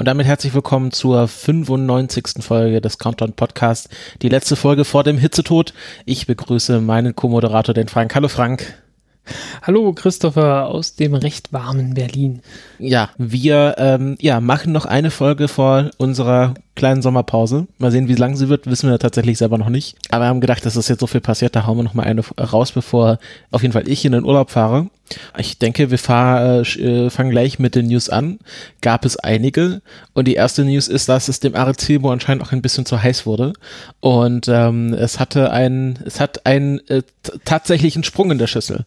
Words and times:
Und 0.00 0.06
damit 0.06 0.26
herzlich 0.26 0.54
willkommen 0.54 0.92
zur 0.92 1.28
95. 1.28 2.42
Folge 2.42 2.80
des 2.80 2.96
Countdown 2.96 3.34
Podcast. 3.34 3.90
Die 4.22 4.30
letzte 4.30 4.56
Folge 4.56 4.86
vor 4.86 5.04
dem 5.04 5.18
Hitzetod. 5.18 5.74
Ich 6.06 6.26
begrüße 6.26 6.80
meinen 6.80 7.14
Co-Moderator, 7.14 7.74
den 7.74 7.86
Frank. 7.86 8.14
Hallo 8.14 8.28
Frank. 8.28 8.80
Hallo 9.60 9.92
Christopher 9.92 10.68
aus 10.68 10.94
dem 10.96 11.14
recht 11.14 11.52
warmen 11.52 11.92
Berlin. 11.92 12.40
Ja, 12.78 13.10
wir 13.18 13.74
ähm, 13.76 14.16
ja, 14.20 14.40
machen 14.40 14.72
noch 14.72 14.86
eine 14.86 15.10
Folge 15.10 15.48
vor 15.48 15.90
unserer 15.98 16.54
kleinen 16.80 17.02
Sommerpause. 17.02 17.66
Mal 17.78 17.90
sehen, 17.90 18.08
wie 18.08 18.14
lang 18.14 18.36
sie 18.36 18.48
wird, 18.48 18.66
wissen 18.66 18.88
wir 18.90 18.98
tatsächlich 18.98 19.36
selber 19.36 19.58
noch 19.58 19.68
nicht. 19.68 19.96
Aber 20.08 20.24
wir 20.24 20.28
haben 20.28 20.40
gedacht, 20.40 20.64
dass 20.64 20.74
das 20.74 20.88
jetzt 20.88 21.00
so 21.00 21.06
viel 21.06 21.20
passiert, 21.20 21.54
da 21.54 21.66
hauen 21.66 21.76
wir 21.76 21.82
noch 21.82 21.92
mal 21.92 22.04
eine 22.04 22.22
raus, 22.38 22.72
bevor 22.72 23.18
auf 23.50 23.60
jeden 23.60 23.72
Fall 23.72 23.86
ich 23.86 24.06
in 24.06 24.12
den 24.12 24.24
Urlaub 24.24 24.50
fahre. 24.50 24.88
Ich 25.36 25.58
denke, 25.58 25.90
wir 25.90 25.98
fahr, 25.98 26.60
äh, 26.62 27.10
fangen 27.10 27.30
gleich 27.30 27.58
mit 27.58 27.74
den 27.74 27.88
News 27.88 28.08
an. 28.08 28.38
Gab 28.80 29.04
es 29.04 29.18
einige. 29.18 29.82
Und 30.14 30.26
die 30.26 30.34
erste 30.34 30.64
News 30.64 30.88
ist, 30.88 31.10
dass 31.10 31.28
es 31.28 31.40
dem 31.40 31.54
Arecibo 31.54 32.10
anscheinend 32.10 32.42
auch 32.42 32.52
ein 32.52 32.62
bisschen 32.62 32.86
zu 32.86 33.02
heiß 33.02 33.26
wurde. 33.26 33.52
Und 34.00 34.48
ähm, 34.48 34.94
es 34.94 35.20
hatte 35.20 35.50
ein, 35.50 35.98
es 36.06 36.18
hat 36.18 36.46
einen 36.46 36.78
äh, 36.88 37.02
tatsächlichen 37.44 38.04
Sprung 38.04 38.30
in 38.30 38.38
der 38.38 38.46
Schüssel. 38.46 38.86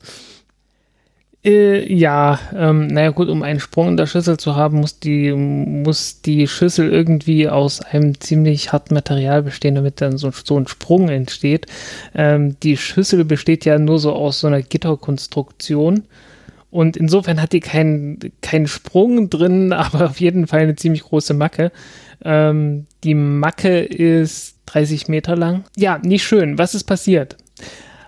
Äh, 1.46 1.94
ja, 1.94 2.40
ähm, 2.56 2.88
naja 2.88 3.10
gut, 3.10 3.28
um 3.28 3.44
einen 3.44 3.60
Sprung 3.60 3.90
in 3.90 3.98
der 3.98 4.08
Schüssel 4.08 4.38
zu 4.38 4.56
haben, 4.56 4.80
muss 4.80 5.00
die, 5.00 5.34
muss 5.34 6.22
die 6.22 6.48
Schüssel 6.48 6.90
irgendwie 6.90 7.50
aus 7.50 7.82
einem 7.82 8.20
ziemlich 8.20 8.72
harten 8.72 8.94
Material 8.94 9.44
bestehen, 9.44 9.76
damit 9.76 10.00
dann 10.00 10.18
so, 10.18 10.32
so 10.32 10.58
ein 10.58 10.68
Sprung 10.68 11.10
entsteht. 11.10 11.66
Ähm, 12.16 12.58
die 12.64 12.78
Schüssel 12.78 13.26
besteht 13.26 13.66
ja 13.66 13.78
nur 13.78 14.00
so 14.00 14.14
aus 14.14 14.40
so 14.40 14.48
einer 14.48 14.62
Gitterkonstruktion. 14.62 16.04
Und 16.72 16.98
insofern 16.98 17.42
hat 17.42 17.52
die 17.54 17.60
keinen 17.60 18.20
keinen 18.42 18.68
Sprung 18.68 19.30
drin, 19.30 19.74
aber 19.74 20.06
auf 20.06 20.20
jeden 20.22 20.48
Fall 20.48 20.62
eine 20.62 20.76
ziemlich 20.76 21.04
große 21.04 21.34
Macke. 21.34 21.74
Ähm, 22.24 22.86
die 23.04 23.16
Macke 23.16 23.82
ist 23.82 24.56
30 24.68 25.10
Meter 25.10 25.36
lang. 25.36 25.66
Ja, 25.76 26.00
nicht 26.02 26.24
schön. 26.24 26.58
Was 26.58 26.74
ist 26.74 26.86
passiert? 26.86 27.36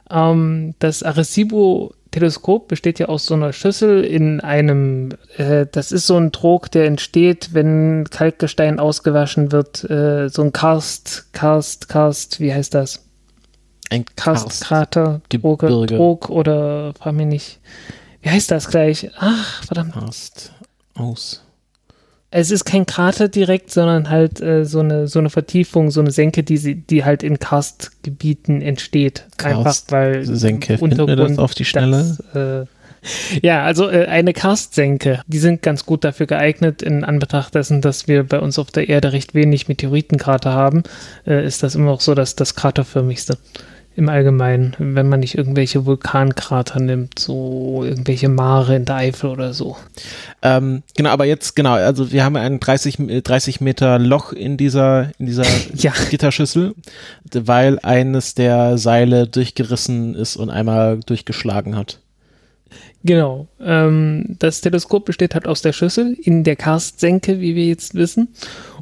Ähm, 0.09 0.75
das 0.79 1.03
Arecibo 1.03 1.93
Teleskop 2.11 2.69
besteht 2.69 2.99
ja 2.99 3.07
aus 3.07 3.25
so 3.25 3.33
einer 3.33 3.51
Schüssel 3.51 4.03
in 4.05 4.39
einem, 4.39 5.09
äh, 5.37 5.65
das 5.69 5.91
ist 5.91 6.07
so 6.07 6.15
ein 6.17 6.31
Trog, 6.31 6.71
der 6.71 6.85
entsteht, 6.85 7.53
wenn 7.53 8.05
Kalkgestein 8.09 8.79
ausgewaschen 8.79 9.51
wird, 9.51 9.83
äh, 9.89 10.29
so 10.29 10.41
ein 10.41 10.53
Karst, 10.53 11.33
Karst, 11.33 11.89
Karst, 11.89 12.39
wie 12.39 12.53
heißt 12.53 12.73
das? 12.73 13.03
Ein 13.89 14.05
Karstkrater, 14.15 15.21
Droge, 15.29 15.67
Trog 15.87 16.29
oder, 16.29 16.93
frag 16.93 17.13
mich 17.15 17.27
nicht, 17.27 17.59
wie 18.21 18.29
heißt 18.29 18.49
das 18.49 18.69
gleich? 18.69 19.11
Ach, 19.17 19.63
verdammt. 19.65 19.93
Karst 19.93 20.53
aus 20.93 21.44
es 22.38 22.52
ist 22.52 22.66
kein 22.66 22.86
Krater 22.86 23.29
direkt, 23.29 23.72
sondern 23.72 24.09
halt 24.09 24.41
äh, 24.41 24.66
so, 24.66 24.81
eine, 24.81 25.07
so 25.07 25.19
eine 25.19 25.29
Vertiefung, 25.29 25.90
so 25.90 26.01
eine 26.01 26.12
Senke, 26.12 26.44
die, 26.44 26.57
sie, 26.57 26.75
die 26.75 27.06
halt 27.06 27.23
in 27.23 27.40
Karstgebieten 27.40 28.62
entsteht. 28.62 29.23
Karst 29.38 29.57
Einfach 29.57 29.91
weil 29.91 30.25
Senke, 30.25 30.78
Untergrund 30.79 31.31
das 31.31 31.40
auf 31.40 31.53
die 31.53 31.63
Schnelle? 31.63 32.18
Das, 32.34 32.35
äh, 32.35 32.66
ja, 33.41 33.63
also 33.63 33.90
äh, 33.90 34.07
eine 34.07 34.34
Karstsenke, 34.34 35.22
die 35.28 35.38
sind 35.38 35.62
ganz 35.62 35.85
gut 35.85 36.03
dafür 36.03 36.28
geeignet, 36.28 36.81
in 36.81 37.06
Anbetracht 37.06 37.56
dessen, 37.56 37.79
dass 37.79 38.09
wir 38.09 38.24
bei 38.24 38.40
uns 38.41 38.59
auf 38.59 38.69
der 38.69 38.90
Erde 38.90 39.13
recht 39.13 39.34
wenig 39.34 39.69
Meteoritenkrater 39.69 40.51
haben, 40.51 40.84
äh, 41.25 41.45
ist 41.45 41.63
das 41.63 41.75
immer 41.75 41.91
noch 41.91 42.01
so 42.01 42.16
dass 42.16 42.35
das 42.35 42.56
kraterförmigste 42.56 43.38
im 43.95 44.09
Allgemeinen, 44.09 44.75
wenn 44.78 45.07
man 45.07 45.22
nicht 45.22 45.38
irgendwelche 45.38 45.85
Vulkankrater 45.85 46.79
nimmt, 46.79 47.17
so 47.17 47.83
irgendwelche 47.83 48.28
Mare 48.28 48.75
in 48.75 48.85
der 48.85 48.95
Eifel 48.95 49.29
oder 49.29 49.53
so. 49.53 49.78
Ähm, 50.41 50.83
genau, 50.95 51.11
aber 51.11 51.25
jetzt, 51.25 51.56
genau, 51.56 51.73
also 51.73 52.11
wir 52.11 52.25
haben 52.25 52.35
ein 52.35 52.59
30, 52.59 53.23
30 53.23 53.61
Meter 53.61 53.97
Loch 53.97 54.33
in 54.33 54.57
dieser, 54.57 55.11
in 55.17 55.28
dieser 55.28 55.45
ja. 55.73 55.94
Gitterschüssel, 56.09 56.75
weil 57.33 57.79
eines 57.79 58.35
der 58.35 58.78
Seile 58.78 59.28
durchgerissen 59.28 60.16
ist 60.16 60.35
und 60.35 60.50
einmal 60.50 61.00
durchgeschlagen 61.06 61.77
hat. 61.77 62.00
Genau. 63.05 63.47
Ähm, 63.61 64.35
das 64.39 64.61
Teleskop 64.61 65.05
besteht 65.05 65.35
halt 65.35 65.47
aus 65.47 65.61
der 65.61 65.73
Schüssel 65.73 66.17
in 66.19 66.43
der 66.43 66.55
Karstsenke, 66.55 67.39
wie 67.39 67.55
wir 67.55 67.67
jetzt 67.67 67.93
wissen. 67.93 68.29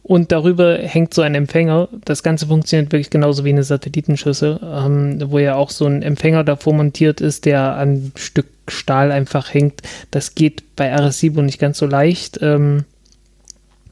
Und 0.02 0.32
darüber 0.32 0.78
hängt 0.78 1.14
so 1.14 1.22
ein 1.22 1.36
Empfänger. 1.36 1.90
Das 2.06 2.24
Ganze 2.24 2.48
funktioniert 2.48 2.94
wirklich 2.94 3.10
genauso 3.10 3.44
wie 3.44 3.50
eine 3.50 3.66
Satellitenschüssel, 3.66 4.62
ähm, 4.64 5.22
wo 5.30 5.40
ja 5.40 5.56
auch 5.56 5.70
so 5.70 5.86
ein 5.88 6.02
Empfänger 6.02 6.46
davor 6.46 6.74
montiert 6.74 7.20
ist, 7.20 7.44
der 7.44 7.76
an 7.76 8.14
Stück 8.16 8.48
Stahl 8.70 9.12
einfach 9.12 9.54
hängt. 9.54 9.82
Das 10.10 10.36
geht 10.36 10.64
bei 10.78 10.94
Arecibo 10.94 11.42
nicht 11.42 11.60
ganz 11.60 11.78
so 11.78 11.86
leicht. 11.86 12.40
Ähm, 12.42 12.86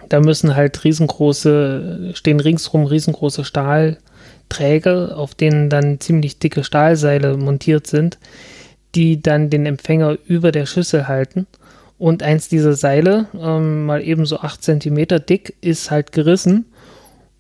da 0.07 0.21
müssen 0.21 0.55
halt 0.55 0.81
riesengroße, 0.85 2.11
stehen 2.13 2.39
ringsrum 2.39 2.85
riesengroße 2.85 3.43
Stahlträger, 3.43 5.17
auf 5.17 5.35
denen 5.35 5.69
dann 5.69 5.99
ziemlich 5.99 6.39
dicke 6.39 6.63
Stahlseile 6.63 7.35
montiert 7.35 7.85
sind 7.85 8.17
die 8.95 9.21
dann 9.21 9.49
den 9.49 9.65
Empfänger 9.65 10.17
über 10.25 10.51
der 10.51 10.65
Schüssel 10.65 11.07
halten. 11.07 11.47
Und 11.97 12.23
eins 12.23 12.49
dieser 12.49 12.73
Seile, 12.73 13.27
ähm, 13.39 13.85
mal 13.85 14.01
eben 14.01 14.25
so 14.25 14.39
8 14.39 14.63
cm 14.63 15.05
dick, 15.27 15.55
ist 15.61 15.91
halt 15.91 16.11
gerissen. 16.11 16.65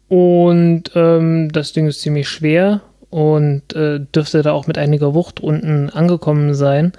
Und 0.07 0.91
ähm, 0.93 1.51
das 1.51 1.73
Ding 1.73 1.87
ist 1.87 2.01
ziemlich 2.01 2.29
schwer 2.29 2.81
und 3.09 3.73
äh, 3.73 3.99
dürfte 4.13 4.41
da 4.41 4.51
auch 4.51 4.67
mit 4.67 4.77
einiger 4.77 5.13
Wucht 5.13 5.39
unten 5.39 5.89
angekommen 5.89 6.53
sein. 6.53 6.93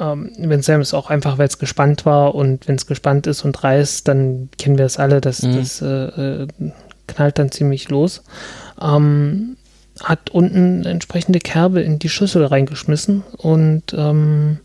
Ähm, 0.00 0.32
wenn 0.38 0.60
es 0.60 0.94
auch 0.94 1.10
einfach, 1.10 1.36
weil 1.36 1.48
es 1.48 1.58
gespannt 1.58 2.06
war 2.06 2.34
und 2.34 2.68
wenn 2.68 2.76
es 2.76 2.86
gespannt 2.86 3.26
ist 3.26 3.44
und 3.44 3.62
reißt, 3.62 4.06
dann 4.08 4.48
kennen 4.56 4.78
wir 4.78 4.86
es 4.86 4.98
alle, 4.98 5.20
dass 5.20 5.42
mhm. 5.42 5.56
das 5.56 5.82
äh, 5.82 5.86
äh, 5.86 6.46
knallt 7.06 7.38
dann 7.38 7.50
ziemlich 7.50 7.88
los. 7.90 8.22
Ähm, 8.80 9.57
hat 10.02 10.30
unten 10.30 10.84
entsprechende 10.84 11.38
Kerbe 11.38 11.80
in 11.80 11.98
die 11.98 12.08
Schüssel 12.08 12.44
reingeschmissen 12.44 13.24
und 13.36 13.94
ähm, 13.96 14.58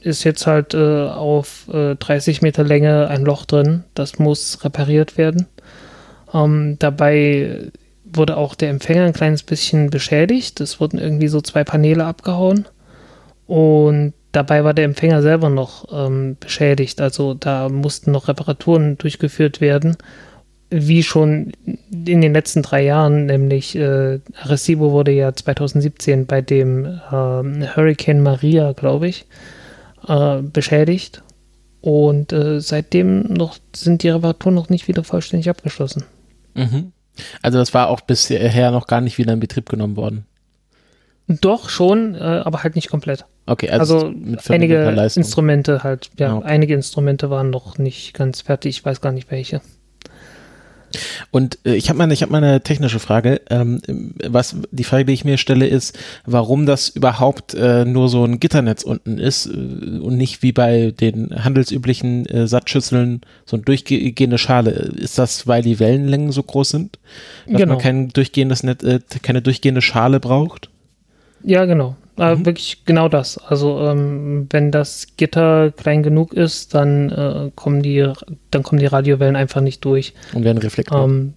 ist 0.00 0.24
jetzt 0.24 0.46
halt 0.46 0.74
äh, 0.74 1.06
auf 1.08 1.68
äh, 1.72 1.96
30 1.96 2.42
Meter 2.42 2.64
Länge 2.64 3.08
ein 3.08 3.24
Loch 3.24 3.44
drin. 3.46 3.84
Das 3.94 4.18
muss 4.18 4.64
repariert 4.64 5.16
werden. 5.16 5.46
Ähm, 6.32 6.76
dabei 6.78 7.70
wurde 8.04 8.36
auch 8.36 8.54
der 8.54 8.70
Empfänger 8.70 9.04
ein 9.04 9.12
kleines 9.12 9.42
bisschen 9.42 9.90
beschädigt. 9.90 10.60
Es 10.60 10.80
wurden 10.80 10.98
irgendwie 10.98 11.28
so 11.28 11.40
zwei 11.40 11.64
Paneele 11.64 12.04
abgehauen. 12.04 12.66
Und 13.46 14.12
dabei 14.32 14.64
war 14.64 14.74
der 14.74 14.84
Empfänger 14.84 15.22
selber 15.22 15.48
noch 15.48 15.86
ähm, 15.92 16.36
beschädigt. 16.38 17.00
Also 17.00 17.34
da 17.34 17.68
mussten 17.68 18.12
noch 18.12 18.28
Reparaturen 18.28 18.98
durchgeführt 18.98 19.60
werden 19.60 19.96
wie 20.70 21.02
schon 21.02 21.52
in 21.90 22.20
den 22.20 22.32
letzten 22.32 22.62
drei 22.62 22.84
Jahren, 22.84 23.26
nämlich 23.26 23.74
äh, 23.74 24.20
Arecibo 24.42 24.92
wurde 24.92 25.12
ja 25.12 25.32
2017 25.32 26.26
bei 26.26 26.42
dem 26.42 26.84
äh, 26.84 26.96
Hurricane 27.10 28.20
Maria, 28.20 28.72
glaube 28.72 29.08
ich, 29.08 29.26
äh, 30.06 30.42
beschädigt. 30.42 31.22
Und 31.80 32.32
äh, 32.32 32.60
seitdem 32.60 33.22
noch 33.22 33.58
sind 33.74 34.02
die 34.02 34.08
Reparaturen 34.08 34.54
noch 34.54 34.68
nicht 34.68 34.88
wieder 34.88 35.04
vollständig 35.04 35.48
abgeschlossen. 35.48 36.04
Mhm. 36.54 36.92
Also 37.40 37.58
das 37.58 37.72
war 37.72 37.88
auch 37.88 38.00
bisher 38.00 38.70
noch 38.70 38.86
gar 38.86 39.00
nicht 39.00 39.18
wieder 39.18 39.32
in 39.32 39.40
Betrieb 39.40 39.68
genommen 39.68 39.96
worden. 39.96 40.26
Doch 41.28 41.68
schon, 41.68 42.14
äh, 42.14 42.18
aber 42.18 42.62
halt 42.62 42.74
nicht 42.74 42.88
komplett. 42.88 43.26
Okay, 43.46 43.68
also, 43.68 43.96
also 43.96 44.12
einige 44.48 44.76
Instrumente 45.14 45.82
halt, 45.82 46.10
ja, 46.18 46.36
okay. 46.36 46.46
einige 46.46 46.74
Instrumente 46.74 47.30
waren 47.30 47.50
noch 47.50 47.78
nicht 47.78 48.14
ganz 48.14 48.42
fertig, 48.42 48.78
ich 48.78 48.84
weiß 48.84 49.00
gar 49.00 49.12
nicht 49.12 49.30
welche. 49.30 49.60
Und 51.30 51.58
äh, 51.64 51.74
ich 51.74 51.88
habe 51.88 51.98
mal, 51.98 52.10
ich 52.10 52.22
habe 52.22 52.32
mal 52.32 52.42
eine 52.42 52.60
technische 52.60 52.98
Frage. 52.98 53.40
Ähm, 53.50 53.80
was 54.26 54.56
die 54.70 54.84
Frage, 54.84 55.04
die 55.04 55.12
ich 55.12 55.24
mir 55.24 55.38
stelle, 55.38 55.66
ist, 55.66 55.98
warum 56.26 56.66
das 56.66 56.88
überhaupt 56.88 57.54
äh, 57.54 57.84
nur 57.84 58.08
so 58.08 58.24
ein 58.24 58.40
Gitternetz 58.40 58.82
unten 58.82 59.18
ist 59.18 59.46
äh, 59.46 59.50
und 59.50 60.16
nicht 60.16 60.42
wie 60.42 60.52
bei 60.52 60.92
den 60.92 61.44
handelsüblichen 61.44 62.26
äh, 62.26 62.46
Sattschüsseln 62.46 63.20
so 63.44 63.56
eine 63.56 63.64
durchgehende 63.64 64.38
Schale. 64.38 64.70
Ist 64.70 65.18
das, 65.18 65.46
weil 65.46 65.62
die 65.62 65.80
Wellenlängen 65.80 66.32
so 66.32 66.42
groß 66.42 66.70
sind, 66.70 66.98
dass 67.46 67.60
genau. 67.60 67.74
man 67.74 67.82
kein 67.82 68.08
durchgehendes 68.08 68.62
Net, 68.62 68.82
äh, 68.82 69.00
keine 69.22 69.42
durchgehende 69.42 69.82
Schale 69.82 70.20
braucht? 70.20 70.70
Ja, 71.42 71.64
genau. 71.64 71.96
Äh, 72.18 72.34
mhm. 72.34 72.46
wirklich 72.46 72.84
genau 72.84 73.08
das. 73.08 73.38
Also 73.38 73.80
ähm, 73.80 74.46
wenn 74.50 74.70
das 74.70 75.08
Gitter 75.16 75.70
klein 75.72 76.02
genug 76.02 76.32
ist, 76.32 76.74
dann 76.74 77.10
äh, 77.10 77.50
kommen 77.54 77.82
die, 77.82 78.12
dann 78.50 78.62
kommen 78.62 78.80
die 78.80 78.86
Radiowellen 78.86 79.36
einfach 79.36 79.60
nicht 79.60 79.84
durch. 79.84 80.14
Und 80.34 80.44
werden 80.44 80.58
reflektiert. 80.58 81.00
Ähm, 81.00 81.34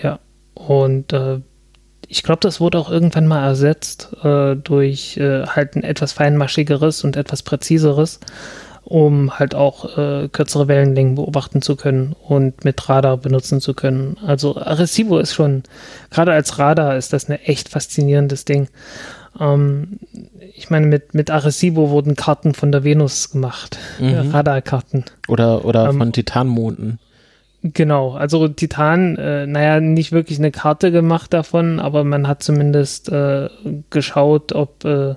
ja. 0.00 0.18
Und 0.54 1.12
äh, 1.12 1.40
ich 2.08 2.22
glaube, 2.22 2.40
das 2.40 2.60
wurde 2.60 2.78
auch 2.78 2.90
irgendwann 2.90 3.26
mal 3.26 3.44
ersetzt 3.44 4.10
äh, 4.22 4.56
durch 4.56 5.16
äh, 5.16 5.46
halt 5.46 5.76
ein 5.76 5.82
etwas 5.82 6.12
feinmaschigeres 6.12 7.04
und 7.04 7.16
etwas 7.16 7.42
präziseres, 7.42 8.20
um 8.82 9.38
halt 9.38 9.54
auch 9.54 9.96
äh, 9.96 10.28
kürzere 10.28 10.68
Wellenlängen 10.68 11.14
beobachten 11.14 11.62
zu 11.62 11.76
können 11.76 12.14
und 12.28 12.64
mit 12.64 12.88
Radar 12.88 13.16
benutzen 13.16 13.60
zu 13.60 13.74
können. 13.74 14.18
Also 14.24 14.56
Arecibo 14.56 15.18
ist 15.18 15.34
schon, 15.34 15.62
gerade 16.10 16.32
als 16.32 16.58
Radar 16.58 16.96
ist 16.96 17.12
das 17.12 17.28
ein 17.28 17.38
echt 17.40 17.68
faszinierendes 17.68 18.44
Ding. 18.44 18.68
Ähm, 19.40 19.98
ich 20.54 20.70
meine, 20.70 20.86
mit, 20.86 21.14
mit 21.14 21.30
Arecibo 21.30 21.90
wurden 21.90 22.16
Karten 22.16 22.54
von 22.54 22.72
der 22.72 22.84
Venus 22.84 23.30
gemacht, 23.30 23.78
mhm. 23.98 24.30
Radarkarten. 24.30 25.04
Oder, 25.28 25.64
oder 25.64 25.88
ähm, 25.88 25.98
von 25.98 26.12
Titanmonden. 26.12 26.98
Genau, 27.62 28.12
also 28.12 28.46
Titan, 28.48 29.16
äh, 29.16 29.46
naja, 29.46 29.80
nicht 29.80 30.12
wirklich 30.12 30.38
eine 30.38 30.50
Karte 30.50 30.92
gemacht 30.92 31.32
davon, 31.32 31.80
aber 31.80 32.04
man 32.04 32.28
hat 32.28 32.42
zumindest 32.42 33.08
äh, 33.10 33.48
geschaut, 33.88 34.52
ob 34.52 34.84
äh, 34.84 35.14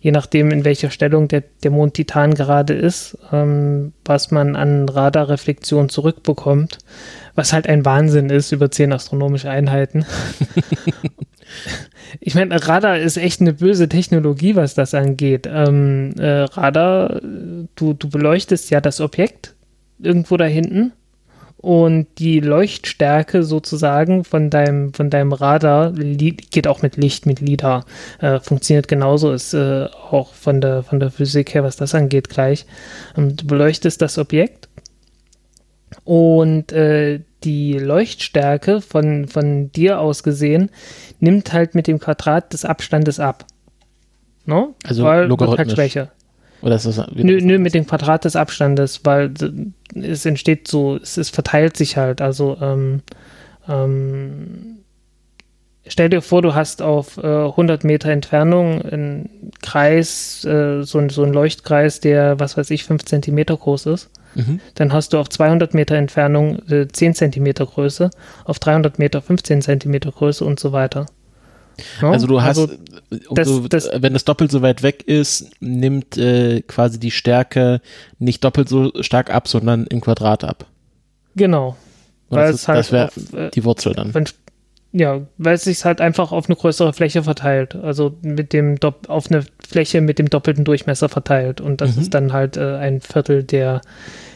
je 0.00 0.10
nachdem, 0.10 0.50
in 0.50 0.64
welcher 0.64 0.90
Stellung 0.90 1.28
der, 1.28 1.42
der 1.62 1.70
Mond 1.70 1.94
Titan 1.94 2.34
gerade 2.34 2.74
ist, 2.74 3.16
ähm, 3.32 3.92
was 4.04 4.30
man 4.30 4.56
an 4.56 4.88
Radarreflexion 4.88 5.88
zurückbekommt, 5.88 6.78
was 7.34 7.52
halt 7.54 7.66
ein 7.66 7.84
Wahnsinn 7.84 8.28
ist 8.28 8.52
über 8.52 8.70
zehn 8.70 8.92
astronomische 8.92 9.50
Einheiten. 9.50 10.04
ich 12.20 12.34
meine, 12.34 12.66
Radar 12.66 12.98
ist 12.98 13.16
echt 13.16 13.40
eine 13.40 13.52
böse 13.52 13.88
Technologie, 13.88 14.56
was 14.56 14.74
das 14.74 14.94
angeht. 14.94 15.48
Ähm, 15.50 16.14
äh, 16.18 16.42
Radar, 16.42 17.20
du, 17.22 17.92
du 17.94 18.08
beleuchtest 18.08 18.70
ja 18.70 18.80
das 18.80 19.00
Objekt 19.00 19.54
irgendwo 19.98 20.36
da 20.36 20.46
hinten 20.46 20.92
und 21.60 22.06
die 22.18 22.40
Leuchtstärke 22.40 23.42
sozusagen 23.42 24.24
von 24.24 24.48
deinem, 24.48 24.94
von 24.94 25.10
deinem 25.10 25.32
Radar 25.32 25.92
geht 25.92 26.66
auch 26.66 26.80
mit 26.80 26.96
Licht, 26.96 27.26
mit 27.26 27.40
LIDAR. 27.40 27.84
Äh, 28.18 28.40
funktioniert 28.40 28.88
genauso, 28.88 29.32
ist 29.32 29.52
äh, 29.52 29.86
auch 30.10 30.32
von 30.32 30.62
der, 30.62 30.82
von 30.82 31.00
der 31.00 31.10
Physik 31.10 31.52
her, 31.52 31.62
was 31.62 31.76
das 31.76 31.94
angeht, 31.94 32.30
gleich. 32.30 32.64
Ähm, 33.14 33.36
du 33.36 33.46
beleuchtest 33.46 34.00
das 34.00 34.16
Objekt 34.16 34.70
und 36.04 36.72
äh, 36.72 37.20
die 37.44 37.78
Leuchtstärke 37.78 38.80
von, 38.80 39.28
von 39.28 39.72
dir 39.72 40.00
aus 40.00 40.22
gesehen 40.22 40.70
nimmt 41.20 41.52
halt 41.52 41.74
mit 41.74 41.86
dem 41.86 41.98
Quadrat 41.98 42.52
des 42.52 42.64
Abstandes 42.64 43.20
ab. 43.20 43.46
No? 44.44 44.74
Also 44.84 45.04
Weil 45.04 45.26
logarithmisch. 45.26 45.58
Halt 45.58 45.72
schwächer. 45.72 46.12
Oder 46.62 46.76
ist 46.76 46.86
das 46.86 46.98
nö, 47.14 47.40
nö, 47.40 47.58
mit 47.58 47.74
dem 47.74 47.86
Quadrat 47.86 48.24
des 48.24 48.36
Abstandes, 48.36 49.00
weil 49.04 49.32
es 49.94 50.26
entsteht 50.26 50.68
so, 50.68 50.96
es, 50.96 51.16
es 51.16 51.30
verteilt 51.30 51.76
sich 51.76 51.96
halt. 51.96 52.20
Also 52.20 52.58
ähm, 52.60 53.00
ähm, 53.66 54.80
stell 55.86 56.10
dir 56.10 56.20
vor, 56.20 56.42
du 56.42 56.54
hast 56.54 56.82
auf 56.82 57.16
äh, 57.16 57.26
100 57.26 57.84
Meter 57.84 58.10
Entfernung 58.10 58.82
einen 58.82 59.52
Kreis, 59.62 60.44
äh, 60.44 60.82
so, 60.82 61.08
so 61.08 61.22
einen 61.22 61.32
Leuchtkreis, 61.32 62.00
der, 62.00 62.38
was 62.38 62.56
weiß 62.58 62.70
ich, 62.70 62.84
5 62.84 63.04
Zentimeter 63.06 63.56
groß 63.56 63.86
ist. 63.86 64.10
Mhm. 64.34 64.60
Dann 64.74 64.92
hast 64.92 65.12
du 65.12 65.18
auf 65.18 65.28
200 65.28 65.74
Meter 65.74 65.96
Entfernung 65.96 66.60
äh, 66.68 66.86
10 66.88 67.14
Zentimeter 67.14 67.66
Größe, 67.66 68.10
auf 68.44 68.58
300 68.58 68.98
Meter 68.98 69.22
15 69.22 69.62
Zentimeter 69.62 70.12
Größe 70.12 70.44
und 70.44 70.60
so 70.60 70.72
weiter. 70.72 71.06
No? 72.00 72.10
Also 72.10 72.26
du 72.26 72.42
hast, 72.42 72.58
also, 72.58 72.74
umso, 73.28 73.60
das, 73.68 73.86
das, 73.86 74.02
wenn 74.02 74.14
es 74.14 74.24
doppelt 74.24 74.50
so 74.50 74.62
weit 74.62 74.82
weg 74.82 75.02
ist, 75.06 75.50
nimmt 75.60 76.16
äh, 76.18 76.62
quasi 76.62 76.98
die 77.00 77.10
Stärke 77.10 77.80
nicht 78.18 78.44
doppelt 78.44 78.68
so 78.68 78.92
stark 79.00 79.32
ab, 79.32 79.48
sondern 79.48 79.86
im 79.86 80.00
Quadrat 80.00 80.44
ab. 80.44 80.66
Genau. 81.36 81.76
weil 82.28 82.52
das, 82.52 82.62
es 82.62 82.68
halt 82.68 82.78
das 82.78 82.92
wäre 82.92 83.10
äh, 83.32 83.50
die 83.50 83.64
Wurzel 83.64 83.94
dann. 83.94 84.12
Wenn, 84.12 84.26
ja, 84.92 85.20
weil 85.38 85.54
es 85.54 85.64
sich 85.64 85.84
halt 85.84 86.00
einfach 86.00 86.32
auf 86.32 86.48
eine 86.48 86.56
größere 86.56 86.92
Fläche 86.92 87.22
verteilt. 87.22 87.76
Also 87.76 88.16
mit 88.22 88.52
dem 88.52 88.78
Dopp 88.80 89.08
auf 89.08 89.30
eine 89.30 89.44
Fläche 89.66 90.00
mit 90.00 90.18
dem 90.18 90.28
doppelten 90.28 90.64
Durchmesser 90.64 91.08
verteilt. 91.08 91.60
Und 91.60 91.80
das 91.80 91.96
mhm. 91.96 92.02
ist 92.02 92.14
dann 92.14 92.32
halt 92.32 92.56
äh, 92.56 92.76
ein 92.76 93.00
Viertel 93.00 93.44
der, 93.44 93.82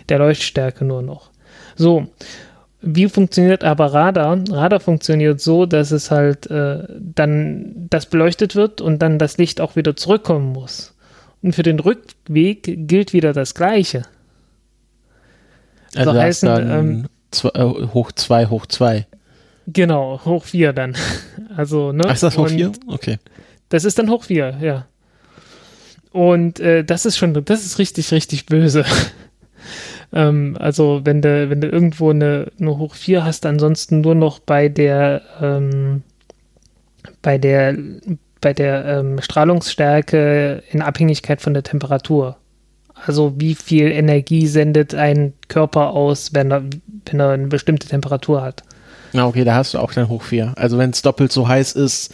der 0.08 0.18
Leuchtstärke 0.18 0.84
nur 0.84 1.02
noch. 1.02 1.30
So. 1.76 2.06
Wie 2.86 3.08
funktioniert 3.08 3.64
aber 3.64 3.94
Radar? 3.94 4.38
Radar 4.50 4.78
funktioniert 4.78 5.40
so, 5.40 5.64
dass 5.64 5.90
es 5.90 6.10
halt 6.10 6.50
äh, 6.50 6.86
dann 7.00 7.86
das 7.88 8.06
beleuchtet 8.06 8.54
wird 8.56 8.82
und 8.82 9.00
dann 9.00 9.18
das 9.18 9.38
Licht 9.38 9.60
auch 9.62 9.74
wieder 9.74 9.96
zurückkommen 9.96 10.52
muss. 10.52 10.94
Und 11.42 11.54
für 11.54 11.62
den 11.62 11.80
Rückweg 11.80 12.86
gilt 12.86 13.14
wieder 13.14 13.32
das 13.32 13.54
Gleiche. 13.54 14.02
Also 15.96 16.12
so 16.12 16.18
heißen, 16.18 16.48
ähm, 16.70 17.06
zwei, 17.30 17.48
äh, 17.50 17.86
hoch 17.94 18.12
2 18.12 18.46
hoch 18.46 18.66
2. 18.66 19.06
Genau, 19.66 20.20
hoch 20.24 20.44
4 20.44 20.72
dann. 20.72 20.96
Also, 21.56 21.92
ne? 21.92 22.04
Ach, 22.08 22.14
ist 22.14 22.22
das 22.22 22.36
hoch 22.36 22.48
4? 22.48 22.72
Okay. 22.88 23.18
Das 23.68 23.84
ist 23.84 23.98
dann 23.98 24.10
hoch 24.10 24.24
4, 24.24 24.58
ja. 24.60 24.86
Und 26.10 26.58
äh, 26.58 26.84
das 26.84 27.06
ist 27.06 27.16
schon, 27.16 27.32
das 27.44 27.64
ist 27.64 27.78
richtig, 27.78 28.10
richtig 28.12 28.46
böse. 28.46 28.84
Ähm, 30.12 30.56
also 30.60 31.00
wenn 31.04 31.20
du, 31.20 31.50
wenn 31.50 31.60
du 31.60 31.68
irgendwo 31.68 32.10
eine, 32.10 32.52
eine 32.60 32.78
Hoch 32.78 32.94
4 32.94 33.24
hast, 33.24 33.44
ansonsten 33.46 34.00
nur 34.00 34.14
noch 34.14 34.38
bei 34.38 34.68
der, 34.68 35.22
ähm, 35.40 36.02
bei 37.20 37.36
der, 37.36 37.76
bei 38.40 38.52
der 38.52 38.84
ähm, 38.84 39.20
Strahlungsstärke 39.20 40.62
in 40.70 40.82
Abhängigkeit 40.82 41.40
von 41.40 41.52
der 41.52 41.64
Temperatur. 41.64 42.36
Also 42.94 43.34
wie 43.38 43.54
viel 43.54 43.90
Energie 43.90 44.46
sendet 44.46 44.94
ein 44.94 45.32
Körper 45.48 45.90
aus, 45.90 46.32
wenn 46.32 46.52
er, 46.52 46.62
wenn 47.06 47.20
er 47.20 47.30
eine 47.30 47.48
bestimmte 47.48 47.88
Temperatur 47.88 48.42
hat. 48.42 48.62
Na 49.14 49.28
okay, 49.28 49.44
da 49.44 49.54
hast 49.54 49.74
du 49.74 49.78
auch 49.78 49.92
dann 49.92 50.08
hoch 50.08 50.22
4. 50.22 50.54
Also 50.56 50.76
wenn 50.76 50.90
es 50.90 51.00
doppelt 51.00 51.30
so 51.30 51.46
heiß 51.46 51.72
ist, 51.72 52.12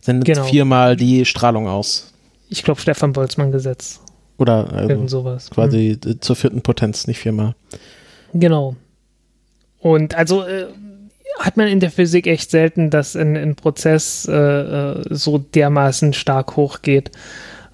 sendet 0.00 0.26
genau. 0.26 0.44
viermal 0.44 0.96
die 0.96 1.24
Strahlung 1.24 1.68
aus. 1.68 2.12
Ich 2.48 2.64
glaube 2.64 2.80
Stefan 2.80 3.12
Boltzmann 3.12 3.52
Gesetz. 3.52 4.00
Oder 4.36 4.72
also 4.72 5.06
sowas. 5.06 5.48
quasi 5.50 5.98
mhm. 6.04 6.20
zur 6.20 6.34
vierten 6.34 6.62
Potenz, 6.62 7.06
nicht 7.06 7.20
viermal. 7.20 7.54
Genau. 8.34 8.74
Und 9.78 10.16
also 10.16 10.42
äh, 10.42 10.66
hat 11.38 11.56
man 11.56 11.68
in 11.68 11.78
der 11.78 11.92
Physik 11.92 12.26
echt 12.26 12.50
selten, 12.50 12.90
dass 12.90 13.14
ein, 13.14 13.36
ein 13.36 13.54
Prozess 13.54 14.26
äh, 14.28 14.34
äh, 14.34 15.02
so 15.08 15.38
dermaßen 15.38 16.14
stark 16.14 16.56
hochgeht, 16.56 17.12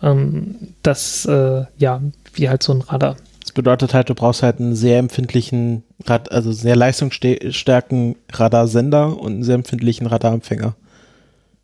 ähm, 0.02 0.74
dass, 0.82 1.24
äh, 1.24 1.64
ja, 1.78 2.02
wie 2.34 2.48
halt 2.50 2.62
so 2.62 2.74
ein 2.74 2.82
Radar. 2.82 3.16
Bedeutet 3.56 3.94
halt, 3.94 4.10
du 4.10 4.14
brauchst 4.14 4.42
halt 4.42 4.60
einen 4.60 4.74
sehr 4.74 4.98
empfindlichen, 4.98 5.82
Rad 6.04 6.30
also 6.30 6.52
sehr 6.52 6.76
leistungsstärken 6.76 8.16
Radarsender 8.30 9.18
und 9.18 9.32
einen 9.32 9.42
sehr 9.44 9.54
empfindlichen 9.54 10.06
Radarempfänger. 10.06 10.76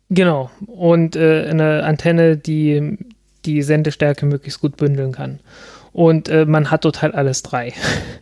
Genau. 0.09 0.49
Und 0.65 1.15
äh, 1.15 1.45
eine 1.47 1.83
Antenne, 1.83 2.35
die 2.35 2.97
die 3.45 3.61
Sendestärke 3.61 4.25
möglichst 4.25 4.59
gut 4.59 4.75
bündeln 4.75 5.11
kann. 5.11 5.39
Und 5.91 6.29
äh, 6.29 6.45
man 6.45 6.71
hat 6.71 6.83
dort 6.83 7.03
halt 7.03 7.13
alles 7.13 7.43
drei. 7.43 7.73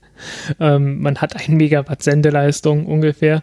ähm, 0.60 1.00
man 1.00 1.20
hat 1.20 1.38
ein 1.38 1.56
Megawatt 1.56 2.04
Sendeleistung 2.04 2.86
ungefähr. 2.86 3.42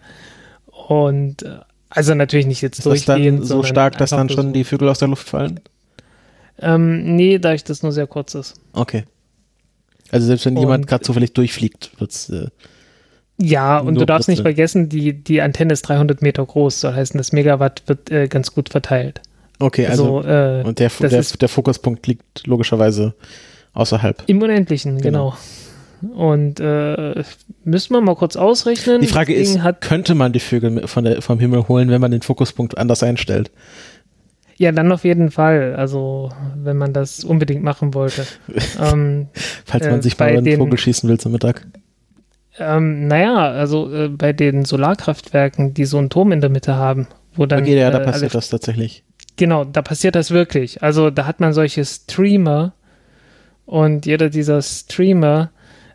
Und 0.67 1.43
äh, 1.43 1.61
also 1.89 2.15
natürlich 2.15 2.47
nicht 2.47 2.61
jetzt 2.61 2.81
ist 2.81 2.85
durchgehend. 2.85 3.41
Das 3.41 3.49
dann 3.49 3.59
so 3.59 3.63
stark, 3.63 3.97
dass 3.97 4.11
dann 4.11 4.29
schon 4.29 4.53
die 4.53 4.65
Vögel 4.65 4.91
aus 4.91 4.99
der 4.99 5.09
Luft 5.09 5.27
fallen? 5.27 5.59
Ähm, 6.61 7.17
nee, 7.17 7.39
da 7.39 7.55
ich 7.55 7.65
das 7.65 7.83
nur 7.83 7.93
sehr 7.93 8.07
kurz 8.07 8.35
ist. 8.35 8.61
Okay. 8.75 9.05
Also 10.11 10.27
selbst 10.27 10.47
wenn 10.47 10.57
und, 10.57 10.61
jemand 10.61 10.87
gerade 10.87 11.05
zufällig 11.05 11.33
durchfliegt, 11.33 11.91
wird 11.99 12.11
es. 12.11 12.31
Äh, 12.31 12.49
ja, 13.41 13.79
und 13.79 13.95
du 13.95 14.05
darfst 14.05 14.29
nicht 14.29 14.43
vergessen, 14.43 14.89
die, 14.89 15.13
die 15.13 15.41
Antenne 15.41 15.73
ist 15.73 15.83
300 15.83 16.23
Meter 16.23 16.45
groß. 16.45 16.81
Soll 16.81 16.95
heißen, 16.95 17.17
das 17.19 17.33
Megawatt 17.33 17.83
wird 17.87 18.11
äh, 18.11 18.27
ganz 18.27 18.53
gut 18.53 18.69
verteilt. 18.69 19.21
Okay, 19.61 19.87
also, 19.87 20.19
also 20.19 20.29
äh, 20.29 20.63
und 20.65 20.79
der, 20.79 20.91
der, 21.01 21.23
der, 21.23 21.49
Fokuspunkt 21.49 22.07
liegt 22.07 22.47
logischerweise 22.47 23.15
außerhalb. 23.75 24.25
Im 24.27 24.43
Unendlichen, 24.43 25.01
genau. 25.01 25.31
genau. 25.31 25.37
Und 26.15 26.61
äh, 26.61 27.25
müssen 27.65 27.93
wir 27.93 28.01
mal 28.01 28.15
kurz 28.15 28.37
ausrechnen. 28.37 29.01
Die 29.01 29.09
Frage 29.09 29.35
ist, 29.35 29.63
hat, 29.63 29.81
könnte 29.81 30.15
man 30.15 30.33
die 30.33 30.41
Vögel 30.41 30.87
von 30.87 31.05
der, 31.05 31.23
vom 31.23 31.41
Himmel 31.41 31.67
holen, 31.67 31.91
wenn 31.91 32.01
man 32.01 32.13
den 32.13 32.23
Fokuspunkt 32.23 32.79
anders 32.79 33.03
einstellt? 33.03 33.51
Ja, 34.59 34.73
dann 34.73 34.91
auf 34.91 35.05
jeden 35.05 35.31
Fall. 35.31 35.77
Also, 35.77 36.31
wenn 36.57 36.77
man 36.77 36.93
das 36.93 37.23
unbedingt 37.25 37.63
machen 37.63 37.95
wollte. 37.95 38.27
ähm, 38.81 39.29
Falls 39.65 39.87
man 39.87 40.01
äh, 40.01 40.03
sich 40.03 40.19
mal 40.19 40.37
einen 40.37 40.59
Vogel 40.59 40.79
schießen 40.79 41.09
will 41.09 41.19
zum 41.19 41.33
Mittag. 41.33 41.67
Ähm, 42.59 43.07
naja, 43.07 43.37
also 43.37 43.93
äh, 43.93 44.09
bei 44.09 44.33
den 44.33 44.65
Solarkraftwerken, 44.65 45.75
die 45.75 45.85
so 45.85 45.99
einen 45.99 46.11
Turm 46.11 46.33
in 46.33 46.41
der 46.41 46.51
Mitte 46.51 46.75
haben, 46.75 47.07
wo 47.35 47.47
dann. 47.47 47.63
Okay, 47.63 47.79
ja, 47.79 47.91
da 47.91 48.01
äh, 48.01 48.05
passiert 48.05 48.35
das 48.35 48.49
tatsächlich. 48.49 49.05
Genau, 49.37 49.65
da 49.65 49.81
passiert 49.81 50.17
das 50.17 50.33
wirklich. 50.33 50.83
Also 50.83 51.11
da 51.11 51.25
hat 51.25 51.39
man 51.39 51.53
solche 51.53 51.85
Streamer 51.85 52.73
und 53.65 54.07
jeder 54.07 54.29
dieser 54.29 54.61
Streamer 54.61 55.51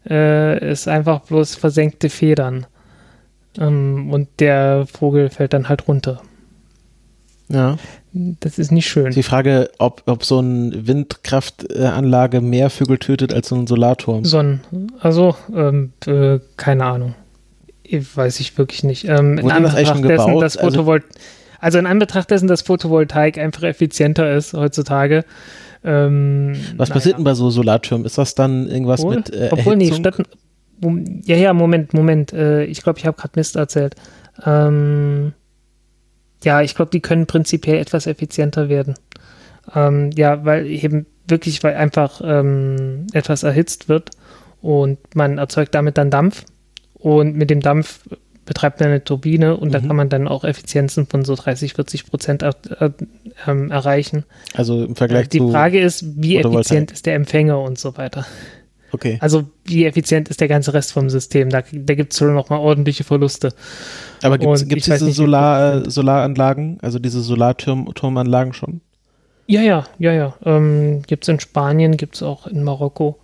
äh, 0.10 0.72
ist 0.72 0.88
einfach 0.88 1.20
bloß 1.22 1.55
versenkte 1.55 2.10
Federn. 2.10 2.65
Ähm, 3.60 4.10
und 4.12 4.29
der 4.39 4.86
Vogel 4.88 5.29
fällt 5.29 5.51
dann 5.51 5.67
halt 5.67 5.89
runter. 5.89 6.22
Ja. 7.50 7.77
Das 8.13 8.60
ist 8.60 8.72
nicht 8.72 8.86
schön. 8.88 9.12
Die 9.12 9.24
Frage, 9.24 9.72
ob, 9.79 10.03
ob 10.05 10.24
so 10.24 10.38
eine 10.38 10.88
Windkraftanlage 10.88 12.41
mehr 12.41 12.70
Vögel 12.70 13.00
tötet 13.00 13.34
als 13.34 13.50
so 13.50 13.55
ein 13.55 13.65
Solarturm. 13.65 14.24
Sonnen. 14.24 14.62
Also, 15.00 15.36
ähm, 15.55 15.93
äh, 16.05 16.39
keine 16.55 16.86
Ahnung. 16.86 17.15
Weiß 17.89 18.39
ich 18.39 18.58
wirklich 18.58 18.84
nicht. 18.84 19.05
Ähm, 19.08 19.38
in 19.38 19.51
Anbetracht 19.51 20.03
dessen, 20.03 20.39
dass 20.39 20.58
Also- 20.58 20.77
Photovol 20.77 21.03
also 21.60 21.79
in 21.79 21.86
Anbetracht 21.86 22.29
dessen, 22.29 22.48
dass 22.48 22.62
Photovoltaik 22.62 23.38
einfach 23.38 23.63
effizienter 23.63 24.36
ist 24.36 24.51
heutzutage. 24.53 25.24
Ähm, 25.86 26.58
Was 26.75 26.89
naja. 26.89 26.96
passiert 26.96 27.17
denn 27.17 27.24
bei 27.24 27.36
so 27.36 27.50
Solartürmen? 27.50 28.05
Ist 28.05 28.17
das 28.17 28.36
dann 28.36 28.67
irgendwas 28.67 29.00
Obwohl, 29.00 29.15
mit 29.15 29.34
äh, 29.34 29.48
obwohl 29.50 29.77
nee, 29.77 29.93
statt, 29.93 30.17
ja, 31.24 31.38
ja, 31.38 31.53
Moment, 31.53 31.93
Moment. 31.93 32.34
Äh, 32.34 32.65
ich 32.65 32.82
glaube, 32.84 33.00
ich 33.00 33.05
habe 33.05 33.15
gerade 33.15 33.32
Mist 33.38 33.55
erzählt. 33.55 33.96
Ähm, 34.46 35.32
ja, 36.44 36.62
ich 36.62 36.76
glaube, 36.76 36.92
die 36.92 37.00
können 37.02 37.26
prinzipiell 37.26 37.78
etwas 37.78 38.08
effizienter 38.08 38.70
werden. 38.70 38.96
Ähm, 39.74 40.12
ja, 40.16 40.44
weil 40.46 40.68
eben 40.68 41.06
wirklich, 41.28 41.64
weil 41.64 41.76
einfach 41.76 42.22
ähm, 42.24 43.08
etwas 43.14 43.44
erhitzt 43.44 43.88
wird 43.90 44.12
und 44.62 44.98
man 45.16 45.38
erzeugt 45.38 45.74
damit 45.74 45.98
dann 45.98 46.10
Dampf 46.10 46.44
und 46.96 47.36
mit 47.36 47.50
dem 47.50 47.62
Dampf 47.62 48.02
betreibt 48.46 48.82
man 48.82 48.90
eine 48.90 49.04
Turbine 49.04 49.56
und 49.56 49.74
da 49.74 49.80
Mhm. 49.80 49.88
kann 49.88 49.96
man 49.96 50.10
dann 50.10 50.28
auch 50.28 50.44
Effizienzen 50.44 51.08
von 51.08 51.24
so 51.24 51.36
30, 51.36 51.76
40 51.76 52.06
Prozent 52.08 52.42
er, 52.42 52.56
er, 52.78 52.94
ähm, 53.48 53.72
erreichen. 53.72 54.26
Also 54.54 54.84
im 54.84 54.98
Vergleich 54.98 55.30
Die 55.30 55.38
zu. 55.38 55.50
Frage 55.50 55.80
ist, 55.80 56.04
wie 56.22 56.38
effizient 56.38 56.92
ist 56.92 57.06
der 57.06 57.16
Empfänger 57.16 57.62
und 57.62 57.80
so 57.80 57.96
weiter. 57.96 58.26
Okay. 58.92 59.18
Also 59.22 59.46
wie 59.64 59.86
effizient 59.86 60.28
ist 60.28 60.42
der 60.42 60.50
ganze 60.50 60.74
Rest 60.74 60.92
vom 60.92 61.10
System? 61.10 61.50
Da, 61.50 61.64
da 61.72 61.96
gibt 61.96 62.12
es 62.12 62.20
schon 62.20 62.34
noch 62.34 62.50
mal 62.50 62.58
ordentliche 62.60 63.06
Verluste. 63.06 63.54
Aber 64.24 64.38
gibt 64.38 64.51
es 64.53 64.62
ich 64.63 64.68
diese 64.70 65.06
nicht, 65.06 65.15
Solar, 65.15 65.86
äh, 65.86 65.89
Solaranlagen, 65.89 66.77
also 66.82 67.00
diese 67.00 67.22
Solarturmanlagen 67.22 68.53
schon? 68.53 68.82
Ja, 69.48 69.62
ja, 69.62 69.84
ja, 70.00 70.13
ja. 70.13 70.34
Ähm, 70.46 71.01
gibt 71.06 71.24
es 71.25 71.27
in 71.30 71.39
Spanien, 71.39 71.98
gibt 71.98 72.15
es 72.15 72.24
auch 72.24 72.48
in 72.48 72.63
Marokko. 72.63 73.18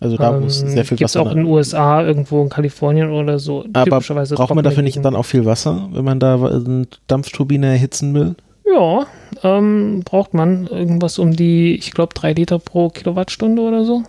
Also 0.00 0.16
da, 0.16 0.40
wo 0.40 0.46
es 0.46 0.62
ähm, 0.62 0.68
sehr 0.68 0.84
viel 0.84 0.98
Gibt 0.98 1.08
es 1.08 1.16
Wasser 1.16 1.26
auch 1.26 1.30
in 1.32 1.38
den 1.38 1.46
USA, 1.46 2.02
irgendwo 2.04 2.42
in 2.42 2.48
Kalifornien 2.48 3.10
oder 3.10 3.38
so. 3.38 3.64
Aber 3.72 4.00
braucht 4.00 4.54
man 4.54 4.64
dafür 4.64 4.82
nicht 4.82 5.04
dann 5.04 5.16
auch 5.16 5.24
viel 5.24 5.44
Wasser, 5.46 5.88
wenn 5.92 6.04
man 6.04 6.20
da 6.20 6.34
eine 6.34 6.86
Dampfturbine 7.06 7.66
erhitzen 7.68 8.12
will? 8.14 8.34
Ja, 8.66 9.06
ähm, 9.42 10.02
braucht 10.04 10.34
man 10.34 10.66
irgendwas 10.66 11.18
um 11.18 11.34
die, 11.34 11.74
ich 11.74 11.92
glaube, 11.92 12.14
drei 12.14 12.32
Liter 12.32 12.58
pro 12.58 12.88
Kilowattstunde 12.88 13.60
oder 13.62 13.84
so. 13.84 14.02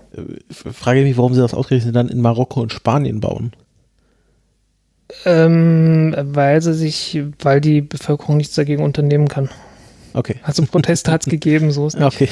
F- 0.49 0.65
Frage 0.71 1.01
mich, 1.01 1.17
warum 1.17 1.33
sie 1.33 1.41
das 1.41 1.53
ausgerechnet 1.53 1.95
dann 1.95 2.09
in 2.09 2.21
Marokko 2.21 2.61
und 2.61 2.71
Spanien 2.73 3.19
bauen. 3.19 3.51
Ähm, 5.25 6.15
weil 6.17 6.61
sie 6.61 6.73
sich, 6.73 7.21
weil 7.39 7.61
die 7.61 7.81
Bevölkerung 7.81 8.37
nichts 8.37 8.55
dagegen 8.55 8.83
unternehmen 8.83 9.27
kann. 9.27 9.49
Okay. 10.13 10.37
Also 10.43 10.65
Proteste 10.65 11.11
hat 11.11 11.21
es 11.25 11.27
gegeben, 11.29 11.71
so 11.71 11.87
ist 11.87 11.95
nicht. 11.95 12.05
Okay. 12.05 12.29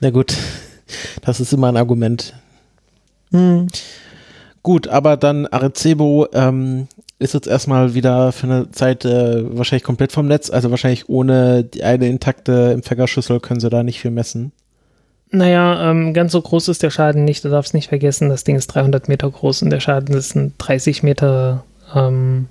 Na 0.00 0.10
gut. 0.10 0.36
Das 1.22 1.40
ist 1.40 1.52
immer 1.52 1.68
ein 1.68 1.76
Argument. 1.76 2.34
Hm. 3.30 3.68
Gut, 4.62 4.88
aber 4.88 5.16
dann 5.16 5.46
Arecibo 5.46 6.26
ähm, 6.32 6.88
ist 7.18 7.34
jetzt 7.34 7.46
erstmal 7.46 7.94
wieder 7.94 8.32
für 8.32 8.46
eine 8.46 8.70
Zeit 8.72 9.04
äh, 9.04 9.56
wahrscheinlich 9.56 9.84
komplett 9.84 10.12
vom 10.12 10.26
Netz. 10.26 10.50
Also 10.50 10.70
wahrscheinlich 10.70 11.08
ohne 11.08 11.64
die 11.64 11.82
eine 11.82 12.08
intakte 12.08 12.72
Empfängerschüssel 12.72 13.40
können 13.40 13.60
sie 13.60 13.70
da 13.70 13.82
nicht 13.82 14.00
viel 14.00 14.10
messen. 14.10 14.52
Naja, 15.32 15.90
ähm, 15.90 16.12
ganz 16.12 16.32
so 16.32 16.40
groß 16.42 16.68
ist 16.68 16.82
der 16.82 16.90
Schaden 16.90 17.24
nicht. 17.24 17.44
Du 17.44 17.48
darfst 17.50 17.72
nicht 17.74 17.88
vergessen, 17.88 18.28
das 18.28 18.44
Ding 18.44 18.56
ist 18.56 18.66
300 18.68 19.08
Meter 19.08 19.30
groß 19.30 19.62
und 19.62 19.70
der 19.70 19.80
Schaden 19.80 20.14
ist 20.14 20.34
ein 20.34 20.54
30 20.58 21.02
Meter, 21.04 21.64
ähm, 21.94 22.48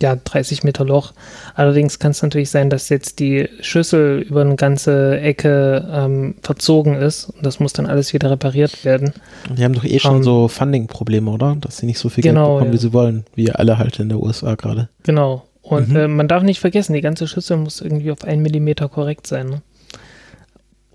ja, 0.00 0.16
30 0.16 0.62
Meter 0.62 0.84
Loch. 0.84 1.12
Allerdings 1.56 1.98
kann 1.98 2.12
es 2.12 2.22
natürlich 2.22 2.48
sein, 2.50 2.70
dass 2.70 2.88
jetzt 2.90 3.18
die 3.18 3.48
Schüssel 3.60 4.20
über 4.20 4.40
eine 4.42 4.54
ganze 4.56 5.20
Ecke 5.20 5.86
ähm, 5.92 6.36
verzogen 6.42 6.94
ist 6.94 7.24
und 7.30 7.44
das 7.44 7.58
muss 7.60 7.72
dann 7.72 7.86
alles 7.86 8.12
wieder 8.14 8.30
repariert 8.30 8.84
werden. 8.84 9.12
Die 9.54 9.64
haben 9.64 9.74
doch 9.74 9.84
eh 9.84 9.98
schon 9.98 10.18
Ähm, 10.18 10.22
so 10.22 10.46
Funding-Probleme, 10.48 11.30
oder? 11.30 11.56
Dass 11.60 11.78
sie 11.78 11.86
nicht 11.86 11.98
so 11.98 12.08
viel 12.08 12.22
Genau, 12.22 12.46
Geld 12.46 12.54
bekommen, 12.58 12.72
wie 12.72 12.76
ja. 12.76 12.80
sie 12.82 12.92
wollen. 12.92 13.24
Wie 13.34 13.50
alle 13.50 13.78
halt 13.78 13.98
in 13.98 14.08
der 14.08 14.20
USA 14.20 14.54
gerade. 14.54 14.88
Genau. 15.02 15.44
Und 15.62 15.88
Mhm. 15.90 15.96
äh, 15.96 16.08
man 16.08 16.28
darf 16.28 16.42
nicht 16.44 16.60
vergessen, 16.60 16.94
die 16.94 17.00
ganze 17.02 17.28
Schüssel 17.28 17.56
muss 17.58 17.80
irgendwie 17.80 18.10
auf 18.10 18.24
einen 18.24 18.42
Millimeter 18.42 18.88
korrekt 18.88 19.26
sein. 19.26 19.48
Ne? 19.50 19.62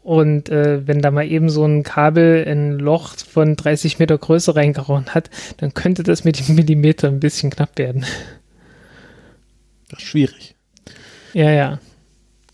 Und 0.05 0.49
äh, 0.49 0.87
wenn 0.87 1.01
da 1.01 1.09
mal 1.09 1.25
eben 1.25 1.49
so 1.49 1.65
ein 1.65 1.81
Kabel 1.81 2.45
ein 2.47 2.77
Loch 2.77 3.15
von 3.17 3.55
30 3.55 3.97
Meter 3.97 4.19
Größe 4.19 4.55
reingehauen 4.55 5.07
hat, 5.07 5.31
dann 5.57 5.73
könnte 5.73 6.03
das 6.03 6.23
mit 6.23 6.47
dem 6.47 6.53
Millimeter 6.53 7.07
ein 7.07 7.19
bisschen 7.19 7.49
knapp 7.49 7.75
werden. 7.79 8.05
Das 9.89 10.03
ist 10.03 10.05
schwierig. 10.05 10.53
Ja, 11.33 11.49
ja. 11.49 11.79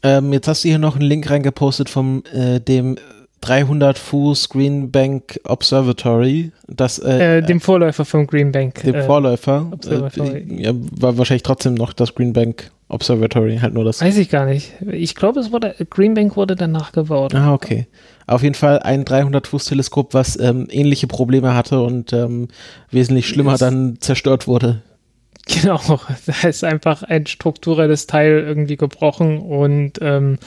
Ähm, 0.01 0.31
jetzt 0.31 0.48
hast 0.48 0.63
du 0.63 0.70
hier 0.70 0.79
noch 0.79 0.96
einen 0.96 1.03
Link 1.03 1.29
reingepostet 1.29 1.89
vom 1.89 2.24
äh, 2.31 2.62
dem 2.62 2.98
300 3.41 3.98
Fuß 3.98 4.50
Green 4.50 4.91
Bank 4.91 5.39
Observatory, 5.45 6.51
das 6.67 7.00
äh, 7.00 7.38
Äh, 7.39 7.41
dem 7.41 7.60
Vorläufer 7.60 8.05
vom 8.05 8.27
Green 8.27 8.51
Bank. 8.51 8.81
dem 8.83 8.95
äh, 8.95 9.03
Vorläufer 9.03 9.67
Observatory. 9.71 10.45
äh, 10.50 10.62
ja, 10.63 10.71
war 10.74 11.17
wahrscheinlich 11.17 11.43
trotzdem 11.43 11.74
noch 11.74 11.93
das 11.93 12.13
Green 12.15 12.33
Bank 12.33 12.71
Observatory, 12.88 13.57
halt 13.62 13.74
nur 13.74 13.83
das. 13.83 14.01
Weiß 14.01 14.17
ich 14.17 14.29
gar 14.29 14.45
nicht. 14.45 14.74
Ich 14.91 15.15
glaube, 15.15 15.39
es 15.39 15.51
wurde 15.51 15.75
Green 15.89 16.13
Bank 16.13 16.36
wurde 16.36 16.55
danach 16.55 16.91
gebaut. 16.91 17.33
Ah, 17.33 17.53
okay. 17.53 17.88
Auf 18.27 18.43
jeden 18.43 18.55
Fall 18.55 18.79
ein 18.79 19.05
300 19.05 19.48
Fuß 19.48 19.65
Teleskop, 19.65 20.13
was 20.13 20.39
ähm, 20.39 20.67
ähnliche 20.69 21.07
Probleme 21.07 21.55
hatte 21.55 21.81
und 21.81 22.13
ähm, 22.13 22.48
wesentlich 22.91 23.27
schlimmer 23.27 23.51
Yes. 23.51 23.60
dann 23.62 23.98
zerstört 24.01 24.45
wurde. 24.48 24.81
Genau, 25.48 25.79
da 26.41 26.48
ist 26.48 26.63
einfach 26.63 27.01
ein 27.03 27.25
strukturelles 27.25 28.05
Teil 28.07 28.43
irgendwie 28.45 28.77
gebrochen 28.77 29.39
und 29.39 29.93
ähm, 30.01 30.38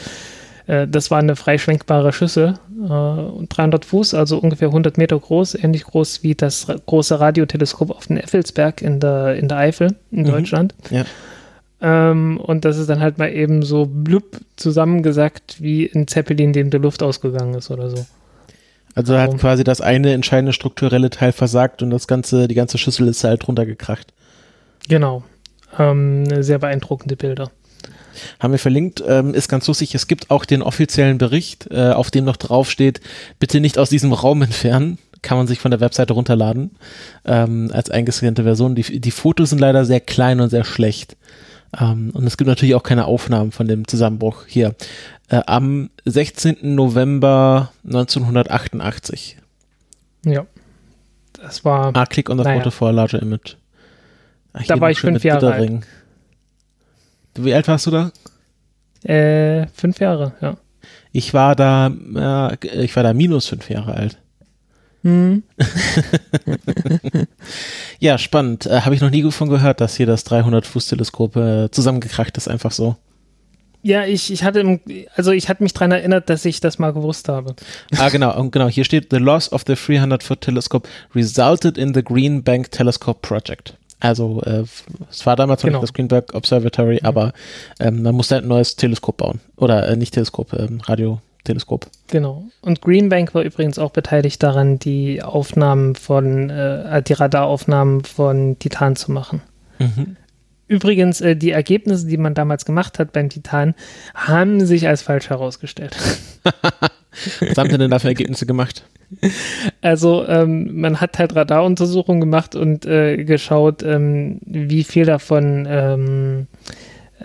äh, 0.67 0.87
das 0.89 1.11
war 1.11 1.19
eine 1.19 1.37
freischwenkbare 1.37 2.13
Schüssel, 2.13 2.55
äh, 2.83 2.93
und 2.93 3.49
300 3.57 3.85
Fuß, 3.85 4.15
also 4.15 4.39
ungefähr 4.39 4.69
100 4.69 4.99
Meter 4.99 5.19
groß, 5.19 5.55
ähnlich 5.57 5.85
groß 5.85 6.23
wie 6.23 6.35
das 6.35 6.67
große 6.87 7.19
Radioteleskop 7.21 7.91
auf 7.91 8.07
den 8.07 8.17
Effelsberg 8.17 8.83
in 8.83 9.01
der, 9.01 9.37
in 9.37 9.49
der 9.49 9.59
Eifel 9.59 9.97
in 10.11 10.23
Mhm. 10.23 10.27
Deutschland. 10.27 10.75
Ja. 10.91 11.05
Ähm, 11.81 12.39
und 12.39 12.65
das 12.65 12.79
ist 12.79 12.89
dann 12.89 13.01
halt 13.01 13.19
mal 13.19 13.31
eben 13.31 13.63
so 13.63 13.87
blub 13.87 14.39
zusammengesackt 14.57 15.61
wie 15.61 15.91
ein 15.95 16.07
Zeppelin, 16.09 16.53
dem 16.53 16.71
die 16.71 16.79
Luft 16.79 17.03
ausgegangen 17.03 17.55
ist 17.55 17.71
oder 17.71 17.91
so. 17.91 18.07
Also 18.95 19.19
hat 19.19 19.37
quasi 19.39 19.65
das 19.65 19.81
eine 19.81 20.13
entscheidende 20.13 20.53
strukturelle 20.53 21.11
Teil 21.11 21.33
versagt 21.33 21.83
und 21.83 21.91
das 21.91 22.07
ganze, 22.07 22.47
die 22.47 22.55
ganze 22.55 22.79
Schüssel 22.79 23.09
ist 23.09 23.25
halt 23.25 23.47
runtergekracht. 23.49 24.13
Genau. 24.89 25.25
Ähm, 25.79 26.43
sehr 26.43 26.61
beeindruckende 26.61 27.17
Bilder. 27.17 27.51
Haben 28.41 28.53
wir 28.53 28.59
verlinkt, 28.59 29.03
ähm, 29.07 29.35
ist 29.35 29.49
ganz 29.49 29.67
lustig. 29.67 29.95
Es 29.95 30.07
gibt 30.07 30.31
auch 30.31 30.45
den 30.45 30.63
offiziellen 30.63 31.19
Bericht, 31.19 31.69
äh, 31.71 31.91
auf 31.91 32.11
dem 32.11 32.25
noch 32.25 32.37
drauf 32.37 32.71
steht, 32.71 33.01
bitte 33.39 33.61
nicht 33.61 33.79
aus 33.79 33.91
diesem 33.91 34.13
Raum 34.13 34.43
entfernen. 34.43 34.99
Kann 35.23 35.39
man 35.39 35.47
sich 35.47 35.59
von 35.59 35.71
der 35.71 35.81
Webseite 35.81 36.13
runterladen, 36.13 36.73
ähm, 37.25 37.71
als 37.73 37.91
eingescannte 37.91 38.43
Version. 38.43 38.75
Die, 38.75 39.01
die 39.01 39.11
Fotos 39.11 39.51
sind 39.51 39.59
leider 39.59 39.85
sehr 39.87 40.01
klein 40.01 40.41
und 40.41 40.51
sehr 40.51 40.65
schlecht. 40.65 41.17
Ähm, 41.81 42.11
und 42.13 42.27
es 42.27 42.37
gibt 42.37 42.47
natürlich 42.49 42.75
auch 42.75 42.83
keine 42.83 43.07
Aufnahmen 43.07 43.51
von 43.51 43.67
dem 43.67 43.89
Zusammenbruch 43.89 44.45
hier. 44.47 44.75
Äh, 45.29 45.41
am 45.47 45.89
16. 46.05 46.75
November 46.75 47.73
1988. 47.85 49.39
Ja. 50.27 50.47
Das 51.41 51.65
war. 51.65 51.91
Ah, 51.95 52.07
click 52.07 52.29
on 52.31 52.39
the 52.39 52.45
Naja. 52.45 52.59
photo 52.59 52.71
for 52.71 52.89
a 52.89 52.91
larger 52.91 53.21
image. 53.21 53.57
Ach, 54.53 54.63
Da 54.67 54.81
war 54.81 54.91
ich 54.91 55.01
fünf 55.01 55.25
Jahre 55.25 55.53
alt. 55.53 55.83
Wie 57.37 57.55
alt 57.55 57.69
warst 57.69 57.87
du 57.87 57.91
da? 57.91 58.13
Äh, 59.03 59.67
fünf 59.75 60.01
Jahre, 60.01 60.33
ja. 60.41 60.57
Ich 61.13 61.35
war 61.35 61.55
da, 61.55 61.89
äh, 61.89 62.85
ich 62.85 62.95
war 62.97 63.03
da 63.03 63.13
minus 63.13 63.47
fünf 63.47 63.71
Jahre 63.71 63.95
alt. 63.95 64.19
Hm. 65.03 65.43
Ja, 68.01 68.19
spannend. 68.19 68.67
Äh, 68.67 68.81
Habe 68.81 68.95
ich 68.95 69.01
noch 69.01 69.11
nie 69.11 69.23
davon 69.23 69.49
gehört, 69.49 69.81
dass 69.81 69.97
hier 69.97 70.07
das 70.07 70.27
300-Fuß-Teleskop 70.27 71.37
äh, 71.37 71.71
zusammengekracht 71.71 72.37
ist, 72.37 72.49
einfach 72.49 72.73
so. 72.73 72.97
Ja, 73.83 74.05
ich, 74.05 74.33
ich 74.33 74.45
hatte, 74.45 74.61
im, 74.61 74.81
also 75.15 75.31
ich 75.31 75.49
hatte 75.49 75.63
mich 75.63 75.75
daran 75.75 75.93
erinnert, 75.93 76.31
dass 76.31 76.45
ich 76.47 76.61
das 76.61 76.79
mal 76.79 76.93
gewusst 76.93 77.29
habe. 77.29 77.55
Ah, 77.99 78.09
genau, 78.09 78.39
und 78.39 78.51
genau, 78.51 78.69
hier 78.69 78.85
steht, 78.85 79.09
the 79.11 79.19
loss 79.19 79.53
of 79.53 79.65
the 79.67 79.75
300-Foot 79.75 80.41
telescope 80.41 80.89
resulted 81.15 81.77
in 81.77 81.93
the 81.95 82.03
Green 82.03 82.43
Bank 82.43 82.71
Telescope 82.71 83.21
Project. 83.21 83.77
Also, 84.05 84.43
äh, 84.43 84.65
es 85.11 85.25
war 85.25 85.35
damals 85.35 85.63
noch 85.63 85.69
Genau. 85.69 85.79
nicht 85.79 85.89
das 85.89 85.95
Green 85.95 86.09
Bank 86.09 86.35
Observatory, 86.35 87.01
aber 87.03 87.33
ähm, 87.81 88.03
man 88.03 88.15
musste 88.15 88.35
halt 88.35 88.45
ein 88.45 88.49
neues 88.49 88.77
Teleskop 88.77 89.17
bauen. 89.17 89.41
Oder 89.57 89.89
äh, 89.89 89.97
nicht 89.97 90.13
Teleskop, 90.13 90.53
ähm, 90.53 90.83
Radioteleskop. 90.83 91.87
Genau. 92.09 92.45
Und 92.61 92.83
Green 92.83 93.09
Bank 93.09 93.35
war 93.35 93.43
übrigens 93.43 93.79
auch 93.79 93.93
beteiligt 93.93 94.43
daran, 94.43 94.79
die 94.79 95.23
Aufnahmen 95.23 95.95
von, 95.95 96.51
äh, 96.51 97.03
die 97.03 97.15
Radaraufnahmen 97.15 98.05
von 98.05 98.59
Titan 98.59 98.95
zu 98.95 99.11
machen. 99.11 99.41
Mhm. 99.79 100.17
Übrigens, 100.69 101.23
äh, 101.23 101.35
die 101.35 101.53
Ergebnisse, 101.53 102.07
die 102.07 102.19
man 102.19 102.35
damals 102.35 102.67
gemacht 102.67 102.99
hat 102.99 103.13
beim 103.13 103.31
Titan, 103.31 103.75
haben 104.15 104.65
sich 104.67 104.87
als 104.87 105.01
falsch 105.01 105.31
herausgestellt. 105.31 105.97
Was 107.41 107.59
haben 107.59 107.71
Sie 107.71 107.79
denn 107.79 107.91
da 107.91 107.99
für 107.99 108.09
Ergebnisse 108.09 108.47
gemacht? 108.47 108.85
Also 109.81 110.27
ähm, 110.27 110.81
man 110.81 111.01
hat 111.01 111.19
halt 111.19 111.35
Radaruntersuchungen 111.37 112.21
gemacht 112.21 112.55
und 112.55 112.87
äh, 112.87 113.25
geschaut, 113.25 113.83
ähm, 113.83 114.41
wie 114.45 114.85
viel 114.85 115.05
davon, 115.05 115.67
ähm, 115.69 116.47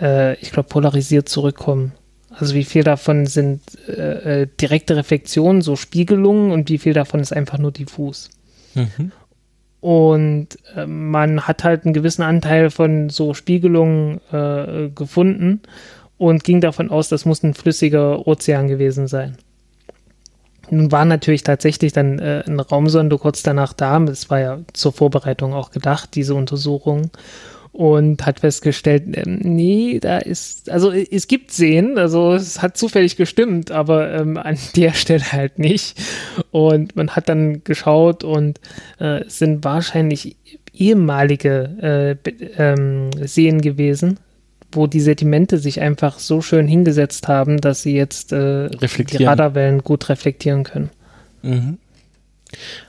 äh, 0.00 0.34
ich 0.40 0.52
glaube, 0.52 0.68
polarisiert 0.68 1.28
zurückkommen. 1.28 1.92
Also 2.30 2.54
wie 2.54 2.64
viel 2.64 2.84
davon 2.84 3.26
sind 3.26 3.60
äh, 3.88 4.42
äh, 4.42 4.46
direkte 4.60 4.96
Reflexionen, 4.96 5.62
so 5.62 5.76
Spiegelungen 5.76 6.52
und 6.52 6.70
wie 6.70 6.78
viel 6.78 6.92
davon 6.92 7.20
ist 7.20 7.32
einfach 7.32 7.58
nur 7.58 7.72
diffus. 7.72 8.30
Mhm. 8.74 9.12
Und 9.80 10.48
äh, 10.76 10.86
man 10.86 11.46
hat 11.48 11.64
halt 11.64 11.84
einen 11.84 11.94
gewissen 11.94 12.22
Anteil 12.22 12.70
von 12.70 13.08
so 13.08 13.34
Spiegelungen 13.34 14.20
äh, 14.30 14.90
gefunden 14.94 15.60
und 16.18 16.44
ging 16.44 16.60
davon 16.60 16.90
aus, 16.90 17.08
das 17.08 17.24
muss 17.24 17.42
ein 17.42 17.54
flüssiger 17.54 18.26
Ozean 18.26 18.68
gewesen 18.68 19.08
sein. 19.08 19.36
Nun 20.70 20.92
war 20.92 21.04
natürlich 21.04 21.42
tatsächlich 21.42 21.92
dann 21.92 22.18
äh, 22.18 22.42
eine 22.46 22.66
Raumsonde 22.66 23.18
kurz 23.18 23.42
danach 23.42 23.72
da. 23.72 24.02
Es 24.04 24.30
war 24.30 24.40
ja 24.40 24.58
zur 24.72 24.92
Vorbereitung 24.92 25.54
auch 25.54 25.70
gedacht, 25.70 26.10
diese 26.14 26.34
Untersuchung 26.34 27.10
und 27.72 28.26
hat 28.26 28.40
festgestellt, 28.40 29.04
ähm, 29.14 29.38
nee, 29.42 30.00
da 30.00 30.18
ist, 30.18 30.70
also 30.70 30.90
es 30.92 31.28
gibt 31.28 31.52
Seen, 31.52 31.98
also 31.98 32.34
es 32.34 32.60
hat 32.60 32.76
zufällig 32.76 33.16
gestimmt, 33.16 33.70
aber 33.70 34.12
ähm, 34.12 34.36
an 34.36 34.58
der 34.76 34.92
Stelle 34.92 35.32
halt 35.32 35.58
nicht. 35.58 36.00
Und 36.50 36.96
man 36.96 37.10
hat 37.10 37.28
dann 37.28 37.62
geschaut 37.64 38.24
und 38.24 38.60
äh, 38.98 39.24
es 39.24 39.38
sind 39.38 39.64
wahrscheinlich 39.64 40.36
ehemalige 40.74 42.18
äh, 42.24 42.30
ähm, 42.58 43.10
Seen 43.22 43.60
gewesen, 43.60 44.18
wo 44.72 44.86
die 44.86 45.00
Sedimente 45.00 45.58
sich 45.58 45.80
einfach 45.80 46.18
so 46.18 46.40
schön 46.40 46.66
hingesetzt 46.66 47.28
haben, 47.28 47.60
dass 47.60 47.82
sie 47.82 47.94
jetzt 47.94 48.32
äh, 48.32 48.68
die 48.70 49.24
Radarwellen 49.24 49.82
gut 49.82 50.08
reflektieren 50.08 50.64
können. 50.64 50.90
Mhm. 51.42 51.78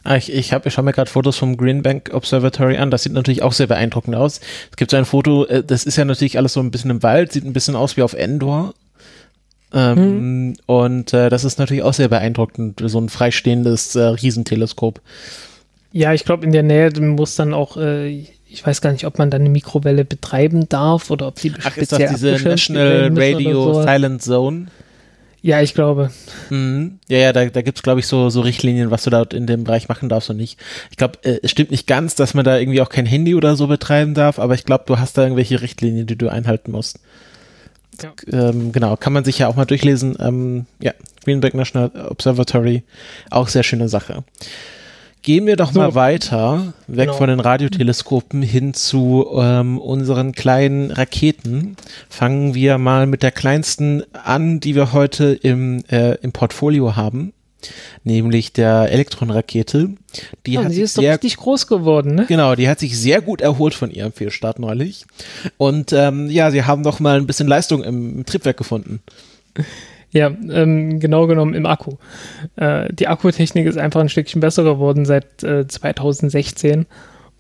Ah, 0.04 0.16
ich 0.16 0.34
ich, 0.34 0.54
hab, 0.54 0.66
ich 0.66 0.74
schaue 0.74 0.86
mir 0.86 0.94
gerade 0.94 1.10
Fotos 1.10 1.38
vom 1.38 1.56
Green 1.56 1.84
Bank 1.84 2.10
Observatory 2.14 2.78
an. 2.78 2.90
Das 2.92 3.04
sieht 3.04 3.14
natürlich 3.14 3.44
auch 3.44 3.54
sehr 3.54 3.68
beeindruckend 3.68 4.16
aus. 4.16 4.42
Es 4.72 4.78
gibt 4.78 4.92
so 4.92 4.98
ein 4.98 5.06
Foto, 5.06 5.46
äh, 5.46 5.64
das 5.64 5.84
ist 5.84 5.98
ja 5.98 6.06
natürlich 6.06 6.38
alles 6.38 6.54
so 6.54 6.60
ein 6.60 6.72
bisschen 6.72 6.92
im 6.92 7.04
Wald, 7.04 7.32
sieht 7.32 7.46
ein 7.46 7.54
bisschen 7.54 7.76
aus 7.76 7.98
wie 7.98 8.02
auf 8.02 8.14
Endor. 8.14 8.74
Ähm, 9.74 9.98
hm. 9.98 10.54
Und 10.66 11.14
äh, 11.14 11.30
das 11.30 11.44
ist 11.44 11.60
natürlich 11.60 11.84
auch 11.84 11.94
sehr 11.94 12.10
beeindruckend, 12.10 12.82
so 12.84 13.00
ein 13.00 13.10
freistehendes 13.10 13.96
äh, 13.96 14.02
Riesenteleskop. 14.02 15.00
Ja, 15.94 16.14
ich 16.14 16.26
glaube, 16.26 16.46
in 16.46 16.52
der 16.52 16.64
Nähe 16.64 16.92
muss 17.00 17.36
dann 17.36 17.54
auch, 17.54 17.78
äh, 17.78 18.26
ich 18.52 18.66
weiß 18.66 18.82
gar 18.82 18.92
nicht, 18.92 19.06
ob 19.06 19.18
man 19.18 19.30
dann 19.32 19.42
eine 19.42 19.50
Mikrowelle 19.50 20.06
betreiben 20.06 20.68
darf 20.68 21.10
oder 21.10 21.28
ob 21.28 21.36
die 21.36 21.54
Ach, 21.64 21.78
ist 21.78 21.92
das 21.92 22.12
diese 22.12 22.32
National 22.44 23.12
Radio 23.16 23.82
Silent 23.82 24.22
Zone? 24.22 24.68
Ja, 25.44 25.62
ich 25.62 25.74
glaube. 25.74 26.12
Mhm. 26.52 27.00
Ja, 27.08 27.18
ja, 27.18 27.34
da, 27.34 27.46
da 27.46 27.62
gibt 27.64 27.80
es, 27.80 27.82
glaube 27.82 28.00
ich, 28.00 28.08
so, 28.08 28.30
so 28.30 28.42
Richtlinien, 28.42 28.92
was 28.92 29.04
du 29.04 29.10
da 29.10 29.24
in 29.24 29.48
dem 29.48 29.64
Bereich 29.64 29.90
machen 29.90 30.08
darfst 30.08 30.30
und 30.30 30.38
nicht. 30.38 30.60
Ich 30.92 30.98
glaube, 30.98 31.18
äh, 31.24 31.40
es 31.42 31.50
stimmt 31.50 31.72
nicht 31.72 31.88
ganz, 31.88 32.14
dass 32.14 32.36
man 32.36 32.46
da 32.46 32.60
irgendwie 32.60 32.82
auch 32.82 32.90
kein 32.90 33.08
Handy 33.08 33.34
oder 33.34 33.56
so 33.56 33.66
betreiben 33.66 34.14
darf, 34.14 34.38
aber 34.38 34.54
ich 34.54 34.66
glaube, 34.66 34.84
du 34.86 35.00
hast 35.00 35.18
da 35.18 35.24
irgendwelche 35.24 35.62
Richtlinien, 35.62 36.06
die 36.06 36.18
du 36.18 36.30
einhalten 36.30 36.72
musst. 36.72 37.00
Ja. 38.04 38.14
Ähm, 38.32 38.72
genau, 38.72 38.96
kann 38.98 39.14
man 39.14 39.24
sich 39.24 39.40
ja 39.40 39.48
auch 39.48 39.56
mal 39.56 39.66
durchlesen. 39.66 40.16
Ähm, 40.20 40.66
ja, 40.80 40.94
Greenback 41.24 41.56
National 41.56 41.92
Observatory, 42.10 42.84
auch 43.32 43.48
sehr 43.48 43.64
schöne 43.64 43.90
Sache. 43.90 44.24
Gehen 45.24 45.46
wir 45.46 45.56
doch 45.56 45.72
so. 45.72 45.80
mal 45.80 45.94
weiter, 45.94 46.74
weg 46.88 47.08
genau. 47.08 47.14
von 47.14 47.30
den 47.30 47.40
Radioteleskopen 47.40 48.42
hin 48.42 48.74
zu 48.74 49.28
ähm, 49.36 49.78
unseren 49.78 50.32
kleinen 50.32 50.90
Raketen. 50.90 51.76
Fangen 52.10 52.56
wir 52.56 52.80
mal 52.80 53.06
mit 53.06 53.22
der 53.22 53.32
kleinsten 53.32 54.04
an, 54.14 54.60
die 54.60 54.74
wir 54.74 54.94
heute 54.94 55.34
im, 55.34 55.84
äh, 55.92 56.16
im 56.24 56.32
Portfolio 56.32 56.96
haben, 56.96 57.34
nämlich 58.04 58.52
der 58.52 58.92
Elektronrakete. 58.92 59.92
Die, 60.48 60.54
ja, 60.54 60.64
hat 60.64 60.72
sie 60.72 60.82
ist 60.82 60.96
sehr, 60.96 61.12
doch 61.12 61.24
richtig 61.24 61.38
groß 61.38 61.68
geworden, 61.68 62.16
ne? 62.16 62.26
Genau, 62.28 62.56
die 62.56 62.68
hat 62.68 62.80
sich 62.80 62.98
sehr 62.98 63.22
gut 63.22 63.42
erholt 63.42 63.76
von 63.76 63.92
ihrem 63.92 64.14
Fehlstart 64.14 64.58
neulich. 64.58 65.06
Und 65.58 65.94
ähm, 65.94 66.32
ja, 66.32 66.50
sie 66.50 66.64
haben 66.64 66.82
doch 66.82 67.00
mal 67.00 67.18
ein 67.18 67.28
bisschen 67.28 67.48
Leistung 67.48 67.84
im, 67.84 68.18
im 68.18 68.26
Triebwerk 68.26 68.58
gefunden. 68.58 69.02
Ja, 70.14 70.28
ähm, 70.28 71.00
genau 71.00 71.28
genommen 71.28 71.54
im 71.54 71.66
Akku. 71.66 71.94
Äh, 72.58 72.94
die 72.94 73.08
Akkutechnik 73.08 73.66
ist 73.66 73.78
einfach 73.78 74.02
ein 74.02 74.10
Stückchen 74.10 74.42
besser 74.42 74.64
geworden 74.64 75.06
seit 75.06 75.44
äh, 75.44 75.68
2016 75.68 76.86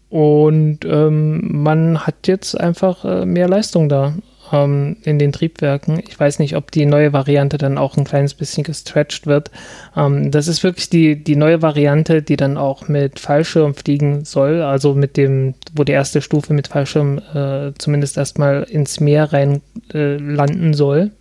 und 0.10 0.80
ähm, 0.86 1.63
man 1.63 2.06
hat 2.06 2.28
jetzt 2.28 2.60
einfach 2.60 3.04
äh, 3.04 3.26
mehr 3.26 3.50
Leistung 3.50 3.89
da 3.89 4.13
ähm, 4.54 4.98
in 5.04 5.19
den 5.19 5.32
Triebwerken. 5.32 6.02
Ich 6.08 6.19
weiß 6.19 6.39
nicht, 6.39 6.56
ob 6.56 6.72
die 6.72 6.86
neue 6.86 7.13
Variante 7.13 7.58
dann 7.58 7.78
auch 7.78 7.98
ein 7.98 8.04
kleines 8.04 8.34
bisschen 8.34 8.63
gestretched 8.63 9.26
wird. 9.28 9.52
Ähm, 9.95 10.32
das 10.32 10.48
ist 10.48 10.63
wirklich 10.63 10.89
die, 10.89 11.22
die 11.22 11.36
neue 11.36 11.62
Variante, 11.62 12.22
die 12.22 12.36
dann 12.36 12.58
auch 12.58 12.88
mit 12.88 13.19
Fallschirm 13.19 13.74
fliegen 13.74 14.26
soll, 14.26 14.62
also 14.62 14.93
mit 14.93 15.17
dem, 15.17 15.56
wo 15.74 15.84
die 15.84 15.93
erste 15.93 16.22
Stufe 16.22 16.54
mit 16.54 16.67
Fallschirm 16.67 17.22
äh, 17.34 17.72
zumindest 17.78 18.17
erstmal 18.17 18.63
ins 18.63 19.00
Meer 19.00 19.34
rein 19.34 19.62
äh, 19.93 20.17
landen 20.17 20.74
soll 20.74 21.12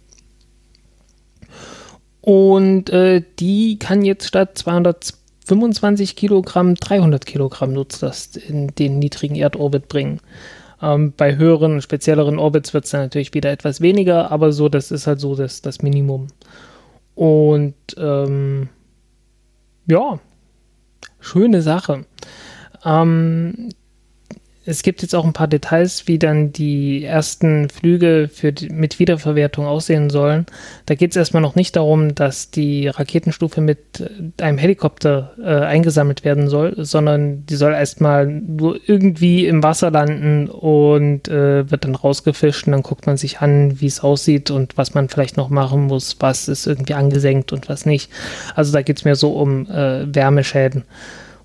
und 2.21 2.91
äh, 2.91 3.23
die 3.39 3.79
kann 3.79 4.03
jetzt 4.05 4.27
statt 4.27 4.59
225 4.59 6.17
Kilogramm 6.17 6.75
300 6.75 7.25
Kilogramm 7.25 7.73
Nutzlast 7.73 8.37
in 8.37 8.69
den 8.69 8.99
niedrigen 8.99 9.37
Erdorbit 9.37 9.89
bringen. 9.89 10.21
Ähm, 10.83 11.13
bei 11.17 11.37
höheren, 11.37 11.83
spezielleren 11.83 12.39
Orbits 12.39 12.75
wird 12.75 12.85
es 12.85 12.91
dann 12.91 13.03
natürlich 13.03 13.35
wieder 13.35 13.51
etwas 13.51 13.81
weniger, 13.81 14.31
aber 14.31 14.53
so, 14.53 14.69
das 14.69 14.91
ist 14.91 15.07
halt 15.07 15.21
so 15.21 15.35
das, 15.35 15.63
das 15.63 15.83
Minimum. 15.83 16.29
Und 17.15 17.75
ähm, 17.97 18.69
ja, 19.87 20.21
schöne 21.21 21.63
Sache. 21.63 22.07
Ähm, 22.85 23.71
es 24.71 24.83
gibt 24.83 25.03
jetzt 25.03 25.15
auch 25.15 25.25
ein 25.25 25.33
paar 25.33 25.49
Details, 25.49 26.07
wie 26.07 26.19
dann 26.19 26.53
die 26.53 27.05
ersten 27.05 27.69
Flüge 27.69 28.31
für 28.33 28.53
die, 28.53 28.71
mit 28.71 28.99
Wiederverwertung 28.99 29.67
aussehen 29.67 30.11
sollen. 30.11 30.47
Da 30.87 30.95
geht 30.95 31.11
es 31.11 31.17
erstmal 31.17 31.43
noch 31.43 31.57
nicht 31.57 31.77
darum, 31.77 32.15
dass 32.15 32.51
die 32.51 32.89
Raketenstufe 32.89 33.61
mit 33.61 34.01
äh, 34.01 34.43
einem 34.43 34.59
Helikopter 34.59 35.35
äh, 35.43 35.67
eingesammelt 35.67 36.25
werden 36.25 36.49
soll, 36.49 36.75
sondern 36.79 37.45
die 37.47 37.57
soll 37.57 37.73
erstmal 37.73 38.27
nur 38.27 38.79
irgendwie 38.87 39.47
im 39.47 39.63
Wasser 39.63 39.91
landen 39.91 40.49
und 40.49 41.29
äh, 41.29 41.71
wird 41.71 41.85
dann 41.85 41.97
rausgefischt 41.97 42.67
und 42.67 42.73
dann 42.73 42.83
guckt 42.83 43.07
man 43.07 43.17
sich 43.17 43.41
an, 43.41 43.81
wie 43.81 43.87
es 43.87 44.01
aussieht 44.01 44.51
und 44.51 44.79
was 44.79 44.95
man 44.95 45.09
vielleicht 45.09 45.37
noch 45.37 45.51
machen 45.51 45.87
muss, 45.87 46.17
was 46.21 46.49
ist 46.49 46.67
irgendwie 46.67 46.95
angesenkt 46.95 47.53
und 47.53 47.69
was 47.69 47.87
nicht. 47.87 48.11
Also 48.55 48.73
da 48.73 48.83
geht 48.83 48.99
es 48.99 49.05
mehr 49.05 49.17
so 49.17 49.33
um 49.33 49.69
äh, 49.69 50.15
Wärmeschäden 50.15 50.85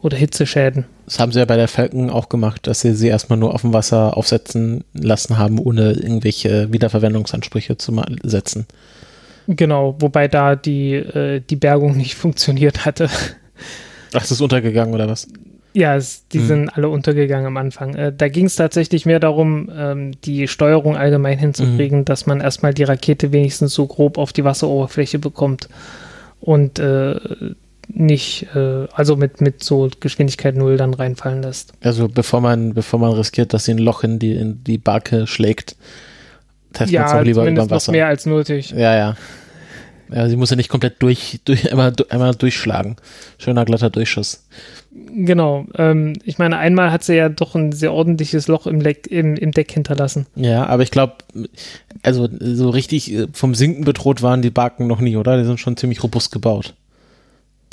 oder 0.05 0.17
Hitzeschäden. 0.17 0.85
Das 1.05 1.19
haben 1.19 1.31
sie 1.31 1.39
ja 1.39 1.45
bei 1.45 1.57
der 1.57 1.67
Falcon 1.67 2.11
auch 2.11 2.29
gemacht, 2.29 2.67
dass 2.67 2.81
sie 2.81 2.93
sie 2.93 3.07
erstmal 3.07 3.39
nur 3.39 3.53
auf 3.53 3.61
dem 3.61 3.73
Wasser 3.73 4.15
aufsetzen 4.15 4.83
lassen 4.93 5.37
haben, 5.39 5.57
ohne 5.57 5.93
irgendwelche 5.93 6.71
Wiederverwendungsansprüche 6.71 7.77
zu 7.77 7.99
setzen. 8.23 8.67
Genau, 9.47 9.95
wobei 9.99 10.27
da 10.27 10.55
die, 10.55 10.93
äh, 10.93 11.41
die 11.41 11.55
Bergung 11.55 11.97
nicht 11.97 12.15
funktioniert 12.15 12.85
hatte. 12.85 13.09
Ach, 14.13 14.23
ist 14.23 14.31
es 14.31 14.41
untergegangen 14.41 14.93
oder 14.93 15.07
was? 15.07 15.27
Ja, 15.73 15.95
es, 15.95 16.27
die 16.29 16.39
hm. 16.39 16.47
sind 16.47 16.69
alle 16.69 16.87
untergegangen 16.87 17.47
am 17.47 17.57
Anfang. 17.57 17.95
Äh, 17.95 18.13
da 18.15 18.29
ging 18.29 18.45
es 18.45 18.55
tatsächlich 18.55 19.05
mehr 19.05 19.19
darum, 19.19 19.69
ähm, 19.75 20.11
die 20.23 20.47
Steuerung 20.47 20.95
allgemein 20.95 21.39
hinzukriegen, 21.39 21.99
hm. 21.99 22.05
dass 22.05 22.27
man 22.27 22.41
erstmal 22.41 22.75
die 22.75 22.83
Rakete 22.83 23.31
wenigstens 23.31 23.73
so 23.73 23.87
grob 23.87 24.19
auf 24.19 24.33
die 24.33 24.43
Wasseroberfläche 24.43 25.17
bekommt. 25.17 25.67
Und 26.39 26.77
äh, 26.79 27.15
nicht, 27.87 28.47
äh, 28.55 28.87
also 28.93 29.15
mit, 29.15 29.41
mit 29.41 29.63
so 29.63 29.89
Geschwindigkeit 29.99 30.55
null 30.55 30.77
dann 30.77 30.93
reinfallen 30.93 31.41
lässt. 31.41 31.73
Also 31.81 32.07
bevor 32.07 32.41
man, 32.41 32.73
bevor 32.73 32.99
man 32.99 33.11
riskiert, 33.13 33.53
dass 33.53 33.65
sie 33.65 33.71
ein 33.71 33.77
Loch 33.77 34.03
in 34.03 34.19
die, 34.19 34.33
in 34.33 34.63
die 34.63 34.77
Barke 34.77 35.27
schlägt, 35.27 35.75
testet 36.73 36.93
ja, 36.93 37.01
man 37.01 37.09
es 37.09 37.13
auch 37.15 37.23
lieber 37.23 37.47
über 37.47 37.69
Wasser. 37.69 37.91
Noch 37.91 37.97
mehr 37.97 38.07
als 38.07 38.25
nötig. 38.25 38.71
Ja, 38.71 38.95
ja. 38.95 39.15
Ja, 40.13 40.29
sie 40.29 40.35
muss 40.35 40.51
ja 40.51 40.55
nicht 40.55 40.69
komplett 40.69 41.01
durch, 41.01 41.39
durch 41.45 41.71
einmal, 41.71 41.93
einmal 42.09 42.35
durchschlagen. 42.35 42.95
Schöner 43.39 43.65
glatter 43.65 43.89
Durchschuss. 43.89 44.45
Genau. 44.91 45.65
Ähm, 45.77 46.13
ich 46.23 46.37
meine, 46.37 46.57
einmal 46.57 46.91
hat 46.91 47.03
sie 47.03 47.15
ja 47.15 47.27
doch 47.27 47.55
ein 47.55 47.71
sehr 47.71 47.91
ordentliches 47.91 48.47
Loch 48.47 48.67
im, 48.67 48.81
Leck, 48.81 49.07
im, 49.07 49.35
im 49.35 49.51
Deck 49.51 49.71
hinterlassen. 49.71 50.27
Ja, 50.35 50.67
aber 50.67 50.83
ich 50.83 50.91
glaube, 50.91 51.15
also 52.03 52.29
so 52.39 52.69
richtig 52.69 53.11
äh, 53.13 53.27
vom 53.33 53.55
Sinken 53.55 53.83
bedroht 53.83 54.21
waren 54.21 54.43
die 54.43 54.51
Barken 54.51 54.85
noch 54.85 55.01
nie, 55.01 55.17
oder? 55.17 55.37
Die 55.37 55.43
sind 55.43 55.59
schon 55.59 55.75
ziemlich 55.75 56.03
robust 56.03 56.31
gebaut 56.31 56.75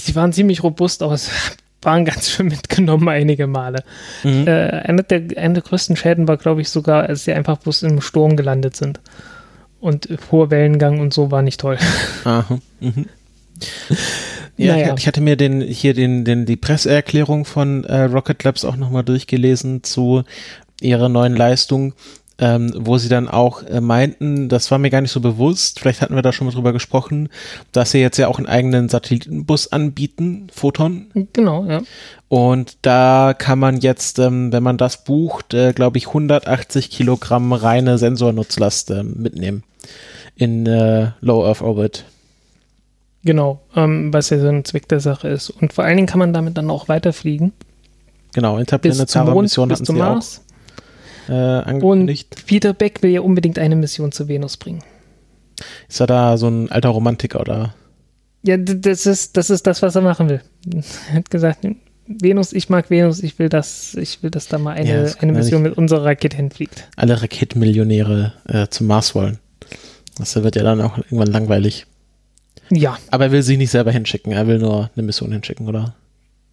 die 0.00 0.14
waren 0.14 0.32
ziemlich 0.32 0.62
robust 0.62 1.02
aus, 1.02 1.30
waren 1.82 2.04
ganz 2.04 2.30
schön 2.30 2.46
mitgenommen 2.46 3.08
einige 3.08 3.46
Male. 3.46 3.82
Mhm. 4.22 4.46
Äh, 4.46 4.50
einer, 4.50 5.02
der, 5.02 5.22
einer 5.36 5.54
der 5.54 5.62
größten 5.62 5.96
Schäden 5.96 6.28
war, 6.28 6.36
glaube 6.36 6.60
ich, 6.60 6.68
sogar, 6.68 7.04
als 7.04 7.24
sie 7.24 7.32
einfach 7.32 7.58
bloß 7.58 7.82
im 7.82 8.00
Sturm 8.00 8.36
gelandet 8.36 8.76
sind. 8.76 9.00
Und 9.80 10.08
hoher 10.30 10.50
Wellengang 10.50 11.00
und 11.00 11.12
so 11.12 11.32
war 11.32 11.42
nicht 11.42 11.60
toll. 11.60 11.76
Aha. 12.24 12.58
Mhm. 12.80 13.06
Ja, 14.56 14.76
naja. 14.76 14.94
ich, 14.96 15.06
hatte 15.06 15.20
mir 15.20 15.36
den 15.36 15.60
hier 15.60 15.94
den, 15.94 16.24
den 16.24 16.46
die 16.46 16.56
Presseerklärung 16.56 17.44
von 17.44 17.84
äh, 17.84 18.02
Rocket 18.02 18.42
Labs 18.44 18.64
auch 18.64 18.76
nochmal 18.76 19.02
durchgelesen 19.02 19.82
zu 19.82 20.22
ihrer 20.80 21.08
neuen 21.08 21.34
Leistung 21.34 21.94
ähm, 22.38 22.72
wo 22.76 22.98
sie 22.98 23.08
dann 23.08 23.28
auch 23.28 23.62
äh, 23.62 23.80
meinten, 23.80 24.48
das 24.48 24.70
war 24.70 24.78
mir 24.78 24.90
gar 24.90 25.00
nicht 25.00 25.12
so 25.12 25.20
bewusst, 25.20 25.80
vielleicht 25.80 26.00
hatten 26.00 26.14
wir 26.14 26.22
da 26.22 26.32
schon 26.32 26.46
mal 26.46 26.52
drüber 26.52 26.72
gesprochen, 26.72 27.28
dass 27.72 27.92
sie 27.92 27.98
jetzt 27.98 28.16
ja 28.16 28.28
auch 28.28 28.38
einen 28.38 28.46
eigenen 28.46 28.88
Satellitenbus 28.88 29.70
anbieten, 29.70 30.48
Photon. 30.52 31.06
Genau, 31.32 31.64
ja. 31.66 31.82
Und 32.28 32.78
da 32.82 33.34
kann 33.36 33.58
man 33.58 33.78
jetzt, 33.78 34.18
ähm, 34.18 34.52
wenn 34.52 34.62
man 34.62 34.78
das 34.78 35.04
bucht, 35.04 35.54
äh, 35.54 35.72
glaube 35.72 35.98
ich, 35.98 36.08
180 36.08 36.90
Kilogramm 36.90 37.52
reine 37.52 37.98
Sensornutzlast 37.98 38.90
äh, 38.90 39.02
mitnehmen. 39.02 39.62
in 40.34 40.66
äh, 40.66 41.10
Low 41.20 41.46
Earth 41.46 41.60
Orbit. 41.60 42.04
Genau, 43.24 43.60
ähm, 43.76 44.12
was 44.12 44.30
ja 44.30 44.40
so 44.40 44.48
ein 44.48 44.64
Zweck 44.64 44.88
der 44.88 45.00
Sache 45.00 45.28
ist. 45.28 45.50
Und 45.50 45.72
vor 45.72 45.84
allen 45.84 45.96
Dingen 45.96 46.08
kann 46.08 46.18
man 46.18 46.32
damit 46.32 46.56
dann 46.56 46.70
auch 46.70 46.88
weiterfliegen. 46.88 47.52
Genau, 48.34 48.56
interplanetare 48.58 49.40
Mission 49.40 49.70
hatten 49.70 49.84
sie 49.84 49.92
Mars. 49.92 50.40
auch 50.40 50.51
äh, 51.28 51.32
angekündigt. 51.32 52.34
Und 52.36 52.46
Peter 52.46 52.72
Beck 52.74 53.02
will 53.02 53.10
ja 53.10 53.20
unbedingt 53.20 53.58
eine 53.58 53.76
Mission 53.76 54.12
zu 54.12 54.28
Venus 54.28 54.56
bringen. 54.56 54.82
Ist 55.88 56.00
er 56.00 56.06
da 56.06 56.36
so 56.36 56.48
ein 56.48 56.70
alter 56.70 56.90
Romantiker 56.90 57.40
oder? 57.40 57.74
Ja, 58.42 58.56
das 58.56 59.06
ist, 59.06 59.36
das 59.36 59.50
ist 59.50 59.66
das, 59.66 59.82
was 59.82 59.94
er 59.94 60.02
machen 60.02 60.28
will. 60.28 60.40
Er 61.10 61.14
hat 61.14 61.30
gesagt, 61.30 61.64
Venus, 62.06 62.52
ich 62.52 62.68
mag 62.68 62.90
Venus, 62.90 63.22
ich 63.22 63.38
will, 63.38 63.48
dass, 63.48 63.94
ich 63.94 64.22
will, 64.22 64.30
dass 64.30 64.48
da 64.48 64.58
mal 64.58 64.72
eine, 64.72 65.06
ja, 65.06 65.14
eine 65.20 65.32
Mission 65.32 65.62
mit 65.62 65.76
unserer 65.78 66.04
Rakete 66.04 66.36
hinfliegt. 66.36 66.88
Alle 66.96 67.22
Raketenmillionäre 67.22 68.32
äh, 68.48 68.66
zum 68.68 68.88
Mars 68.88 69.14
wollen. 69.14 69.38
Das 70.18 70.34
wird 70.34 70.56
ja 70.56 70.64
dann 70.64 70.80
auch 70.80 70.98
irgendwann 70.98 71.28
langweilig. 71.28 71.86
Ja. 72.70 72.98
Aber 73.10 73.26
er 73.26 73.32
will 73.32 73.42
sich 73.42 73.58
nicht 73.58 73.70
selber 73.70 73.92
hinschicken, 73.92 74.32
er 74.32 74.46
will 74.46 74.58
nur 74.58 74.90
eine 74.94 75.04
Mission 75.04 75.32
hinschicken, 75.32 75.68
oder? 75.68 75.94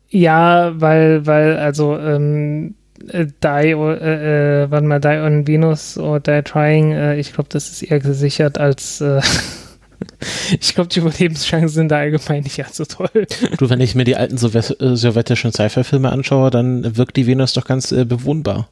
Ja, 0.09 0.79
weil, 0.79 1.25
weil, 1.25 1.57
also, 1.57 1.97
ähm, 1.97 2.75
äh, 2.75 2.78
Die, 3.01 3.47
äh, 3.47 4.63
äh, 4.63 4.71
warte 4.71 4.85
mal, 4.85 4.99
Die 4.99 5.07
on 5.07 5.47
Venus 5.47 5.97
oder 5.97 6.19
Die 6.19 6.43
Trying, 6.43 6.91
äh, 6.91 7.19
ich 7.19 7.33
glaube, 7.33 7.49
das 7.51 7.69
ist 7.69 7.83
eher 7.83 7.99
gesichert 7.99 8.57
als, 8.57 9.01
äh, 9.01 9.21
ich 10.59 10.75
glaube, 10.75 10.89
die 10.89 10.99
Überlebenschancen 10.99 11.69
sind 11.69 11.89
da 11.89 11.97
allgemein 11.97 12.43
nicht 12.43 12.63
so 12.73 12.85
toll. 12.85 13.27
Du, 13.57 13.69
wenn 13.69 13.81
ich 13.81 13.95
mir 13.95 14.03
die 14.03 14.15
alten 14.15 14.35
äh, 14.35 14.95
sowjetischen 14.95 15.51
Sci-Fi-Filme 15.51 16.11
anschaue, 16.11 16.49
dann 16.49 16.97
wirkt 16.97 17.17
die 17.17 17.27
Venus 17.27 17.53
doch 17.53 17.65
ganz 17.65 17.91
äh, 17.91 18.05
bewohnbar. 18.05 18.69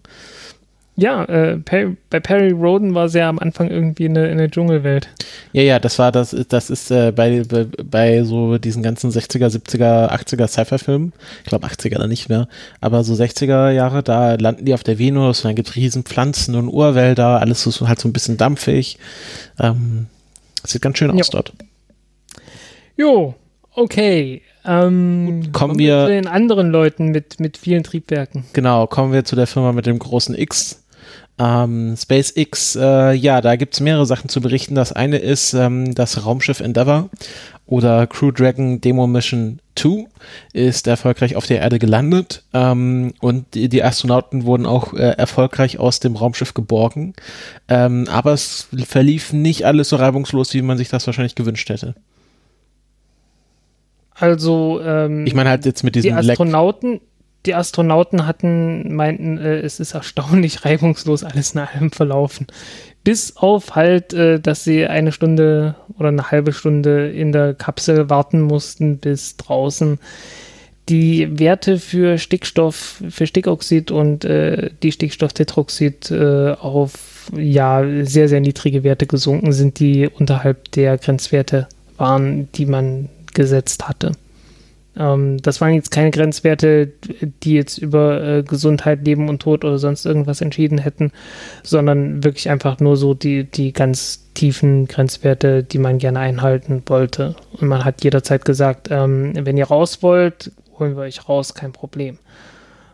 Ja, 0.99 1.25
äh, 1.25 1.57
Perry, 1.57 1.95
bei 2.09 2.19
Perry 2.19 2.49
Roden 2.49 2.95
war 2.95 3.07
sie 3.07 3.19
ja 3.19 3.29
am 3.29 3.37
Anfang 3.37 3.69
irgendwie 3.69 4.05
eine, 4.05 4.29
eine 4.29 4.49
Dschungelwelt. 4.49 5.07
Ja, 5.53 5.61
ja, 5.61 5.79
das 5.79 5.99
war 5.99 6.11
das, 6.11 6.35
das 6.49 6.71
ist 6.71 6.89
äh, 6.89 7.11
bei, 7.11 7.43
bei, 7.47 7.67
bei 7.83 8.23
so 8.23 8.57
diesen 8.57 8.81
ganzen 8.81 9.11
60er, 9.11 9.47
70er, 9.47 10.09
80er 10.11 10.47
Sci-Fi-Filmen, 10.47 11.13
ich 11.43 11.49
glaube 11.49 11.67
80er 11.67 11.99
da 11.99 12.07
nicht 12.07 12.29
mehr, 12.29 12.47
aber 12.81 13.03
so 13.03 13.13
60er 13.13 13.69
Jahre, 13.69 14.01
da 14.01 14.33
landen 14.33 14.65
die 14.65 14.73
auf 14.73 14.83
der 14.83 14.97
Venus 14.97 15.41
und 15.41 15.49
dann 15.49 15.55
gibt 15.55 15.69
es 15.69 15.75
riesen 15.75 16.01
Pflanzen 16.01 16.55
und 16.55 16.67
Urwälder, 16.67 17.41
alles 17.41 17.61
so 17.61 17.87
halt 17.87 17.99
so 17.99 18.09
ein 18.09 18.13
bisschen 18.13 18.37
dampfig. 18.37 18.97
Ähm, 19.59 20.07
sieht 20.63 20.81
ganz 20.81 20.97
schön 20.97 21.11
aus 21.11 21.27
jo. 21.27 21.31
dort. 21.31 21.53
Jo, 22.97 23.35
okay. 23.75 24.41
Ähm, 24.65 25.25
kommen, 25.27 25.51
kommen 25.51 25.79
wir 25.79 26.05
zu 26.05 26.11
den 26.11 26.27
anderen 26.27 26.71
Leuten 26.71 27.09
mit, 27.09 27.39
mit 27.39 27.55
vielen 27.55 27.83
Triebwerken. 27.83 28.45
Genau, 28.53 28.87
kommen 28.87 29.13
wir 29.13 29.23
zu 29.23 29.35
der 29.35 29.47
Firma 29.47 29.71
mit 29.71 29.85
dem 29.85 29.99
großen 29.99 30.35
X. 30.35 30.83
Ähm, 31.39 31.95
SpaceX, 31.95 32.75
äh, 32.75 33.13
ja, 33.13 33.41
da 33.41 33.55
gibt 33.55 33.75
es 33.75 33.79
mehrere 33.79 34.07
Sachen 34.07 34.29
zu 34.29 34.41
berichten. 34.41 34.73
Das 34.73 34.91
eine 34.91 35.17
ist 35.17 35.53
ähm, 35.53 35.93
das 35.93 36.25
Raumschiff 36.25 36.59
Endeavour 36.59 37.09
oder 37.67 38.07
Crew 38.07 38.31
Dragon 38.31 38.81
Demo 38.81 39.05
Mission 39.05 39.59
2 39.75 40.07
ist 40.53 40.87
erfolgreich 40.87 41.35
auf 41.35 41.45
der 41.45 41.59
Erde 41.59 41.77
gelandet 41.77 42.43
ähm, 42.53 43.13
und 43.19 43.53
die, 43.53 43.69
die, 43.69 43.83
Astronauten 43.83 44.45
wurden 44.45 44.65
auch 44.65 44.93
äh, 44.93 45.11
erfolgreich 45.11 45.77
aus 45.77 45.99
dem 45.99 46.15
Raumschiff 46.15 46.53
geborgen. 46.53 47.13
Ähm, 47.67 48.07
aber 48.09 48.33
es 48.33 48.69
verlief 48.85 49.33
nicht 49.33 49.65
alles 49.65 49.89
so 49.89 49.97
reibungslos, 49.97 50.53
wie 50.53 50.61
man 50.61 50.77
sich 50.77 50.89
das 50.89 51.05
wahrscheinlich 51.05 51.35
gewünscht 51.35 51.69
hätte. 51.69 51.93
Also 54.15 54.81
ähm, 54.81 55.27
ich 55.27 55.35
meine 55.35 55.49
halt 55.49 55.65
jetzt 55.65 55.83
mit 55.83 55.93
diesen 55.93 56.07
die 56.07 56.13
Astronauten, 56.13 56.93
Leck 56.93 57.01
die 57.47 57.55
Astronauten 57.55 58.27
hatten, 58.27 58.93
meinten, 58.93 59.37
äh, 59.37 59.59
es 59.59 59.79
ist 59.79 59.93
erstaunlich 59.93 60.65
reibungslos 60.65 61.23
alles 61.23 61.53
in 61.53 61.61
allem 61.61 61.91
verlaufen. 61.91 62.47
Bis 63.03 63.37
auf 63.37 63.75
halt, 63.75 64.13
äh, 64.13 64.39
dass 64.39 64.63
sie 64.63 64.85
eine 64.85 65.11
Stunde 65.11 65.75
oder 65.97 66.09
eine 66.09 66.29
halbe 66.29 66.53
Stunde 66.53 67.09
in 67.09 67.31
der 67.31 67.53
Kapsel 67.53 68.09
warten 68.09 68.41
mussten, 68.41 68.97
bis 68.97 69.37
draußen 69.37 69.99
die 70.89 71.39
Werte 71.39 71.79
für 71.79 72.17
Stickstoff, 72.17 73.01
für 73.09 73.27
Stickoxid 73.27 73.91
und 73.91 74.23
äh, 74.23 74.69
die 74.83 74.91
Stickstofftetroxid 74.91 76.11
äh, 76.11 76.51
auf 76.51 77.29
ja 77.35 77.83
sehr, 78.03 78.29
sehr 78.29 78.39
niedrige 78.39 78.83
Werte 78.83 79.05
gesunken 79.05 79.51
sind, 79.51 79.79
die 79.79 80.07
unterhalb 80.07 80.71
der 80.71 80.97
Grenzwerte 80.97 81.67
waren, 81.97 82.49
die 82.53 82.65
man 82.65 83.09
gesetzt 83.33 83.89
hatte. 83.89 84.13
Ähm, 84.97 85.37
das 85.37 85.61
waren 85.61 85.73
jetzt 85.73 85.91
keine 85.91 86.11
Grenzwerte, 86.11 86.91
die 87.43 87.53
jetzt 87.53 87.77
über 87.77 88.23
äh, 88.23 88.43
Gesundheit, 88.43 89.05
Leben 89.05 89.29
und 89.29 89.41
Tod 89.41 89.63
oder 89.63 89.77
sonst 89.77 90.05
irgendwas 90.05 90.41
entschieden 90.41 90.77
hätten, 90.77 91.11
sondern 91.63 92.23
wirklich 92.23 92.49
einfach 92.49 92.79
nur 92.79 92.97
so 92.97 93.13
die, 93.13 93.43
die 93.43 93.73
ganz 93.73 94.31
tiefen 94.33 94.87
Grenzwerte, 94.87 95.63
die 95.63 95.79
man 95.79 95.97
gerne 95.97 96.19
einhalten 96.19 96.83
wollte. 96.85 97.35
Und 97.59 97.67
man 97.67 97.85
hat 97.85 98.03
jederzeit 98.03 98.45
gesagt, 98.45 98.89
ähm, 98.91 99.33
wenn 99.35 99.57
ihr 99.57 99.67
raus 99.67 100.03
wollt, 100.03 100.51
holen 100.77 100.95
wir 100.95 101.03
euch 101.03 101.27
raus, 101.27 101.53
kein 101.53 101.71
Problem. 101.71 102.19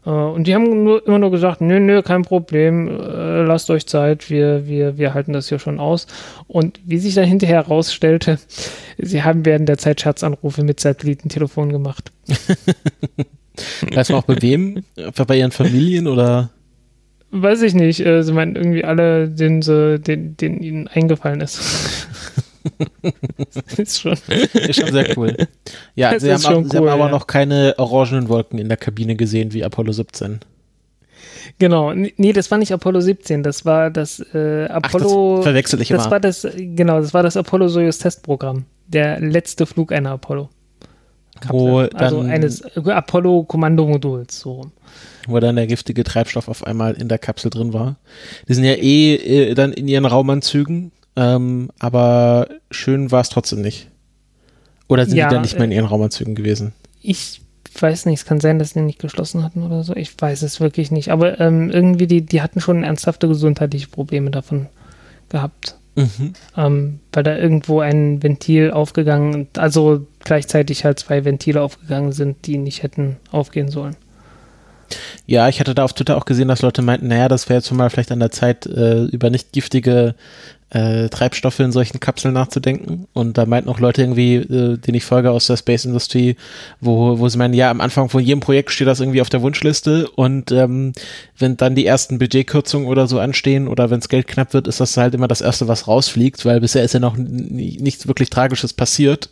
Äh, 0.05 0.09
und 0.09 0.47
die 0.47 0.55
haben 0.55 0.83
nur, 0.83 1.05
immer 1.05 1.19
nur 1.19 1.31
gesagt, 1.31 1.61
nö, 1.61 1.79
nö, 1.79 2.01
kein 2.01 2.23
Problem, 2.23 2.87
äh, 2.87 3.43
lasst 3.43 3.69
euch 3.69 3.87
Zeit, 3.87 4.29
wir, 4.29 4.67
wir, 4.67 4.97
wir 4.97 5.13
halten 5.13 5.33
das 5.33 5.49
hier 5.49 5.59
schon 5.59 5.79
aus. 5.79 6.07
Und 6.47 6.79
wie 6.85 6.97
sich 6.97 7.15
dann 7.15 7.25
hinterher 7.25 7.63
herausstellte, 7.63 8.39
sie 8.97 9.23
haben 9.23 9.45
während 9.45 9.69
der 9.69 9.77
Zeit 9.77 10.01
Scherzanrufe 10.01 10.63
mit 10.63 10.79
Satellitentelefonen 10.79 11.71
gemacht. 11.71 12.11
Weißt 13.93 14.09
du 14.09 14.15
auch 14.15 14.23
bei 14.23 14.41
wem? 14.41 14.83
Bei 15.27 15.37
ihren 15.37 15.51
Familien 15.51 16.07
oder? 16.07 16.49
Weiß 17.35 17.61
ich 17.63 17.73
nicht. 17.73 17.99
Äh, 18.05 18.23
sie 18.23 18.31
meinen 18.31 18.55
irgendwie 18.55 18.83
alle, 18.83 19.27
denen, 19.27 19.61
sie, 19.61 19.99
den, 19.99 20.37
denen 20.37 20.61
ihnen 20.61 20.87
eingefallen 20.87 21.41
ist. 21.41 22.07
ist, 23.77 23.99
schon, 23.99 24.17
ist 24.53 24.79
schon 24.79 24.91
sehr 24.91 25.17
cool. 25.17 25.35
Ja, 25.95 26.19
sie, 26.19 26.31
haben, 26.31 26.45
auch, 26.45 26.63
sie 26.69 26.77
haben, 26.77 26.87
aber 26.87 27.05
ja. 27.05 27.11
noch 27.11 27.27
keine 27.27 27.75
orangenen 27.77 28.29
Wolken 28.29 28.59
in 28.59 28.67
der 28.67 28.77
Kabine 28.77 29.15
gesehen 29.15 29.53
wie 29.53 29.63
Apollo 29.63 29.91
17. 29.91 30.39
Genau, 31.59 31.93
nee, 31.93 32.33
das 32.33 32.51
war 32.51 32.57
nicht 32.57 32.71
Apollo 32.71 33.01
17, 33.01 33.43
das 33.43 33.65
war 33.65 33.91
das 33.91 34.19
äh, 34.33 34.65
Apollo. 34.65 35.33
Ach, 35.33 35.37
das 35.37 35.43
verwechsel 35.43 35.81
ich 35.81 35.89
das 35.89 36.03
immer. 36.03 36.11
war 36.11 36.19
das, 36.19 36.47
genau, 36.55 36.99
das 36.99 37.13
war 37.13 37.23
das 37.23 37.37
Apollo 37.37 37.67
Soyuz 37.67 37.99
Testprogramm. 37.99 38.65
Der 38.87 39.19
letzte 39.19 39.65
Flug 39.65 39.91
einer 39.91 40.11
Apollo. 40.11 40.49
Wo 41.47 41.79
also 41.79 42.21
eines 42.21 42.63
Apollo 42.77 43.43
Kommandomoduls, 43.43 44.39
so 44.39 44.71
Wo 45.27 45.39
dann 45.39 45.55
der 45.55 45.67
giftige 45.67 46.03
Treibstoff 46.03 46.47
auf 46.47 46.65
einmal 46.65 46.93
in 46.93 47.09
der 47.09 47.17
Kapsel 47.17 47.49
drin 47.49 47.73
war. 47.73 47.97
Die 48.47 48.53
sind 48.53 48.63
ja 48.63 48.73
eh 48.73 49.15
äh, 49.15 49.53
dann 49.53 49.73
in 49.73 49.87
ihren 49.87 50.05
Raumanzügen 50.05 50.91
ähm, 51.15 51.69
aber 51.79 52.47
schön 52.71 53.11
war 53.11 53.21
es 53.21 53.29
trotzdem 53.29 53.61
nicht. 53.61 53.89
Oder 54.87 55.05
sind 55.05 55.17
ja, 55.17 55.27
die 55.27 55.35
dann 55.35 55.41
nicht 55.41 55.55
mehr 55.55 55.65
in 55.65 55.71
ihren 55.71 55.85
Raumanzügen 55.85 56.35
gewesen? 56.35 56.73
Ich 57.01 57.41
weiß 57.79 58.05
nicht, 58.05 58.19
es 58.19 58.25
kann 58.25 58.39
sein, 58.39 58.59
dass 58.59 58.73
die 58.73 58.81
nicht 58.81 58.99
geschlossen 58.99 59.43
hatten 59.43 59.63
oder 59.63 59.83
so. 59.83 59.95
Ich 59.95 60.13
weiß 60.19 60.41
es 60.41 60.59
wirklich 60.59 60.91
nicht. 60.91 61.09
Aber 61.09 61.39
ähm, 61.39 61.69
irgendwie, 61.69 62.07
die, 62.07 62.21
die 62.21 62.41
hatten 62.41 62.61
schon 62.61 62.83
ernsthafte 62.83 63.27
gesundheitliche 63.27 63.87
Probleme 63.87 64.31
davon 64.31 64.67
gehabt. 65.29 65.75
Mhm. 65.95 66.33
Ähm, 66.57 66.99
weil 67.11 67.23
da 67.23 67.37
irgendwo 67.37 67.79
ein 67.79 68.23
Ventil 68.23 68.71
aufgegangen, 68.71 69.47
also 69.57 70.07
gleichzeitig 70.19 70.85
halt 70.85 70.99
zwei 70.99 71.23
Ventile 71.23 71.61
aufgegangen 71.61 72.11
sind, 72.13 72.47
die 72.47 72.57
nicht 72.57 72.81
hätten 72.81 73.17
aufgehen 73.31 73.69
sollen. 73.69 73.95
Ja, 75.25 75.49
ich 75.49 75.59
hatte 75.59 75.75
da 75.75 75.83
auf 75.83 75.93
Twitter 75.93 76.17
auch 76.17 76.25
gesehen, 76.25 76.47
dass 76.47 76.61
Leute 76.61 76.81
meinten, 76.81 77.07
naja, 77.07 77.27
das 77.27 77.47
wäre 77.47 77.59
jetzt 77.59 77.67
schon 77.67 77.77
mal 77.77 77.89
vielleicht 77.89 78.11
an 78.11 78.19
der 78.19 78.31
Zeit, 78.31 78.65
äh, 78.65 79.03
über 79.05 79.29
nicht 79.29 79.51
giftige 79.51 80.15
äh, 80.73 81.07
Treibstoffe 81.09 81.59
in 81.59 81.71
solchen 81.71 81.99
Kapseln 81.99 82.33
nachzudenken. 82.33 83.07
Und 83.13 83.37
da 83.37 83.45
meinten 83.45 83.69
auch 83.69 83.79
Leute 83.79 84.01
irgendwie, 84.01 84.35
äh, 84.35 84.77
denen 84.77 84.95
ich 84.95 85.05
folge 85.05 85.31
aus 85.31 85.47
der 85.47 85.57
Space 85.57 85.85
Industry, 85.85 86.35
wo, 86.81 87.19
wo 87.19 87.29
sie 87.29 87.37
meinen, 87.37 87.53
ja, 87.53 87.69
am 87.69 87.79
Anfang 87.79 88.09
von 88.09 88.23
jedem 88.23 88.39
Projekt 88.39 88.71
steht 88.71 88.87
das 88.87 88.99
irgendwie 88.99 89.21
auf 89.21 89.29
der 89.29 89.41
Wunschliste 89.43 90.09
und 90.09 90.51
ähm, 90.51 90.93
wenn 91.37 91.57
dann 91.57 91.75
die 91.75 91.85
ersten 91.85 92.17
Budgetkürzungen 92.17 92.87
oder 92.87 93.07
so 93.07 93.19
anstehen 93.19 93.67
oder 93.67 93.89
wenn 93.91 93.99
es 93.99 94.09
Geld 94.09 94.27
knapp 94.27 94.53
wird, 94.53 94.67
ist 94.67 94.79
das 94.79 94.97
halt 94.97 95.13
immer 95.13 95.27
das 95.27 95.41
Erste, 95.41 95.67
was 95.67 95.87
rausfliegt, 95.87 96.45
weil 96.45 96.59
bisher 96.59 96.83
ist 96.83 96.93
ja 96.93 96.99
noch 96.99 97.17
nichts 97.17 98.07
wirklich 98.07 98.29
Tragisches 98.29 98.73
passiert. 98.73 99.29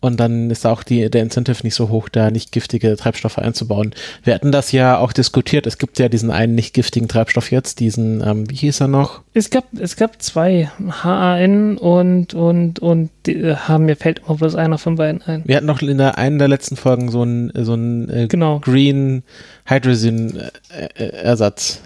Und 0.00 0.18
dann 0.18 0.50
ist 0.50 0.66
auch 0.66 0.82
die, 0.82 1.10
der 1.10 1.22
Incentive 1.22 1.58
nicht 1.62 1.74
so 1.74 1.90
hoch, 1.90 2.08
da 2.08 2.30
nicht 2.30 2.52
giftige 2.52 2.96
Treibstoffe 2.96 3.38
einzubauen. 3.38 3.94
Wir 4.24 4.34
hatten 4.34 4.50
das 4.50 4.72
ja 4.72 4.96
auch 4.96 5.12
diskutiert. 5.12 5.66
Es 5.66 5.76
gibt 5.76 5.98
ja 5.98 6.08
diesen 6.08 6.30
einen 6.30 6.54
nicht 6.54 6.72
giftigen 6.72 7.06
Treibstoff 7.06 7.50
jetzt, 7.50 7.80
diesen, 7.80 8.26
ähm, 8.26 8.48
wie 8.48 8.54
hieß 8.54 8.80
er 8.80 8.88
noch? 8.88 9.20
Es 9.34 9.50
gab, 9.50 9.64
es 9.78 9.96
gab 9.96 10.22
zwei, 10.22 10.70
HAN 11.02 11.76
und, 11.76 12.32
und, 12.32 12.78
und 12.78 13.10
die, 13.26 13.36
äh, 13.36 13.78
mir 13.78 13.96
fällt 13.96 14.20
immer 14.20 14.36
bloß 14.36 14.54
einer 14.54 14.78
von 14.78 14.94
beiden 14.94 15.20
ein. 15.22 15.42
Wir 15.44 15.56
hatten 15.56 15.66
noch 15.66 15.82
in 15.82 15.98
der 15.98 16.16
einen 16.16 16.38
der 16.38 16.48
letzten 16.48 16.76
Folgen 16.76 17.10
so 17.10 17.20
einen, 17.20 17.52
so 17.54 17.74
einen 17.74 18.08
äh, 18.08 18.26
genau. 18.26 18.60
Green 18.60 19.22
Hydrogen 19.66 20.40
äh, 20.70 20.86
äh, 20.94 21.08
Ersatz. 21.22 21.82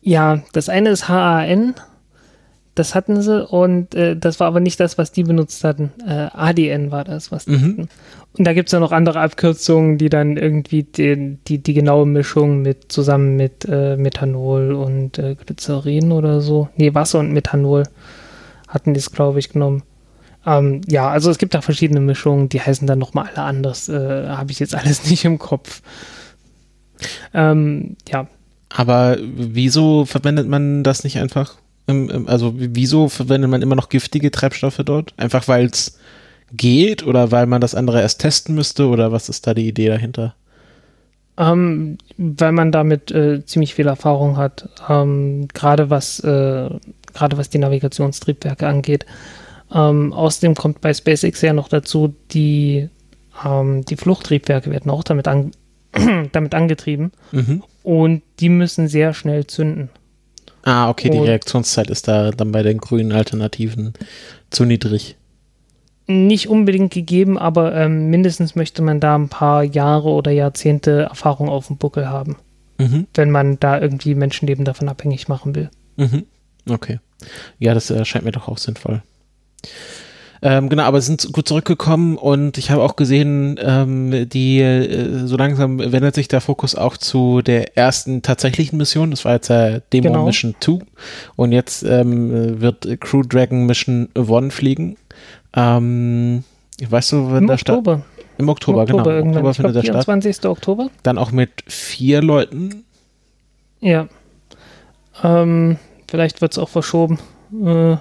Ja, 0.00 0.42
das 0.52 0.70
eine 0.70 0.88
ist 0.88 1.08
HAN 1.08 1.74
das 2.74 2.94
hatten 2.94 3.20
sie 3.20 3.44
und 3.46 3.94
äh, 3.94 4.16
das 4.16 4.40
war 4.40 4.46
aber 4.46 4.60
nicht 4.60 4.80
das, 4.80 4.96
was 4.96 5.12
die 5.12 5.24
benutzt 5.24 5.62
hatten. 5.62 5.92
Äh, 6.06 6.28
ADN 6.32 6.90
war 6.90 7.04
das, 7.04 7.30
was 7.30 7.44
die 7.44 7.52
mhm. 7.52 7.62
hatten. 7.62 7.88
Und 8.38 8.46
da 8.46 8.54
gibt 8.54 8.68
es 8.68 8.72
ja 8.72 8.80
noch 8.80 8.92
andere 8.92 9.20
Abkürzungen, 9.20 9.98
die 9.98 10.08
dann 10.08 10.38
irgendwie 10.38 10.82
die, 10.84 11.38
die, 11.46 11.58
die 11.58 11.74
genaue 11.74 12.06
Mischung 12.06 12.62
mit 12.62 12.90
zusammen 12.90 13.36
mit 13.36 13.66
äh, 13.68 13.96
Methanol 13.96 14.72
und 14.72 15.18
äh, 15.18 15.34
Glycerin 15.34 16.12
oder 16.12 16.40
so. 16.40 16.68
Nee, 16.76 16.94
Wasser 16.94 17.18
und 17.18 17.32
Methanol 17.32 17.82
hatten 18.68 18.94
die 18.94 19.00
es, 19.00 19.12
glaube 19.12 19.38
ich, 19.38 19.50
genommen. 19.50 19.82
Ähm, 20.46 20.80
ja, 20.88 21.08
also 21.08 21.30
es 21.30 21.38
gibt 21.38 21.52
da 21.52 21.60
verschiedene 21.60 22.00
Mischungen, 22.00 22.48
die 22.48 22.60
heißen 22.60 22.86
dann 22.86 22.98
nochmal 22.98 23.28
alle 23.34 23.44
anders. 23.44 23.90
Äh, 23.90 24.28
Habe 24.28 24.50
ich 24.50 24.60
jetzt 24.60 24.74
alles 24.74 25.04
nicht 25.10 25.26
im 25.26 25.38
Kopf. 25.38 25.82
Ähm, 27.34 27.96
ja. 28.08 28.26
Aber 28.70 29.18
wieso 29.20 30.06
verwendet 30.06 30.48
man 30.48 30.82
das 30.82 31.04
nicht 31.04 31.18
einfach? 31.18 31.56
Also 31.86 32.54
wieso 32.56 33.08
verwendet 33.08 33.50
man 33.50 33.62
immer 33.62 33.74
noch 33.74 33.88
giftige 33.88 34.30
Treibstoffe 34.30 34.80
dort? 34.84 35.14
Einfach 35.16 35.48
weil 35.48 35.66
es 35.66 35.98
geht 36.52 37.04
oder 37.04 37.30
weil 37.30 37.46
man 37.46 37.60
das 37.60 37.74
andere 37.74 38.00
erst 38.00 38.20
testen 38.20 38.54
müsste 38.54 38.86
oder 38.86 39.10
was 39.10 39.28
ist 39.28 39.46
da 39.46 39.54
die 39.54 39.66
Idee 39.66 39.88
dahinter? 39.88 40.34
Ähm, 41.38 41.98
weil 42.18 42.52
man 42.52 42.72
damit 42.72 43.10
äh, 43.10 43.44
ziemlich 43.46 43.74
viel 43.74 43.86
Erfahrung 43.86 44.36
hat, 44.36 44.68
ähm, 44.88 45.48
gerade 45.48 45.88
was, 45.88 46.20
äh, 46.20 46.70
gerade 47.14 47.38
was 47.38 47.48
die 47.48 47.58
Navigationstriebwerke 47.58 48.66
angeht. 48.66 49.06
Ähm, 49.74 50.12
außerdem 50.12 50.54
kommt 50.54 50.82
bei 50.82 50.92
SpaceX 50.92 51.40
ja 51.40 51.54
noch 51.54 51.68
dazu, 51.68 52.14
die, 52.32 52.90
ähm, 53.44 53.84
die 53.86 53.96
Fluchttriebwerke 53.96 54.70
werden 54.70 54.90
auch 54.90 55.04
damit, 55.04 55.26
an, 55.26 55.52
damit 56.32 56.54
angetrieben 56.54 57.12
mhm. 57.32 57.62
und 57.82 58.22
die 58.40 58.50
müssen 58.50 58.88
sehr 58.88 59.14
schnell 59.14 59.46
zünden. 59.46 59.88
Ah, 60.62 60.88
okay, 60.88 61.08
und 61.08 61.14
die 61.14 61.28
Reaktionszeit 61.28 61.90
ist 61.90 62.08
da 62.08 62.30
dann 62.30 62.52
bei 62.52 62.62
den 62.62 62.78
grünen 62.78 63.12
Alternativen 63.12 63.94
zu 64.50 64.64
niedrig. 64.64 65.16
Nicht 66.06 66.48
unbedingt 66.48 66.92
gegeben, 66.92 67.38
aber 67.38 67.74
ähm, 67.74 68.10
mindestens 68.10 68.54
möchte 68.54 68.82
man 68.82 69.00
da 69.00 69.14
ein 69.14 69.28
paar 69.28 69.64
Jahre 69.64 70.08
oder 70.10 70.30
Jahrzehnte 70.30 71.02
Erfahrung 71.02 71.48
auf 71.48 71.68
dem 71.68 71.76
Buckel 71.78 72.08
haben, 72.08 72.36
mhm. 72.78 73.06
wenn 73.14 73.30
man 73.30 73.58
da 73.60 73.80
irgendwie 73.80 74.14
Menschenleben 74.14 74.64
davon 74.64 74.88
abhängig 74.88 75.28
machen 75.28 75.54
will. 75.54 75.70
Mhm. 75.96 76.26
Okay. 76.68 76.98
Ja, 77.58 77.74
das 77.74 77.90
äh, 77.90 78.04
scheint 78.04 78.24
mir 78.24 78.32
doch 78.32 78.48
auch 78.48 78.58
sinnvoll. 78.58 79.02
Ähm, 80.44 80.68
genau, 80.68 80.82
aber 80.82 81.00
sind 81.00 81.32
gut 81.32 81.46
zurückgekommen 81.46 82.16
und 82.16 82.58
ich 82.58 82.72
habe 82.72 82.82
auch 82.82 82.96
gesehen, 82.96 83.60
ähm, 83.62 84.28
die 84.28 84.58
äh, 84.58 85.24
so 85.26 85.36
langsam 85.36 85.78
wendet 85.78 86.16
sich 86.16 86.26
der 86.26 86.40
Fokus 86.40 86.74
auch 86.74 86.96
zu 86.96 87.42
der 87.42 87.76
ersten 87.76 88.22
tatsächlichen 88.22 88.76
Mission. 88.76 89.12
Das 89.12 89.24
war 89.24 89.34
jetzt 89.34 89.50
äh, 89.50 89.82
Demo 89.92 90.08
genau. 90.08 90.24
Mission 90.24 90.56
2 90.58 90.80
und 91.36 91.52
jetzt 91.52 91.84
ähm, 91.84 92.60
wird 92.60 92.88
Crew 93.00 93.22
Dragon 93.22 93.66
Mission 93.66 94.08
1 94.16 94.52
fliegen. 94.52 94.96
Ähm, 95.54 96.42
weißt 96.88 97.12
du, 97.12 97.32
wenn 97.32 97.44
Im 97.44 97.50
Oktober. 97.50 98.02
Im 98.38 98.48
Oktober, 98.48 98.82
Im 98.82 98.96
Oktober 98.96 99.14
genau. 99.14 99.20
Im 99.20 99.28
Oktober 99.28 99.54
findet 99.54 99.76
der 99.76 99.82
24. 99.82 100.34
Statt. 100.34 100.50
Oktober. 100.50 100.90
Dann 101.04 101.18
auch 101.18 101.30
mit 101.30 101.50
vier 101.68 102.20
Leuten. 102.20 102.82
Ja. 103.80 104.08
Ähm, 105.22 105.76
vielleicht 106.08 106.40
wird 106.40 106.50
es 106.50 106.58
auch 106.58 106.68
verschoben. 106.68 107.20
Äh, 107.64 107.96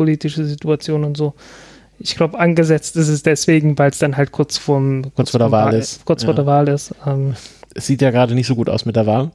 politische 0.00 0.46
Situation 0.46 1.04
und 1.04 1.14
so. 1.14 1.34
Ich 1.98 2.16
glaube, 2.16 2.38
angesetzt 2.38 2.96
ist 2.96 3.08
es 3.08 3.22
deswegen, 3.22 3.78
weil 3.78 3.90
es 3.90 3.98
dann 3.98 4.16
halt 4.16 4.32
kurz 4.32 4.56
vorm 4.56 5.02
kurz, 5.02 5.14
kurz 5.14 5.30
vor 5.32 5.40
der 5.40 5.50
Wahl, 5.50 5.66
Wahl 5.66 5.74
ist. 5.74 6.06
Kurz 6.06 6.22
ja. 6.22 6.26
vor 6.28 6.34
der 6.34 6.46
Wahl 6.46 6.68
ist. 6.68 6.94
Ähm, 7.06 7.34
es 7.74 7.86
sieht 7.86 8.00
ja 8.00 8.10
gerade 8.10 8.34
nicht 8.34 8.46
so 8.46 8.54
gut 8.56 8.70
aus 8.70 8.86
mit 8.86 8.96
der 8.96 9.04
Wahl. 9.04 9.30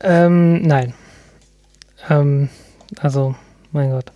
Ähm, 0.00 0.62
nein. 0.62 0.94
Ähm, 2.08 2.48
also, 2.98 3.36
mein 3.70 3.92
Gott. 3.92 4.10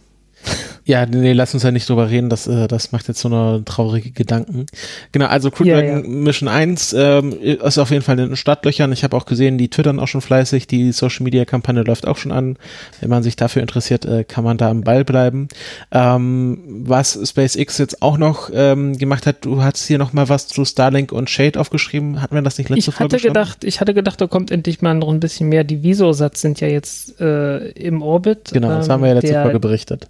Ja, 0.86 1.06
nee, 1.06 1.32
lass 1.32 1.54
uns 1.54 1.62
ja 1.62 1.70
nicht 1.70 1.88
drüber 1.88 2.10
reden, 2.10 2.28
das, 2.28 2.46
äh, 2.46 2.68
das 2.68 2.92
macht 2.92 3.08
jetzt 3.08 3.20
so 3.20 3.28
eine 3.28 3.64
traurige 3.64 4.10
Gedanken. 4.10 4.66
Genau, 5.12 5.26
also 5.26 5.50
Crew 5.50 5.64
ja, 5.64 5.80
Dragon 5.80 6.04
ja. 6.04 6.10
Mission 6.10 6.48
1 6.48 6.92
ähm, 6.92 7.32
ist 7.40 7.78
auf 7.78 7.90
jeden 7.90 8.02
Fall 8.02 8.18
in 8.18 8.28
den 8.28 8.36
Startlöchern. 8.36 8.92
Ich 8.92 9.02
habe 9.02 9.16
auch 9.16 9.24
gesehen, 9.24 9.56
die 9.56 9.68
twittern 9.68 9.98
auch 9.98 10.08
schon 10.08 10.20
fleißig, 10.20 10.66
die 10.66 10.92
Social 10.92 11.24
Media 11.24 11.46
Kampagne 11.46 11.82
läuft 11.82 12.06
auch 12.06 12.18
schon 12.18 12.32
an. 12.32 12.58
Wenn 13.00 13.08
man 13.08 13.22
sich 13.22 13.36
dafür 13.36 13.62
interessiert, 13.62 14.04
äh, 14.04 14.24
kann 14.24 14.44
man 14.44 14.58
da 14.58 14.68
am 14.68 14.82
Ball 14.82 15.04
bleiben. 15.04 15.48
Ähm, 15.90 16.58
was 16.84 17.18
SpaceX 17.24 17.78
jetzt 17.78 18.02
auch 18.02 18.18
noch 18.18 18.50
ähm, 18.52 18.98
gemacht 18.98 19.26
hat, 19.26 19.46
du 19.46 19.62
hast 19.62 19.86
hier 19.86 19.96
nochmal 19.96 20.28
was 20.28 20.48
zu 20.48 20.66
Starlink 20.66 21.12
und 21.12 21.30
Shade 21.30 21.58
aufgeschrieben. 21.58 22.20
Hatten 22.20 22.34
wir 22.34 22.42
das 22.42 22.58
nicht 22.58 22.68
letzte 22.68 22.90
ich 22.90 22.96
Folge 22.96 23.16
hatte 23.16 23.26
gedacht, 23.26 23.64
Ich 23.64 23.80
hatte 23.80 23.94
gedacht, 23.94 24.20
da 24.20 24.26
kommt 24.26 24.50
endlich 24.50 24.82
mal 24.82 24.94
noch 24.94 25.08
ein 25.08 25.20
bisschen 25.20 25.48
mehr. 25.48 25.64
Die 25.64 25.82
Visosatz 25.82 26.42
sind 26.42 26.60
ja 26.60 26.68
jetzt 26.68 27.18
äh, 27.22 27.70
im 27.70 28.02
Orbit. 28.02 28.50
Genau, 28.52 28.68
das 28.68 28.90
haben 28.90 29.02
wir 29.02 29.08
ja 29.08 29.14
letzte 29.14 29.32
der, 29.32 29.42
Folge 29.44 29.60
berichtet. 29.60 30.08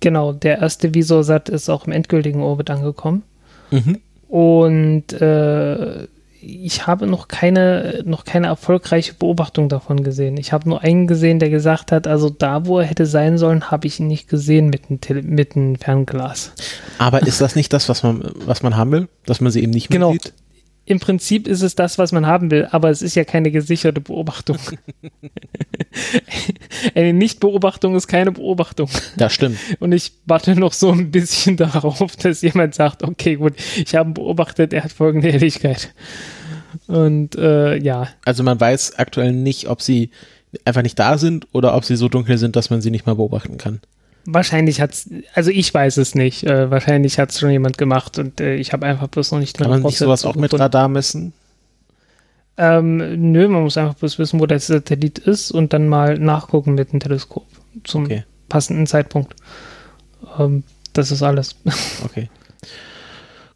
Genau, 0.00 0.32
der 0.32 0.58
erste 0.58 0.94
Visosat 0.94 1.48
ist 1.48 1.68
auch 1.68 1.86
im 1.86 1.92
endgültigen 1.92 2.42
Orbit 2.42 2.70
angekommen. 2.70 3.22
Mhm. 3.70 4.00
Und 4.28 5.12
äh, 5.12 6.06
ich 6.42 6.86
habe 6.86 7.06
noch 7.06 7.28
keine, 7.28 8.02
noch 8.06 8.24
keine 8.24 8.46
erfolgreiche 8.46 9.12
Beobachtung 9.14 9.68
davon 9.68 10.02
gesehen. 10.02 10.38
Ich 10.38 10.52
habe 10.52 10.68
nur 10.68 10.80
einen 10.82 11.06
gesehen, 11.06 11.38
der 11.38 11.50
gesagt 11.50 11.92
hat, 11.92 12.06
also 12.06 12.30
da, 12.30 12.66
wo 12.66 12.78
er 12.78 12.86
hätte 12.86 13.04
sein 13.04 13.36
sollen, 13.36 13.70
habe 13.70 13.86
ich 13.86 14.00
ihn 14.00 14.06
nicht 14.06 14.28
gesehen 14.28 14.70
mit 14.70 14.88
einem, 14.88 15.00
Tele 15.00 15.22
mit 15.22 15.54
einem 15.54 15.76
Fernglas. 15.76 16.52
Aber 16.98 17.26
ist 17.26 17.40
das 17.40 17.56
nicht 17.56 17.72
das, 17.72 17.88
was 17.88 18.02
man, 18.02 18.30
was 18.46 18.62
man 18.62 18.76
haben 18.76 18.92
will? 18.92 19.08
Dass 19.26 19.40
man 19.40 19.52
sie 19.52 19.62
eben 19.62 19.72
nicht 19.72 19.90
mehr 19.90 19.98
genau. 19.98 20.12
sieht? 20.12 20.32
Im 20.90 20.98
Prinzip 20.98 21.46
ist 21.46 21.62
es 21.62 21.76
das, 21.76 21.98
was 21.98 22.10
man 22.10 22.26
haben 22.26 22.50
will, 22.50 22.66
aber 22.72 22.90
es 22.90 23.00
ist 23.00 23.14
ja 23.14 23.22
keine 23.22 23.52
gesicherte 23.52 24.00
Beobachtung. 24.00 24.58
Eine 26.96 27.12
Nichtbeobachtung 27.12 27.94
ist 27.94 28.08
keine 28.08 28.32
Beobachtung. 28.32 28.90
Das 29.16 29.32
stimmt. 29.32 29.56
Und 29.78 29.92
ich 29.92 30.12
warte 30.26 30.58
noch 30.58 30.72
so 30.72 30.90
ein 30.90 31.12
bisschen 31.12 31.56
darauf, 31.58 32.16
dass 32.16 32.42
jemand 32.42 32.74
sagt, 32.74 33.04
okay, 33.04 33.36
gut, 33.36 33.54
ich 33.76 33.94
habe 33.94 34.10
ihn 34.10 34.14
beobachtet, 34.14 34.72
er 34.72 34.82
hat 34.82 34.90
folgende 34.90 35.30
Helligkeit. 35.30 35.94
Und 36.88 37.36
äh, 37.36 37.76
ja. 37.76 38.08
Also 38.24 38.42
man 38.42 38.58
weiß 38.58 38.98
aktuell 38.98 39.32
nicht, 39.32 39.68
ob 39.68 39.82
sie 39.82 40.10
einfach 40.64 40.82
nicht 40.82 40.98
da 40.98 41.18
sind 41.18 41.46
oder 41.52 41.76
ob 41.76 41.84
sie 41.84 41.94
so 41.94 42.08
dunkel 42.08 42.36
sind, 42.36 42.56
dass 42.56 42.70
man 42.70 42.80
sie 42.80 42.90
nicht 42.90 43.06
mal 43.06 43.14
beobachten 43.14 43.58
kann. 43.58 43.80
Wahrscheinlich 44.26 44.80
hat 44.80 44.92
es, 44.92 45.10
also 45.34 45.50
ich 45.50 45.72
weiß 45.72 45.96
es 45.96 46.14
nicht. 46.14 46.44
Äh, 46.44 46.70
wahrscheinlich 46.70 47.18
hat 47.18 47.30
es 47.30 47.40
schon 47.40 47.50
jemand 47.50 47.78
gemacht 47.78 48.18
und 48.18 48.40
äh, 48.40 48.54
ich 48.56 48.72
habe 48.72 48.86
einfach 48.86 49.08
bloß 49.08 49.32
noch 49.32 49.38
nicht 49.38 49.58
drin. 49.58 49.64
Kann 49.64 49.80
man 49.80 49.82
nicht 49.82 49.98
sowas 49.98 50.24
auch 50.24 50.34
mit 50.34 50.52
Radar 50.58 50.88
messen? 50.88 51.32
Ähm, 52.56 53.32
nö, 53.32 53.48
man 53.48 53.62
muss 53.62 53.78
einfach 53.78 53.94
bloß 53.94 54.18
wissen, 54.18 54.38
wo 54.38 54.46
der 54.46 54.60
Satellit 54.60 55.18
ist 55.18 55.50
und 55.50 55.72
dann 55.72 55.88
mal 55.88 56.18
nachgucken 56.18 56.74
mit 56.74 56.92
dem 56.92 57.00
Teleskop 57.00 57.46
zum 57.84 58.04
okay. 58.04 58.24
passenden 58.48 58.86
Zeitpunkt. 58.86 59.34
Ähm, 60.38 60.64
das 60.92 61.10
ist 61.10 61.22
alles. 61.22 61.56
Okay. 62.04 62.28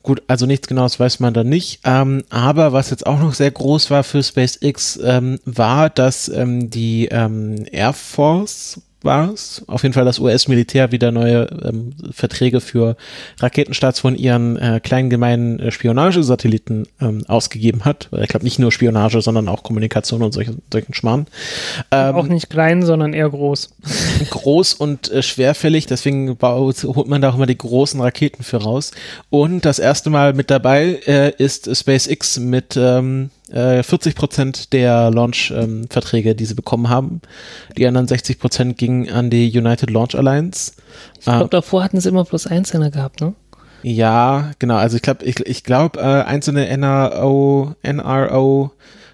Gut, 0.03 0.23
also 0.27 0.45
nichts 0.45 0.69
Genaues 0.69 1.01
weiß 1.01 1.21
man 1.21 1.33
da 1.33 1.45
nicht. 1.45 1.81
Ähm, 1.85 2.25
aber 2.29 2.75
was 2.75 2.91
jetzt 2.91 3.07
auch 3.07 3.19
noch 3.19 3.33
sehr 3.33 3.51
groß 3.51 3.91
war 3.91 4.05
für 4.05 4.23
SpaceX, 4.23 5.01
ähm, 5.03 5.41
war, 5.47 5.89
dass 5.89 6.29
ähm, 6.29 6.69
die 6.69 7.09
ähm, 7.11 7.65
Air 7.73 7.95
Force 7.95 8.83
war 9.05 9.33
es. 9.33 9.63
Auf 9.67 9.83
jeden 9.83 9.93
Fall 9.93 10.05
das 10.05 10.19
US-Militär 10.19 10.93
wieder 10.93 11.13
neue 11.13 11.47
ähm, 11.65 11.95
Verträge 12.11 12.61
für 12.61 12.97
Raketenstarts 13.41 14.01
von 14.01 14.17
ihren 14.17 14.57
äh, 14.57 14.81
kleinen 14.83 15.11
gemeinen 15.11 15.59
äh, 15.61 15.71
Spionagesatelliten 15.71 16.87
ähm, 17.01 17.25
ausgegeben 17.29 17.85
hat. 17.85 18.09
Ich 18.21 18.29
glaube 18.29 18.45
nicht 18.45 18.59
nur 18.59 18.73
Spionage, 18.73 19.21
sondern 19.21 19.49
auch 19.49 19.63
Kommunikation 19.63 20.23
und 20.23 20.33
solche, 20.33 20.55
solchen 20.73 20.95
Schmarrn. 20.95 21.27
Ähm, 21.91 22.15
auch 22.15 22.27
nicht 22.27 22.51
klein, 22.51 22.83
sondern 22.83 23.13
eher 23.13 23.31
groß. 23.31 23.71
Groß 24.31 24.75
und 24.75 25.11
äh, 25.11 25.23
schwerfällig, 25.23 25.87
deswegen 25.87 26.37
baut, 26.37 26.85
holt 26.85 27.09
man 27.09 27.21
da 27.21 27.31
auch 27.31 27.37
immer 27.37 27.47
die 27.47 27.59
großen 27.59 28.01
Raketen 28.01 28.43
für 28.43 28.59
raus. 28.59 28.93
Und 29.31 29.65
das 29.65 29.79
erste 29.79 30.11
Mal 30.11 30.33
mit 30.33 30.51
dabei 30.51 31.01
äh, 31.07 31.33
ist 31.37 31.75
SpaceX 31.75 32.39
mit 32.39 32.77
ähm, 32.77 33.31
40 33.51 34.07
äh, 34.07 34.15
Prozent 34.15 34.73
der 34.73 35.11
Launch-Verträge, 35.11 36.31
ähm, 36.31 36.37
die 36.37 36.45
sie 36.47 36.55
bekommen 36.55 36.89
haben. 36.89 37.21
Die 37.77 37.87
anderen 37.87 38.09
60 38.09 38.39
Prozent 38.39 38.79
gingen 38.79 39.11
an 39.11 39.29
die 39.29 39.57
United 39.57 39.91
Launch 39.91 40.15
Alliance. 40.17 40.73
Ich 41.19 41.25
glaube, 41.25 41.45
äh, 41.45 41.49
davor 41.49 41.85
hatten 41.85 42.01
sie 42.01 42.09
immer 42.09 42.25
plus 42.25 42.47
Einzelne 42.47 42.91
gehabt, 42.91 43.21
ne? 43.21 43.35
Ja, 43.83 44.53
genau. 44.59 44.77
Also 44.77 44.97
ich 44.97 45.03
glaube, 45.03 45.25
ich, 45.27 45.41
ich 45.41 45.63
glaube, 45.63 46.01
äh, 46.01 46.03
einzelne 46.03 46.75
NRO, 46.75 47.75
NRO 47.83 48.71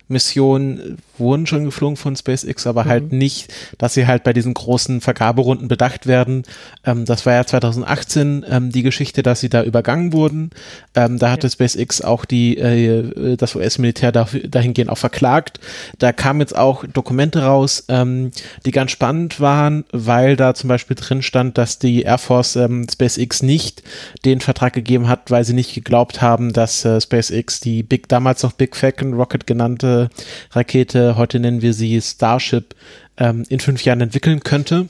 Missionen 0.07 0.99
wurden 1.21 1.47
schon 1.47 1.65
geflogen 1.65 1.97
von 1.97 2.17
SpaceX, 2.17 2.67
aber 2.67 2.87
halt 2.87 3.05
mhm. 3.05 3.11
halt 3.11 3.13
nicht, 3.13 3.55
dass 3.79 3.95
sie 3.95 4.07
halt 4.07 4.25
bei 4.25 4.33
diesen 4.33 4.55
großen 4.55 5.01
Vergaberunden 5.01 5.69
bedacht 5.69 6.07
werden. 6.07 6.45
Ähm, 6.85 7.05
das 7.05 7.27
war 7.27 7.35
ja 7.35 7.47
2018 7.47 8.45
ähm, 8.49 8.71
die 8.71 8.83
Geschichte, 8.83 9.23
dass 9.23 9.41
sie 9.41 9.49
da 9.49 9.63
übergangen 9.63 10.13
wurden. 10.13 10.51
Ähm, 10.95 11.19
da 11.19 11.31
hatte 11.31 11.47
ja. 11.47 11.51
SpaceX 11.51 12.03
auch 12.03 12.25
die, 12.25 12.59
äh, 12.59 13.37
das 13.37 13.55
US-Militär 13.55 14.13
dahingehend 14.13 14.91
auch 14.91 14.99
verklagt. 14.99 15.61
Da 15.99 16.13
kamen 16.13 16.41
jetzt 16.41 16.57
auch 16.57 16.85
Dokumente 16.85 17.43
raus, 17.43 17.85
ähm, 17.89 18.31
die 18.67 18.71
ganz 18.71 18.91
spannend 18.91 19.41
waren, 19.41 19.85
weil 19.93 20.37
da 20.37 20.55
zum 20.55 20.69
Beispiel 20.69 20.97
drin 20.97 21.23
stand, 21.23 21.59
dass 21.59 21.79
die 21.79 22.03
Air 22.03 22.19
Force 22.19 22.57
ähm, 22.57 22.87
SpaceX 22.91 23.43
nicht 23.43 23.83
den 24.25 24.41
Vertrag 24.41 24.73
gegeben 24.73 25.09
hat, 25.09 25.31
weil 25.31 25.45
sie 25.45 25.55
nicht 25.55 25.75
geglaubt 25.75 26.23
haben, 26.23 26.53
dass 26.53 26.85
äh, 26.85 27.01
SpaceX 27.01 27.61
die 27.61 27.83
Big, 27.83 28.09
damals 28.09 28.43
noch 28.43 28.53
Big 28.53 28.77
Falcon 28.77 29.15
Rocket 29.15 29.47
genannte 29.47 30.11
Rakete 30.53 31.10
heute 31.17 31.41
nennen 31.41 31.63
wir 31.63 31.75
sie 31.75 32.01
Starship, 32.01 32.75
ähm, 33.17 33.45
in 33.49 33.61
fünf 33.61 33.85
Jahren 33.85 34.01
entwickeln 34.01 34.41
könnte. 34.43 34.89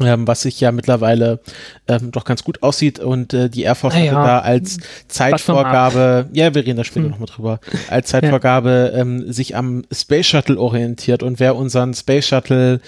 Ähm, 0.00 0.26
was 0.26 0.42
sich 0.42 0.58
ja 0.60 0.72
mittlerweile 0.72 1.40
ähm, 1.86 2.10
doch 2.10 2.24
ganz 2.24 2.42
gut 2.42 2.62
aussieht 2.62 3.00
und 3.00 3.34
äh, 3.34 3.50
die 3.50 3.64
Air 3.64 3.74
Force 3.74 3.96
ja, 3.96 4.12
da 4.12 4.38
als 4.38 4.78
Zeitvorgabe, 5.08 6.28
ja, 6.32 6.54
wir 6.54 6.64
reden 6.64 6.78
da 6.78 6.84
später 6.84 7.04
hm. 7.04 7.10
nochmal 7.10 7.26
drüber, 7.26 7.60
als 7.88 8.08
Zeitvorgabe 8.08 8.92
ja. 8.94 9.00
ähm, 9.00 9.30
sich 9.30 9.56
am 9.56 9.82
Space 9.92 10.26
Shuttle 10.26 10.58
orientiert 10.58 11.22
und 11.22 11.38
wer 11.38 11.54
unseren 11.54 11.92
Space 11.92 12.28
Shuttle 12.28 12.80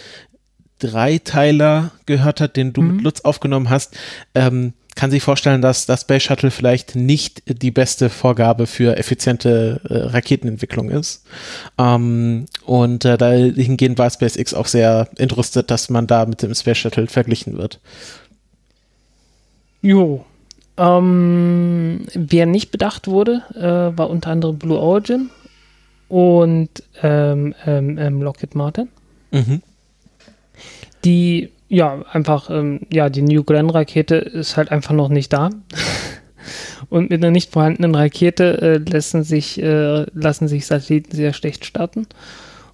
Dreiteiler 0.82 1.92
gehört 2.06 2.40
hat, 2.40 2.56
den 2.56 2.72
du 2.72 2.82
mhm. 2.82 2.96
mit 2.96 3.04
Lutz 3.04 3.20
aufgenommen 3.20 3.70
hast, 3.70 3.96
ähm, 4.34 4.72
kann 4.94 5.10
sich 5.10 5.22
vorstellen, 5.22 5.62
dass 5.62 5.86
das 5.86 6.02
Space 6.02 6.24
Shuttle 6.24 6.50
vielleicht 6.50 6.96
nicht 6.96 7.42
die 7.46 7.70
beste 7.70 8.10
Vorgabe 8.10 8.66
für 8.66 8.96
effiziente 8.98 9.80
äh, 9.88 9.96
Raketenentwicklung 10.08 10.90
ist. 10.90 11.24
Ähm, 11.78 12.46
und 12.64 13.04
äh, 13.04 13.16
dahingehend 13.16 13.98
war 13.98 14.10
SpaceX 14.10 14.52
auch 14.54 14.66
sehr 14.66 15.08
interessiert, 15.16 15.70
dass 15.70 15.88
man 15.88 16.06
da 16.06 16.26
mit 16.26 16.42
dem 16.42 16.54
Space 16.54 16.78
Shuttle 16.78 17.06
verglichen 17.06 17.56
wird. 17.56 17.80
Jo. 19.80 20.24
Ähm, 20.76 22.06
wer 22.14 22.46
nicht 22.46 22.70
bedacht 22.70 23.06
wurde, 23.06 23.42
äh, 23.54 23.96
war 23.96 24.10
unter 24.10 24.30
anderem 24.30 24.58
Blue 24.58 24.78
Origin 24.78 25.30
und 26.08 26.70
ähm, 27.02 27.54
ähm, 27.66 27.98
ähm 27.98 28.22
Lockheed 28.22 28.54
Martin. 28.54 28.88
Mhm. 29.30 29.62
Die 31.04 31.50
ja, 31.72 32.02
einfach, 32.12 32.50
ähm, 32.50 32.80
ja, 32.92 33.08
die 33.08 33.22
New 33.22 33.44
Glenn-Rakete 33.44 34.16
ist 34.16 34.58
halt 34.58 34.70
einfach 34.70 34.92
noch 34.92 35.08
nicht 35.08 35.32
da. 35.32 35.48
Und 36.90 37.08
mit 37.08 37.22
einer 37.22 37.30
nicht 37.30 37.50
vorhandenen 37.50 37.94
Rakete 37.94 38.60
äh, 38.60 38.90
lassen, 38.90 39.22
sich, 39.22 39.62
äh, 39.62 40.04
lassen 40.12 40.48
sich 40.48 40.66
Satelliten 40.66 41.16
sehr 41.16 41.32
schlecht 41.32 41.64
starten. 41.64 42.06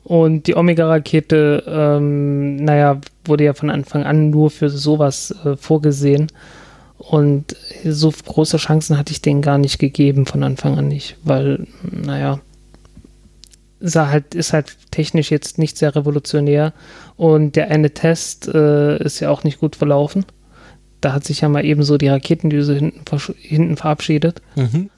Und 0.03 0.49
die 0.49 0.57
Omega-Rakete, 0.57 1.63
ähm, 1.69 2.57
naja, 2.57 3.01
wurde 3.25 3.45
ja 3.45 3.55
von 3.55 3.71
Anfang 3.71 4.03
an 4.03 4.31
nur 4.31 4.51
für 4.51 4.69
sowas 4.69 5.33
äh, 5.45 5.57
vorgesehen. 5.57 6.33
Und 6.99 7.55
so 7.85 8.11
große 8.11 8.57
Chancen 8.57 8.99
hatte 8.99 9.13
ich 9.13 9.23
denen 9.23 9.43
gar 9.43 9.59
nicht 9.59 9.79
gegeben, 9.79 10.27
von 10.27 10.43
Anfang 10.43 10.77
an 10.77 10.89
nicht, 10.89 11.17
weil, 11.23 11.69
naja, 11.83 12.41
halt, 13.81 14.35
ist 14.35 14.53
halt 14.53 14.77
technisch 14.91 15.31
jetzt 15.31 15.59
nicht 15.59 15.77
sehr 15.77 15.95
revolutionär. 15.95 16.73
Und 17.17 17.57
der 17.57 17.71
eine 17.71 17.93
Test 17.93 18.49
äh, 18.49 19.03
ist 19.03 19.21
ja 19.21 19.31
auch 19.31 19.45
nicht 19.45 19.61
gut 19.61 19.77
verlaufen. 19.77 20.27
Da 21.01 21.13
hat 21.13 21.25
sich 21.25 21.43
ja 21.43 21.49
mal 21.49 21.65
eben 21.65 21.83
so 21.83 21.97
die 21.97 22.09
Raketendüse 22.09 22.75
hinten, 22.75 23.05
hinten 23.37 23.77
verabschiedet. 23.77 24.43
Mhm. 24.57 24.91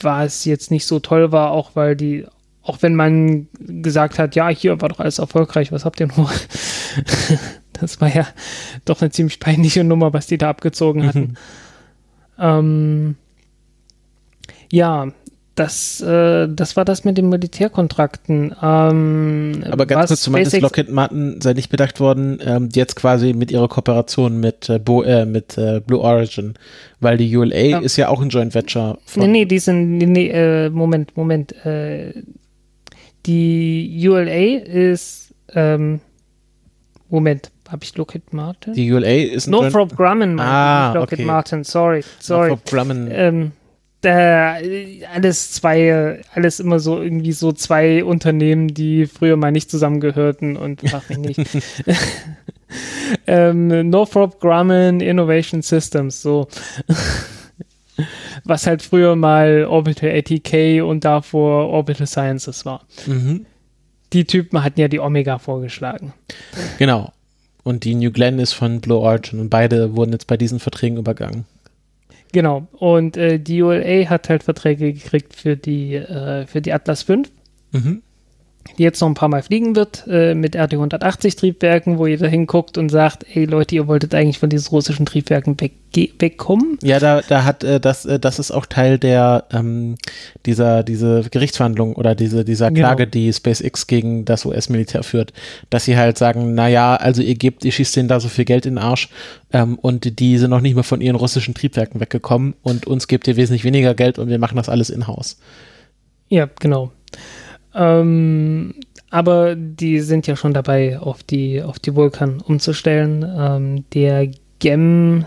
Was 0.00 0.44
jetzt 0.44 0.70
nicht 0.70 0.86
so 0.86 0.98
toll 0.98 1.30
war, 1.30 1.50
auch 1.50 1.72
weil 1.74 1.94
die, 1.94 2.26
auch 2.62 2.78
wenn 2.80 2.94
man 2.94 3.48
gesagt 3.60 4.18
hat, 4.18 4.34
ja, 4.34 4.48
hier 4.48 4.80
war 4.80 4.88
doch 4.88 5.00
alles 5.00 5.18
erfolgreich, 5.18 5.72
was 5.72 5.84
habt 5.84 6.00
ihr 6.00 6.08
nur? 6.16 6.30
das 7.74 8.00
war 8.00 8.14
ja 8.14 8.26
doch 8.84 9.02
eine 9.02 9.10
ziemlich 9.10 9.40
peinliche 9.40 9.84
Nummer, 9.84 10.12
was 10.12 10.26
die 10.26 10.38
da 10.38 10.48
abgezogen 10.48 11.06
hatten. 11.06 11.20
Mhm. 11.20 11.36
Ähm, 12.38 13.16
ja, 14.72 15.12
das, 15.54 16.00
äh, 16.00 16.48
das 16.48 16.76
war 16.76 16.84
das 16.84 17.04
mit 17.04 17.16
den 17.16 17.28
Militärkontrakten. 17.28 18.54
Ähm, 18.60 19.64
Aber 19.70 19.86
ganz 19.86 20.08
kurz, 20.08 20.24
du 20.24 20.32
meintest, 20.32 20.60
Lockheed 20.60 20.90
Martin 20.90 21.40
sei 21.40 21.52
nicht 21.52 21.70
bedacht 21.70 22.00
worden, 22.00 22.40
ähm, 22.44 22.68
jetzt 22.72 22.96
quasi 22.96 23.34
mit 23.34 23.52
ihrer 23.52 23.68
Kooperation 23.68 24.40
mit, 24.40 24.68
äh, 24.68 24.80
Bo, 24.80 25.02
äh, 25.02 25.26
mit 25.26 25.56
äh, 25.56 25.80
Blue 25.80 26.00
Origin, 26.00 26.54
weil 27.00 27.18
die 27.18 27.36
ULA 27.36 27.56
ja. 27.56 27.78
ist 27.78 27.96
ja 27.96 28.08
auch 28.08 28.20
ein 28.20 28.30
Joint 28.30 28.54
Venture. 28.54 28.98
Von 29.06 29.22
nee, 29.22 29.28
nee, 29.28 29.44
die 29.44 29.60
sind, 29.60 29.98
nee, 29.98 30.06
nee 30.06 30.28
äh, 30.28 30.70
Moment, 30.70 31.16
Moment. 31.16 31.52
Äh, 31.64 32.14
die 33.26 34.08
ULA 34.08 34.60
ist, 34.60 35.34
ähm, 35.54 36.00
Moment, 37.08 37.52
habe 37.70 37.84
ich 37.84 37.96
Lockheed 37.96 38.32
Martin? 38.32 38.74
Die 38.74 38.92
ULA 38.92 39.08
ist 39.08 39.46
ein 39.46 39.52
Northrop 39.52 39.96
Grumman, 39.96 40.40
ah, 40.40 40.94
Lockheed 40.94 41.20
okay. 41.20 41.24
Martin, 41.24 41.62
sorry, 41.62 42.02
sorry. 42.18 42.48
Northrop 42.48 42.64
Grumman. 42.68 43.08
Ähm, 43.12 43.52
äh, 44.04 45.04
alles 45.12 45.52
zwei, 45.52 46.20
alles 46.32 46.60
immer 46.60 46.78
so 46.80 47.00
irgendwie 47.00 47.32
so 47.32 47.52
zwei 47.52 48.04
Unternehmen, 48.04 48.68
die 48.68 49.06
früher 49.06 49.36
mal 49.36 49.52
nicht 49.52 49.70
zusammengehörten 49.70 50.56
und 50.56 50.80
frag 50.88 51.08
mich 51.08 51.18
nicht. 51.18 51.40
ähm, 53.26 53.90
Northrop 53.90 54.40
Grumman 54.40 55.00
Innovation 55.00 55.62
Systems, 55.62 56.22
so. 56.22 56.48
Was 58.44 58.66
halt 58.66 58.82
früher 58.82 59.14
mal 59.14 59.64
Orbital 59.64 60.10
ATK 60.10 60.82
und 60.82 61.04
davor 61.04 61.68
Orbital 61.68 62.06
Sciences 62.06 62.66
war. 62.66 62.84
Mhm. 63.06 63.46
Die 64.12 64.24
Typen 64.24 64.62
hatten 64.64 64.80
ja 64.80 64.88
die 64.88 64.98
Omega 64.98 65.38
vorgeschlagen. 65.38 66.12
Genau. 66.78 67.12
Und 67.62 67.84
die 67.84 67.94
New 67.94 68.10
Glenn 68.10 68.38
ist 68.38 68.52
von 68.52 68.80
Blue 68.80 68.98
Origin 68.98 69.40
und 69.40 69.48
beide 69.48 69.96
wurden 69.96 70.12
jetzt 70.12 70.26
bei 70.26 70.36
diesen 70.36 70.58
Verträgen 70.60 70.98
übergangen. 70.98 71.46
Genau. 72.34 72.66
Und 72.72 73.16
äh, 73.16 73.38
die 73.38 73.62
ULA 73.62 74.10
hat 74.10 74.28
halt 74.28 74.42
Verträge 74.42 74.92
gekriegt 74.92 75.36
für 75.36 75.56
die, 75.56 75.94
äh, 75.94 76.46
für 76.46 76.60
die 76.60 76.72
Atlas 76.72 77.04
5. 77.04 77.30
Mhm 77.70 78.02
die 78.78 78.82
jetzt 78.82 79.00
noch 79.00 79.08
ein 79.08 79.14
paar 79.14 79.28
Mal 79.28 79.42
fliegen 79.42 79.76
wird, 79.76 80.04
äh, 80.08 80.34
mit 80.34 80.56
RD-180 80.56 81.36
Triebwerken, 81.36 81.98
wo 81.98 82.06
jeder 82.06 82.28
hinguckt 82.28 82.76
und 82.78 82.88
sagt, 82.88 83.24
ey 83.34 83.44
Leute, 83.44 83.74
ihr 83.74 83.86
wolltet 83.86 84.14
eigentlich 84.14 84.38
von 84.38 84.50
diesen 84.50 84.68
russischen 84.68 85.06
Triebwerken 85.06 85.60
weg, 85.60 85.72
wegkommen. 86.18 86.78
Ja, 86.82 86.98
da, 86.98 87.20
da 87.20 87.44
hat 87.44 87.62
äh, 87.62 87.78
das, 87.78 88.04
äh, 88.04 88.18
das 88.18 88.38
ist 88.38 88.50
auch 88.50 88.66
Teil 88.66 88.98
der 88.98 89.44
ähm, 89.52 89.96
dieser, 90.44 90.82
diese 90.82 91.22
Gerichtsverhandlung 91.30 91.94
oder 91.94 92.14
diese, 92.14 92.44
dieser 92.44 92.70
genau. 92.70 92.88
Klage, 92.88 93.04
genau. 93.04 93.12
die 93.12 93.32
SpaceX 93.32 93.86
gegen 93.86 94.24
das 94.24 94.44
US-Militär 94.44 95.02
führt, 95.04 95.32
dass 95.70 95.84
sie 95.84 95.96
halt 95.96 96.18
sagen, 96.18 96.54
naja, 96.54 96.96
also 96.96 97.22
ihr 97.22 97.36
gebt, 97.36 97.64
ihr 97.64 97.72
schießt 97.72 97.94
denen 97.96 98.08
da 98.08 98.18
so 98.18 98.28
viel 98.28 98.44
Geld 98.44 98.66
in 98.66 98.74
den 98.74 98.84
Arsch 98.84 99.08
ähm, 99.52 99.78
und 99.78 100.18
die 100.18 100.38
sind 100.38 100.50
noch 100.50 100.60
nicht 100.60 100.74
mal 100.74 100.82
von 100.82 101.00
ihren 101.00 101.16
russischen 101.16 101.54
Triebwerken 101.54 102.00
weggekommen 102.00 102.54
und 102.62 102.86
uns 102.86 103.06
gebt 103.06 103.28
ihr 103.28 103.36
wesentlich 103.36 103.64
weniger 103.64 103.94
Geld 103.94 104.18
und 104.18 104.28
wir 104.28 104.38
machen 104.38 104.56
das 104.56 104.68
alles 104.68 104.90
in-house. 104.90 105.38
Ja, 106.28 106.48
genau. 106.58 106.90
Ähm, 107.74 108.74
aber 109.10 109.54
die 109.54 110.00
sind 110.00 110.26
ja 110.26 110.36
schon 110.36 110.54
dabei, 110.54 110.98
auf 110.98 111.22
die, 111.22 111.62
auf 111.62 111.78
die 111.78 111.94
Vulkan 111.94 112.40
umzustellen. 112.40 113.24
Ähm, 113.36 113.84
der 113.92 114.28
GEM, 114.58 115.24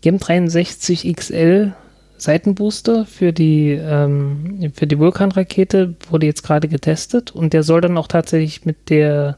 GEM 0.00 0.18
63 0.18 1.14
XL 1.14 1.74
Seitenbooster 2.18 3.04
für 3.04 3.32
die, 3.32 3.72
ähm, 3.72 4.72
für 4.74 4.86
die 4.86 4.98
Vulkan-Rakete 4.98 5.96
wurde 6.10 6.26
jetzt 6.26 6.42
gerade 6.42 6.68
getestet 6.68 7.30
und 7.30 7.52
der 7.52 7.62
soll 7.62 7.80
dann 7.80 7.98
auch 7.98 8.08
tatsächlich 8.08 8.64
mit 8.64 8.88
der, 8.90 9.36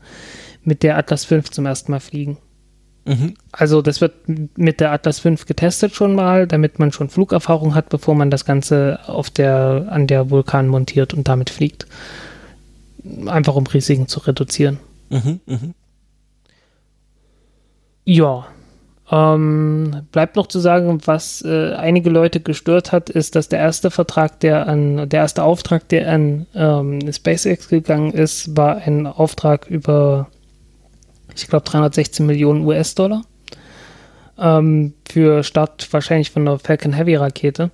mit 0.62 0.82
der 0.82 0.96
Atlas 0.96 1.24
5 1.24 1.50
zum 1.50 1.66
ersten 1.66 1.90
Mal 1.90 2.00
fliegen. 2.00 2.38
Mhm. 3.08 3.34
Also 3.52 3.80
das 3.80 4.02
wird 4.02 4.12
mit 4.58 4.80
der 4.80 4.92
Atlas 4.92 5.18
5 5.20 5.46
getestet 5.46 5.94
schon 5.94 6.14
mal, 6.14 6.46
damit 6.46 6.78
man 6.78 6.92
schon 6.92 7.08
Flugerfahrung 7.08 7.74
hat, 7.74 7.88
bevor 7.88 8.14
man 8.14 8.30
das 8.30 8.44
Ganze 8.44 9.00
auf 9.06 9.30
der, 9.30 9.86
an 9.88 10.06
der 10.06 10.28
Vulkan 10.28 10.68
montiert 10.68 11.14
und 11.14 11.26
damit 11.26 11.48
fliegt. 11.48 11.86
Einfach 13.26 13.54
um 13.54 13.66
Risiken 13.66 14.08
zu 14.08 14.20
reduzieren. 14.20 14.78
Mhm, 15.08 15.40
mh. 15.46 15.58
Ja. 18.04 18.46
Ähm, 19.10 20.02
bleibt 20.12 20.36
noch 20.36 20.48
zu 20.48 20.58
sagen, 20.58 21.00
was 21.06 21.40
äh, 21.40 21.72
einige 21.72 22.10
Leute 22.10 22.40
gestört 22.40 22.92
hat, 22.92 23.08
ist, 23.08 23.36
dass 23.36 23.48
der 23.48 23.58
erste 23.58 23.90
Vertrag, 23.90 24.38
der 24.40 24.66
an, 24.66 25.08
der 25.08 25.20
erste 25.20 25.44
Auftrag, 25.44 25.88
der 25.88 26.12
an 26.12 26.46
ähm, 26.54 27.10
SpaceX 27.10 27.70
gegangen 27.70 28.12
ist, 28.12 28.54
war 28.54 28.76
ein 28.76 29.06
Auftrag 29.06 29.66
über 29.70 30.28
ich 31.42 31.48
glaube 31.48 31.64
316 31.64 32.24
Millionen 32.26 32.64
US-Dollar. 32.66 33.22
Ähm, 34.38 34.94
für 35.08 35.42
Start 35.42 35.92
wahrscheinlich 35.92 36.30
von 36.30 36.44
der 36.44 36.58
Falcon 36.58 36.92
Heavy 36.92 37.16
Rakete. 37.16 37.70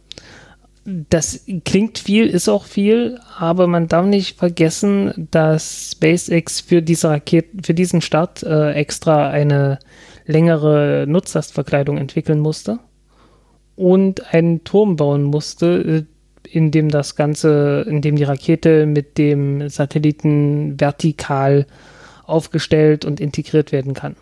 Das 0.85 1.45
klingt 1.65 1.99
viel, 1.99 2.27
ist 2.27 2.49
auch 2.49 2.65
viel, 2.65 3.19
aber 3.39 3.67
man 3.67 3.89
darf 3.89 4.05
nicht 4.05 4.39
vergessen, 4.39 5.29
dass 5.31 5.93
SpaceX 5.93 6.61
für 6.61 6.83
diese 6.83 7.09
Rakete, 7.09 7.49
für 7.65 7.73
diesen 7.73 8.03
Start 8.03 8.43
äh, 8.43 8.73
extra 8.73 9.31
eine 9.31 9.79
längere 10.27 11.07
Nutzlastverkleidung 11.09 11.97
entwickeln 11.97 12.41
musste 12.41 12.81
und 13.77 14.35
einen 14.35 14.65
Turm 14.65 14.97
bauen 14.97 15.23
musste, 15.23 15.67
äh, 15.67 16.49
in 16.51 16.71
dem 16.71 16.91
das 16.91 17.17
Ganze, 17.17 17.85
in 17.89 18.03
dem 18.03 18.17
die 18.17 18.25
Rakete 18.25 18.87
mit 18.87 19.19
dem 19.19 19.69
Satelliten 19.69 20.79
vertikal 20.79 21.67
aufgestellt 22.27 23.05
und 23.05 23.21
integriert 23.21 23.73
werden 23.73 23.95
kann. 23.95 24.17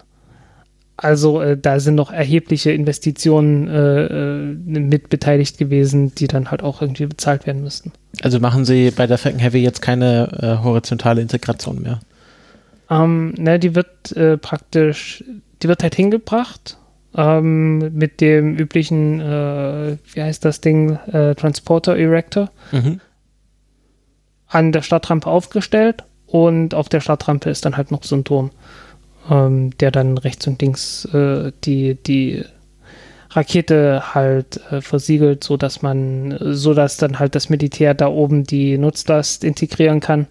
Also 0.97 1.41
äh, 1.41 1.57
da 1.57 1.81
sind 1.81 1.95
noch 1.95 2.13
erhebliche 2.13 2.71
Investitionen 2.71 3.67
äh, 3.69 4.05
äh, 4.05 4.55
mit 4.55 5.09
beteiligt 5.09 5.59
gewesen, 5.59 6.15
die 6.15 6.29
dann 6.29 6.51
halt 6.51 6.63
auch 6.63 6.83
irgendwie 6.83 7.07
bezahlt 7.07 7.47
werden 7.47 7.63
müssten. 7.63 7.93
Also 8.23 8.39
machen 8.41 8.65
Sie 8.65 8.91
bei 8.91 9.07
der 9.07 9.19
Falcon 9.19 9.41
Heavy 9.41 9.63
jetzt 9.63 9.81
keine 9.81 10.61
äh, 10.61 10.63
horizontale 10.63 11.21
Integration 11.21 11.83
mehr? 11.83 12.01
Ähm, 12.91 13.35
ne, 13.37 13.59
die 13.59 13.75
wird 13.75 14.13
äh, 14.13 14.37
praktisch, 14.37 15.25
die 15.63 15.69
wird 15.69 15.83
halt 15.83 15.95
hingebracht 15.95 16.77
ähm, 17.17 17.79
mit 17.97 18.21
dem 18.21 18.57
üblichen, 18.57 19.21
äh, 19.21 19.97
wie 20.13 20.23
heißt 20.23 20.45
das 20.45 20.61
Ding, 20.61 20.99
Transporter 21.37 21.97
Erector 21.97 22.51
mhm. 22.71 23.01
an 24.47 24.73
der 24.73 24.83
Stadtrampe 24.83 25.29
aufgestellt 25.29 26.05
und 26.33 26.75
auf 26.75 26.89
der 26.89 27.01
Startrampe 27.01 27.51
ist 27.51 27.67
dann 27.67 27.77
halt 27.77 27.91
noch 27.91 28.05
so 28.05 28.17
ein 28.17 28.25
Turm, 28.25 28.51
ähm, 29.31 29.77
der 29.79 29.91
dann 29.91 30.17
rechts 30.17 30.47
und 30.47 30.63
links 30.63 31.05
äh, 31.13 31.53
die, 31.65 31.95
die 31.95 32.43
Rakete 33.31 34.15
halt 34.15 34.59
äh, 34.71 34.81
versiegelt, 34.81 35.45
sodass 35.45 35.83
man, 35.83 36.39
sodass 36.41 36.97
dann 36.97 37.19
halt 37.19 37.35
das 37.35 37.51
Militär 37.51 37.93
da 37.93 38.07
oben 38.09 38.45
die 38.45 38.79
Nutzlast 38.79 39.45
integrieren 39.45 40.01
kann 40.01 40.27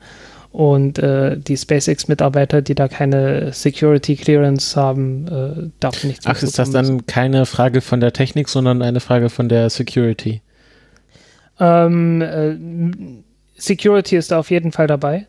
Und 0.51 0.99
äh, 0.99 1.37
die 1.37 1.55
SpaceX-Mitarbeiter, 1.55 2.61
die 2.61 2.75
da 2.75 2.89
keine 2.89 3.53
Security 3.53 4.17
Clearance 4.17 4.75
haben, 4.75 5.27
äh, 5.27 5.69
darf 5.79 6.03
nicht. 6.03 6.23
Ach, 6.25 6.41
ist 6.41 6.59
das 6.59 6.71
dann 6.71 7.05
keine 7.05 7.45
Frage 7.45 7.79
von 7.79 8.01
der 8.01 8.11
Technik, 8.11 8.49
sondern 8.49 8.81
eine 8.81 8.99
Frage 8.99 9.29
von 9.29 9.47
der 9.47 9.69
Security? 9.69 10.41
Ähm, 11.57 12.21
äh, 12.21 12.57
Security 13.55 14.17
ist 14.17 14.31
da 14.31 14.39
auf 14.39 14.51
jeden 14.51 14.73
Fall 14.73 14.87
dabei. 14.87 15.27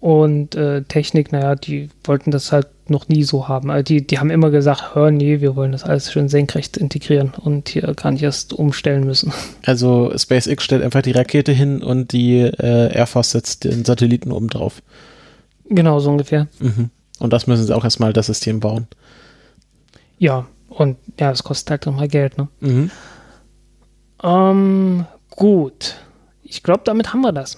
Und 0.00 0.54
äh, 0.54 0.82
Technik, 0.82 1.32
naja, 1.32 1.56
die 1.56 1.88
wollten 2.04 2.30
das 2.30 2.52
halt 2.52 2.68
noch 2.88 3.08
nie 3.08 3.24
so 3.24 3.48
haben. 3.48 3.70
Also 3.70 3.82
die, 3.82 4.06
die 4.06 4.18
haben 4.18 4.30
immer 4.30 4.50
gesagt, 4.50 4.94
hör, 4.94 5.10
nee, 5.10 5.40
wir 5.40 5.56
wollen 5.56 5.72
das 5.72 5.82
alles 5.82 6.12
schön 6.12 6.28
senkrecht 6.28 6.76
integrieren 6.76 7.32
und 7.36 7.68
hier 7.68 7.82
gar 7.94 8.12
nicht 8.12 8.22
erst 8.22 8.52
umstellen 8.52 9.04
müssen. 9.04 9.32
Also 9.66 10.12
SpaceX 10.16 10.64
stellt 10.64 10.82
einfach 10.82 11.02
die 11.02 11.12
Rakete 11.12 11.52
hin 11.52 11.82
und 11.82 12.12
die 12.12 12.38
äh, 12.38 12.94
Air 12.94 13.06
Force 13.06 13.32
setzt 13.32 13.64
den 13.64 13.84
Satelliten 13.84 14.32
oben 14.32 14.48
drauf. 14.48 14.82
Genau, 15.68 15.98
so 15.98 16.10
ungefähr. 16.10 16.46
Mhm. 16.60 16.90
Und 17.18 17.32
das 17.32 17.46
müssen 17.46 17.66
sie 17.66 17.76
auch 17.76 17.84
erstmal 17.84 18.12
das 18.12 18.26
System 18.26 18.60
bauen. 18.60 18.86
Ja, 20.18 20.46
und 20.68 20.96
ja, 21.18 21.30
es 21.30 21.44
kostet 21.44 21.70
halt 21.70 21.86
nochmal 21.86 22.08
Geld, 22.08 22.38
ne? 22.38 22.48
Mhm. 22.60 22.90
Ähm, 24.22 25.06
gut. 25.30 25.96
Ich 26.42 26.62
glaube, 26.62 26.82
damit 26.84 27.12
haben 27.12 27.20
wir 27.20 27.32
das. 27.32 27.56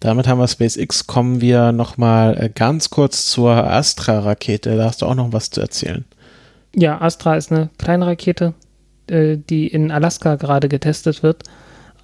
Damit 0.00 0.28
haben 0.28 0.38
wir 0.38 0.48
SpaceX. 0.48 1.06
Kommen 1.06 1.40
wir 1.40 1.72
nochmal 1.72 2.36
äh, 2.38 2.48
ganz 2.48 2.90
kurz 2.90 3.26
zur 3.26 3.52
Astra-Rakete. 3.52 4.76
Da 4.76 4.84
hast 4.84 5.02
du 5.02 5.06
auch 5.06 5.14
noch 5.14 5.32
was 5.32 5.50
zu 5.50 5.60
erzählen. 5.60 6.04
Ja, 6.74 7.00
Astra 7.00 7.36
ist 7.36 7.52
eine 7.52 7.70
kleine 7.78 8.06
Rakete, 8.06 8.54
äh, 9.06 9.36
die 9.36 9.66
in 9.66 9.90
Alaska 9.90 10.36
gerade 10.36 10.68
getestet 10.68 11.22
wird. 11.22 11.44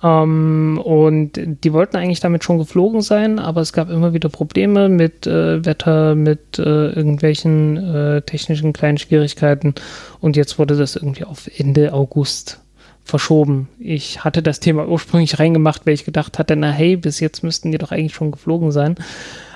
Ähm, 0.02 0.80
und 0.84 1.32
die 1.34 1.72
wollten 1.72 1.96
eigentlich 1.96 2.20
damit 2.20 2.44
schon 2.44 2.58
geflogen 2.58 3.00
sein, 3.00 3.38
aber 3.38 3.62
es 3.62 3.72
gab 3.72 3.90
immer 3.90 4.12
wieder 4.12 4.28
Probleme 4.28 4.88
mit 4.88 5.26
äh, 5.26 5.64
Wetter, 5.64 6.14
mit 6.14 6.58
irgendwelchen 6.58 8.22
technischen 8.26 8.72
kleinen 8.72 8.98
Schwierigkeiten. 8.98 9.74
Und 10.20 10.36
jetzt 10.36 10.58
wurde 10.58 10.76
das 10.76 10.96
irgendwie 10.96 11.24
auf 11.24 11.50
Ende 11.58 11.92
August 11.92 12.60
verschoben. 13.08 13.68
Ich 13.78 14.24
hatte 14.24 14.42
das 14.42 14.60
Thema 14.60 14.86
ursprünglich 14.86 15.38
reingemacht, 15.38 15.86
weil 15.86 15.94
ich 15.94 16.04
gedacht 16.04 16.38
hatte, 16.38 16.56
na 16.56 16.70
hey, 16.70 16.96
bis 16.96 17.20
jetzt 17.20 17.42
müssten 17.42 17.72
die 17.72 17.78
doch 17.78 17.90
eigentlich 17.90 18.14
schon 18.14 18.30
geflogen 18.30 18.70
sein. 18.70 18.96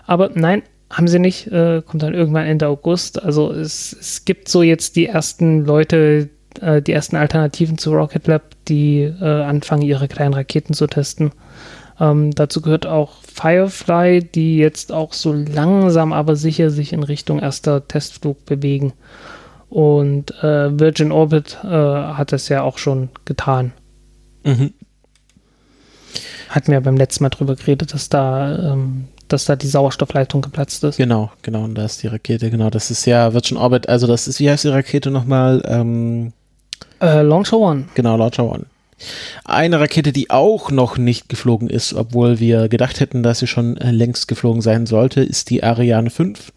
Aber 0.07 0.31
nein, 0.35 0.63
haben 0.91 1.09
sie 1.09 1.19
nicht. 1.19 1.47
Äh, 1.49 1.83
kommt 1.87 2.03
dann 2.03 2.15
irgendwann 2.15 2.47
Ende 2.47 2.69
August. 2.69 3.23
Also 3.23 3.53
es, 3.53 3.97
es 3.99 4.25
gibt 4.25 4.49
so 4.49 4.63
jetzt 4.63 4.97
die 4.97 5.07
ersten 5.07 5.65
Leute, 5.65 6.29
äh, 6.61 6.83
die 6.83 6.93
ersten 6.93 7.17
Alternativen 7.17 7.79
zu 7.79 7.93
Rocket 7.93 8.27
Lab, 8.27 8.43
die 8.69 9.03
äh, 9.03 9.25
anfangen, 9.25 9.83
ihre 9.83 10.09
kleinen 10.09 10.35
Raketen 10.35 10.75
zu 10.75 10.87
testen. 10.87 11.33
Ähm, 12.01 12.33
dazu 12.33 12.61
gehört 12.61 12.87
auch 12.87 13.17
Firefly, 13.23 14.23
die 14.23 14.59
jetzt 14.59 14.93
auch 14.93 15.13
so 15.13 15.33
langsam 15.33 16.13
aber 16.13 16.37
sicher 16.37 16.71
sich 16.71 16.93
in 16.93 17.03
Richtung 17.03 17.39
erster 17.39 17.87
Testflug 17.87 18.45
bewegen. 18.45 18.93
Und 19.73 20.33
äh, 20.43 20.79
Virgin 20.79 21.13
Orbit 21.13 21.59
äh, 21.65 21.67
hat 21.69 22.33
das 22.33 22.49
ja 22.51 22.63
auch 22.63 22.77
schon 22.77 23.09
getan. 23.25 23.73
Mhm. 24.45 24.75
Hatten 26.51 26.73
wir 26.73 26.81
beim 26.83 26.99
letzten 26.99 27.25
Mal 27.25 27.31
drüber 27.31 27.57
geredet, 27.57 27.95
dass 27.95 28.11
da, 28.11 28.73
ähm, 28.75 29.09
dass 29.29 29.47
da 29.47 29.57
die 29.57 29.67
Sauerstoffleitung 29.69 30.43
geplatzt 30.43 30.85
ist. 30.85 30.99
Genau, 30.99 31.31
genau, 31.41 31.65
und 31.65 31.75
da 31.75 31.87
ist 31.87 32.03
die 32.03 32.09
Rakete, 32.09 32.51
genau. 32.51 32.69
Das 32.69 32.91
ist 32.91 33.07
ja 33.07 33.33
Virgin 33.33 33.57
Orbit, 33.57 33.89
also 33.89 34.07
das 34.07 34.29
ist, 34.29 34.41
wie 34.41 34.51
heißt 34.51 34.65
die 34.65 34.69
Rakete 34.69 35.11
nochmal? 35.11 35.63
Ähm, 35.65 36.35
Äh, 37.01 37.23
Launcher 37.23 37.57
One. 37.59 37.85
genau, 37.95 38.19
Launcher 38.19 38.45
One. 38.45 38.67
Eine 39.45 39.81
Rakete, 39.81 40.13
die 40.13 40.31
auch 40.31 40.71
noch 40.71 40.97
nicht 40.99 41.29
geflogen 41.29 41.69
ist, 41.69 41.95
obwohl 41.95 42.39
wir 42.41 42.69
gedacht 42.69 43.01
hätten, 43.01 43.23
dass 43.23 43.41
sie 43.41 43.47
schon 43.47 43.77
äh, 43.77 43.91
längst 43.91 44.29
geflogen 44.29 44.63
sein 44.63 44.87
sollte, 44.87 45.23
ist 45.23 45.51
die 45.51 45.63
Ariane 45.63 46.11
5. 46.11 46.53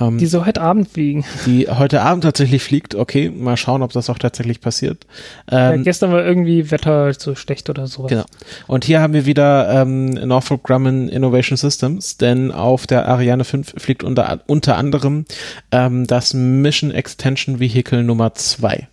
Ähm, 0.00 0.18
Die 0.18 0.26
soll 0.26 0.44
heute 0.46 0.60
Abend 0.60 0.88
fliegen. 0.88 1.24
die 1.46 1.68
heute 1.68 2.02
Abend 2.02 2.24
tatsächlich 2.24 2.62
fliegt. 2.62 2.94
Okay, 2.94 3.30
mal 3.30 3.56
schauen, 3.56 3.82
ob 3.82 3.92
das 3.92 4.10
auch 4.10 4.18
tatsächlich 4.18 4.60
passiert. 4.60 5.06
Ja, 5.50 5.72
Ähm, 5.72 5.84
gestern 5.84 6.12
war 6.12 6.24
irgendwie 6.24 6.70
Wetter 6.70 7.16
zu 7.18 7.34
schlecht 7.36 7.70
oder 7.70 7.86
sowas. 7.86 8.08
Genau. 8.10 8.24
Und 8.66 8.84
hier 8.84 9.00
haben 9.00 9.12
wir 9.12 9.26
wieder 9.26 9.82
ähm, 9.82 10.10
Northrop 10.10 10.62
Grumman 10.62 11.08
Innovation 11.08 11.56
Systems, 11.56 12.16
denn 12.16 12.50
auf 12.50 12.86
der 12.86 13.06
Ariane 13.08 13.44
5 13.44 13.74
fliegt 13.76 14.02
unter, 14.04 14.40
unter 14.46 14.76
anderem 14.76 15.26
ähm, 15.70 16.06
das 16.06 16.34
Mission 16.34 16.90
Extension 16.90 17.60
Vehicle 17.60 18.02
Nummer 18.02 18.34
2. 18.34 18.88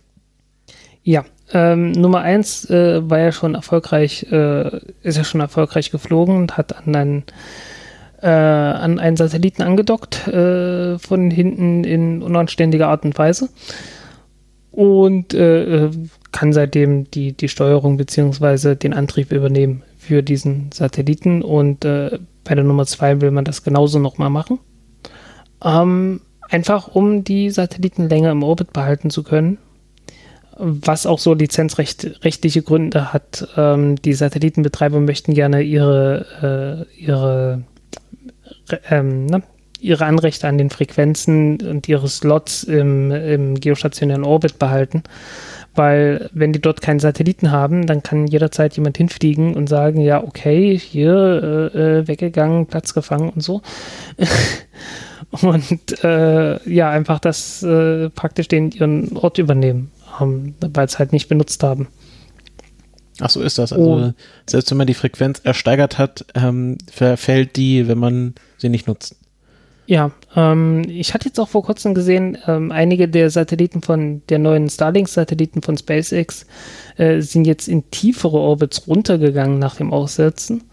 Ja, 1.04 1.24
ähm, 1.52 1.92
Nummer 1.92 2.20
eins 2.20 2.68
äh, 2.70 3.08
war 3.08 3.18
ja 3.18 3.32
schon 3.32 3.54
erfolgreich, 3.54 4.26
äh, 4.30 4.78
ist 5.02 5.18
ja 5.18 5.24
schon 5.24 5.40
erfolgreich 5.40 5.90
geflogen 5.90 6.36
und 6.36 6.56
hat 6.56 6.74
an 6.76 6.94
einen, 6.94 7.24
äh, 8.22 8.28
an 8.28 8.98
einen 8.98 9.16
Satelliten 9.16 9.62
angedockt, 9.62 10.26
äh, 10.28 10.98
von 10.98 11.30
hinten 11.30 11.84
in 11.84 12.22
unanständiger 12.22 12.88
Art 12.88 13.04
und 13.04 13.18
Weise. 13.18 13.50
Und 14.70 15.34
äh, 15.34 15.90
kann 16.32 16.54
seitdem 16.54 17.10
die, 17.10 17.32
die 17.34 17.48
Steuerung 17.48 17.98
beziehungsweise 17.98 18.74
den 18.74 18.94
Antrieb 18.94 19.30
übernehmen 19.30 19.82
für 19.98 20.22
diesen 20.22 20.72
Satelliten. 20.72 21.42
Und 21.42 21.84
äh, 21.84 22.18
bei 22.44 22.54
der 22.54 22.64
Nummer 22.64 22.86
zwei 22.86 23.20
will 23.20 23.30
man 23.30 23.44
das 23.44 23.64
genauso 23.64 23.98
nochmal 23.98 24.30
machen. 24.30 24.58
Ähm, 25.62 26.22
einfach 26.48 26.88
um 26.88 27.24
die 27.24 27.50
Satelliten 27.50 28.08
länger 28.08 28.30
im 28.30 28.42
Orbit 28.42 28.72
behalten 28.72 29.10
zu 29.10 29.22
können 29.22 29.58
was 30.58 31.06
auch 31.06 31.18
so 31.18 31.34
lizenzrechtliche 31.34 32.62
Gründe 32.62 33.12
hat. 33.12 33.48
Ähm, 33.56 33.96
die 33.96 34.12
Satellitenbetreiber 34.12 35.00
möchten 35.00 35.34
gerne 35.34 35.62
ihre, 35.62 36.86
äh, 36.98 37.02
ihre, 37.02 37.62
ähm, 38.90 39.26
ne, 39.26 39.42
ihre 39.80 40.04
Anrechte 40.04 40.46
an 40.48 40.58
den 40.58 40.70
Frequenzen 40.70 41.60
und 41.60 41.88
ihre 41.88 42.08
Slots 42.08 42.64
im, 42.64 43.10
im 43.10 43.54
geostationären 43.58 44.24
Orbit 44.24 44.58
behalten. 44.58 45.02
Weil 45.74 46.28
wenn 46.34 46.52
die 46.52 46.60
dort 46.60 46.82
keinen 46.82 47.00
Satelliten 47.00 47.50
haben, 47.50 47.86
dann 47.86 48.02
kann 48.02 48.26
jederzeit 48.26 48.76
jemand 48.76 48.98
hinfliegen 48.98 49.54
und 49.54 49.68
sagen, 49.68 50.00
ja, 50.00 50.22
okay, 50.22 50.78
hier 50.78 51.70
äh, 51.74 51.78
äh, 51.78 52.08
weggegangen, 52.08 52.66
Platz 52.66 52.92
gefangen 52.92 53.30
und 53.30 53.40
so. 53.40 53.62
und 55.40 56.04
äh, 56.04 56.70
ja, 56.70 56.90
einfach 56.90 57.18
das 57.20 57.62
äh, 57.62 58.10
praktisch 58.10 58.48
den 58.48 58.70
ihren 58.70 59.16
Ort 59.16 59.38
übernehmen 59.38 59.90
ähm, 60.20 60.54
weil 60.60 60.86
es 60.86 60.98
halt 60.98 61.12
nicht 61.12 61.28
benutzt 61.28 61.62
haben. 61.62 61.88
Ach 63.20 63.30
so 63.30 63.42
ist 63.42 63.58
das. 63.58 63.72
Also 63.72 63.84
Oh. 63.92 64.12
selbst 64.48 64.70
wenn 64.70 64.78
man 64.78 64.86
die 64.86 64.94
Frequenz 64.94 65.40
ersteigert 65.44 65.98
hat, 65.98 66.24
ähm, 66.34 66.78
verfällt 66.90 67.56
die, 67.56 67.86
wenn 67.86 67.98
man 67.98 68.34
sie 68.58 68.68
nicht 68.68 68.86
nutzt. 68.88 69.16
Ja, 69.86 70.12
ähm, 70.34 70.82
ich 70.88 71.12
hatte 71.12 71.26
jetzt 71.28 71.38
auch 71.38 71.48
vor 71.48 71.64
kurzem 71.64 71.92
gesehen, 71.92 72.38
ähm, 72.46 72.70
einige 72.72 73.08
der 73.08 73.30
Satelliten 73.30 73.82
von 73.82 74.22
der 74.28 74.38
neuen 74.38 74.70
Starlink-Satelliten 74.70 75.60
von 75.60 75.76
SpaceX 75.76 76.46
äh, 76.96 77.20
sind 77.20 77.46
jetzt 77.46 77.68
in 77.68 77.90
tiefere 77.90 78.38
Orbits 78.38 78.86
runtergegangen 78.86 79.58
nach 79.58 79.76
dem 79.76 79.92
Aussetzen. 79.92 80.64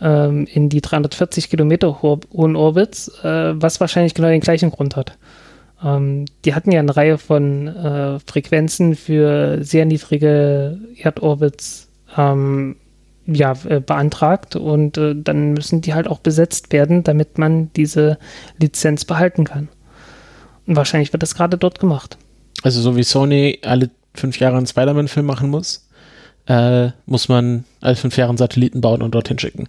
Ähm, 0.00 0.46
in 0.52 0.68
die 0.68 0.80
340 0.82 1.48
Kilometer 1.48 2.02
ho- 2.02 2.20
hohen 2.32 2.56
Orbits, 2.56 3.08
äh, 3.22 3.54
was 3.60 3.80
wahrscheinlich 3.80 4.12
genau 4.14 4.28
den 4.28 4.40
gleichen 4.42 4.70
Grund 4.70 4.96
hat. 4.96 5.16
Ähm, 5.82 6.24
die 6.44 6.54
hatten 6.54 6.72
ja 6.72 6.80
eine 6.80 6.96
Reihe 6.96 7.18
von 7.18 7.68
äh, 7.68 8.18
Frequenzen 8.20 8.94
für 8.94 9.62
sehr 9.62 9.84
niedrige 9.84 10.78
Erdorbits 10.96 11.88
ähm, 12.16 12.76
ja, 13.26 13.54
äh, 13.68 13.80
beantragt 13.80 14.56
und 14.56 14.96
äh, 14.98 15.14
dann 15.16 15.52
müssen 15.52 15.80
die 15.80 15.94
halt 15.94 16.08
auch 16.08 16.20
besetzt 16.20 16.72
werden, 16.72 17.02
damit 17.02 17.38
man 17.38 17.72
diese 17.74 18.18
Lizenz 18.58 19.04
behalten 19.04 19.44
kann. 19.44 19.68
Und 20.66 20.76
wahrscheinlich 20.76 21.12
wird 21.12 21.22
das 21.22 21.34
gerade 21.34 21.58
dort 21.58 21.78
gemacht. 21.78 22.16
Also 22.62 22.80
so 22.80 22.96
wie 22.96 23.02
Sony 23.02 23.58
alle 23.64 23.90
fünf 24.14 24.38
Jahre 24.38 24.56
einen 24.56 24.66
Spider-Man-Film 24.66 25.26
machen 25.26 25.50
muss, 25.50 25.88
äh, 26.46 26.90
muss 27.06 27.28
man 27.28 27.64
alle 27.80 27.96
fünf 27.96 28.16
Jahre 28.16 28.30
einen 28.30 28.38
Satelliten 28.38 28.80
bauen 28.80 29.02
und 29.02 29.14
dorthin 29.14 29.38
schicken. 29.38 29.68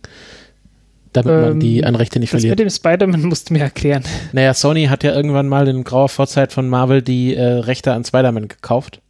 Damit 1.24 1.41
man 1.41 1.51
Ähm, 1.53 1.59
die 1.59 1.84
Anrechte 1.84 2.20
nicht 2.20 2.34
Das 2.34 2.41
mit 2.43 2.49
verliert. 2.49 2.59
dem 2.59 2.70
Spider-Man 2.70 3.24
musst 3.24 3.49
du 3.49 3.53
mir 3.53 3.61
erklären. 3.61 4.03
Naja, 4.32 4.53
Sony 4.53 4.86
hat 4.86 5.03
ja 5.03 5.13
irgendwann 5.13 5.47
mal 5.47 5.68
in 5.68 5.84
grauer 5.84 6.09
Vorzeit 6.09 6.51
von 6.53 6.68
Marvel 6.70 7.01
die 7.01 7.36
äh, 7.36 7.43
Rechte 7.43 7.93
an 7.93 8.03
Spider-Man 8.05 8.47
gekauft. 8.47 9.01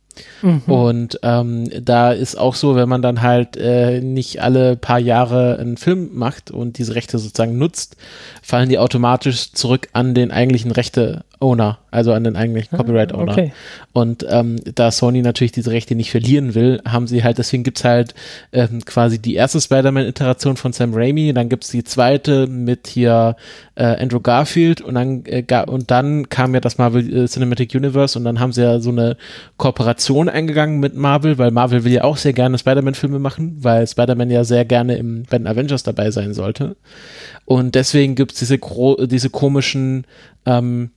Mhm. 0.41 0.61
Und 0.65 1.19
ähm, 1.23 1.69
da 1.83 2.11
ist 2.11 2.37
auch 2.37 2.55
so, 2.55 2.75
wenn 2.75 2.89
man 2.89 3.01
dann 3.01 3.21
halt 3.21 3.57
äh, 3.57 4.01
nicht 4.01 4.41
alle 4.41 4.75
paar 4.75 4.99
Jahre 4.99 5.57
einen 5.59 5.77
Film 5.77 6.09
macht 6.13 6.51
und 6.51 6.77
diese 6.77 6.95
Rechte 6.95 7.17
sozusagen 7.19 7.57
nutzt, 7.57 7.95
fallen 8.41 8.69
die 8.69 8.79
automatisch 8.79 9.51
zurück 9.53 9.89
an 9.93 10.13
den 10.13 10.31
eigentlichen 10.31 10.71
Rechte-Owner, 10.71 11.79
also 11.91 12.13
an 12.13 12.23
den 12.23 12.35
eigentlichen 12.35 12.77
Copyright-Owner. 12.77 13.31
Ah, 13.31 13.37
Okay. 13.37 13.53
Und 13.93 14.25
ähm, 14.29 14.57
da 14.75 14.91
Sony 14.91 15.21
natürlich 15.21 15.51
diese 15.51 15.71
Rechte 15.71 15.95
nicht 15.95 16.11
verlieren 16.11 16.55
will, 16.55 16.81
haben 16.87 17.07
sie 17.07 17.23
halt, 17.23 17.37
deswegen 17.37 17.63
gibt's 17.63 17.83
halt 17.83 18.15
ähm, 18.51 18.83
quasi 18.85 19.19
die 19.19 19.35
erste 19.35 19.59
Spider-Man-Iteration 19.59 20.55
von 20.57 20.73
Sam 20.73 20.93
Raimi, 20.93 21.33
dann 21.33 21.49
gibt's 21.49 21.69
die 21.69 21.83
zweite 21.83 22.47
mit 22.47 22.87
hier 22.87 23.35
äh, 23.75 23.83
Andrew 23.83 24.19
Garfield 24.19 24.81
und 24.81 24.95
dann, 24.95 25.25
äh, 25.25 25.43
und 25.67 25.91
dann 25.91 26.29
kam 26.29 26.53
ja 26.53 26.59
das 26.59 26.77
Marvel 26.77 27.25
äh, 27.25 27.27
Cinematic 27.27 27.75
Universe 27.75 28.17
und 28.17 28.25
dann 28.25 28.39
haben 28.39 28.51
sie 28.51 28.61
ja 28.63 28.79
so 28.79 28.89
eine 28.89 29.17
Kooperation 29.57 30.06
Kooperation 30.07 30.29
eingegangen 30.29 30.79
mit 30.79 30.95
Marvel, 30.95 31.37
weil 31.37 31.51
Marvel 31.51 31.83
will 31.83 31.91
ja 31.91 32.03
auch 32.03 32.17
sehr 32.17 32.33
gerne 32.33 32.57
Spider-Man-Filme 32.57 33.19
machen, 33.19 33.57
weil 33.59 33.85
Spider-Man 33.85 34.29
ja 34.29 34.43
sehr 34.43 34.63
gerne 34.63 34.95
im, 34.95 35.23
bei 35.29 35.37
den 35.37 35.47
Avengers 35.47 35.83
dabei 35.83 36.11
sein 36.11 36.33
sollte. 36.33 36.77
Und 37.45 37.75
deswegen 37.75 38.15
gibt 38.15 38.31
es 38.31 38.39
diese, 38.39 38.57
diese 39.07 39.29
komischen 39.29 40.05
ähm, 40.45 40.91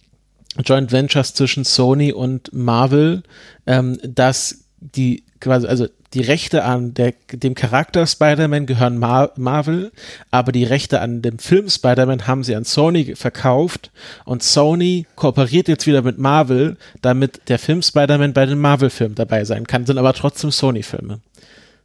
Joint 0.64 0.92
Ventures 0.92 1.34
zwischen 1.34 1.64
Sony 1.64 2.12
und 2.12 2.52
Marvel, 2.52 3.22
ähm, 3.66 3.98
dass 4.02 4.68
die 4.80 5.22
quasi, 5.40 5.66
also 5.66 5.86
die 6.12 6.22
Rechte 6.22 6.64
an 6.64 6.92
der, 6.94 7.14
dem 7.32 7.54
Charakter 7.54 8.06
Spider-Man 8.06 8.66
gehören 8.66 8.98
Mar 8.98 9.32
Marvel, 9.36 9.92
aber 10.30 10.50
die 10.50 10.64
Rechte 10.64 11.00
an 11.00 11.22
dem 11.22 11.38
Film 11.38 11.68
Spider-Man 11.68 12.26
haben 12.26 12.42
sie 12.42 12.56
an 12.56 12.64
Sony 12.64 13.14
verkauft 13.14 13.92
und 14.24 14.42
Sony 14.42 15.06
kooperiert 15.14 15.68
jetzt 15.68 15.86
wieder 15.86 16.02
mit 16.02 16.18
Marvel, 16.18 16.76
damit 17.00 17.48
der 17.48 17.58
Film 17.58 17.82
Spider-Man 17.82 18.32
bei 18.32 18.46
den 18.46 18.58
Marvel-Filmen 18.58 19.14
dabei 19.14 19.44
sein 19.44 19.66
kann, 19.66 19.86
sind 19.86 19.98
aber 19.98 20.12
trotzdem 20.12 20.50
Sony-Filme. 20.50 21.20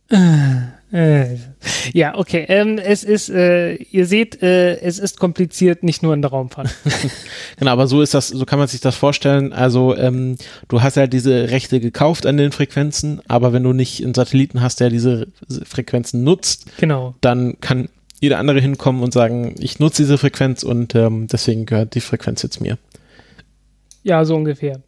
Äh, 0.10 0.18
ja, 1.94 2.16
okay. 2.16 2.46
Ähm, 2.48 2.78
es 2.78 3.04
ist, 3.04 3.30
äh, 3.30 3.76
ihr 3.76 4.06
seht, 4.06 4.42
äh, 4.42 4.80
es 4.80 5.00
ist 5.00 5.20
kompliziert, 5.20 5.84
nicht 5.84 6.04
nur 6.04 6.14
in 6.14 6.22
der 6.22 6.32
Raumfahrt. 6.32 6.70
genau, 7.58 7.72
aber 7.72 7.88
so 7.88 8.02
ist 8.02 8.14
das, 8.14 8.30
so 8.30 8.46
kann 8.46 8.60
man 8.60 8.68
sich 8.68 8.82
das 8.82 8.96
vorstellen. 8.96 9.52
Also 9.52 9.96
ähm, 9.98 10.38
du 10.68 10.82
hast 10.82 10.98
halt 10.98 11.12
diese 11.12 11.50
Rechte 11.50 11.80
gekauft 11.80 12.26
an 12.26 12.38
den 12.38 12.52
Frequenzen, 12.52 13.22
aber 13.28 13.52
wenn 13.52 13.64
du 13.64 13.74
nicht 13.74 14.04
einen 14.04 14.14
Satelliten 14.14 14.62
hast, 14.62 14.80
der 14.80 14.90
diese 14.90 15.28
Frequenzen 15.66 16.24
nutzt, 16.24 16.66
genau. 16.78 17.16
dann 17.22 17.60
kann 17.60 17.90
jeder 18.22 18.40
andere 18.40 18.60
hinkommen 18.60 19.04
und 19.04 19.14
sagen, 19.14 19.56
ich 19.60 19.80
nutze 19.80 20.04
diese 20.04 20.18
Frequenz 20.18 20.64
und 20.64 20.96
ähm, 20.96 21.28
deswegen 21.28 21.66
gehört 21.66 21.96
die 21.96 22.02
Frequenz 22.02 22.42
jetzt 22.44 22.62
mir. 22.62 22.78
Ja, 24.04 24.24
so 24.24 24.36
ungefähr. 24.36 24.82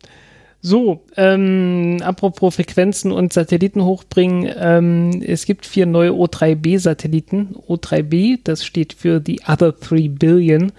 So, 0.70 1.06
ähm, 1.16 2.00
apropos 2.04 2.56
Frequenzen 2.56 3.14
und 3.14 3.32
Satelliten 3.32 3.86
hochbringen. 3.86 4.54
Ähm, 4.60 5.24
es 5.26 5.46
gibt 5.46 5.66
vier 5.66 5.86
neue 5.86 6.12
O3B-Satelliten. 6.12 7.56
O3B, 7.70 8.40
das 8.44 8.66
steht 8.66 8.92
für 8.92 9.22
die 9.22 9.40
Other 9.48 9.72
3 9.72 10.10
Billion. 10.10 10.74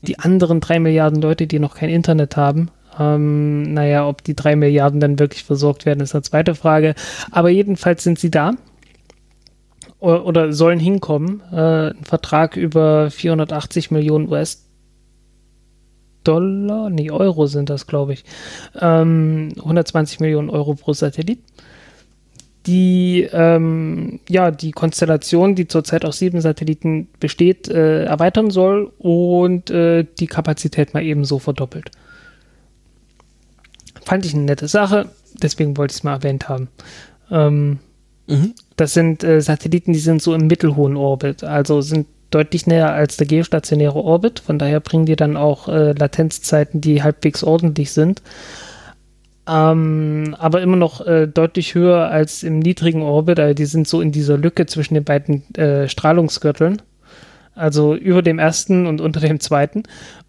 Die 0.00 0.18
anderen 0.18 0.60
drei 0.60 0.78
Milliarden 0.78 1.20
Leute, 1.20 1.46
die 1.46 1.58
noch 1.58 1.74
kein 1.74 1.90
Internet 1.90 2.38
haben. 2.38 2.70
Ähm, 2.98 3.74
naja, 3.74 4.08
ob 4.08 4.24
die 4.24 4.34
drei 4.34 4.56
Milliarden 4.56 4.98
dann 4.98 5.18
wirklich 5.18 5.44
versorgt 5.44 5.84
werden, 5.84 6.00
ist 6.00 6.14
eine 6.14 6.22
zweite 6.22 6.54
Frage. 6.54 6.94
Aber 7.30 7.50
jedenfalls 7.50 8.02
sind 8.02 8.18
sie 8.18 8.30
da 8.30 8.52
oder 10.00 10.54
sollen 10.54 10.80
hinkommen. 10.80 11.42
Äh, 11.52 11.90
ein 11.90 12.04
Vertrag 12.04 12.56
über 12.56 13.10
480 13.10 13.90
Millionen 13.90 14.26
US 14.30 14.63
Dollar, 16.24 16.90
nee, 16.90 17.10
Euro 17.10 17.46
sind 17.46 17.70
das, 17.70 17.86
glaube 17.86 18.14
ich. 18.14 18.24
Ähm, 18.80 19.52
120 19.56 20.20
Millionen 20.20 20.50
Euro 20.50 20.74
pro 20.74 20.92
Satellit. 20.92 21.40
Die, 22.66 23.28
ähm, 23.30 24.20
ja, 24.28 24.50
die 24.50 24.70
Konstellation, 24.70 25.54
die 25.54 25.68
zurzeit 25.68 26.04
aus 26.04 26.18
sieben 26.18 26.40
Satelliten 26.40 27.08
besteht, 27.20 27.68
äh, 27.68 28.04
erweitern 28.04 28.50
soll 28.50 28.90
und 28.98 29.68
äh, 29.70 30.06
die 30.18 30.26
Kapazität 30.26 30.94
mal 30.94 31.02
ebenso 31.02 31.38
verdoppelt. 31.38 31.90
Fand 34.02 34.24
ich 34.24 34.34
eine 34.34 34.44
nette 34.44 34.66
Sache, 34.66 35.10
deswegen 35.42 35.76
wollte 35.76 35.92
ich 35.92 35.98
es 35.98 36.04
mal 36.04 36.14
erwähnt 36.14 36.48
haben. 36.48 36.68
Ähm, 37.30 37.80
mhm. 38.26 38.54
Das 38.76 38.94
sind 38.94 39.22
äh, 39.24 39.42
Satelliten, 39.42 39.92
die 39.92 39.98
sind 39.98 40.22
so 40.22 40.34
im 40.34 40.46
mittelhohen 40.46 40.96
Orbit, 40.96 41.44
also 41.44 41.82
sind 41.82 42.06
deutlich 42.34 42.66
näher 42.66 42.92
als 42.92 43.16
der 43.16 43.26
geostationäre 43.26 43.96
Orbit. 44.02 44.40
Von 44.40 44.58
daher 44.58 44.80
bringen 44.80 45.06
die 45.06 45.16
dann 45.16 45.36
auch 45.36 45.68
äh, 45.68 45.92
Latenzzeiten, 45.92 46.80
die 46.80 47.02
halbwegs 47.02 47.44
ordentlich 47.44 47.92
sind. 47.92 48.22
Ähm, 49.46 50.34
aber 50.38 50.62
immer 50.62 50.76
noch 50.76 51.06
äh, 51.06 51.26
deutlich 51.26 51.74
höher 51.74 52.08
als 52.08 52.42
im 52.42 52.58
niedrigen 52.58 53.02
Orbit. 53.02 53.38
Also 53.38 53.54
die 53.54 53.66
sind 53.66 53.86
so 53.86 54.00
in 54.00 54.10
dieser 54.10 54.36
Lücke 54.36 54.66
zwischen 54.66 54.94
den 54.94 55.04
beiden 55.04 55.54
äh, 55.54 55.88
Strahlungsgürteln. 55.88 56.82
Also 57.54 57.94
über 57.94 58.22
dem 58.22 58.38
ersten 58.38 58.86
und 58.86 59.00
unter 59.00 59.20
dem 59.20 59.38
zweiten. 59.38 59.84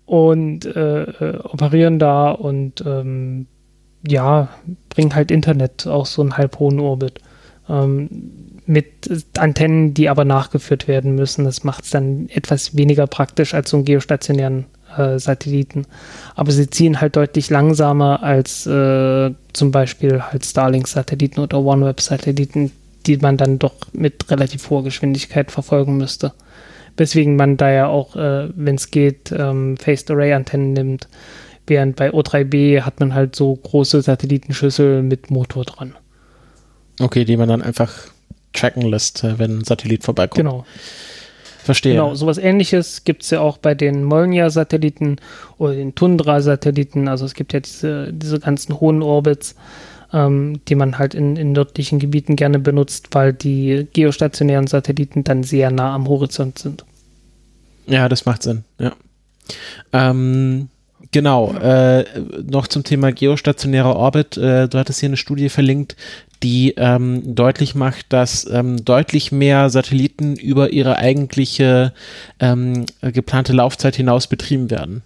Und 0.06 0.66
äh, 0.66 1.04
äh, 1.04 1.38
operieren 1.40 1.98
da 1.98 2.30
und 2.32 2.84
ähm, 2.86 3.48
ja, 4.08 4.50
bringen 4.90 5.16
halt 5.16 5.32
Internet 5.32 5.88
auch 5.88 6.06
so 6.06 6.22
einen 6.22 6.38
halbhohen 6.38 6.80
Orbit. 6.80 7.20
Ähm, 7.68 8.45
mit 8.66 9.10
Antennen, 9.38 9.94
die 9.94 10.10
aber 10.10 10.26
nachgeführt 10.26 10.88
werden 10.88 11.16
müssen. 11.16 11.46
Das 11.46 11.64
macht 11.64 11.84
es 11.84 11.92
dann 11.92 12.30
etwas 12.30 12.76
weniger 12.76 13.08
praktisch 13.08 13.54
als 13.54 13.70
so 13.70 13.78
einen 13.78 13.86
geostationären 13.86 14.66
äh, 14.98 15.20
Satelliten. 15.20 15.86
Aber 16.36 16.52
sie 16.52 16.70
ziehen 16.70 17.00
halt 17.02 17.16
deutlich 17.16 17.50
langsamer 17.50 18.24
als 18.24 18.66
äh, 18.66 19.32
zum 19.54 19.72
Beispiel 19.72 20.22
halt 20.22 20.46
Starlink-Satelliten 20.46 21.40
oder 21.40 21.60
OneWeb-Satelliten, 21.60 22.72
die 23.06 23.18
man 23.18 23.38
dann 23.38 23.60
doch 23.60 23.76
mit 23.94 24.30
relativ 24.32 24.70
hoher 24.70 24.84
Geschwindigkeit 24.84 25.52
verfolgen 25.52 25.98
müsste. 25.98 26.34
Weswegen 26.98 27.36
man 27.36 27.58
da 27.58 27.70
ja 27.70 27.88
auch, 27.88 28.16
äh, 28.16 28.50
wenn 28.56 28.76
es 28.76 28.90
geht, 28.90 29.32
ähm, 29.32 29.78
Phased 29.78 30.10
Array-Antennen 30.10 30.74
nimmt. 30.74 31.08
Während 31.68 31.96
bei 31.96 32.12
O3B 32.12 32.82
hat 32.82 33.00
man 33.00 33.14
halt 33.14 33.36
so 33.36 33.56
große 33.56 34.02
Satellitenschüssel 34.02 35.02
mit 35.02 35.30
Motor 35.30 35.66
dran. 35.66 35.96
Okay, 37.00 37.26
die 37.26 37.38
man 37.38 37.50
dann 37.50 37.62
einfach 37.62 38.15
tracken 38.56 38.84
lässt, 38.84 39.24
äh, 39.24 39.40
wenn 39.40 39.60
ein 39.60 39.64
Satellit 39.64 40.04
vorbeikommt. 40.04 40.38
Genau. 40.38 40.66
Verstehe. 41.66 41.94
Genau, 41.94 42.14
sowas 42.14 42.38
ähnliches 42.38 43.06
gibt 43.06 43.24
es 43.24 43.32
ja 43.32 43.42
auch 43.42 43.58
bei 43.58 43.74
den 43.74 44.04
Molnja-Satelliten 44.04 45.16
oder 45.58 45.74
den 45.74 45.96
Tundra-Satelliten. 45.96 47.08
Also 47.08 47.26
es 47.26 47.34
gibt 47.34 47.54
ja 47.54 47.60
diese, 47.60 48.14
diese 48.14 48.40
ganzen 48.40 48.80
hohen 48.80 49.02
Orbits, 49.02 49.56
ähm, 50.14 50.62
die 50.68 50.76
man 50.76 51.00
halt 51.00 51.16
in, 51.16 51.36
in 51.38 51.54
nördlichen 51.54 51.98
Gebieten 51.98 52.36
gerne 52.36 52.60
benutzt, 52.60 53.08
weil 53.14 53.34
die 53.34 53.88
geostationären 53.94 54.68
Satelliten 54.68 55.24
dann 55.24 55.42
sehr 55.42 55.72
nah 55.72 55.96
am 55.96 56.08
Horizont 56.08 56.60
sind. 56.60 56.86
Ja, 57.88 58.10
das 58.10 58.26
macht 58.26 58.44
Sinn, 58.44 58.64
ja. 58.80 58.94
Ähm, 59.92 60.70
Genau, 61.16 61.54
äh, 61.54 62.04
noch 62.46 62.68
zum 62.68 62.84
Thema 62.84 63.14
geostationärer 63.14 63.96
Orbit. 63.96 64.36
Äh, 64.36 64.68
du 64.68 64.78
hattest 64.78 65.00
hier 65.00 65.08
eine 65.08 65.16
Studie 65.16 65.48
verlinkt, 65.48 65.96
die 66.44 66.74
ähm, 66.78 67.36
deutlich 67.36 67.76
macht, 67.76 68.12
dass 68.14 68.50
ähm, 68.50 68.84
deutlich 68.84 69.32
mehr 69.32 69.70
Satelliten 69.70 70.36
über 70.36 70.72
ihre 70.72 70.98
eigentliche 70.98 71.94
ähm, 72.40 72.86
geplante 73.02 73.54
Laufzeit 73.54 73.96
hinaus 73.96 74.28
betrieben 74.28 74.70
werden. 74.70 75.04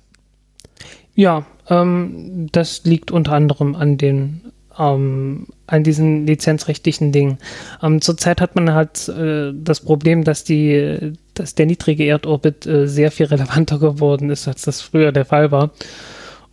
Ja, 1.16 1.46
ähm, 1.70 2.48
das 2.52 2.84
liegt 2.86 3.12
unter 3.12 3.34
anderem 3.34 3.76
an 3.76 3.98
den 3.98 4.42
ähm, 4.80 5.48
an 5.68 5.84
diesen 5.84 6.26
lizenzrechtlichen 6.26 7.12
Dingen. 7.12 7.38
Ähm, 7.84 8.02
zurzeit 8.02 8.42
hat 8.42 8.56
man 8.56 8.74
halt 8.74 9.10
äh, 9.10 9.52
das 9.54 9.82
Problem, 9.82 10.24
dass 10.24 10.44
die, 10.44 11.14
dass 11.34 11.54
der 11.54 11.66
niedrige 11.66 12.06
Erdorbit 12.06 12.66
äh, 12.66 12.88
sehr 12.88 13.12
viel 13.12 13.28
relevanter 13.28 13.78
geworden 13.78 14.30
ist, 14.30 14.48
als 14.48 14.64
das 14.64 14.82
früher 14.82 15.12
der 15.12 15.26
Fall 15.26 15.52
war. 15.52 15.72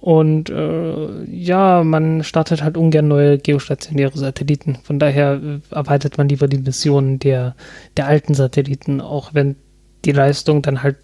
Und 0.06 0.50
äh, 0.50 1.24
ja, 1.24 1.82
man 1.82 2.22
startet 2.22 2.62
halt 2.62 2.76
ungern 2.76 3.08
neue 3.08 3.38
geostationäre 3.38 4.16
Satelliten. 4.16 4.78
Von 4.84 5.00
daher 5.00 5.40
äh, 5.42 5.74
erweitert 5.74 6.16
man 6.16 6.28
lieber 6.28 6.46
die 6.46 6.58
Missionen 6.58 7.18
der, 7.18 7.56
der 7.96 8.06
alten 8.06 8.32
Satelliten, 8.32 9.00
auch 9.00 9.34
wenn 9.34 9.56
die 10.04 10.12
Leistung 10.12 10.62
dann 10.62 10.84
halt 10.84 10.94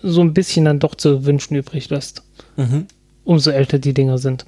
so 0.00 0.20
ein 0.20 0.34
bisschen 0.34 0.66
dann 0.66 0.78
doch 0.78 0.94
zu 0.94 1.26
wünschen 1.26 1.56
übrig 1.56 1.90
lässt. 1.90 2.22
Mhm. 2.54 2.86
Umso 3.24 3.50
älter 3.50 3.80
die 3.80 3.92
Dinger 3.92 4.18
sind. 4.18 4.46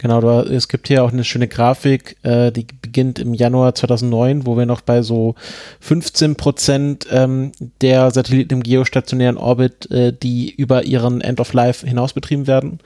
Genau, 0.00 0.40
es 0.40 0.66
gibt 0.68 0.88
hier 0.88 1.04
auch 1.04 1.12
eine 1.12 1.24
schöne 1.24 1.48
Grafik, 1.48 2.16
äh, 2.22 2.50
die 2.50 2.66
beginnt 2.88 3.18
im 3.18 3.34
Januar 3.34 3.74
2009, 3.74 4.46
wo 4.46 4.56
wir 4.56 4.64
noch 4.64 4.80
bei 4.80 5.02
so 5.02 5.34
15 5.80 6.36
Prozent 6.36 7.06
ähm, 7.10 7.52
der 7.82 8.10
Satelliten 8.10 8.54
im 8.54 8.62
geostationären 8.62 9.36
Orbit, 9.36 9.90
äh, 9.90 10.12
die 10.12 10.50
über 10.50 10.84
ihren 10.84 11.20
End 11.20 11.38
of 11.38 11.52
Life 11.52 11.86
hinaus 11.86 12.14
betrieben 12.14 12.46
werden. 12.46 12.78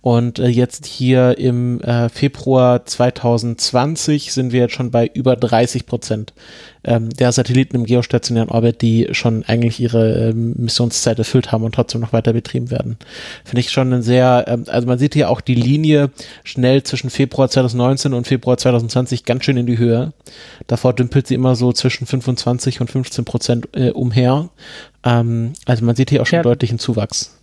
Und 0.00 0.38
äh, 0.38 0.48
jetzt 0.48 0.86
hier 0.86 1.36
im 1.36 1.82
äh, 1.82 2.08
Februar 2.08 2.86
2020 2.86 4.32
sind 4.32 4.52
wir 4.52 4.60
jetzt 4.60 4.74
schon 4.74 4.90
bei 4.90 5.10
über 5.12 5.36
30 5.36 5.84
Prozent 5.84 6.32
ähm, 6.84 7.10
der 7.10 7.32
Satelliten 7.32 7.76
im 7.76 7.84
geostationären 7.84 8.48
Orbit, 8.48 8.80
die 8.80 9.08
schon 9.12 9.44
eigentlich 9.44 9.80
ihre 9.80 10.30
ähm, 10.30 10.54
Missionszeit 10.56 11.18
erfüllt 11.18 11.52
haben 11.52 11.64
und 11.64 11.74
trotzdem 11.74 12.00
noch 12.00 12.12
weiter 12.12 12.32
betrieben 12.32 12.70
werden. 12.70 12.96
Finde 13.44 13.60
ich 13.60 13.70
schon 13.70 13.92
ein 13.92 14.02
sehr, 14.02 14.44
ähm, 14.48 14.64
also 14.68 14.86
man 14.86 14.98
sieht 14.98 15.14
hier 15.14 15.28
auch 15.28 15.42
die 15.42 15.54
Linie 15.54 16.10
schnell 16.44 16.82
zwischen 16.82 17.10
Februar 17.10 17.50
2019 17.50 18.14
und 18.14 18.26
Februar 18.26 18.56
2020 18.56 19.24
ganz 19.24 19.44
schön 19.44 19.49
in 19.56 19.66
die 19.66 19.78
Höhe. 19.78 20.12
Davor 20.66 20.92
dümpelt 20.92 21.26
sie 21.26 21.34
immer 21.34 21.56
so 21.56 21.72
zwischen 21.72 22.06
25 22.06 22.80
und 22.80 22.90
15 22.90 23.24
Prozent 23.24 23.68
äh, 23.72 23.90
umher. 23.90 24.50
Ähm, 25.04 25.52
also 25.66 25.84
man 25.84 25.96
sieht 25.96 26.10
hier 26.10 26.22
auch 26.22 26.26
schon 26.26 26.38
ja. 26.38 26.42
deutlichen 26.42 26.78
Zuwachs. 26.78 27.38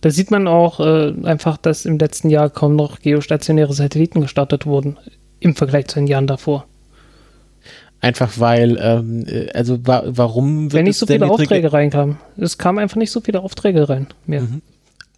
Da 0.00 0.10
sieht 0.10 0.30
man 0.30 0.48
auch 0.48 0.80
äh, 0.80 1.14
einfach, 1.24 1.56
dass 1.56 1.86
im 1.86 1.98
letzten 1.98 2.28
Jahr 2.28 2.50
kaum 2.50 2.76
noch 2.76 3.00
geostationäre 3.00 3.72
Satelliten 3.72 4.20
gestartet 4.20 4.66
wurden 4.66 4.98
im 5.40 5.56
Vergleich 5.56 5.86
zu 5.86 5.98
den 5.98 6.06
Jahren 6.06 6.26
davor. 6.26 6.66
Einfach 8.00 8.38
weil, 8.38 8.78
ähm, 8.82 9.24
äh, 9.26 9.50
also 9.52 9.78
wa 9.86 10.02
warum 10.06 10.64
wird 10.64 10.74
Wenn 10.74 10.84
nicht 10.84 10.98
so 10.98 11.06
viele 11.06 11.30
Aufträge 11.30 11.72
reinkamen. 11.72 12.18
Es 12.36 12.58
kamen 12.58 12.78
einfach 12.78 12.96
nicht 12.96 13.10
so 13.10 13.22
viele 13.22 13.40
Aufträge 13.40 13.88
rein 13.88 14.08
mehr. 14.26 14.42
Mhm. 14.42 14.60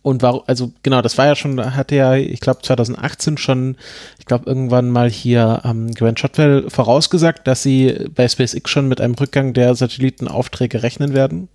Und 0.06 0.22
war, 0.22 0.44
also 0.46 0.70
genau, 0.84 1.02
das 1.02 1.18
war 1.18 1.26
ja 1.26 1.34
schon, 1.34 1.74
hatte 1.74 1.96
ja, 1.96 2.14
ich 2.14 2.38
glaube 2.38 2.62
2018 2.62 3.38
schon, 3.38 3.74
ich 4.20 4.24
glaube 4.24 4.44
irgendwann 4.46 4.88
mal 4.88 5.10
hier 5.10 5.62
ähm, 5.64 5.92
Grant 5.94 6.20
Shotwell 6.20 6.70
vorausgesagt, 6.70 7.44
dass 7.48 7.64
sie 7.64 8.06
bei 8.14 8.28
SpaceX 8.28 8.70
schon 8.70 8.86
mit 8.86 9.00
einem 9.00 9.14
Rückgang 9.14 9.52
der 9.52 9.74
Satellitenaufträge 9.74 10.84
rechnen 10.84 11.12
werden. 11.12 11.48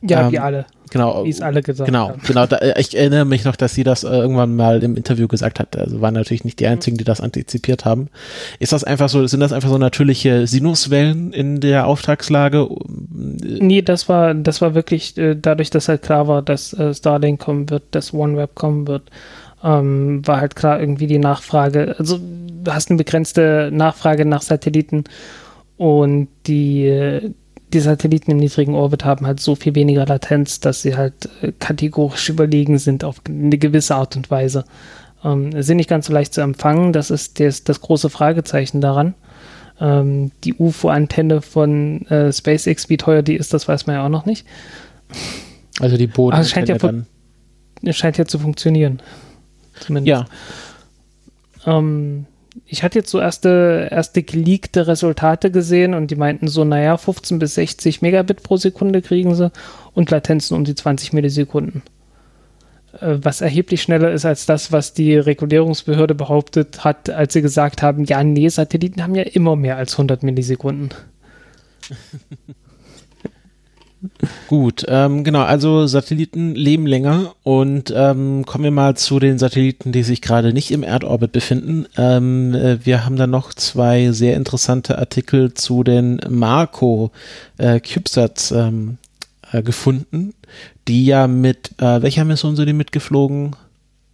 Ja, 0.00 0.22
ähm, 0.22 0.32
wie 0.32 0.38
alle. 0.38 0.64
Genau. 0.92 1.24
Wie 1.24 1.30
es 1.30 1.40
alle 1.40 1.62
gesagt 1.62 1.86
genau, 1.86 2.10
haben. 2.10 2.20
Genau, 2.26 2.44
da, 2.44 2.58
ich 2.76 2.94
erinnere 2.94 3.24
mich 3.24 3.46
noch, 3.46 3.56
dass 3.56 3.74
sie 3.74 3.82
das 3.82 4.04
äh, 4.04 4.08
irgendwann 4.08 4.54
mal 4.54 4.82
im 4.82 4.94
Interview 4.94 5.26
gesagt 5.26 5.58
hat. 5.58 5.74
Also 5.74 6.02
waren 6.02 6.12
natürlich 6.12 6.44
nicht 6.44 6.60
die 6.60 6.66
einzigen, 6.66 6.98
die 6.98 7.04
das 7.04 7.22
antizipiert 7.22 7.86
haben. 7.86 8.08
Ist 8.58 8.74
das 8.74 8.84
einfach 8.84 9.08
so, 9.08 9.26
sind 9.26 9.40
das 9.40 9.54
einfach 9.54 9.70
so 9.70 9.78
natürliche 9.78 10.46
Sinuswellen 10.46 11.32
in 11.32 11.60
der 11.60 11.86
Auftragslage? 11.86 12.68
Nee, 13.10 13.80
das 13.80 14.10
war, 14.10 14.34
das 14.34 14.60
war 14.60 14.74
wirklich 14.74 15.16
äh, 15.16 15.34
dadurch, 15.34 15.70
dass 15.70 15.88
halt 15.88 16.02
klar 16.02 16.28
war, 16.28 16.42
dass 16.42 16.74
äh, 16.74 16.92
Starlink 16.92 17.40
kommen 17.40 17.70
wird, 17.70 17.84
dass 17.92 18.12
OneWeb 18.12 18.54
kommen 18.54 18.86
wird, 18.86 19.04
ähm, 19.64 20.20
war 20.26 20.42
halt 20.42 20.56
klar 20.56 20.78
irgendwie 20.78 21.06
die 21.06 21.18
Nachfrage. 21.18 21.94
Also 21.98 22.18
du 22.18 22.70
hast 22.70 22.90
eine 22.90 22.98
begrenzte 22.98 23.70
Nachfrage 23.72 24.26
nach 24.26 24.42
Satelliten 24.42 25.04
und 25.78 26.28
die, 26.46 26.84
äh, 26.84 27.30
die 27.72 27.80
Satelliten 27.80 28.30
im 28.30 28.36
niedrigen 28.36 28.74
Orbit 28.74 29.04
haben 29.04 29.26
halt 29.26 29.40
so 29.40 29.54
viel 29.54 29.74
weniger 29.74 30.06
Latenz, 30.06 30.60
dass 30.60 30.82
sie 30.82 30.96
halt 30.96 31.28
äh, 31.42 31.52
kategorisch 31.58 32.28
überlegen 32.28 32.78
sind 32.78 33.04
auf 33.04 33.20
eine 33.26 33.58
gewisse 33.58 33.94
Art 33.94 34.16
und 34.16 34.30
Weise. 34.30 34.64
Ähm, 35.24 35.62
sind 35.62 35.76
nicht 35.76 35.88
ganz 35.88 36.06
so 36.06 36.12
leicht 36.12 36.34
zu 36.34 36.40
empfangen, 36.40 36.92
das 36.92 37.10
ist 37.10 37.40
das, 37.40 37.64
das 37.64 37.80
große 37.80 38.10
Fragezeichen 38.10 38.80
daran. 38.80 39.14
Ähm, 39.80 40.32
die 40.44 40.54
UFO-Antenne 40.54 41.42
von 41.42 42.06
äh, 42.06 42.32
SpaceX, 42.32 42.88
wie 42.88 42.96
teuer 42.96 43.22
die 43.22 43.36
ist, 43.36 43.54
das 43.54 43.68
weiß 43.68 43.86
man 43.86 43.96
ja 43.96 44.04
auch 44.04 44.10
noch 44.10 44.26
nicht. 44.26 44.46
Also 45.80 45.96
die 45.96 46.06
Boden. 46.06 46.36
Also 46.36 46.46
es 46.46 46.50
scheint 46.50 46.68
ja, 46.68 46.78
dann. 46.78 47.06
scheint 47.90 48.18
ja 48.18 48.26
zu 48.26 48.38
funktionieren. 48.38 49.00
Zumindest. 49.80 50.26
Ja. 51.66 51.78
Ähm, 51.78 52.26
ich 52.66 52.82
hatte 52.82 52.98
jetzt 52.98 53.10
so 53.10 53.18
erste, 53.18 53.88
erste 53.90 54.22
geleakte 54.22 54.86
Resultate 54.86 55.50
gesehen 55.50 55.94
und 55.94 56.10
die 56.10 56.16
meinten 56.16 56.48
so, 56.48 56.64
naja, 56.64 56.96
15 56.96 57.38
bis 57.38 57.54
60 57.54 58.02
Megabit 58.02 58.42
pro 58.42 58.56
Sekunde 58.56 59.00
kriegen 59.00 59.34
sie 59.34 59.50
und 59.94 60.10
Latenzen 60.10 60.56
um 60.56 60.64
die 60.64 60.74
20 60.74 61.12
Millisekunden. 61.12 61.82
Äh, 63.00 63.18
was 63.22 63.40
erheblich 63.40 63.82
schneller 63.82 64.12
ist 64.12 64.24
als 64.24 64.46
das, 64.46 64.70
was 64.70 64.92
die 64.92 65.16
Regulierungsbehörde 65.16 66.14
behauptet 66.14 66.84
hat, 66.84 67.08
als 67.08 67.32
sie 67.32 67.42
gesagt 67.42 67.82
haben, 67.82 68.04
ja, 68.04 68.22
nee, 68.22 68.48
Satelliten 68.48 69.02
haben 69.02 69.14
ja 69.14 69.22
immer 69.22 69.56
mehr 69.56 69.76
als 69.76 69.94
100 69.94 70.22
Millisekunden. 70.22 70.90
Gut, 74.48 74.84
ähm, 74.88 75.22
genau, 75.22 75.42
also 75.42 75.86
Satelliten 75.86 76.54
leben 76.54 76.86
länger 76.86 77.34
und 77.44 77.92
ähm, 77.94 78.44
kommen 78.44 78.64
wir 78.64 78.70
mal 78.72 78.96
zu 78.96 79.20
den 79.20 79.38
Satelliten, 79.38 79.92
die 79.92 80.02
sich 80.02 80.20
gerade 80.20 80.52
nicht 80.52 80.72
im 80.72 80.82
Erdorbit 80.82 81.30
befinden. 81.30 81.86
Ähm, 81.96 82.54
äh, 82.54 82.84
wir 82.84 83.04
haben 83.04 83.16
da 83.16 83.28
noch 83.28 83.54
zwei 83.54 84.10
sehr 84.10 84.36
interessante 84.36 84.98
Artikel 84.98 85.54
zu 85.54 85.84
den 85.84 86.20
Marco 86.28 87.12
äh, 87.58 87.78
CubeSats 87.78 88.50
ähm, 88.50 88.98
äh, 89.52 89.62
gefunden, 89.62 90.34
die 90.88 91.06
ja 91.06 91.28
mit, 91.28 91.72
äh, 91.78 92.02
welcher 92.02 92.24
Mission 92.24 92.56
sind 92.56 92.66
die 92.66 92.72
mitgeflogen? 92.72 93.54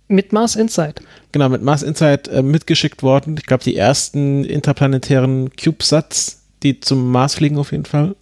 Mit 0.09 0.33
Mars 0.33 0.57
Insight. 0.57 1.01
Genau, 1.33 1.49
mit 1.49 1.63
Mars 1.63 1.83
Insight 1.83 2.29
äh, 2.29 2.43
mitgeschickt 2.43 3.03
worden. 3.03 3.37
Ich 3.39 3.47
glaube, 3.47 3.65
die 3.65 3.77
ersten 3.77 4.45
interplanetären 4.45 5.51
CubeSats, 5.57 6.43
die 6.63 6.81
zum 6.81 7.11
Mars 7.11 7.35
fliegen 7.35 7.57
auf 7.59 7.73
jeden 7.73 7.85
Fall. 7.85 8.15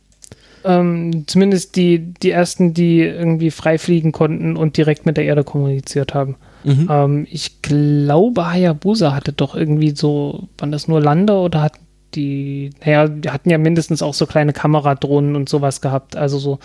Ähm, 0.67 1.25
zumindest 1.29 1.77
die, 1.77 2.13
die 2.15 2.31
ersten, 2.31 2.75
die 2.75 3.01
irgendwie 3.01 3.53
frei 3.53 3.79
fliegen 3.79 4.11
konnten 4.11 4.57
und 4.57 4.77
direkt 4.77 5.07
mit 5.07 5.17
der 5.17 5.25
Erde 5.25 5.45
kommuniziert 5.45 6.13
haben. 6.13 6.35
Mhm. 6.65 6.89
Ähm, 6.91 7.27
ich 7.31 7.63
glaube, 7.63 8.51
Hayabusa 8.51 9.15
hatte 9.15 9.33
doch 9.33 9.55
irgendwie 9.55 9.95
so, 9.95 10.49
waren 10.59 10.73
das 10.73 10.89
nur 10.89 11.01
Lander 11.01 11.41
oder 11.41 11.63
hat 11.63 11.75
die, 12.17 12.71
naja, 12.85 13.07
die 13.07 13.31
hatten 13.31 13.51
ja 13.51 13.59
mindestens 13.59 14.03
auch 14.03 14.15
so 14.15 14.27
kleine 14.27 14.53
Kameradrohnen 14.53 15.37
und 15.37 15.49
sowas 15.49 15.81
gehabt. 15.81 16.17
Also 16.17 16.39
so, 16.39 16.59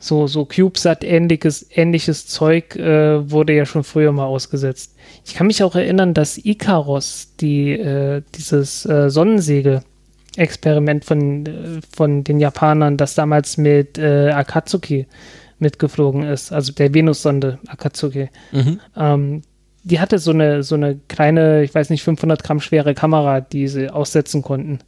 so, 0.00 0.26
so 0.26 0.44
CubeSat-ähnliches 0.44 1.66
ähnliches 1.70 2.26
Zeug 2.26 2.74
äh, 2.74 3.30
wurde 3.30 3.54
ja 3.54 3.64
schon 3.64 3.84
früher 3.84 4.10
mal 4.10 4.26
ausgesetzt. 4.26 4.96
Ich 5.24 5.34
kann 5.34 5.46
mich 5.46 5.62
auch 5.62 5.76
erinnern, 5.76 6.14
dass 6.14 6.38
Icaros, 6.44 7.34
die, 7.40 7.72
äh, 7.72 8.22
dieses 8.34 8.86
äh, 8.86 9.08
Sonnensegel, 9.08 9.82
Experiment 10.36 11.04
von, 11.04 11.80
von 11.94 12.24
den 12.24 12.40
Japanern, 12.40 12.96
das 12.96 13.14
damals 13.14 13.56
mit 13.56 13.98
äh, 13.98 14.30
Akatsuki 14.30 15.06
mitgeflogen 15.58 16.22
ist, 16.22 16.52
also 16.52 16.72
der 16.72 16.92
Venussonde 16.92 17.58
Akatsuki. 17.66 18.28
Mhm. 18.52 18.80
Ähm, 18.96 19.42
die 19.84 20.00
hatte 20.00 20.18
so 20.18 20.32
eine, 20.32 20.62
so 20.62 20.74
eine 20.74 20.98
kleine, 21.08 21.62
ich 21.62 21.74
weiß 21.74 21.90
nicht, 21.90 22.02
500 22.02 22.42
Gramm 22.42 22.60
schwere 22.60 22.94
Kamera, 22.94 23.40
die 23.40 23.68
sie 23.68 23.88
aussetzen 23.88 24.42
konnten. 24.42 24.80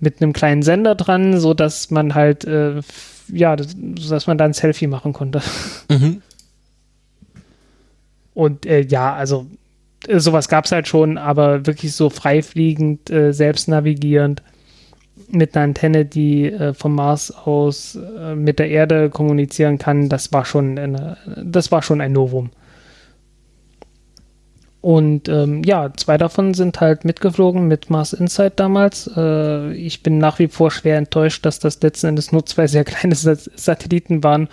Mit 0.00 0.22
einem 0.22 0.32
kleinen 0.32 0.62
Sender 0.62 0.94
dran, 0.94 1.38
so 1.38 1.52
dass 1.52 1.90
man 1.90 2.14
halt, 2.14 2.44
äh, 2.44 2.80
ja, 3.28 3.56
so 3.58 4.14
dass 4.14 4.26
man 4.26 4.38
da 4.38 4.46
ein 4.46 4.54
Selfie 4.54 4.86
machen 4.86 5.12
konnte. 5.12 5.42
Mhm. 5.90 6.22
Und 8.32 8.64
äh, 8.64 8.80
ja, 8.80 9.12
also 9.12 9.46
äh, 10.06 10.20
sowas 10.20 10.48
gab 10.48 10.64
es 10.64 10.72
halt 10.72 10.86
schon, 10.86 11.18
aber 11.18 11.66
wirklich 11.66 11.92
so 11.92 12.08
freifliegend, 12.08 13.10
äh, 13.10 13.32
selbst 13.32 13.68
navigierend 13.68 14.42
mit 15.32 15.56
einer 15.56 15.64
Antenne, 15.64 16.04
die 16.04 16.46
äh, 16.46 16.74
vom 16.74 16.94
Mars 16.94 17.30
aus 17.30 17.96
äh, 17.96 18.34
mit 18.34 18.58
der 18.58 18.68
Erde 18.68 19.10
kommunizieren 19.10 19.78
kann, 19.78 20.08
das 20.08 20.32
war 20.32 20.44
schon 20.44 20.78
eine, 20.78 21.16
das 21.42 21.70
war 21.72 21.82
schon 21.82 22.00
ein 22.00 22.12
Novum. 22.12 22.50
Und 24.80 25.28
ähm, 25.28 25.62
ja, 25.62 25.92
zwei 25.94 26.16
davon 26.16 26.54
sind 26.54 26.80
halt 26.80 27.04
mitgeflogen 27.04 27.68
mit 27.68 27.90
Mars 27.90 28.14
Insight 28.14 28.58
damals. 28.58 29.10
Äh, 29.14 29.74
ich 29.74 30.02
bin 30.02 30.18
nach 30.18 30.38
wie 30.38 30.48
vor 30.48 30.70
schwer 30.70 30.96
enttäuscht, 30.96 31.44
dass 31.44 31.58
das 31.58 31.82
letzten 31.82 32.08
Endes 32.08 32.32
nur 32.32 32.46
zwei 32.46 32.66
sehr 32.66 32.84
kleine 32.84 33.14
Satelliten 33.14 34.24
waren, 34.24 34.48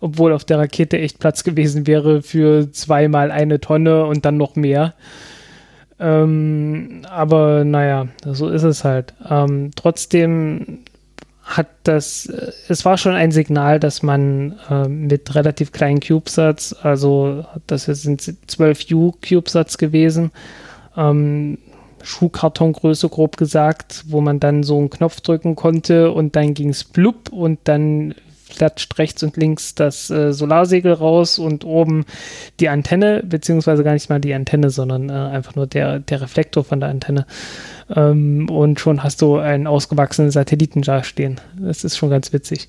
obwohl 0.00 0.34
auf 0.34 0.44
der 0.44 0.58
Rakete 0.58 0.98
echt 0.98 1.18
Platz 1.18 1.44
gewesen 1.44 1.86
wäre 1.86 2.20
für 2.20 2.70
zweimal 2.72 3.30
eine 3.30 3.58
Tonne 3.58 4.04
und 4.04 4.26
dann 4.26 4.36
noch 4.36 4.54
mehr. 4.54 4.94
Ähm, 6.00 7.02
aber 7.10 7.64
naja, 7.64 8.08
so 8.24 8.48
ist 8.48 8.62
es 8.62 8.84
halt. 8.84 9.12
Ähm, 9.28 9.70
trotzdem 9.76 10.78
hat 11.44 11.68
das, 11.82 12.26
äh, 12.26 12.52
es 12.68 12.84
war 12.84 12.96
schon 12.96 13.14
ein 13.14 13.32
Signal, 13.32 13.78
dass 13.78 14.02
man 14.02 14.58
äh, 14.70 14.88
mit 14.88 15.34
relativ 15.34 15.72
kleinen 15.72 16.00
CubeSats, 16.00 16.72
also 16.72 17.44
das 17.66 17.84
sind 17.84 18.22
12 18.22 18.86
U-CubeSats 18.92 19.76
gewesen, 19.76 20.30
ähm, 20.96 21.58
Schuhkartongröße 22.02 23.10
grob 23.10 23.36
gesagt, 23.36 24.04
wo 24.08 24.22
man 24.22 24.40
dann 24.40 24.62
so 24.62 24.78
einen 24.78 24.88
Knopf 24.88 25.20
drücken 25.20 25.54
konnte 25.54 26.12
und 26.12 26.34
dann 26.34 26.54
ging 26.54 26.70
es 26.70 26.84
blub 26.84 27.30
und 27.30 27.58
dann 27.64 28.14
klatscht 28.50 28.98
rechts 28.98 29.22
und 29.22 29.36
links 29.36 29.74
das 29.74 30.10
äh, 30.10 30.32
Solarsegel 30.32 30.92
raus 30.92 31.38
und 31.38 31.64
oben 31.64 32.04
die 32.60 32.68
Antenne, 32.68 33.22
beziehungsweise 33.24 33.84
gar 33.84 33.94
nicht 33.94 34.10
mal 34.10 34.20
die 34.20 34.34
Antenne, 34.34 34.70
sondern 34.70 35.08
äh, 35.08 35.12
einfach 35.12 35.54
nur 35.54 35.66
der, 35.66 35.98
der 36.00 36.20
Reflektor 36.20 36.64
von 36.64 36.80
der 36.80 36.90
Antenne. 36.90 37.26
Ähm, 37.94 38.48
und 38.50 38.80
schon 38.80 39.02
hast 39.02 39.22
du 39.22 39.38
einen 39.38 39.66
ausgewachsenen 39.66 40.30
Satelliten 40.30 40.82
da 40.82 41.02
stehen. 41.02 41.40
Das 41.58 41.84
ist 41.84 41.96
schon 41.96 42.10
ganz 42.10 42.32
witzig. 42.32 42.68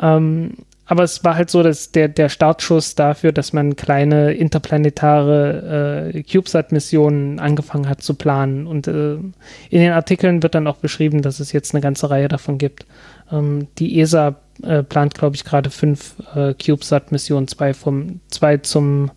Ähm, 0.00 0.54
aber 0.90 1.04
es 1.04 1.22
war 1.22 1.36
halt 1.36 1.50
so, 1.50 1.62
dass 1.62 1.92
der, 1.92 2.08
der 2.08 2.28
Startschuss 2.28 2.96
dafür, 2.96 3.30
dass 3.30 3.52
man 3.52 3.76
kleine 3.76 4.32
interplanetare 4.32 6.12
äh, 6.12 6.22
CubeSat-Missionen 6.24 7.38
angefangen 7.38 7.88
hat 7.88 8.02
zu 8.02 8.14
planen. 8.14 8.66
Und 8.66 8.88
äh, 8.88 9.12
in 9.14 9.32
den 9.70 9.92
Artikeln 9.92 10.42
wird 10.42 10.56
dann 10.56 10.66
auch 10.66 10.78
beschrieben, 10.78 11.22
dass 11.22 11.38
es 11.38 11.52
jetzt 11.52 11.74
eine 11.74 11.80
ganze 11.80 12.10
Reihe 12.10 12.26
davon 12.26 12.58
gibt. 12.58 12.86
Ähm, 13.30 13.68
die 13.78 14.00
ESA 14.00 14.34
äh, 14.62 14.82
plant, 14.82 15.14
glaube 15.14 15.36
ich, 15.36 15.44
gerade 15.44 15.70
fünf 15.70 16.16
äh, 16.34 16.54
CubeSat-Missionen, 16.54 17.48
zwei 17.48 17.74
vom, 17.74 18.20
zwei 18.28 18.58
zum, 18.58 19.10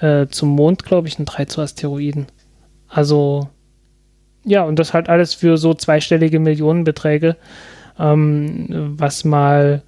äh, 0.00 0.26
zum 0.28 0.50
Mond, 0.50 0.84
glaube 0.84 1.08
ich, 1.08 1.18
und 1.18 1.26
drei 1.26 1.44
zu 1.44 1.60
Asteroiden. 1.60 2.26
Also, 2.88 3.48
ja, 4.44 4.62
und 4.62 4.78
das 4.78 4.94
halt 4.94 5.08
alles 5.08 5.34
für 5.34 5.58
so 5.58 5.74
zweistellige 5.74 6.38
Millionenbeträge, 6.38 7.36
ähm, 7.98 8.94
was 8.98 9.24
mal 9.24 9.82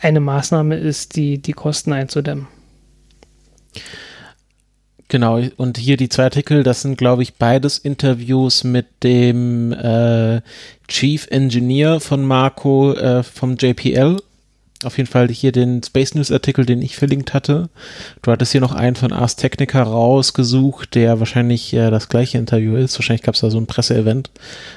eine 0.00 0.20
Maßnahme 0.20 0.76
ist, 0.76 1.16
die, 1.16 1.38
die 1.40 1.52
Kosten 1.52 1.92
einzudämmen. 1.92 2.48
Genau, 5.08 5.40
und 5.56 5.78
hier 5.78 5.96
die 5.96 6.10
zwei 6.10 6.24
Artikel, 6.24 6.62
das 6.62 6.82
sind, 6.82 6.98
glaube 6.98 7.22
ich, 7.22 7.34
beides 7.34 7.78
Interviews 7.78 8.62
mit 8.62 8.86
dem 9.02 9.72
äh, 9.72 10.42
Chief 10.86 11.26
Engineer 11.30 12.00
von 12.00 12.24
Marco 12.26 12.92
äh, 12.92 13.22
vom 13.22 13.56
JPL. 13.56 14.18
Auf 14.84 14.96
jeden 14.96 15.10
Fall 15.10 15.28
hier 15.28 15.50
den 15.50 15.82
Space 15.82 16.14
News 16.14 16.30
Artikel, 16.30 16.64
den 16.64 16.82
ich 16.82 16.96
verlinkt 16.96 17.34
hatte. 17.34 17.68
Du 18.22 18.30
hattest 18.30 18.52
hier 18.52 18.60
noch 18.60 18.72
einen 18.72 18.94
von 18.94 19.12
Ars 19.12 19.34
Technica 19.34 19.82
rausgesucht, 19.82 20.94
der 20.94 21.18
wahrscheinlich 21.18 21.72
äh, 21.72 21.90
das 21.90 22.08
gleiche 22.08 22.38
Interview 22.38 22.76
ist. 22.76 22.96
Wahrscheinlich 22.96 23.22
gab 23.22 23.34
es 23.34 23.40
da 23.40 23.50
so 23.50 23.58
ein 23.58 23.66
Presseevent. 23.66 24.30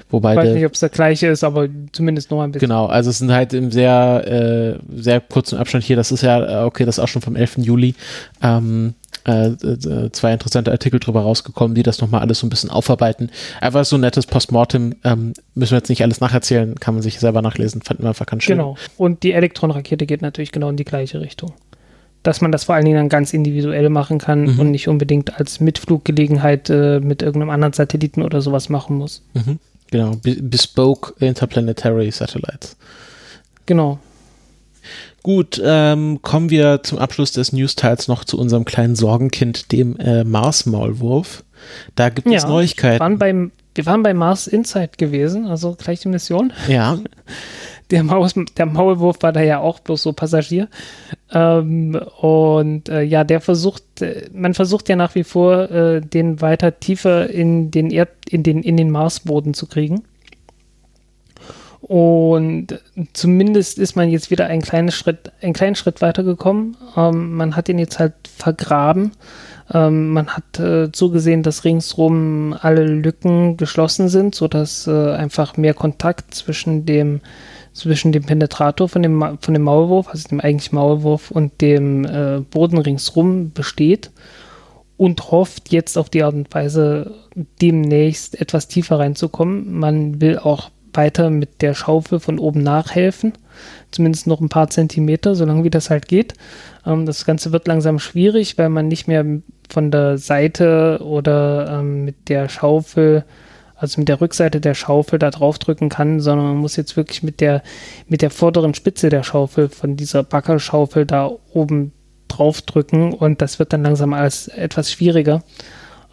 Wobei 0.10 0.32
ich 0.32 0.38
weiß 0.40 0.54
nicht, 0.56 0.66
ob 0.66 0.74
es 0.74 0.80
das 0.80 0.92
gleiche 0.92 1.28
ist, 1.28 1.44
aber 1.44 1.68
zumindest 1.92 2.32
noch 2.32 2.42
ein 2.42 2.52
bisschen. 2.52 2.68
Genau, 2.68 2.88
also 2.88 3.12
es 3.12 3.20
sind 3.20 3.32
halt 3.32 3.54
im 3.54 3.70
sehr, 3.70 4.80
äh, 4.82 5.00
sehr 5.00 5.20
kurzen 5.20 5.60
Abstand 5.60 5.84
hier. 5.84 5.98
Das 5.98 6.12
ist 6.12 6.24
ja, 6.24 6.64
äh, 6.64 6.66
okay, 6.66 6.86
das 6.86 6.98
ist 6.98 7.04
auch 7.04 7.10
schon 7.10 7.22
vom 7.22 7.36
11. 7.36 7.58
Juli. 7.58 7.94
Ähm, 8.42 8.96
äh, 9.28 9.48
äh, 9.50 10.12
zwei 10.12 10.34
interessante 10.34 10.72
Artikel 10.72 11.00
drüber 11.00 11.22
rausgekommen, 11.22 11.76
die 11.76 11.84
das 11.84 12.02
nochmal 12.02 12.22
alles 12.22 12.40
so 12.40 12.48
ein 12.48 12.50
bisschen 12.50 12.70
aufarbeiten. 12.70 13.30
Einfach 13.60 13.86
so 13.86 13.98
ein 13.98 14.02
nettes 14.02 14.26
Postmortem, 14.26 14.96
ähm, 15.04 15.34
müssen 15.56 15.72
wir 15.72 15.78
jetzt 15.78 15.90
nicht 15.90 16.02
alles 16.04 16.20
nacherzählen, 16.22 16.76
kann 16.80 16.94
man 16.96 17.04
sich 17.04 17.20
selber 17.20 17.42
nachlesen, 17.42 17.82
fanden 17.82 18.04
wir 18.04 18.10
einfach 18.10 18.26
ganz 18.26 18.44
schön. 18.44 18.58
Genau. 18.58 18.76
Und 18.98 19.24
die 19.24 19.34
Elektronrakete 19.34 20.06
geht 20.06 20.22
natürlich 20.22 20.52
genau 20.52 20.70
in 20.70 20.78
die 20.78 20.86
gleiche 20.86 21.22
Richtung. 21.22 21.54
Dass 22.24 22.40
man 22.42 22.52
das 22.52 22.66
vor 22.66 22.76
allen 22.76 22.86
Dingen 22.86 22.98
dann 22.98 23.10
ganz 23.10 23.34
individuell 23.34 23.90
machen 23.90 24.20
kann 24.20 24.44
Mhm. 24.44 24.60
und 24.60 24.72
nicht 24.72 24.88
unbedingt 24.88 25.40
als 25.40 25.60
Mitfluggelegenheit 25.60 26.70
äh, 26.70 27.00
mit 27.00 27.22
irgendeinem 27.24 27.50
anderen 27.50 27.74
Satelliten 27.74 28.22
oder 28.22 28.42
sowas 28.42 28.70
machen 28.70 28.98
muss. 28.98 29.24
Mhm. 29.34 29.60
Genau, 29.90 30.12
Be 30.24 30.36
Bespoke 30.42 31.14
Interplanetary 31.20 32.12
Satellites. 32.12 32.78
Genau. 33.66 34.00
Gut, 35.24 35.62
ähm, 35.64 36.20
kommen 36.22 36.50
wir 36.50 36.82
zum 36.84 36.98
Abschluss 36.98 37.32
des 37.32 37.54
News-Teils 37.54 38.08
noch 38.08 38.26
zu 38.26 38.40
unserem 38.40 38.66
kleinen 38.66 38.96
Sorgenkind, 38.96 39.72
dem 39.72 39.98
äh, 39.98 40.24
Mars-Maulwurf. 40.24 41.44
Da 41.96 42.10
gibt 42.10 42.28
es 42.28 42.44
Ja, 42.44 42.50
Neuigkeiten. 42.50 43.00
Waren 43.00 43.20
beim, 43.20 43.52
wir 43.76 43.86
waren 43.86 44.02
bei 44.02 44.16
Mars 44.16 44.48
Insight 44.48 44.98
gewesen, 44.98 45.46
also 45.46 45.76
gleich 45.78 46.00
die 46.00 46.08
Mission. 46.08 46.52
ja, 46.68 46.98
Der, 47.92 48.04
Maus, 48.04 48.34
der 48.58 48.66
Maulwurf 48.66 49.18
war 49.20 49.34
da 49.34 49.42
ja 49.42 49.60
auch 49.60 49.80
bloß 49.80 50.02
so 50.04 50.14
Passagier. 50.14 50.70
Ähm, 51.34 52.00
und 52.22 52.88
äh, 52.88 53.02
ja, 53.02 53.26
der 53.26 53.42
versucht, 53.42 53.84
äh, 54.02 54.30
man 54.34 54.54
versucht 54.54 54.88
ja 54.88 54.96
nach 54.96 55.14
wie 55.16 55.26
vor, 55.26 55.70
äh, 55.70 56.00
den 56.00 56.40
weiter 56.40 56.80
tiefer 56.80 57.30
in 57.30 57.70
den 57.70 57.90
Erd, 57.90 58.10
in 58.30 58.44
den, 58.44 58.64
in 58.64 58.78
den 58.78 58.92
Marsboden 58.92 59.54
zu 59.54 59.68
kriegen. 59.68 60.04
Und 61.82 62.80
zumindest 63.14 63.80
ist 63.80 63.96
man 63.96 64.10
jetzt 64.10 64.30
wieder 64.30 64.46
einen 64.46 64.62
kleinen 64.62 64.92
Schritt, 64.92 65.32
einen 65.42 65.54
kleinen 65.54 65.76
Schritt 65.76 66.02
weitergekommen. 66.02 66.78
Ähm, 66.96 67.34
man 67.34 67.56
hat 67.56 67.70
ihn 67.70 67.80
jetzt 67.80 67.98
halt 67.98 68.14
vergraben. 68.24 69.12
Ähm, 69.74 70.10
man 70.10 70.28
hat 70.28 70.60
äh, 70.60 70.92
zugesehen, 70.92 71.44
dass 71.44 71.64
ringsrum 71.64 72.56
alle 72.60 72.86
Lücken 72.86 73.58
geschlossen 73.58 74.10
sind, 74.10 74.36
sodass 74.36 74.86
äh, 74.86 75.12
einfach 75.12 75.58
mehr 75.58 75.74
Kontakt 75.74 76.36
zwischen 76.36 76.86
dem 76.86 77.22
zwischen 77.74 78.12
dem 78.12 78.24
Penetrator 78.24 78.90
von 78.90 79.02
dem, 79.02 79.38
von 79.40 79.54
dem 79.54 79.64
Maulwurf, 79.64 80.10
also 80.10 80.28
dem 80.28 80.42
eigentlichen 80.42 80.76
Maulwurf 80.76 81.32
und 81.32 81.62
dem 81.62 82.04
äh, 82.04 82.42
Boden 82.42 82.78
ringsrum 82.78 83.54
besteht 83.54 84.12
und 84.98 85.32
hofft 85.32 85.72
jetzt 85.72 85.98
auf 85.98 86.10
die 86.10 86.22
Art 86.24 86.34
und 86.34 86.54
Weise 86.54 87.16
demnächst 87.62 88.40
etwas 88.40 88.68
tiefer 88.68 89.00
reinzukommen. 89.00 89.74
Man 89.74 90.20
will 90.20 90.38
auch 90.38 90.70
weiter 90.94 91.30
mit 91.30 91.62
der 91.62 91.74
Schaufel 91.74 92.20
von 92.20 92.40
oben 92.40 92.64
nachhelfen, 92.64 93.34
zumindest 93.92 94.28
noch 94.28 94.42
ein 94.42 94.50
paar 94.50 94.70
Zentimeter, 94.70 95.36
solange 95.36 95.64
wie 95.64 95.70
das 95.70 95.90
halt 95.90 96.08
geht. 96.08 96.34
Ähm, 96.86 97.06
das 97.06 97.26
Ganze 97.26 97.52
wird 97.52 97.68
langsam 97.68 98.00
schwierig, 98.00 98.58
weil 98.58 98.70
man 98.70 98.88
nicht 98.88 99.08
mehr 99.08 99.26
von 99.70 99.92
der 99.92 100.18
Seite 100.18 101.00
oder 101.04 101.80
ähm, 101.80 102.06
mit 102.06 102.30
der 102.30 102.50
Schaufel 102.50 103.24
also 103.82 104.00
mit 104.00 104.10
der 104.10 104.22
Rückseite 104.22 104.62
der 104.62 104.76
Schaufel 104.76 105.18
da 105.18 105.32
drauf 105.32 105.58
drücken 105.58 105.90
kann, 105.90 106.20
sondern 106.20 106.46
man 106.46 106.58
muss 106.58 106.76
jetzt 106.76 106.96
wirklich 106.98 107.24
mit 107.24 107.42
der, 107.42 107.64
mit 108.08 108.22
der 108.22 108.30
vorderen 108.30 108.76
Spitze 108.76 109.10
der 109.10 109.24
Schaufel, 109.24 109.70
von 109.70 109.98
dieser 109.98 110.22
Backerschaufel 110.22 111.08
da 111.08 111.32
oben 111.52 111.92
drauf 112.28 112.62
drücken 112.62 113.12
und 113.12 113.42
das 113.42 113.58
wird 113.58 113.74
dann 113.74 113.82
langsam 113.82 114.14
alles 114.14 114.48
etwas 114.48 114.92
schwieriger. 114.92 115.44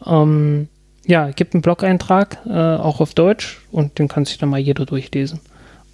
Ähm, 0.07 0.69
ja, 1.09 1.31
gibt 1.31 1.55
einen 1.55 1.63
Blog-Eintrag, 1.63 2.39
äh, 2.47 2.53
auch 2.53 3.01
auf 3.01 3.15
Deutsch 3.15 3.61
und 3.73 3.99
den 3.99 4.07
kann 4.09 4.27
sich 4.27 4.39
dann 4.39 4.51
mal 4.51 4.61
jeder 4.61 4.85
durchlesen, 4.87 5.41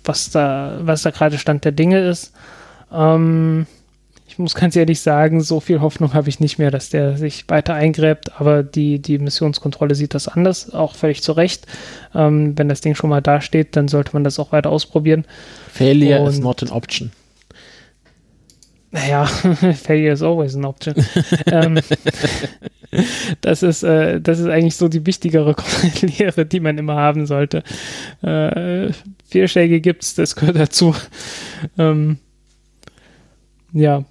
was 0.05 0.29
da, 0.31 0.79
was 0.83 1.03
da 1.03 1.11
gerade 1.11 1.39
Stand 1.39 1.65
der 1.65 1.73
Dinge 1.73 2.01
ist. 2.07 2.33
Ähm, 2.93 3.67
ich 4.27 4.39
muss 4.39 4.57
ganz 4.57 4.75
ehrlich 4.75 5.01
sagen, 5.01 5.41
so 5.41 5.61
viel 5.61 5.81
Hoffnung 5.81 6.15
habe 6.15 6.29
ich 6.29 6.41
nicht 6.41 6.59
mehr, 6.59 6.73
dass 6.73 6.91
der 6.91 7.17
sich 7.17 7.45
weiter 7.47 7.75
eingräbt, 7.75 8.41
aber 8.41 8.65
die, 8.65 8.99
die 8.99 9.19
Missionskontrolle 9.19 9.95
sieht 9.95 10.15
das 10.15 10.27
anders, 10.27 10.75
auch 10.75 10.97
völlig 10.97 11.23
zu 11.23 11.31
Recht. 11.33 11.67
Ähm, 12.12 12.59
wenn 12.59 12.69
das 12.69 12.81
Ding 12.81 12.97
schon 12.97 13.11
mal 13.11 13.23
dasteht, 13.23 13.77
dann 13.77 13.87
sollte 13.87 14.11
man 14.15 14.25
das 14.25 14.41
auch 14.41 14.51
weiter 14.51 14.71
ausprobieren. 14.71 15.25
Failure 15.73 16.29
is 16.29 16.37
Und- 16.39 16.43
not 16.43 16.62
an 16.65 16.71
option. 16.71 17.12
Naja, 18.95 19.26
failure 19.74 20.12
is 20.12 20.22
always 20.22 20.55
an 20.55 20.64
option. 20.64 20.95
ähm, 21.47 21.80
das, 23.40 23.64
ist, 23.64 23.82
äh, 23.82 24.20
das 24.20 24.38
ist 24.38 24.47
eigentlich 24.47 24.76
so 24.76 24.86
die 24.86 25.05
wichtigere 25.05 25.57
Lehre, 26.01 26.47
die 26.47 26.61
man 26.61 26.78
immer 26.78 26.95
haben 26.95 27.26
sollte. 27.26 27.64
Äh, 28.22 28.92
Fehlschläge 29.28 29.80
gibt's, 29.80 30.14
das 30.14 30.36
gehört 30.36 30.57
dazu. 30.57 30.95
Ähm, 31.76 32.18
ja, 33.72 34.05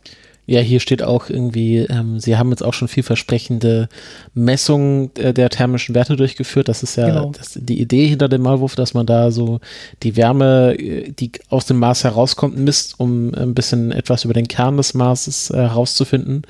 Ja, 0.46 0.60
hier 0.60 0.82
steht 0.82 1.02
auch 1.02 1.30
irgendwie, 1.30 1.78
ähm, 1.78 2.20
sie 2.20 2.36
haben 2.36 2.50
jetzt 2.50 2.64
auch 2.64 2.74
schon 2.74 2.90
vielversprechende 2.90 3.88
Messungen 4.34 5.10
äh, 5.16 5.34
der 5.34 5.50
thermischen 5.50 5.96
Werte 5.96 6.18
durchgeführt. 6.18 6.68
Das 6.68 6.84
ist 6.84 6.98
ja 6.98 7.06
Genau. 7.08 7.32
das, 7.32 7.54
die 7.62 7.80
Idee 7.80 8.08
hinter 8.08 8.28
dem 8.28 8.42
Maulwurf, 8.42 8.76
dass 8.76 8.94
man 8.94 9.06
da 9.06 9.32
so 9.32 9.62
die 10.04 10.18
Wärme, 10.18 10.76
äh, 10.78 11.12
die 11.12 11.32
aus 11.48 11.66
dem 11.66 11.80
Mars 11.80 12.04
herauskommt, 12.04 12.58
misst, 12.58 13.00
um 13.00 13.34
ein 13.34 13.54
bisschen 13.54 13.94
etwas 13.94 14.26
über 14.26 14.34
den 14.34 14.50
Kern 14.50 14.76
des 14.76 14.94
Marses 14.94 15.50
äh, 15.50 15.56
herauszufinden. 15.56 16.42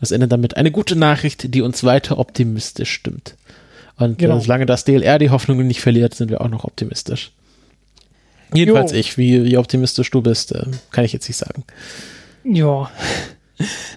Das 0.00 0.10
endet 0.10 0.32
damit 0.32 0.56
eine 0.56 0.72
gute 0.72 0.96
Nachricht, 0.96 1.54
die 1.54 1.62
uns 1.62 1.84
weiter 1.84 2.18
optimistisch 2.18 2.90
stimmt. 2.90 3.36
Und 3.96 4.18
Genau. 4.18 4.38
äh, 4.38 4.40
solange 4.40 4.66
das 4.66 4.84
DLR 4.84 5.20
die 5.20 5.30
Hoffnungen 5.30 5.68
nicht 5.68 5.80
verliert, 5.80 6.14
sind 6.14 6.30
wir 6.30 6.40
auch 6.40 6.48
noch 6.48 6.64
optimistisch. 6.64 7.30
Jedenfalls 8.52 8.90
Jo. 8.90 8.98
ich, 8.98 9.18
wie, 9.18 9.44
wie 9.44 9.56
optimistisch 9.56 10.10
du 10.10 10.20
bist, 10.20 10.50
äh, 10.52 10.64
kann 10.90 11.04
ich 11.04 11.12
jetzt 11.12 11.28
nicht 11.28 11.36
sagen. 11.38 11.62
Ja. 12.44 12.90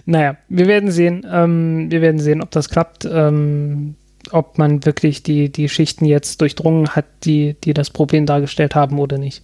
Naja, 0.06 0.36
wir 0.48 0.66
werden 0.66 0.90
sehen. 0.90 1.26
Ähm, 1.30 1.90
wir 1.90 2.00
werden 2.00 2.20
sehen, 2.20 2.42
ob 2.42 2.50
das 2.50 2.68
klappt. 2.68 3.04
Ähm, 3.04 3.94
ob 4.32 4.58
man 4.58 4.84
wirklich 4.84 5.22
die, 5.22 5.50
die 5.50 5.68
Schichten 5.68 6.04
jetzt 6.04 6.40
durchdrungen 6.40 6.90
hat, 6.90 7.06
die, 7.24 7.56
die 7.64 7.74
das 7.74 7.90
Problem 7.90 8.26
dargestellt 8.26 8.74
haben 8.74 8.98
oder 8.98 9.18
nicht. 9.18 9.42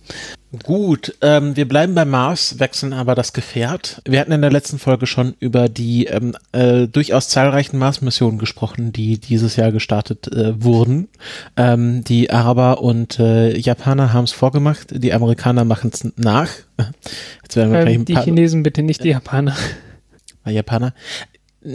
Gut, 0.62 1.14
ähm, 1.22 1.56
wir 1.56 1.66
bleiben 1.66 1.94
bei 1.94 2.04
Mars, 2.04 2.58
wechseln 2.58 2.92
aber 2.92 3.14
das 3.14 3.32
Gefährt. 3.32 4.00
Wir 4.06 4.20
hatten 4.20 4.32
in 4.32 4.40
der 4.40 4.52
letzten 4.52 4.78
Folge 4.78 5.06
schon 5.06 5.34
über 5.40 5.68
die 5.68 6.06
ähm, 6.06 6.34
äh, 6.52 6.86
durchaus 6.86 7.28
zahlreichen 7.28 7.78
Mars-Missionen 7.78 8.38
gesprochen, 8.38 8.92
die 8.92 9.18
dieses 9.18 9.56
Jahr 9.56 9.72
gestartet 9.72 10.28
äh, 10.28 10.62
wurden. 10.62 11.08
Ähm, 11.56 12.04
die 12.04 12.30
Araber 12.30 12.80
und 12.80 13.18
äh, 13.18 13.56
Japaner 13.58 14.12
haben 14.12 14.24
es 14.24 14.32
vorgemacht, 14.32 14.88
die 14.92 15.12
Amerikaner 15.12 15.64
machen 15.64 15.90
es 15.92 16.06
nach. 16.16 16.48
Jetzt 17.42 17.56
werden 17.56 17.72
wir 17.72 17.80
gleich 17.80 17.94
Ähm, 17.94 18.02
ein 18.02 18.04
die 18.04 18.14
paar 18.14 18.24
Chinesen 18.24 18.62
bitte, 18.62 18.82
nicht 18.82 19.02
die 19.04 19.08
Japaner. 19.10 19.56
Äh, 20.46 20.52
Japaner. 20.52 20.94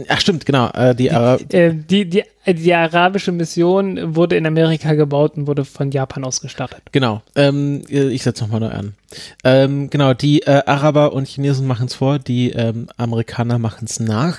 Ach 0.08 0.20
stimmt, 0.20 0.46
genau. 0.46 0.70
Äh, 0.70 0.94
die 0.94 1.10
Ara 1.10 1.36
Äh, 1.50 1.74
die, 1.74 2.08
die, 2.08 2.24
die 2.46 2.74
arabische 2.74 3.32
Mission 3.32 4.16
wurde 4.16 4.36
in 4.36 4.46
Amerika 4.46 4.94
gebaut 4.94 5.36
und 5.36 5.46
wurde 5.46 5.64
von 5.64 5.90
Japan 5.90 6.24
aus 6.24 6.40
gestartet. 6.40 6.82
Genau. 6.92 7.22
Ähm, 7.36 7.82
ich 7.88 8.22
setze 8.22 8.44
nochmal 8.44 8.60
neu 8.60 8.70
an. 8.70 8.94
Ähm, 9.44 9.90
genau, 9.90 10.14
die 10.14 10.42
äh, 10.42 10.62
Araber 10.66 11.12
und 11.12 11.28
Chinesen 11.28 11.66
machen 11.66 11.86
es 11.86 11.94
vor, 11.94 12.18
die 12.18 12.50
ähm, 12.50 12.88
Amerikaner 12.96 13.58
machen 13.58 13.84
es 13.84 14.00
nach. 14.00 14.38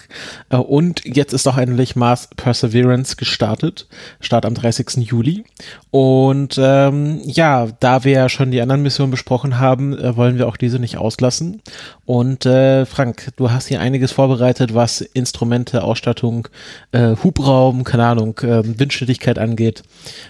Äh, 0.49 0.57
und 0.57 1.05
jetzt 1.05 1.33
ist 1.33 1.47
auch 1.47 1.57
endlich 1.57 1.95
Mars 1.95 2.29
Perseverance 2.35 3.15
gestartet. 3.15 3.87
Start 4.19 4.45
am 4.45 4.55
30. 4.55 4.97
Juli. 4.97 5.45
Und 5.91 6.55
ähm, 6.57 7.21
ja, 7.23 7.67
da 7.79 8.03
wir 8.03 8.13
ja 8.13 8.29
schon 8.29 8.51
die 8.51 8.61
anderen 8.61 8.81
Missionen 8.81 9.11
besprochen 9.11 9.59
haben, 9.59 9.97
äh, 9.97 10.15
wollen 10.17 10.37
wir 10.37 10.47
auch 10.47 10.57
diese 10.57 10.79
nicht 10.79 10.97
auslassen. 10.97 11.61
Und 12.05 12.45
äh, 12.45 12.85
Frank, 12.85 13.29
du 13.35 13.51
hast 13.51 13.67
hier 13.67 13.79
einiges 13.79 14.11
vorbereitet, 14.11 14.73
was 14.73 15.01
Instrumente, 15.01 15.83
Ausstattung, 15.83 16.47
äh, 16.91 17.15
Hubraum, 17.23 17.83
keine 17.93 18.07
Ahnung, 18.07 18.39
äh, 18.39 18.63
Windschnittigkeit 18.79 19.37
angeht. 19.37 19.83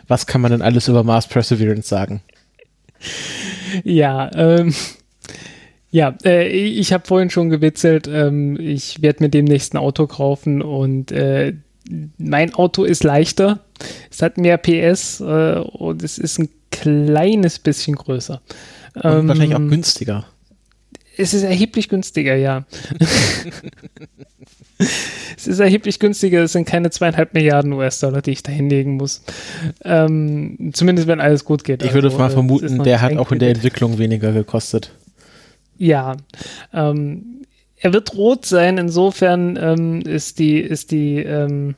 Was 0.10 0.28
kann 0.28 0.42
man 0.42 0.52
denn 0.52 0.62
alles 0.62 0.90
über 0.90 1.06
Mars 1.06 1.30
Perseverance 1.30 1.88
sagen? 1.88 2.22
Ja, 3.86 4.30
ähm, 4.36 4.76
ja, 5.90 6.14
äh, 6.26 6.50
ich 6.50 6.92
habe 6.92 7.08
vorhin 7.08 7.30
schon 7.30 7.50
gewitzelt, 7.50 8.10
ähm, 8.12 8.60
ich 8.60 9.02
werde 9.02 9.24
mir 9.24 9.30
demnächst 9.30 9.74
ein 9.74 9.78
Auto 9.78 10.08
kaufen 10.08 10.62
und 10.62 11.14
äh, 11.14 11.54
mein 12.18 12.54
Auto 12.54 12.84
ist 12.84 13.06
leichter, 13.06 13.62
es 14.12 14.22
hat 14.22 14.38
mehr 14.38 14.58
PS 14.58 15.22
äh, 15.22 15.60
und 15.60 16.04
es 16.04 16.18
ist 16.18 16.40
ein 16.40 16.50
kleines 16.70 17.60
bisschen 17.60 17.96
größer. 17.96 18.42
Und 18.96 19.06
Ähm, 19.06 19.28
wahrscheinlich 19.30 19.56
auch 19.56 19.70
günstiger. 19.70 20.26
Es 21.16 21.34
ist 21.34 21.44
erheblich 21.44 21.88
günstiger, 21.88 22.36
ja. 22.36 22.66
es 25.38 25.48
ist 25.48 25.60
erheblich 25.60 26.00
günstiger, 26.00 26.44
es 26.44 26.54
sind 26.54 26.66
keine 26.66 26.90
zweieinhalb 26.90 27.34
Milliarden 27.34 27.74
US-Dollar, 27.74 28.22
die 28.22 28.32
ich 28.32 28.44
da 28.44 28.52
hinlegen 28.52 28.98
muss. 28.98 29.22
Ähm, 29.84 30.72
zumindest 30.74 31.08
wenn 31.08 31.20
alles 31.22 31.46
gut 31.46 31.64
geht. 31.64 31.84
Ich 31.84 31.94
würde 31.94 32.08
Also, 32.08 32.18
mal 32.18 32.26
es 32.26 32.32
ist 32.32 32.36
vermuten, 32.36 32.84
der 32.84 33.02
hat 33.02 33.18
auch 33.18 33.32
in 33.32 33.40
der. 33.40 33.50
Entwicklung 33.50 33.98
weniger 33.98 34.32
gekostet. 34.32 34.92
Ja. 35.78 36.16
Ähm, 36.74 37.42
er 37.78 37.94
wird 37.94 38.16
rot 38.16 38.46
sein, 38.46 38.78
insofern 38.78 39.58
ähm, 39.62 40.02
ist 40.02 40.40
die, 40.40 40.60
ist 40.60 40.92
die, 40.92 41.18
ähm, 41.18 41.76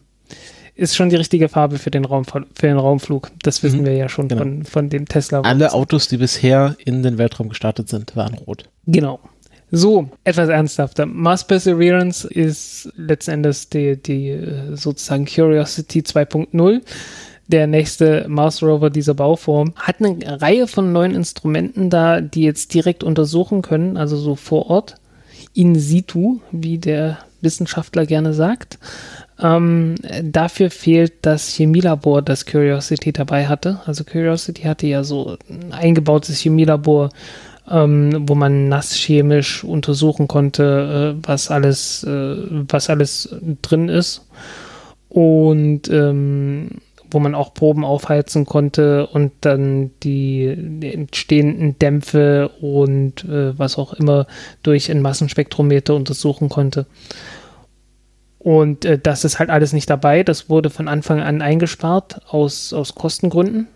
ist 0.76 0.96
schon 0.96 1.10
die 1.10 1.16
richtige 1.16 1.50
Farbe 1.50 1.78
für 1.80 1.90
den, 1.90 2.06
Raum, 2.06 2.26
für 2.26 2.68
den 2.68 2.78
Raumflug. 2.78 3.32
Das 3.42 3.64
wissen 3.64 3.82
Mhm, 3.82 3.86
wir 3.86 3.94
ja 3.96 4.10
schon 4.10 4.28
genau. 4.28 4.42
von, 4.42 4.66
von 4.66 4.90
dem 4.90 5.08
Tesla. 5.08 5.42
Alle 5.42 5.74
Autos, 5.74 6.08
die 6.08 6.18
bisher 6.18 6.76
in 6.84 7.02
den 7.02 7.18
Weltraum 7.18 7.50
gestartet 7.50 7.90
sind, 7.90 8.16
waren 8.16 8.34
rot. 8.36 8.70
Genau. 8.86 9.20
So, 9.78 10.10
etwas 10.24 10.48
ernsthafter. 10.48 11.06
Mars 11.06 11.46
Perseverance 11.46 12.26
ist 12.26 12.90
letzten 12.96 13.32
Endes 13.32 13.68
die, 13.68 13.98
die 14.02 14.30
äh, 14.30 14.76
sozusagen 14.76 15.26
Curiosity 15.26 16.00
2.0 16.00 16.82
der 17.48 17.68
nächste 17.68 18.26
Mars 18.28 18.64
Rover 18.64 18.90
dieser 18.90 19.14
Bauform, 19.14 19.74
hat 19.76 19.98
eine 20.00 20.42
Reihe 20.42 20.68
von 20.68 20.92
neuen 20.92 21.14
Instrumenten 21.14 21.90
da, 21.90 22.22
die 22.22 22.44
jetzt 22.44 22.74
direkt 22.74 23.04
untersuchen 23.04 23.62
können, 23.62 23.98
also 23.98 24.18
so 24.18 24.36
vor 24.36 24.70
Ort, 24.70 24.96
in 25.54 25.76
situ, 25.76 26.40
wie 26.52 26.78
der 26.78 27.20
Wissenschaftler 27.42 28.06
gerne 28.06 28.34
sagt. 28.34 28.80
Ähm, 29.40 29.96
dafür 30.24 30.72
fehlt 30.72 31.14
das 31.22 31.50
Chemielabor, 31.50 32.22
das 32.22 32.46
Curiosity 32.46 33.12
dabei 33.12 33.48
hatte. 33.48 33.82
Also 33.86 34.04
Curiosity 34.04 34.64
hatte 34.64 34.88
ja 34.88 35.04
so 35.04 35.38
ein 35.50 35.74
eingebautes 35.74 36.40
Chemielabor, 36.40 37.10
ähm, 37.70 38.28
wo 38.28 38.36
man 38.36 38.68
nasschemisch 38.68 39.64
untersuchen 39.64 40.28
konnte, 40.28 41.16
äh, 41.22 41.28
was 41.28 41.50
alles, 41.50 42.04
äh, 42.04 42.36
was 42.70 42.90
alles 42.90 43.36
drin 43.62 43.90
ist. 43.90 44.28
Und 45.10 45.90
ähm, 45.90 46.82
wo 47.12 47.20
man 47.20 47.36
auch 47.36 47.54
Proben 47.54 47.86
aufheizen 47.86 48.46
konnte 48.46 49.08
und 49.08 49.32
dann 49.42 49.92
die, 50.04 50.48
entstehenden 50.82 51.80
Dämpfe 51.80 52.50
und 52.60 53.24
äh, 53.24 53.58
was 53.58 53.78
auch 53.78 53.94
immer 53.94 54.28
durch 54.64 54.92
ein 54.92 55.02
Massenspektrometer 55.02 55.96
untersuchen 55.96 56.50
konnte. 56.50 56.88
Und 58.38 58.86
äh, 58.86 59.00
das 59.00 59.24
ist 59.24 59.40
halt 59.40 59.50
alles 59.50 59.72
nicht 59.72 59.90
dabei. 59.90 60.24
Das 60.24 60.50
wurde 60.50 60.70
von 60.70 60.88
Anfang 60.88 61.22
an 61.22 61.42
eingespart 61.42 62.22
aus, 62.28 62.74
aus 62.74 62.96
Kostengründen. 62.96 63.68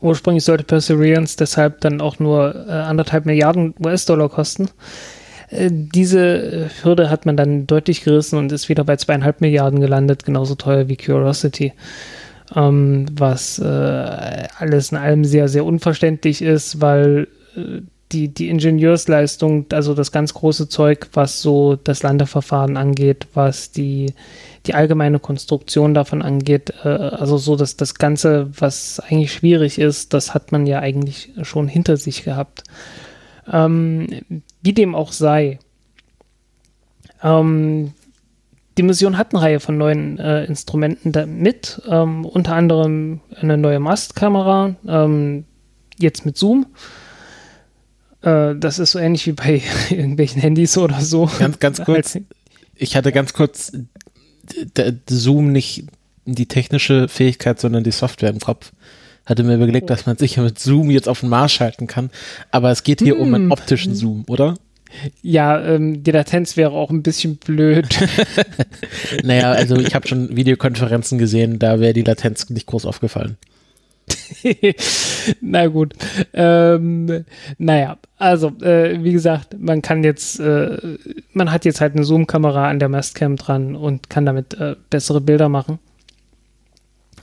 Ursprünglich 0.00 0.44
sollte 0.44 0.64
Perseverance 0.64 1.36
deshalb 1.36 1.80
dann 1.80 2.00
auch 2.00 2.18
nur 2.18 2.54
äh, 2.68 2.70
anderthalb 2.70 3.26
Milliarden 3.26 3.74
US-Dollar 3.84 4.28
kosten. 4.28 4.68
Äh, 5.50 5.70
diese 5.70 6.20
äh, 6.20 6.68
Hürde 6.82 7.10
hat 7.10 7.26
man 7.26 7.36
dann 7.36 7.66
deutlich 7.66 8.04
gerissen 8.04 8.38
und 8.38 8.52
ist 8.52 8.68
wieder 8.68 8.84
bei 8.84 8.96
zweieinhalb 8.96 9.40
Milliarden 9.40 9.80
gelandet, 9.80 10.24
genauso 10.24 10.54
teuer 10.54 10.88
wie 10.88 10.96
Curiosity. 10.96 11.72
Ähm, 12.54 13.06
was 13.12 13.58
äh, 13.58 13.64
alles 14.58 14.92
in 14.92 14.98
allem 14.98 15.24
sehr, 15.24 15.48
sehr 15.48 15.64
unverständlich 15.64 16.42
ist, 16.42 16.80
weil 16.80 17.28
äh, 17.56 17.82
die, 18.12 18.28
die 18.28 18.48
Ingenieursleistung, 18.48 19.66
also 19.72 19.94
das 19.94 20.12
ganz 20.12 20.32
große 20.32 20.68
Zeug, 20.68 21.08
was 21.12 21.42
so 21.42 21.76
das 21.76 22.02
Landeverfahren 22.02 22.76
angeht, 22.76 23.26
was 23.34 23.70
die, 23.70 24.14
die 24.68 24.74
allgemeine 24.74 25.18
Konstruktion 25.18 25.94
davon 25.94 26.22
angeht, 26.22 26.72
äh, 26.84 26.88
also 26.88 27.38
so 27.38 27.56
dass 27.56 27.76
das 27.76 27.94
Ganze, 27.94 28.50
was 28.58 29.00
eigentlich 29.00 29.32
schwierig 29.32 29.78
ist, 29.78 30.12
das 30.14 30.34
hat 30.34 30.52
man 30.52 30.66
ja 30.66 30.80
eigentlich 30.80 31.32
schon 31.42 31.68
hinter 31.68 31.96
sich 31.96 32.24
gehabt. 32.24 32.64
Ähm, 33.50 34.06
wie 34.62 34.74
dem 34.74 34.94
auch 34.94 35.12
sei. 35.12 35.58
Ähm, 37.22 37.94
die 38.76 38.82
Mission 38.82 39.16
hat 39.16 39.34
eine 39.34 39.42
Reihe 39.42 39.60
von 39.60 39.78
neuen 39.78 40.18
äh, 40.18 40.44
Instrumenten 40.44 41.12
mit, 41.40 41.82
ähm, 41.88 42.24
unter 42.24 42.54
anderem 42.54 43.20
eine 43.40 43.56
neue 43.56 43.80
Mastkamera, 43.80 44.76
ähm, 44.86 45.44
jetzt 45.98 46.26
mit 46.26 46.36
Zoom. 46.36 46.66
Äh, 48.20 48.54
das 48.56 48.78
ist 48.78 48.92
so 48.92 48.98
ähnlich 48.98 49.26
wie 49.26 49.32
bei 49.32 49.62
irgendwelchen 49.90 50.40
Handys 50.42 50.76
oder 50.76 51.00
so. 51.00 51.28
Ganz, 51.38 51.58
ganz 51.58 51.80
kurz. 51.84 52.18
Ich 52.74 52.96
hatte 52.96 53.10
ganz 53.10 53.32
kurz 53.32 53.72
Zoom 55.08 55.52
nicht 55.52 55.84
die 56.24 56.46
technische 56.46 57.08
Fähigkeit, 57.08 57.60
sondern 57.60 57.84
die 57.84 57.90
Software 57.90 58.30
im 58.30 58.40
Kopf 58.40 58.72
hatte 59.28 59.42
mir 59.42 59.56
überlegt, 59.56 59.90
dass 59.90 60.06
man 60.06 60.16
sicher 60.16 60.42
mit 60.42 60.58
Zoom 60.58 60.90
jetzt 60.90 61.08
auf 61.08 61.20
den 61.20 61.28
Mars 61.28 61.52
schalten 61.52 61.86
kann. 61.86 62.10
Aber 62.50 62.70
es 62.70 62.82
geht 62.82 63.00
hier 63.00 63.14
hm. 63.14 63.20
um 63.20 63.34
einen 63.34 63.44
hm. 63.44 63.52
optischen 63.52 63.94
Zoom, 63.94 64.24
oder? 64.26 64.54
Ja, 65.20 65.62
ähm, 65.62 66.02
die 66.02 66.10
Latenz 66.12 66.56
wäre 66.56 66.70
auch 66.70 66.90
ein 66.90 67.02
bisschen 67.02 67.36
blöd. 67.36 67.86
naja, 69.22 69.52
also 69.52 69.76
ich 69.76 69.94
habe 69.94 70.08
schon 70.08 70.34
Videokonferenzen 70.34 71.18
gesehen, 71.18 71.58
da 71.58 71.78
wäre 71.78 71.92
die 71.92 72.02
Latenz 72.02 72.48
nicht 72.48 72.66
groß 72.66 72.86
aufgefallen. 72.86 73.36
Na 75.40 75.66
gut. 75.66 75.94
Ähm, 76.32 77.24
naja, 77.58 77.98
also 78.16 78.48
äh, 78.60 79.02
wie 79.02 79.12
gesagt, 79.12 79.56
man 79.58 79.82
kann 79.82 80.04
jetzt, 80.04 80.40
äh, 80.40 80.76
man 81.32 81.50
hat 81.50 81.64
jetzt 81.64 81.80
halt 81.80 81.94
eine 81.94 82.04
Zoom-Kamera 82.04 82.68
an 82.68 82.78
der 82.78 82.88
Mastcam 82.88 83.36
dran 83.36 83.76
und 83.76 84.10
kann 84.10 84.26
damit 84.26 84.54
äh, 84.54 84.76
bessere 84.90 85.20
Bilder 85.20 85.48
machen 85.48 85.78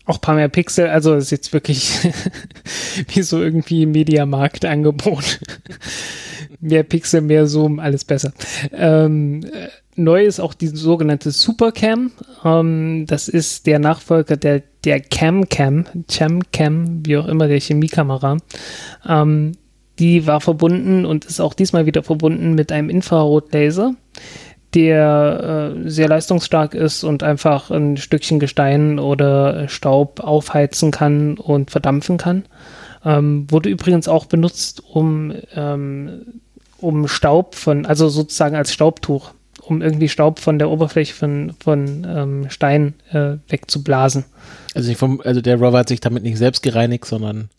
auch 0.05 0.21
paar 0.21 0.35
mehr 0.35 0.49
Pixel, 0.49 0.87
also 0.87 1.15
ist 1.15 1.31
jetzt 1.31 1.51
wirklich 1.51 1.91
wie 3.09 3.21
so 3.21 3.41
irgendwie 3.41 3.85
Mediamarkt-Angebot. 3.85 5.39
mehr 6.59 6.83
Pixel, 6.83 7.21
mehr 7.21 7.47
Zoom, 7.47 7.79
alles 7.79 8.05
besser. 8.05 8.31
Ähm, 8.71 9.43
neu 9.95 10.25
ist 10.25 10.39
auch 10.39 10.53
die 10.53 10.67
sogenannte 10.67 11.31
Supercam. 11.31 12.11
Ähm, 12.43 13.05
das 13.07 13.27
ist 13.27 13.67
der 13.67 13.79
Nachfolger 13.79 14.37
der, 14.37 14.63
der 14.83 14.99
Cam-Cam, 14.99 15.85
Cam-Cam, 16.07 17.05
wie 17.05 17.17
auch 17.17 17.27
immer, 17.27 17.47
der 17.47 17.59
Chemiekamera. 17.59 18.37
Ähm, 19.07 19.53
die 19.99 20.27
war 20.27 20.41
verbunden 20.41 21.05
und 21.05 21.25
ist 21.25 21.39
auch 21.39 21.53
diesmal 21.53 21.85
wieder 21.85 22.03
verbunden 22.03 22.53
mit 22.53 22.71
einem 22.71 22.89
Infrarotlaser 22.89 23.95
der 24.75 25.73
äh, 25.85 25.89
sehr 25.89 26.09
leistungsstark 26.09 26.73
ist 26.75 27.03
und 27.03 27.23
einfach 27.23 27.71
ein 27.71 27.95
Stückchen 27.95 28.39
Gestein 28.39 28.99
oder 28.99 29.69
Staub 29.69 30.19
aufheizen 30.19 30.91
kann 30.91 31.37
und 31.37 31.71
verdampfen 31.71 32.17
kann. 32.17 32.43
Ähm, 33.03 33.47
wurde 33.49 33.69
übrigens 33.69 34.07
auch 34.07 34.25
benutzt, 34.25 34.83
um, 34.85 35.33
ähm, 35.55 36.41
um 36.77 37.07
Staub 37.07 37.55
von, 37.55 37.85
also 37.85 38.09
sozusagen 38.09 38.55
als 38.55 38.73
Staubtuch, 38.73 39.31
um 39.67 39.81
irgendwie 39.81 40.09
Staub 40.09 40.39
von 40.39 40.59
der 40.59 40.69
Oberfläche 40.69 41.13
von, 41.13 41.53
von 41.59 42.05
ähm, 42.07 42.49
Stein 42.49 42.93
äh, 43.11 43.37
wegzublasen. 43.49 44.25
Also, 44.73 44.93
vom, 44.93 45.21
also 45.21 45.41
der 45.41 45.57
Rover 45.57 45.79
hat 45.79 45.89
sich 45.89 45.99
damit 45.99 46.23
nicht 46.23 46.37
selbst 46.37 46.61
gereinigt, 46.63 47.05
sondern 47.05 47.49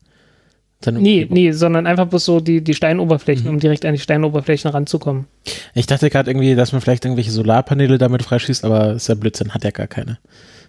Nee, 0.85 1.27
nee, 1.31 1.53
sondern 1.53 1.87
einfach 1.87 2.07
bloß 2.07 2.25
so 2.25 2.41
die, 2.41 2.63
die 2.63 2.75
Steinoberflächen, 2.75 3.47
mhm. 3.47 3.55
um 3.55 3.61
direkt 3.61 3.85
an 3.85 3.95
die 3.95 4.01
Steinoberflächen 4.01 4.71
ranzukommen. 4.71 5.27
Ich 5.75 5.87
dachte 5.87 6.11
gerade 6.11 6.31
irgendwie, 6.31 6.55
dass 6.55 6.73
man 6.73 6.81
vielleicht 6.81 7.05
irgendwelche 7.05 7.31
Solarpaneele 7.31 7.99
damit 7.99 8.23
freischießt, 8.23 8.65
aber 8.65 8.93
ist 8.93 9.09
ja 9.09 9.15
Blödsinn, 9.15 9.55
hat 9.55 9.65
ja 9.65 9.71
gar 9.71 9.87
keine. 9.87 10.19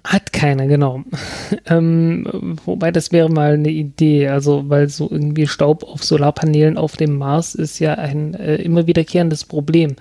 Hat 0.04 0.32
keine, 0.32 0.68
genau. 0.68 1.04
ähm, 1.68 2.56
wobei 2.66 2.92
das 2.92 3.12
wäre 3.12 3.30
mal 3.30 3.54
eine 3.54 3.70
Idee, 3.70 4.30
also 4.30 4.70
weil 4.70 4.88
so 4.90 5.10
irgendwie 5.12 5.46
Staub 5.46 5.84
auf 5.84 6.04
Solarpanelen 6.04 6.78
auf 6.78 6.96
dem 6.96 7.18
Mars 7.18 7.54
ist 7.54 7.80
ja 7.80 7.96
ein 7.96 8.34
äh, 8.34 8.56
immer 8.56 8.88
wiederkehrendes 8.88 9.44
Problem, 9.46 9.98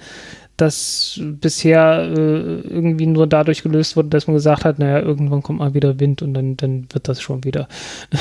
das 0.57 1.21
bisher 1.23 2.03
äh, 2.03 2.61
irgendwie 2.61 3.07
nur 3.07 3.27
dadurch 3.27 3.63
gelöst 3.63 3.97
wurde, 3.97 4.09
dass 4.09 4.27
man 4.27 4.37
gesagt 4.37 4.65
hat, 4.65 4.79
naja, 4.79 5.01
irgendwann 5.01 5.43
kommt 5.43 5.59
mal 5.59 5.75
wieder 5.75 6.01
Wind 6.01 6.23
und 6.23 6.35
dann, 6.35 6.57
dann 6.57 6.87
wird 6.93 7.09
das 7.09 7.21
schon 7.21 7.45
wieder. 7.45 7.69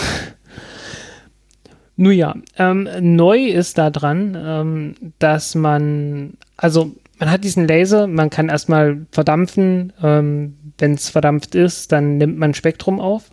Nun 1.98 2.12
ja, 2.12 2.36
ähm, 2.58 2.90
neu 3.00 3.46
ist 3.46 3.78
da 3.78 3.90
dran, 3.90 4.38
ähm, 4.38 4.96
dass 5.20 5.56
man, 5.56 6.34
also 6.58 6.92
man 7.20 7.32
hat 7.32 7.46
diesen 7.46 7.68
Laser, 7.68 8.08
man 8.08 8.30
kann 8.30 8.50
erstmal 8.50 9.06
verdampfen. 9.12 9.94
Ähm, 10.04 10.58
Wenn 10.78 10.96
es 10.96 11.10
verdampft 11.10 11.56
ist, 11.56 11.94
dann 11.94 12.18
nimmt 12.18 12.38
man 12.38 12.54
Spektrum 12.54 13.00
auf. 13.00 13.32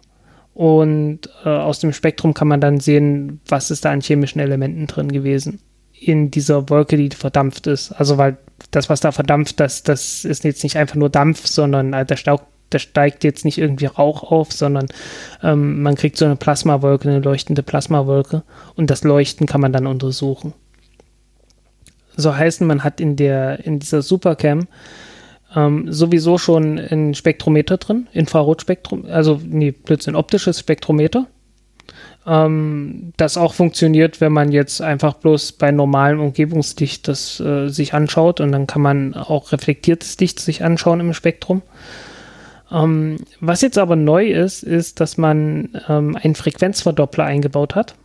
Und 0.54 1.28
äh, 1.44 1.48
aus 1.48 1.80
dem 1.80 1.92
Spektrum 1.92 2.34
kann 2.34 2.46
man 2.46 2.60
dann 2.60 2.78
sehen, 2.78 3.40
was 3.48 3.72
ist 3.72 3.84
da 3.84 3.90
an 3.90 4.00
chemischen 4.00 4.40
Elementen 4.40 4.86
drin 4.86 5.10
gewesen 5.10 5.58
in 6.02 6.30
dieser 6.30 6.68
Wolke, 6.68 6.96
die 6.96 7.10
verdampft 7.10 7.66
ist. 7.66 7.92
Also 7.92 8.18
weil 8.18 8.36
das, 8.70 8.88
was 8.88 9.00
da 9.00 9.12
verdampft, 9.12 9.60
das, 9.60 9.82
das 9.82 10.24
ist 10.24 10.44
jetzt 10.44 10.62
nicht 10.62 10.76
einfach 10.76 10.96
nur 10.96 11.10
Dampf, 11.10 11.46
sondern 11.46 11.92
äh, 11.92 12.04
der 12.04 12.16
Staub 12.16 12.46
da 12.72 12.78
steigt 12.78 13.24
jetzt 13.24 13.44
nicht 13.44 13.58
irgendwie 13.58 13.86
Rauch 13.86 14.22
auf, 14.22 14.52
sondern 14.52 14.86
ähm, 15.42 15.82
man 15.82 15.94
kriegt 15.94 16.16
so 16.16 16.24
eine 16.24 16.36
Plasmawolke, 16.36 17.08
eine 17.08 17.20
leuchtende 17.20 17.62
Plasmawolke 17.62 18.42
und 18.76 18.90
das 18.90 19.04
Leuchten 19.04 19.46
kann 19.46 19.60
man 19.60 19.72
dann 19.72 19.86
untersuchen. 19.86 20.54
So 22.16 22.34
heißen, 22.34 22.66
man 22.66 22.84
hat 22.84 23.00
in 23.00 23.16
der, 23.16 23.64
in 23.64 23.78
dieser 23.78 24.02
Supercam 24.02 24.68
ähm, 25.54 25.92
sowieso 25.92 26.38
schon 26.38 26.78
ein 26.78 27.14
Spektrometer 27.14 27.76
drin, 27.78 28.08
Infrarotspektrum, 28.12 29.06
also 29.06 29.40
nee, 29.44 29.72
plötzlich 29.72 30.14
ein 30.14 30.16
optisches 30.16 30.58
Spektrometer. 30.60 31.26
Ähm, 32.26 33.12
das 33.16 33.36
auch 33.36 33.54
funktioniert, 33.54 34.20
wenn 34.20 34.32
man 34.32 34.52
jetzt 34.52 34.80
einfach 34.80 35.14
bloß 35.14 35.52
bei 35.52 35.72
normalem 35.72 36.20
Umgebungslicht 36.20 37.08
das 37.08 37.40
äh, 37.40 37.68
sich 37.68 37.94
anschaut 37.94 38.40
und 38.40 38.52
dann 38.52 38.66
kann 38.66 38.82
man 38.82 39.14
auch 39.14 39.52
reflektiertes 39.52 40.18
Licht 40.18 40.40
sich 40.40 40.64
anschauen 40.64 41.00
im 41.00 41.14
Spektrum. 41.14 41.62
Ähm, 42.70 43.16
was 43.40 43.60
jetzt 43.60 43.78
aber 43.78 43.96
neu 43.96 44.28
ist, 44.28 44.62
ist, 44.62 45.00
dass 45.00 45.18
man 45.18 45.70
ähm, 45.88 46.16
einen 46.16 46.36
Frequenzverdoppler 46.36 47.24
eingebaut 47.24 47.74
hat. 47.74 47.96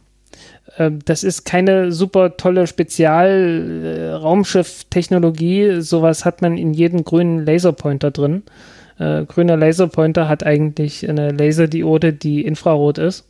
Ähm, 0.77 0.99
das 1.05 1.23
ist 1.23 1.45
keine 1.45 1.91
super 1.91 2.37
tolle 2.37 2.67
Spezial-Raumschiff-Technologie. 2.67 5.61
Äh, 5.61 5.81
Sowas 5.81 6.23
hat 6.25 6.41
man 6.41 6.57
in 6.57 6.73
jedem 6.73 7.03
grünen 7.03 7.45
Laserpointer 7.45 8.11
drin. 8.11 8.43
Äh, 8.99 9.25
grüner 9.25 9.57
Laserpointer 9.57 10.27
hat 10.27 10.43
eigentlich 10.43 11.07
eine 11.07 11.31
Laserdiode, 11.31 12.13
die 12.13 12.43
Infrarot 12.43 12.97
ist. 12.97 13.25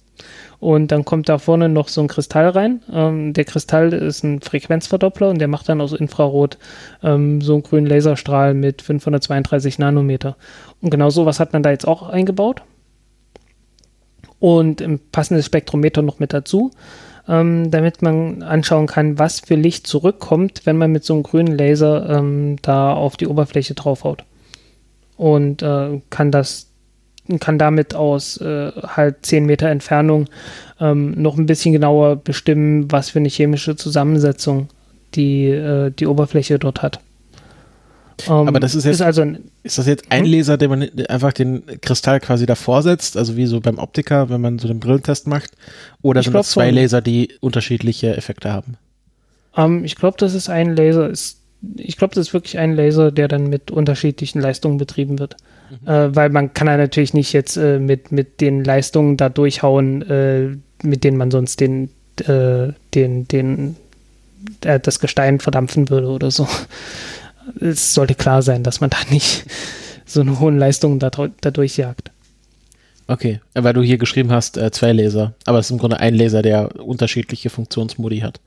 Und 0.59 0.91
dann 0.91 1.05
kommt 1.05 1.29
da 1.29 1.37
vorne 1.37 1.69
noch 1.69 1.87
so 1.87 2.01
ein 2.01 2.07
Kristall 2.07 2.49
rein. 2.49 2.81
Ähm, 2.91 3.33
der 3.33 3.45
Kristall 3.45 3.93
ist 3.93 4.23
ein 4.23 4.41
Frequenzverdoppler 4.41 5.29
und 5.29 5.39
der 5.39 5.47
macht 5.47 5.69
dann 5.69 5.81
aus 5.81 5.93
Infrarot 5.93 6.57
ähm, 7.03 7.41
so 7.41 7.53
einen 7.53 7.63
grünen 7.63 7.85
Laserstrahl 7.85 8.53
mit 8.53 8.81
532 8.81 9.77
Nanometer. 9.77 10.35
Und 10.81 10.89
genau 10.89 11.09
sowas 11.09 11.39
hat 11.39 11.53
man 11.53 11.63
da 11.63 11.69
jetzt 11.69 11.87
auch 11.87 12.09
eingebaut. 12.09 12.63
Und 14.39 14.81
ein 14.81 14.99
passendes 15.11 15.45
Spektrometer 15.45 16.01
noch 16.01 16.19
mit 16.19 16.33
dazu, 16.33 16.71
ähm, 17.27 17.69
damit 17.71 18.01
man 18.01 18.43
anschauen 18.43 18.87
kann, 18.87 19.19
was 19.19 19.39
für 19.39 19.55
Licht 19.55 19.87
zurückkommt, 19.87 20.61
wenn 20.65 20.77
man 20.77 20.91
mit 20.91 21.03
so 21.03 21.13
einem 21.13 21.23
grünen 21.23 21.57
Laser 21.57 22.09
ähm, 22.09 22.57
da 22.61 22.93
auf 22.93 23.17
die 23.17 23.27
Oberfläche 23.27 23.73
draufhaut. 23.73 24.23
Und 25.17 25.63
äh, 25.63 26.01
kann 26.09 26.31
das 26.31 26.66
kann 27.39 27.57
damit 27.57 27.93
aus 27.93 28.37
äh, 28.37 28.71
halt 28.71 29.25
10 29.25 29.45
Meter 29.45 29.69
Entfernung 29.69 30.27
ähm, 30.79 31.11
noch 31.21 31.37
ein 31.37 31.45
bisschen 31.45 31.73
genauer 31.73 32.15
bestimmen, 32.15 32.91
was 32.91 33.09
für 33.09 33.19
eine 33.19 33.29
chemische 33.29 33.75
Zusammensetzung 33.75 34.69
die, 35.15 35.47
äh, 35.47 35.91
die 35.91 36.07
Oberfläche 36.07 36.59
dort 36.59 36.81
hat. 36.81 36.99
Um, 38.25 38.47
Aber 38.47 38.59
das 38.59 38.73
ist 38.73 38.85
jetzt, 38.85 38.95
ist, 38.95 39.01
also 39.01 39.21
ein, 39.21 39.37
ist 39.61 39.77
das 39.77 39.85
jetzt 39.85 40.11
ein 40.11 40.23
hm? 40.23 40.31
Laser, 40.31 40.57
der 40.57 40.69
man 40.69 40.89
einfach 41.07 41.33
den 41.33 41.63
Kristall 41.81 42.19
quasi 42.19 42.47
davor 42.47 42.81
setzt, 42.81 43.15
also 43.15 43.37
wie 43.37 43.45
so 43.45 43.59
beim 43.59 43.77
Optiker, 43.77 44.29
wenn 44.29 44.41
man 44.41 44.57
so 44.57 44.67
den 44.67 44.79
Brillentest 44.79 45.27
macht? 45.27 45.51
Oder 46.01 46.23
sind 46.23 46.33
das 46.33 46.49
zwei 46.49 46.71
Laser, 46.71 47.01
die 47.01 47.35
unterschiedliche 47.41 48.17
Effekte 48.17 48.51
haben? 48.51 48.77
Um, 49.55 49.77
ähm, 49.77 49.85
ich 49.85 49.95
glaube, 49.95 50.17
das 50.17 50.33
ist 50.33 50.49
ein 50.49 50.75
Laser, 50.75 51.09
ist, 51.09 51.41
ich 51.75 51.97
glaube, 51.97 52.15
das 52.15 52.27
ist 52.27 52.33
wirklich 52.33 52.57
ein 52.57 52.75
Laser, 52.75 53.11
der 53.11 53.27
dann 53.27 53.47
mit 53.47 53.69
unterschiedlichen 53.69 54.41
Leistungen 54.41 54.77
betrieben 54.77 55.19
wird. 55.19 55.37
Äh, 55.85 56.15
weil 56.15 56.29
man 56.29 56.53
kann 56.53 56.67
ja 56.67 56.77
natürlich 56.77 57.13
nicht 57.13 57.33
jetzt 57.33 57.57
äh, 57.57 57.79
mit, 57.79 58.11
mit 58.11 58.41
den 58.41 58.63
Leistungen 58.63 59.17
da 59.17 59.29
durchhauen, 59.29 60.01
äh, 60.03 60.57
mit 60.83 61.03
denen 61.03 61.17
man 61.17 61.31
sonst 61.31 61.59
den, 61.59 61.89
äh, 62.25 62.73
den, 62.93 63.27
den, 63.27 63.75
äh, 64.61 64.79
das 64.79 64.99
Gestein 64.99 65.39
verdampfen 65.39 65.89
würde 65.89 66.07
oder 66.07 66.31
so. 66.31 66.47
Es 67.61 67.93
sollte 67.93 68.15
klar 68.15 68.41
sein, 68.41 68.63
dass 68.63 68.81
man 68.81 68.89
da 68.89 68.97
nicht 69.09 69.45
so 70.05 70.21
eine 70.21 70.39
hohen 70.39 70.57
Leistungen 70.57 70.99
da, 70.99 71.09
da 71.09 71.51
durchjagt. 71.51 72.11
Okay, 73.07 73.39
weil 73.53 73.73
du 73.73 73.81
hier 73.81 73.97
geschrieben 73.97 74.31
hast, 74.31 74.57
äh, 74.57 74.69
zwei 74.71 74.91
Laser. 74.91 75.33
Aber 75.45 75.59
es 75.59 75.67
ist 75.67 75.71
im 75.71 75.77
Grunde 75.77 75.99
ein 75.99 76.13
Laser, 76.13 76.41
der 76.41 76.83
unterschiedliche 76.83 77.49
Funktionsmodi 77.49 78.19
hat. 78.19 78.41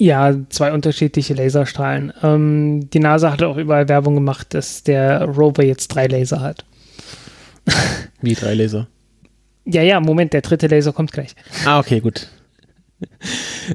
Ja, 0.00 0.34
zwei 0.48 0.72
unterschiedliche 0.72 1.34
Laserstrahlen. 1.34 2.10
Ähm, 2.22 2.88
die 2.88 3.00
NASA 3.00 3.30
hat 3.30 3.42
auch 3.42 3.58
überall 3.58 3.90
Werbung 3.90 4.14
gemacht, 4.14 4.54
dass 4.54 4.82
der 4.82 5.24
Rover 5.24 5.62
jetzt 5.62 5.88
drei 5.88 6.06
Laser 6.06 6.40
hat. 6.40 6.64
Wie 8.22 8.32
drei 8.32 8.54
Laser? 8.54 8.86
Ja, 9.66 9.82
ja, 9.82 10.00
Moment, 10.00 10.32
der 10.32 10.40
dritte 10.40 10.68
Laser 10.68 10.94
kommt 10.94 11.12
gleich. 11.12 11.36
Ah, 11.66 11.78
okay, 11.78 12.00
gut. 12.00 12.28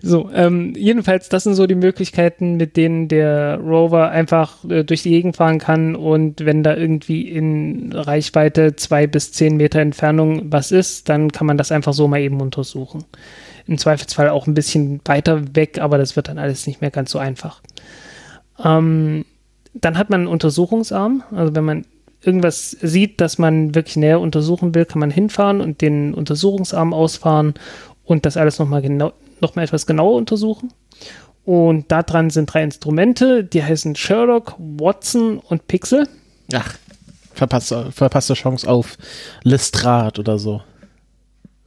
So, 0.02 0.30
ähm, 0.34 0.74
jedenfalls, 0.76 1.30
das 1.30 1.44
sind 1.44 1.54
so 1.54 1.68
die 1.68 1.76
Möglichkeiten, 1.76 2.58
mit 2.58 2.76
denen 2.76 3.08
der 3.08 3.58
Rover 3.60 4.10
einfach 4.10 4.64
äh, 4.70 4.84
durch 4.84 5.04
die 5.04 5.12
Gegend 5.12 5.38
fahren 5.38 5.58
kann 5.58 5.96
und 5.96 6.44
wenn 6.44 6.64
da 6.64 6.76
irgendwie 6.76 7.30
in 7.30 7.94
Reichweite 7.94 8.76
zwei 8.76 9.08
bis 9.08 9.32
zehn 9.32 9.56
Meter 9.56 9.80
Entfernung 9.80 10.52
was 10.52 10.72
ist, 10.72 11.08
dann 11.08 11.32
kann 11.32 11.48
man 11.48 11.58
das 11.58 11.72
einfach 11.72 11.94
so 11.94 12.10
mal 12.10 12.20
eben 12.20 12.42
untersuchen 12.42 13.06
im 13.68 13.78
Zweifelsfall 13.78 14.30
auch 14.30 14.47
ein 14.47 14.53
bisschen 14.53 15.01
weiter 15.05 15.55
weg, 15.55 15.80
aber 15.80 15.97
das 15.97 16.16
wird 16.16 16.28
dann 16.28 16.38
alles 16.38 16.68
nicht 16.68 16.82
mehr 16.82 16.91
ganz 16.91 17.11
so 17.11 17.20
einfach. 17.20 17.61
Ähm, 18.63 19.26
dann 19.74 19.97
hat 19.97 20.09
man 20.09 20.22
einen 20.22 20.28
Untersuchungsarm, 20.28 21.24
also 21.32 21.55
wenn 21.55 21.66
man 21.66 21.86
irgendwas 22.22 22.72
sieht, 22.72 23.22
das 23.22 23.38
man 23.38 23.76
wirklich 23.76 23.97
näher 23.97 24.20
untersuchen 24.20 24.74
will, 24.74 24.86
kann 24.86 24.99
man 24.99 25.11
hinfahren 25.11 25.61
und 25.61 25.82
den 25.82 26.13
Untersuchungsarm 26.13 26.93
ausfahren 26.93 27.53
und 28.03 28.26
das 28.26 28.38
alles 28.38 28.59
nochmal 28.59 28.82
genau, 28.82 29.13
noch 29.41 29.55
mal 29.55 29.63
etwas 29.63 29.86
genauer 29.86 30.16
untersuchen. 30.16 30.72
Und 31.43 31.91
da 31.91 32.01
dran 32.01 32.32
sind 32.32 32.51
drei 32.51 32.63
Instrumente, 32.63 33.43
die 33.43 33.63
heißen 33.63 33.95
Sherlock, 33.95 34.55
Watson 34.57 35.38
und 35.38 35.68
Pixel. 35.68 36.07
Ach, 36.53 36.76
verpasste, 37.34 37.91
verpasste 37.91 38.34
Chance 38.34 38.68
auf 38.68 38.97
Lestrade 39.43 40.22
oder 40.22 40.39
so. 40.39 40.61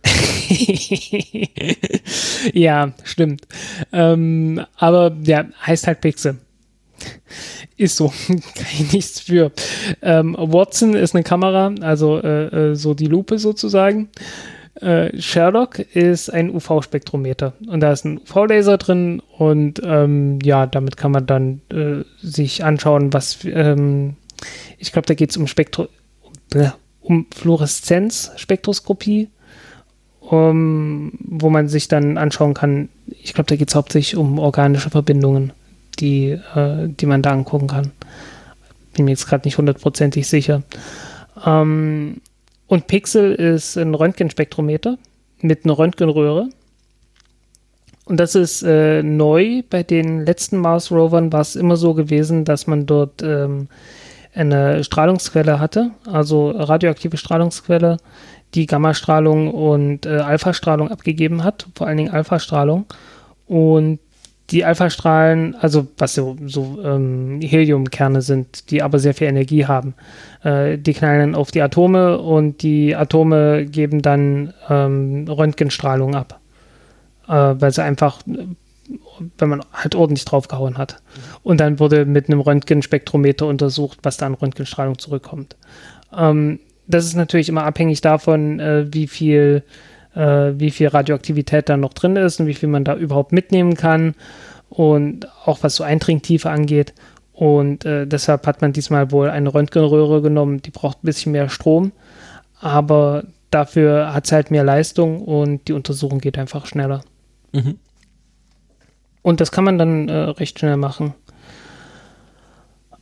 ja, 2.53 2.93
stimmt. 3.05 3.47
Ähm, 3.93 4.65
aber 4.77 5.17
ja, 5.25 5.47
heißt 5.67 5.87
halt 5.87 6.01
Pixel. 6.01 6.39
Ist 7.77 7.97
so, 7.97 8.13
kann 8.29 8.67
ich 8.73 8.93
nichts 8.93 9.21
für. 9.21 9.53
Ähm, 10.03 10.37
Watson 10.39 10.95
ist 10.95 11.15
eine 11.15 11.25
Kamera, 11.25 11.73
also 11.81 12.21
äh, 12.21 12.71
äh 12.71 12.75
so 12.75 12.95
die 12.95 13.07
Lupe 13.07 13.39
sozusagen. 13.39 14.09
Äh, 14.81 15.21
Sherlock 15.21 15.79
ist 15.79 16.31
ein 16.31 16.51
UV-Spektrometer 16.51 17.53
und 17.67 17.81
da 17.81 17.93
ist 17.93 18.05
ein 18.05 18.19
UV-Laser 18.19 18.79
drin 18.79 19.21
und 19.37 19.81
ähm, 19.85 20.39
ja, 20.43 20.67
damit 20.67 20.97
kann 20.97 21.11
man 21.11 21.27
dann 21.27 21.61
äh, 21.71 22.05
sich 22.21 22.65
anschauen, 22.65 23.13
was 23.13 23.39
ähm, 23.45 24.17
ich 24.79 24.93
glaube, 24.93 25.07
da 25.07 25.15
geht 25.15 25.31
es 25.31 25.37
um 25.37 25.49
Spektro 25.49 25.89
um 27.01 27.27
Fluoreszenz-Spektroskopie 27.35 29.29
um, 30.31 31.13
wo 31.21 31.51
man 31.51 31.69
sich 31.69 31.89
dann 31.89 32.19
anschauen 32.19 32.55
kann, 32.55 32.89
ich 33.07 33.35
glaube, 33.35 33.49
da 33.49 33.57
geht 33.57 33.69
es 33.69 33.75
hauptsächlich 33.75 34.17
um 34.17 34.39
organische 34.39 34.91
Verbindungen, 34.91 35.53
die, 35.99 36.39
äh, 36.55 36.89
die 36.89 37.07
man 37.07 37.23
da 37.23 37.31
angucken 37.31 37.69
kann. 37.69 37.93
Bin 38.95 39.05
mir 39.07 39.13
jetzt 39.13 39.27
gerade 39.27 39.47
nicht 39.47 39.59
hundertprozentig 39.59 40.29
sicher. 40.29 40.63
Ähm, 41.45 42.21
und 42.67 42.87
Pixel 42.87 43.35
ist 43.35 43.77
ein 43.77 43.95
Röntgenspektrometer 43.95 44.99
mit 45.41 45.65
einer 45.65 45.79
Röntgenröhre. 45.79 46.49
Und 48.05 48.21
das 48.21 48.35
ist 48.35 48.63
äh, 48.63 49.03
neu. 49.03 49.63
Bei 49.69 49.83
den 49.83 50.25
letzten 50.25 50.59
Mars-Rovern 50.59 51.33
war 51.33 51.41
es 51.41 51.57
immer 51.57 51.77
so 51.77 51.95
gewesen, 51.95 52.45
dass 52.45 52.67
man 52.67 52.87
dort 52.87 53.23
ähm, 53.23 53.69
eine 54.35 54.85
Strahlungsquelle 54.85 55.59
hatte, 55.59 55.91
also 56.07 56.51
radioaktive 56.51 57.17
Strahlungsquelle, 57.17 57.99
die 58.55 58.67
Gammastrahlung 58.67 59.53
und 59.53 60.07
äh, 60.07 60.19
Alphastrahlung 60.19 60.91
abgegeben 60.91 61.45
hat, 61.45 61.67
vor 61.75 61.87
allen 61.87 61.99
Dingen 61.99 62.11
Alphastrahlung. 62.13 62.87
Und 63.47 63.99
die 64.51 64.65
Alphastrahlen, 64.65 65.55
also 65.57 65.87
was 65.99 66.15
so, 66.15 66.37
so 66.47 66.79
ähm, 66.83 67.41
Heliumkerne 67.43 68.23
sind, 68.23 68.71
die 68.71 68.83
aber 68.83 68.99
sehr 68.99 69.13
viel 69.13 69.27
Energie 69.27 69.67
haben, 69.67 69.95
äh, 70.43 70.79
die 70.79 70.95
knallen 70.95 71.35
auf 71.35 71.51
die 71.51 71.61
Atome 71.61 72.19
und 72.19 72.63
die 72.63 72.97
Atome 72.97 73.67
geben 73.67 74.01
dann 74.01 74.55
ähm, 74.71 75.27
Röntgenstrahlung 75.29 76.15
ab, 76.15 76.41
äh, 77.29 77.33
weil 77.33 77.73
sie 77.73 77.83
einfach, 77.83 78.23
wenn 79.37 79.49
man 79.49 79.63
halt 79.73 79.95
ordentlich 79.95 80.25
draufgehauen 80.25 80.79
hat. 80.79 81.03
Und 81.43 81.61
dann 81.61 81.79
wurde 81.79 82.07
mit 82.07 82.29
einem 82.29 82.41
Röntgenspektrometer 82.41 83.47
untersucht, 83.47 83.99
was 84.03 84.17
da 84.17 84.27
an 84.27 84.35
Röntgenstrahlung 84.35 84.99
zurückkommt. 84.99 85.57
Ähm, 86.17 86.59
das 86.89 87.05
ist 87.05 87.15
natürlich 87.15 87.49
immer 87.49 87.65
abhängig 87.65 88.01
davon, 88.01 88.59
äh, 88.61 88.87
wie 88.93 89.07
viel 89.07 89.63
äh, 90.15 90.53
wie 90.59 90.71
viel 90.71 90.89
Radioaktivität 90.89 91.69
da 91.69 91.77
noch 91.77 91.93
drin 91.93 92.17
ist 92.17 92.41
und 92.41 92.47
wie 92.47 92.55
viel 92.55 92.69
man 92.69 92.85
da 92.85 92.97
überhaupt 92.97 93.33
mitnehmen 93.33 93.75
kann 93.75 94.15
und 94.69 95.29
auch 95.45 95.63
was 95.63 95.77
so 95.77 95.85
Eindringtiefe 95.85 96.51
angeht. 96.51 96.95
Und 97.33 97.85
äh, 97.85 98.07
deshalb 98.07 98.47
hat 98.47 98.61
man 98.63 98.73
diesmal 98.73 99.13
wohl 99.13 99.31
eine 99.31 99.55
Röntgenröhre 99.55 100.23
genommen, 100.23 100.61
die 100.61 100.71
braucht 100.71 100.99
ein 100.99 101.07
bisschen 101.07 101.33
mehr 101.33 101.49
Strom, 101.49 101.93
aber 102.59 103.25
dafür 103.51 104.13
hat 104.13 104.27
es 104.27 104.33
halt 104.33 104.51
mehr 104.51 104.65
Leistung 104.65 105.23
und 105.23 105.69
die 105.69 105.73
Untersuchung 105.73 106.19
geht 106.19 106.37
einfach 106.37 106.67
schneller. 106.67 107.03
Mhm. 107.53 107.79
Und 109.23 109.41
das 109.41 109.53
kann 109.53 109.65
man 109.65 109.79
dann 109.79 110.09
äh, 110.09 110.15
recht 110.15 110.59
schnell 110.59 110.77
machen. 110.77 111.15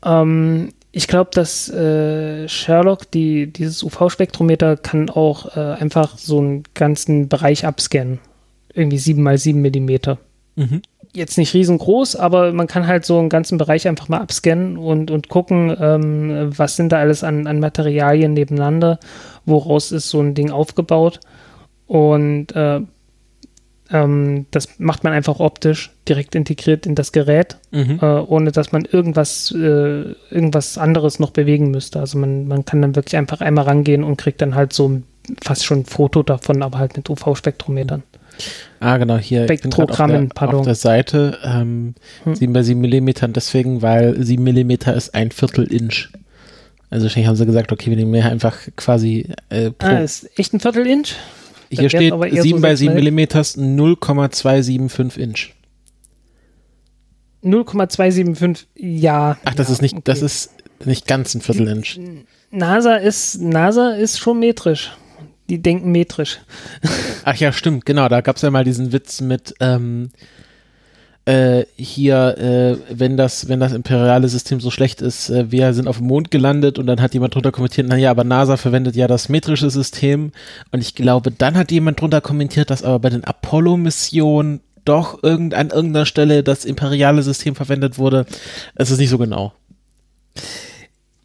Ähm, 0.04 0.70
ich 0.96 1.08
glaube, 1.08 1.28
dass 1.34 1.68
äh, 1.68 2.48
Sherlock, 2.48 3.10
die, 3.10 3.52
dieses 3.52 3.82
UV-Spektrometer, 3.82 4.78
kann 4.78 5.10
auch 5.10 5.54
äh, 5.54 5.60
einfach 5.60 6.16
so 6.16 6.38
einen 6.38 6.62
ganzen 6.72 7.28
Bereich 7.28 7.66
abscannen. 7.66 8.18
Irgendwie 8.72 8.96
7 8.96 9.22
mal 9.22 9.36
7 9.36 9.60
Millimeter. 9.60 10.16
Mhm. 10.54 10.80
Jetzt 11.12 11.36
nicht 11.36 11.52
riesengroß, 11.52 12.16
aber 12.16 12.50
man 12.54 12.66
kann 12.66 12.86
halt 12.86 13.04
so 13.04 13.18
einen 13.18 13.28
ganzen 13.28 13.58
Bereich 13.58 13.86
einfach 13.86 14.08
mal 14.08 14.20
abscannen 14.20 14.78
und, 14.78 15.10
und 15.10 15.28
gucken, 15.28 15.76
ähm, 15.78 16.50
was 16.56 16.76
sind 16.76 16.92
da 16.92 16.98
alles 16.98 17.22
an, 17.22 17.46
an 17.46 17.60
Materialien 17.60 18.32
nebeneinander, 18.32 18.98
woraus 19.44 19.92
ist 19.92 20.08
so 20.08 20.22
ein 20.22 20.32
Ding 20.32 20.50
aufgebaut. 20.50 21.20
Und 21.86 22.56
äh, 22.56 22.80
ähm, 23.92 24.46
das 24.50 24.78
macht 24.78 25.04
man 25.04 25.12
einfach 25.12 25.38
optisch 25.38 25.92
direkt 26.08 26.34
integriert 26.34 26.86
in 26.86 26.94
das 26.94 27.12
Gerät, 27.12 27.56
mhm. 27.70 27.98
äh, 28.02 28.04
ohne 28.04 28.52
dass 28.52 28.72
man 28.72 28.84
irgendwas, 28.84 29.52
äh, 29.52 30.14
irgendwas 30.30 30.78
anderes 30.78 31.18
noch 31.18 31.30
bewegen 31.30 31.70
müsste. 31.70 32.00
Also 32.00 32.18
man, 32.18 32.48
man 32.48 32.64
kann 32.64 32.82
dann 32.82 32.96
wirklich 32.96 33.16
einfach 33.16 33.40
einmal 33.40 33.64
rangehen 33.64 34.02
und 34.02 34.16
kriegt 34.16 34.42
dann 34.42 34.54
halt 34.54 34.72
so 34.72 35.02
fast 35.42 35.64
schon 35.64 35.80
ein 35.80 35.84
Foto 35.84 36.22
davon, 36.22 36.62
aber 36.62 36.78
halt 36.78 36.96
mit 36.96 37.08
UV-Spektrometern. 37.08 38.02
Ah, 38.80 38.98
genau, 38.98 39.16
hier 39.16 39.44
Spektrogrammen, 39.44 40.30
auf 40.32 40.50
der, 40.50 40.58
auf 40.58 40.66
der 40.66 40.74
Seite 40.74 41.38
ähm, 41.42 41.94
hm. 42.24 42.34
7 42.34 42.52
bei 42.52 42.62
7 42.62 42.80
Millimetern, 42.80 43.32
deswegen, 43.32 43.82
weil 43.82 44.22
7 44.22 44.42
Millimeter 44.42 44.94
ist 44.94 45.14
ein 45.14 45.30
Viertel 45.30 45.72
Inch. 45.72 46.10
Also 46.90 47.04
wahrscheinlich 47.04 47.28
haben 47.28 47.36
sie 47.36 47.46
gesagt, 47.46 47.72
okay, 47.72 47.90
wir 47.90 47.96
nehmen 47.96 48.10
mehr 48.10 48.30
einfach 48.30 48.56
quasi 48.76 49.30
äh, 49.48 49.70
pro. 49.70 49.86
Ah, 49.86 49.98
ist 50.00 50.28
echt 50.38 50.52
ein 50.52 50.60
Viertel 50.60 50.86
Inch? 50.86 51.14
Hier 51.70 51.88
steht 51.88 52.12
7 52.12 52.56
so 52.56 52.60
bei 52.60 52.76
7 52.76 52.94
mm 52.94 53.18
0,275 53.76 55.22
Inch. 55.22 55.52
0,275, 57.42 58.68
ja. 58.74 59.36
Ach, 59.44 59.54
das 59.54 59.68
ja, 59.68 59.74
ist 59.74 59.82
nicht, 59.82 59.94
okay. 59.94 60.02
das 60.04 60.22
ist 60.22 60.50
nicht 60.84 61.06
ganz 61.06 61.34
ein 61.34 61.40
Viertel-Inch. 61.40 61.98
NASA 62.50 62.96
ist, 62.96 63.40
NASA 63.40 63.90
ist 63.90 64.18
schon 64.18 64.40
metrisch. 64.40 64.92
Die 65.48 65.62
denken 65.62 65.92
metrisch. 65.92 66.40
Ach 67.24 67.36
ja, 67.36 67.52
stimmt, 67.52 67.86
genau. 67.86 68.08
Da 68.08 68.20
gab 68.20 68.36
es 68.36 68.42
ja 68.42 68.50
mal 68.50 68.64
diesen 68.64 68.92
Witz 68.92 69.20
mit, 69.20 69.54
ähm, 69.60 70.10
äh, 71.26 71.66
hier, 71.76 72.38
äh, 72.38 72.76
wenn 72.96 73.16
das, 73.16 73.48
wenn 73.48 73.58
das 73.58 73.72
imperiale 73.72 74.28
System 74.28 74.60
so 74.60 74.70
schlecht 74.70 75.02
ist, 75.02 75.28
äh, 75.28 75.50
wir 75.50 75.74
sind 75.74 75.88
auf 75.88 75.98
dem 75.98 76.06
Mond 76.06 76.30
gelandet 76.30 76.78
und 76.78 76.86
dann 76.86 77.02
hat 77.02 77.14
jemand 77.14 77.34
drunter 77.34 77.50
kommentiert, 77.50 77.88
naja, 77.88 78.12
aber 78.12 78.22
NASA 78.22 78.56
verwendet 78.56 78.94
ja 78.94 79.08
das 79.08 79.28
metrische 79.28 79.68
System 79.68 80.30
und 80.70 80.80
ich 80.80 80.94
glaube, 80.94 81.32
dann 81.32 81.56
hat 81.56 81.72
jemand 81.72 82.00
drunter 82.00 82.20
kommentiert, 82.20 82.70
dass 82.70 82.84
aber 82.84 83.00
bei 83.00 83.10
den 83.10 83.24
Apollo-Missionen 83.24 84.60
doch 84.84 85.22
irgend, 85.24 85.54
an 85.54 85.70
irgendeiner 85.70 86.06
Stelle 86.06 86.44
das 86.44 86.64
imperiale 86.64 87.24
System 87.24 87.56
verwendet 87.56 87.98
wurde. 87.98 88.24
Es 88.76 88.92
ist 88.92 88.98
nicht 88.98 89.10
so 89.10 89.18
genau. 89.18 89.52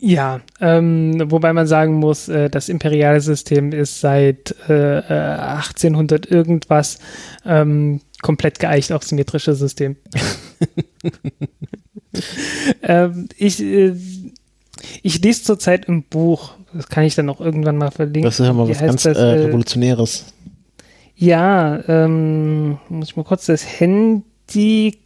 Ja, 0.03 0.41
ähm, 0.59 1.29
wobei 1.29 1.53
man 1.53 1.67
sagen 1.67 1.93
muss, 1.93 2.27
äh, 2.27 2.49
das 2.49 2.69
imperiale 2.69 3.21
System 3.21 3.71
ist 3.71 4.01
seit 4.01 4.55
äh, 4.67 4.73
1800 4.73 6.25
äh, 6.25 6.33
irgendwas 6.33 6.97
ähm, 7.45 8.01
komplett 8.21 8.59
geeicht 8.59 8.91
auf 8.91 9.03
symmetrische 9.03 9.55
System. 9.55 9.95
ähm, 12.83 13.29
ich, 13.37 13.61
äh, 13.61 13.95
ich 15.01 15.21
lese 15.21 15.43
zurzeit 15.43 15.85
im 15.85 16.03
Buch, 16.03 16.53
das 16.73 16.87
kann 16.87 17.03
ich 17.03 17.15
dann 17.15 17.29
auch 17.29 17.41
irgendwann 17.41 17.77
mal 17.77 17.91
verlinken. 17.91 18.23
Das 18.23 18.39
ist 18.39 18.45
ja 18.45 18.53
mal 18.53 18.69
was 18.69 18.79
ganz 18.79 19.03
das, 19.03 19.17
äh, 19.17 19.21
äh, 19.21 19.45
Revolutionäres. 19.45 20.25
Ja, 21.15 21.87
ähm, 21.87 22.79
muss 22.89 23.09
ich 23.09 23.15
mal 23.15 23.23
kurz 23.23 23.45
das 23.45 23.79
Handy 23.79 24.97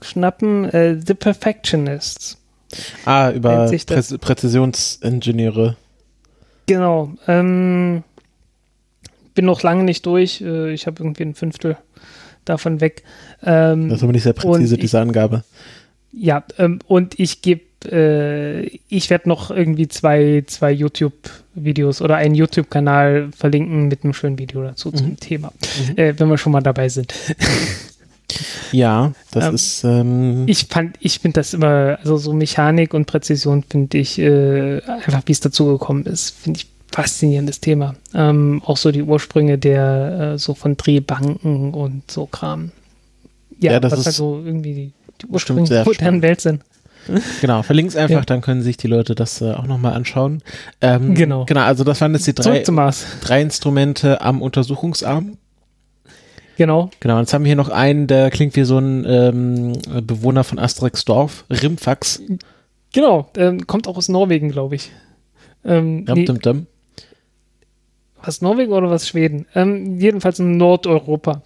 schnappen. 0.00 0.64
Äh, 0.70 1.00
The 1.04 1.14
Perfectionists. 1.14 2.38
Ah, 3.04 3.30
über 3.30 3.66
Prä 3.66 4.02
Präzisionsingenieure. 4.18 5.76
Genau. 6.66 7.12
Ähm, 7.26 8.04
bin 9.34 9.44
noch 9.44 9.62
lange 9.62 9.84
nicht 9.84 10.06
durch. 10.06 10.40
Äh, 10.40 10.72
ich 10.72 10.86
habe 10.86 11.02
irgendwie 11.02 11.24
ein 11.24 11.34
Fünftel 11.34 11.76
davon 12.44 12.80
weg. 12.80 13.02
Ähm, 13.42 13.88
das 13.88 13.98
ist 13.98 14.02
aber 14.02 14.12
nicht 14.12 14.22
sehr 14.22 14.32
präzise, 14.32 14.74
ich, 14.74 14.80
diese 14.80 15.00
Angabe. 15.00 15.44
Ja, 16.12 16.44
ähm, 16.58 16.80
und 16.86 17.18
ich 17.18 17.42
gebe, 17.42 17.62
äh, 17.90 18.66
ich 18.88 19.10
werde 19.10 19.28
noch 19.28 19.50
irgendwie 19.50 19.88
zwei, 19.88 20.44
zwei 20.46 20.72
YouTube-Videos 20.72 22.02
oder 22.02 22.16
einen 22.16 22.34
YouTube-Kanal 22.34 23.30
verlinken 23.36 23.88
mit 23.88 24.04
einem 24.04 24.12
schönen 24.12 24.38
Video 24.38 24.62
dazu 24.62 24.88
mhm. 24.88 24.96
zum 24.96 25.16
Thema, 25.20 25.52
mhm. 25.88 25.96
äh, 25.96 26.18
wenn 26.18 26.28
wir 26.28 26.38
schon 26.38 26.52
mal 26.52 26.62
dabei 26.62 26.88
sind. 26.88 27.14
Ja, 28.72 29.12
das 29.32 29.44
ähm, 29.44 29.54
ist. 29.54 29.84
Ähm 29.84 30.44
ich 30.46 30.66
fand, 30.66 30.96
ich 31.00 31.18
finde 31.18 31.40
das 31.40 31.54
immer, 31.54 31.98
also 32.00 32.16
so 32.16 32.32
Mechanik 32.32 32.94
und 32.94 33.06
Präzision 33.06 33.64
finde 33.68 33.98
ich 33.98 34.18
äh, 34.18 34.80
einfach, 34.82 35.22
wie 35.26 35.32
es 35.32 35.40
dazu 35.40 35.66
gekommen 35.66 36.06
ist, 36.06 36.30
finde 36.30 36.60
ich 36.60 36.68
faszinierendes 36.92 37.60
Thema. 37.60 37.94
Ähm, 38.14 38.62
auch 38.64 38.76
so 38.76 38.90
die 38.90 39.02
Ursprünge 39.02 39.58
der, 39.58 40.32
äh, 40.34 40.38
so 40.38 40.54
von 40.54 40.76
Drehbanken 40.76 41.72
und 41.74 42.10
so 42.10 42.26
Kram. 42.26 42.72
Ja, 43.58 43.72
ja 43.72 43.80
das 43.80 43.92
was 43.92 44.00
ist 44.00 44.06
halt 44.06 44.16
so 44.16 44.42
irgendwie 44.44 44.74
die, 44.74 44.92
die 45.22 45.26
Ursprünge 45.26 45.68
der 45.68 45.84
modernen 45.84 46.22
Welt 46.22 46.40
sind. 46.40 46.62
Genau, 47.40 47.62
verlinke 47.62 47.88
es 47.88 47.96
einfach, 47.96 48.20
ja. 48.20 48.24
dann 48.24 48.40
können 48.40 48.62
sich 48.62 48.76
die 48.76 48.86
Leute 48.86 49.14
das 49.14 49.40
äh, 49.40 49.52
auch 49.52 49.66
nochmal 49.66 49.94
anschauen. 49.94 50.42
Ähm, 50.80 51.14
genau. 51.14 51.44
Genau, 51.46 51.62
also 51.62 51.82
das 51.82 52.00
waren 52.00 52.12
jetzt 52.12 52.26
die 52.26 52.34
drei, 52.34 52.62
drei 52.62 53.42
Instrumente 53.42 54.20
am 54.20 54.42
Untersuchungsarm. 54.42 55.38
Genau. 56.56 56.90
Genau, 57.00 57.18
jetzt 57.18 57.32
haben 57.32 57.44
wir 57.44 57.48
hier 57.48 57.56
noch 57.56 57.70
einen, 57.70 58.06
der 58.06 58.30
klingt 58.30 58.54
wie 58.54 58.64
so 58.64 58.78
ein 58.78 59.06
ähm, 59.08 59.72
Bewohner 60.06 60.44
von 60.44 60.58
Asterix 60.58 61.06
Dorf, 61.06 61.44
Rimfax. 61.48 62.20
Genau, 62.92 63.30
ähm, 63.36 63.66
kommt 63.66 63.88
auch 63.88 63.96
aus 63.96 64.08
Norwegen, 64.08 64.50
glaube 64.50 64.74
ich. 64.74 64.90
Ähm, 65.64 66.04
dum, 66.04 66.26
dum, 66.26 66.40
dum. 66.40 66.66
Was 68.22 68.42
Norwegen 68.42 68.72
oder 68.72 68.90
was 68.90 69.08
Schweden? 69.08 69.46
Ähm, 69.54 69.98
jedenfalls 69.98 70.38
in 70.38 70.56
Nordeuropa. 70.56 71.42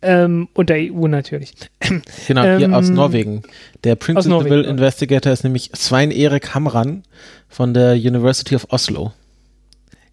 Ähm, 0.00 0.48
und 0.54 0.70
der 0.70 0.92
EU 0.92 1.06
natürlich. 1.08 1.54
Genau, 2.26 2.42
hier 2.42 2.66
ähm, 2.66 2.74
aus 2.74 2.90
Norwegen. 2.90 3.42
Der 3.84 3.94
Principal 3.94 4.64
Investigator 4.64 5.32
ist 5.32 5.42
nämlich 5.42 5.70
Svein 5.74 6.10
Erik 6.10 6.54
Hamran 6.54 7.02
von 7.48 7.72
der 7.72 7.94
University 7.94 8.54
of 8.54 8.66
Oslo. 8.70 9.12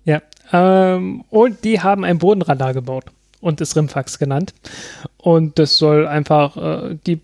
Ja, 0.06 0.22
ähm, 0.54 1.24
und 1.30 1.64
die 1.64 1.82
haben 1.82 2.06
ein 2.06 2.18
Bodenradar 2.18 2.74
gebaut 2.74 3.06
und 3.42 3.60
ist 3.60 3.76
Rimfax 3.76 4.18
genannt. 4.18 4.54
Und 5.18 5.60
das 5.60 5.78
soll 5.78 6.08
einfach 6.08 6.58
äh, 6.58 6.98
die 7.06 7.20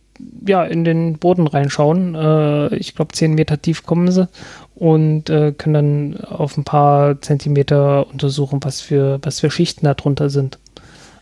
ja 0.46 0.64
in 0.64 0.84
den 0.84 1.18
Boden 1.18 1.48
reinschauen. 1.48 2.16
Äh, 2.16 2.76
ich 2.76 2.96
glaube, 2.96 3.14
10 3.14 3.34
Meter 3.34 3.62
tief 3.62 3.86
kommen 3.86 4.12
sie 4.12 4.28
und 4.82 5.30
äh, 5.30 5.52
können 5.52 5.74
dann 6.16 6.26
auf 6.26 6.58
ein 6.58 6.64
paar 6.64 7.22
Zentimeter 7.22 8.08
untersuchen, 8.08 8.62
was 8.64 8.82
für, 8.82 9.20
was 9.22 9.40
für 9.40 9.52
Schichten 9.52 9.86
da 9.86 9.94
drunter 9.94 10.32
sind. 10.32 10.58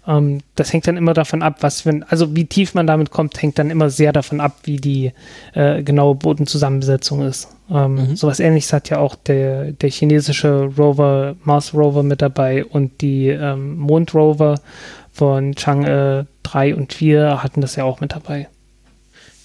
Ähm, 0.07 0.39
das 0.55 0.72
hängt 0.72 0.88
dann 0.88 0.95
immer 0.95 1.14
davon 1.14 1.41
ab, 1.41 1.57
was 1.60 1.82
für, 1.82 1.99
also 2.07 2.38
wie 2.38 2.45
tief 2.45 2.74
man 2.74 2.88
damit 2.88 3.12
kommt, 3.12 3.41
hängt 3.41 3.60
dann 3.60 3.70
immer 3.70 3.89
sehr 3.89 4.14
davon 4.14 4.39
ab, 4.39 4.60
wie 4.64 4.78
die 4.78 5.12
äh, 5.55 5.84
genaue 5.84 6.16
Bodenzusammensetzung 6.16 7.22
ist. 7.24 7.49
Ähm, 7.70 7.95
mhm. 7.95 8.16
Sowas 8.16 8.39
ähnliches 8.39 8.72
hat 8.72 8.89
ja 8.89 8.99
auch 8.99 9.16
der, 9.16 9.74
der 9.74 9.89
chinesische 9.89 10.70
Rover, 10.78 11.36
Mars 11.43 11.74
Rover 11.74 12.03
mit 12.03 12.22
dabei 12.22 12.64
und 12.64 13.01
die 13.01 13.28
ähm, 13.28 13.78
Mond 13.78 14.16
Rover 14.16 14.55
von 15.12 15.53
Chang'e 15.53 16.28
3 16.43 16.76
und 16.76 16.93
4 16.93 17.43
hatten 17.43 17.60
das 17.60 17.76
ja 17.76 17.84
auch 17.84 17.99
mit 17.99 18.14
dabei. 18.14 18.47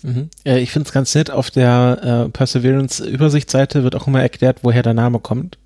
Mhm. 0.05 0.29
Äh, 0.45 0.61
ich 0.61 0.71
finde 0.71 0.87
es 0.87 0.93
ganz 0.93 1.15
nett, 1.15 1.31
auf 1.31 1.51
der 1.51 2.27
äh, 2.27 2.31
Perseverance-Übersichtsseite 2.31 3.83
wird 3.83 3.97
auch 3.97 4.07
immer 4.07 4.23
erklärt, 4.23 4.59
woher 4.63 4.83
der 4.83 4.95
Name 4.95 5.19
kommt. 5.19 5.59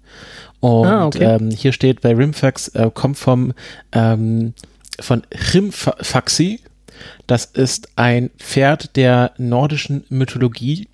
Und 0.60 0.86
ah, 0.86 1.06
okay. 1.06 1.24
ähm, 1.24 1.50
hier 1.50 1.72
steht 1.72 2.00
bei 2.00 2.14
Rimfax, 2.14 2.68
äh, 2.68 2.90
kommt 2.92 3.18
vom 3.18 3.52
ähm, 3.92 4.54
von 5.00 5.22
Rimfaxi. 5.54 6.60
Das 7.26 7.44
ist 7.44 7.90
ein 7.96 8.30
Pferd 8.38 8.96
der 8.96 9.32
nordischen 9.38 10.04
Mythologie, 10.08 10.88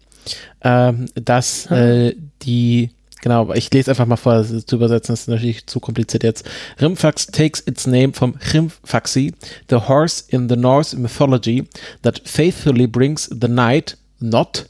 ähm, 0.63 1.07
das 1.15 1.71
äh, 1.71 2.15
die 2.43 2.91
Genau, 3.25 3.55
ich 3.55 3.73
lese 3.73 3.91
einfach 3.91 4.05
mal 4.05 4.17
vor, 4.17 4.35
das 4.35 4.67
zu 4.67 4.77
übersetzen, 4.77 5.15
das 5.15 5.23
ist 5.23 5.29
natürlich 5.29 5.67
zu 5.67 5.81
kompliziert 5.81 6.23
jetzt. 6.23 6.45
Rimfax 6.79 7.27
takes 7.29 7.63
its 7.67 7.87
name 7.87 8.13
from 8.13 8.35
Rimfaxi, 8.53 9.33
the 9.71 9.77
horse 9.89 10.25
in 10.29 10.51
the 10.51 10.57
Norse 10.57 10.95
mythology 10.95 11.67
that 12.03 12.21
faithfully 12.27 12.87
brings 12.87 13.31
the 13.31 13.49
night, 13.49 13.97
not, 14.21 14.67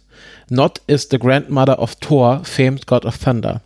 not 0.48 0.80
is 0.86 1.08
the 1.08 1.18
grandmother 1.18 1.72
of 1.80 1.96
Thor, 2.00 2.44
famed 2.44 2.86
god 2.86 3.04
of 3.04 3.16
thunder. 3.16 3.60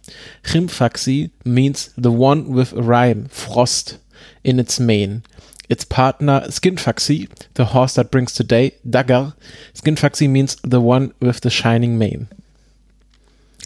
Rimfaxi 0.44 1.32
means 1.44 1.90
the 1.98 2.10
one 2.10 2.48
with 2.48 2.72
a 2.72 2.80
rhyme, 2.80 3.28
frost, 3.28 3.98
in 4.42 4.58
its 4.58 4.80
mane. 4.80 5.22
Its 5.68 5.84
partner, 5.84 6.44
Skinfaxi, 6.48 7.28
the 7.52 7.66
horse 7.66 7.92
that 7.96 8.10
brings 8.10 8.32
today, 8.32 8.72
Dagger. 8.88 9.34
Skinfaxi 9.74 10.30
means 10.30 10.56
the 10.62 10.80
one 10.80 11.12
with 11.20 11.42
the 11.42 11.50
shining 11.50 11.98
mane. 11.98 12.28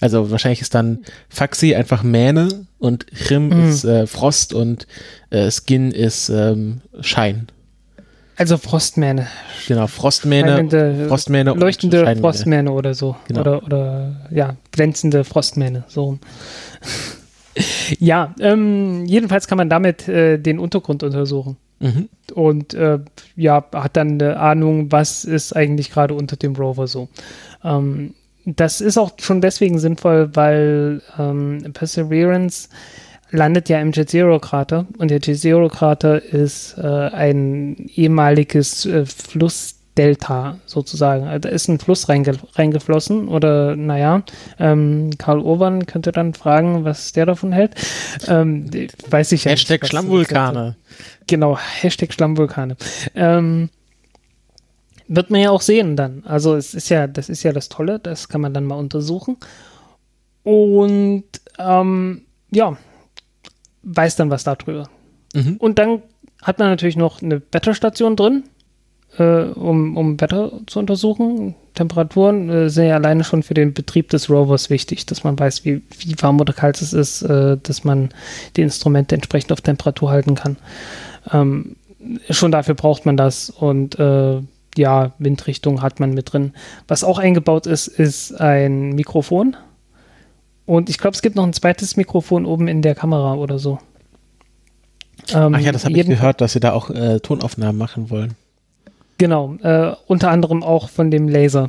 Also 0.01 0.31
wahrscheinlich 0.31 0.61
ist 0.61 0.75
dann 0.75 1.01
Faxi 1.29 1.75
einfach 1.75 2.03
Mähne 2.03 2.67
und 2.79 3.07
Chrim 3.07 3.49
mhm. 3.49 3.69
ist 3.69 3.85
äh, 3.85 4.07
Frost 4.07 4.53
und 4.53 4.87
äh, 5.31 5.51
Skin 5.51 5.93
ist 5.93 6.29
ähm, 6.29 6.81
Schein. 7.01 7.49
Also 8.37 8.57
Frostmähne. 8.57 9.29
Genau, 9.69 9.87
Frostmähne, 9.87 10.49
Scheinende, 10.49 11.07
Frostmähne 11.09 11.53
leuchtende 11.53 12.17
Frostmähne 12.17 12.73
oder 12.73 12.95
so. 12.95 13.15
Genau. 13.29 13.41
Oder, 13.41 13.63
oder 13.63 14.29
ja, 14.31 14.57
glänzende 14.73 15.23
Frostmähne. 15.23 15.85
So. 15.87 16.19
ja, 17.99 18.35
ähm, 18.41 19.05
jedenfalls 19.05 19.47
kann 19.47 19.59
man 19.59 19.69
damit 19.69 20.09
äh, 20.09 20.39
den 20.39 20.59
Untergrund 20.59 21.03
untersuchen. 21.03 21.57
Mhm. 21.79 22.09
Und 22.35 22.75
äh, 22.75 23.01
ja, 23.37 23.65
hat 23.75 23.97
dann 23.97 24.13
eine 24.13 24.39
Ahnung, 24.39 24.91
was 24.91 25.25
ist 25.25 25.55
eigentlich 25.55 25.91
gerade 25.91 26.15
unter 26.15 26.37
dem 26.37 26.57
Rover 26.57 26.87
so. 26.87 27.09
Ähm, 27.63 28.15
das 28.45 28.81
ist 28.81 28.99
auch 28.99 29.13
schon 29.21 29.41
deswegen 29.41 29.79
sinnvoll, 29.79 30.31
weil 30.35 31.03
ähm, 31.19 31.73
Perseverance 31.73 32.69
landet 33.31 33.69
ja 33.69 33.81
im 33.81 33.93
Jet 33.93 34.11
Zero 34.11 34.39
Krater 34.39 34.87
und 34.99 35.11
der 35.11 35.21
Jet 35.21 35.39
Zero 35.39 35.69
Krater 35.69 36.23
ist 36.23 36.77
äh, 36.79 36.83
ein 36.87 37.77
ehemaliges 37.95 38.85
äh, 38.85 39.07
Flussdelta 39.07 40.59
sozusagen. 40.67 41.27
Also 41.27 41.41
da 41.41 41.49
ist 41.49 41.69
ein 41.69 41.79
Fluss 41.79 42.09
reinge 42.09 42.37
reingeflossen 42.55 43.29
oder 43.29 43.75
naja, 43.75 44.23
ähm, 44.59 45.11
Karl 45.19 45.41
Urban 45.41 45.87
könnte 45.87 46.13
dann 46.13 46.35
fragen, 46.35 46.85
was 46.85 47.13
der 47.13 47.27
davon 47.27 47.53
hält. 47.53 47.75
Ähm, 48.29 48.71
weiß 49.09 49.33
ich 49.33 49.45
ja 49.45 49.53
Hashtag 49.53 49.83
nicht, 49.83 49.91
Schlammvulkane. 49.91 50.77
Genau, 51.27 51.59
Hashtag 51.59 52.13
Schlammvulkane. 52.13 52.77
Ähm, 53.15 53.71
wird 55.15 55.31
man 55.31 55.41
ja 55.41 55.51
auch 55.51 55.61
sehen 55.61 55.95
dann. 55.95 56.23
Also 56.25 56.57
es 56.57 56.73
ist 56.75 56.89
ja, 56.89 57.07
das 57.07 57.29
ist 57.29 57.43
ja 57.43 57.53
das 57.53 57.69
Tolle, 57.69 57.99
das 57.99 58.29
kann 58.29 58.41
man 58.41 58.55
dann 58.55 58.65
mal 58.65 58.77
untersuchen. 58.77 59.37
Und 60.43 61.25
ähm, 61.59 62.23
ja, 62.51 62.77
weiß 63.83 64.17
dann 64.17 64.31
was 64.31 64.45
darüber. 64.45 64.89
Mhm. 65.35 65.57
Und 65.59 65.79
dann 65.79 66.03
hat 66.41 66.59
man 66.59 66.69
natürlich 66.69 66.97
noch 66.97 67.21
eine 67.21 67.43
Wetterstation 67.53 68.17
drin, 68.17 68.45
äh, 69.19 69.43
um, 69.45 69.99
um 69.99 70.19
Wetter 70.21 70.53
zu 70.67 70.79
untersuchen. 70.79 71.55
Temperaturen 71.75 72.49
äh, 72.49 72.71
sind 72.71 72.87
ja 72.87 72.97
alleine 72.97 73.23
schon 73.23 73.43
für 73.43 73.55
den 73.55 73.75
Betrieb 73.75 74.09
des 74.09 74.31
Rovers 74.31 74.71
wichtig, 74.71 75.05
dass 75.05 75.25
man 75.25 75.39
weiß, 75.39 75.67
wie, 75.67 75.83
wie 75.99 76.17
warm 76.23 76.41
oder 76.41 76.55
kalt 76.55 76.81
es 76.81 76.95
ist, 76.95 77.21
äh, 77.23 77.59
dass 77.63 77.85
man 77.85 78.09
die 78.57 78.63
Instrumente 78.63 79.15
entsprechend 79.15 79.53
auf 79.53 79.61
Temperatur 79.61 80.11
halten 80.11 80.35
kann. 80.37 80.57
Ähm, 81.31 81.77
schon 82.31 82.51
dafür 82.51 82.75
braucht 82.75 83.05
man 83.05 83.17
das 83.17 83.51
und 83.51 83.99
äh, 83.99 84.41
ja, 84.77 85.13
Windrichtung 85.19 85.83
hat 85.83 86.01
man 86.01 86.15
mit 86.15 86.33
drin. 86.33 86.53
Was 86.89 87.05
auch 87.05 87.19
eingebaut 87.19 87.67
ist, 87.67 87.89
ist 87.89 88.41
ein 88.41 88.91
Mikrofon. 88.91 89.57
Und 90.65 90.89
ich 90.89 90.99
glaube, 90.99 91.15
es 91.15 91.23
gibt 91.23 91.37
noch 91.37 91.45
ein 91.45 91.53
zweites 91.53 91.97
Mikrofon 91.97 92.47
oben 92.47 92.69
in 92.69 92.83
der 92.83 92.95
Kamera 92.95 93.35
oder 93.35 93.59
so. 93.59 93.79
Ähm, 95.33 95.55
Ach 95.55 95.61
ja, 95.61 95.73
das 95.73 95.85
habe 95.85 95.99
ich 95.99 96.07
gehört, 96.07 96.41
dass 96.41 96.53
sie 96.53 96.61
da 96.61 96.73
auch 96.73 96.91
äh, 96.91 97.21
Tonaufnahmen 97.21 97.77
machen 97.77 98.11
wollen. 98.11 98.35
Genau, 99.19 99.55
äh, 99.63 99.95
unter 100.07 100.31
anderem 100.31 100.63
auch 100.63 100.89
von 100.89 101.11
dem 101.11 101.29
Laser. 101.29 101.69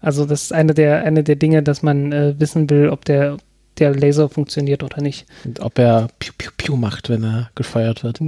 Also 0.00 0.24
das 0.24 0.42
ist 0.44 0.52
eine 0.52 0.74
der, 0.74 1.04
eine 1.04 1.22
der 1.22 1.36
Dinge, 1.36 1.62
dass 1.62 1.82
man 1.82 2.12
äh, 2.12 2.34
wissen 2.38 2.68
will, 2.70 2.88
ob 2.90 3.04
der, 3.04 3.36
der 3.78 3.94
Laser 3.94 4.28
funktioniert 4.28 4.82
oder 4.82 5.00
nicht. 5.00 5.26
Und 5.44 5.60
ob 5.60 5.78
er 5.78 6.08
Piu 6.18 6.32
Piu 6.36 6.50
Piu 6.56 6.76
macht, 6.76 7.08
wenn 7.08 7.24
er 7.24 7.50
gefeuert 7.54 8.02
wird. 8.02 8.20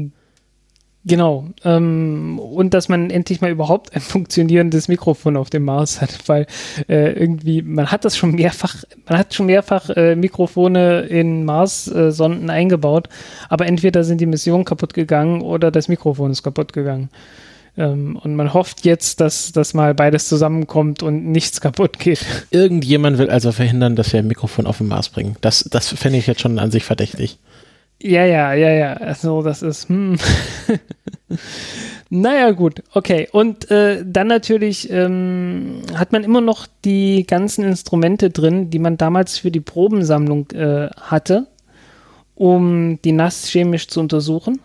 Genau. 1.09 1.47
Ähm, 1.64 2.39
und 2.39 2.74
dass 2.74 2.90
man 2.90 3.09
endlich 3.09 3.40
mal 3.40 3.51
überhaupt 3.51 3.94
ein 3.94 4.02
funktionierendes 4.02 4.89
Mikrofon 4.89 5.39
auf 5.39 5.48
dem 5.48 5.64
Mars 5.64 6.02
hat, 6.02 6.10
weil 6.26 6.47
äh, 6.86 7.12
irgendwie, 7.12 7.62
man 7.62 7.90
hat 7.90 8.05
das 8.05 8.16
schon 8.16 8.32
mehrfach, 8.32 8.85
man 9.09 9.18
hat 9.18 9.32
schon 9.32 9.47
mehrfach 9.47 9.89
äh, 9.89 10.14
Mikrofone 10.14 11.01
in 11.01 11.47
Mars-Sonden 11.47 12.51
eingebaut, 12.51 13.09
aber 13.48 13.64
entweder 13.64 14.05
sind 14.05 14.20
die 14.20 14.26
Missionen 14.26 14.66
kaputt 14.66 14.93
gegangen 14.93 15.40
oder 15.40 15.70
das 15.70 15.89
Mikrofon 15.89 16.30
ist 16.30 16.43
kaputt 16.43 16.74
gegangen. 16.74 17.09
Ähm, 17.78 18.16
und 18.22 18.35
man 18.35 18.52
hofft 18.52 18.85
jetzt, 18.85 19.20
dass, 19.20 19.52
dass 19.52 19.72
mal 19.72 19.94
beides 19.94 20.28
zusammenkommt 20.28 21.02
und 21.02 21.24
nichts 21.30 21.62
kaputt 21.62 21.98
geht. 21.98 22.26
Irgendjemand 22.51 23.16
will 23.16 23.30
also 23.30 23.51
verhindern, 23.51 23.97
dass 23.97 24.12
wir 24.12 24.20
ein 24.20 24.26
Mikrofon 24.26 24.66
auf 24.66 24.78
den 24.78 24.89
Mars 24.89 25.09
bringen. 25.09 25.36
Das, 25.40 25.64
das 25.70 25.89
fände 25.89 26.18
ich 26.18 26.26
jetzt 26.26 26.43
schon 26.43 26.59
an 26.59 26.70
sich 26.70 26.85
verdächtig. 26.85 27.39
Ja, 28.00 28.24
ja, 28.24 28.54
ja, 28.54 28.70
ja. 28.70 28.92
Also 28.94 29.42
das 29.42 29.62
ist. 29.62 29.88
Hm. 29.88 30.16
naja, 32.10 32.52
gut, 32.52 32.82
okay. 32.94 33.28
Und 33.32 33.70
äh, 33.70 34.04
dann 34.06 34.28
natürlich 34.28 34.88
ähm, 34.90 35.82
hat 35.94 36.12
man 36.12 36.22
immer 36.22 36.40
noch 36.40 36.66
die 36.84 37.26
ganzen 37.26 37.64
Instrumente 37.64 38.30
drin, 38.30 38.70
die 38.70 38.78
man 38.78 38.96
damals 38.98 39.38
für 39.38 39.50
die 39.50 39.60
Probensammlung 39.60 40.50
äh, 40.52 40.90
hatte, 41.00 41.48
um 42.36 43.00
die 43.02 43.12
NAS 43.12 43.48
chemisch 43.48 43.88
zu 43.88 43.98
untersuchen. 44.00 44.60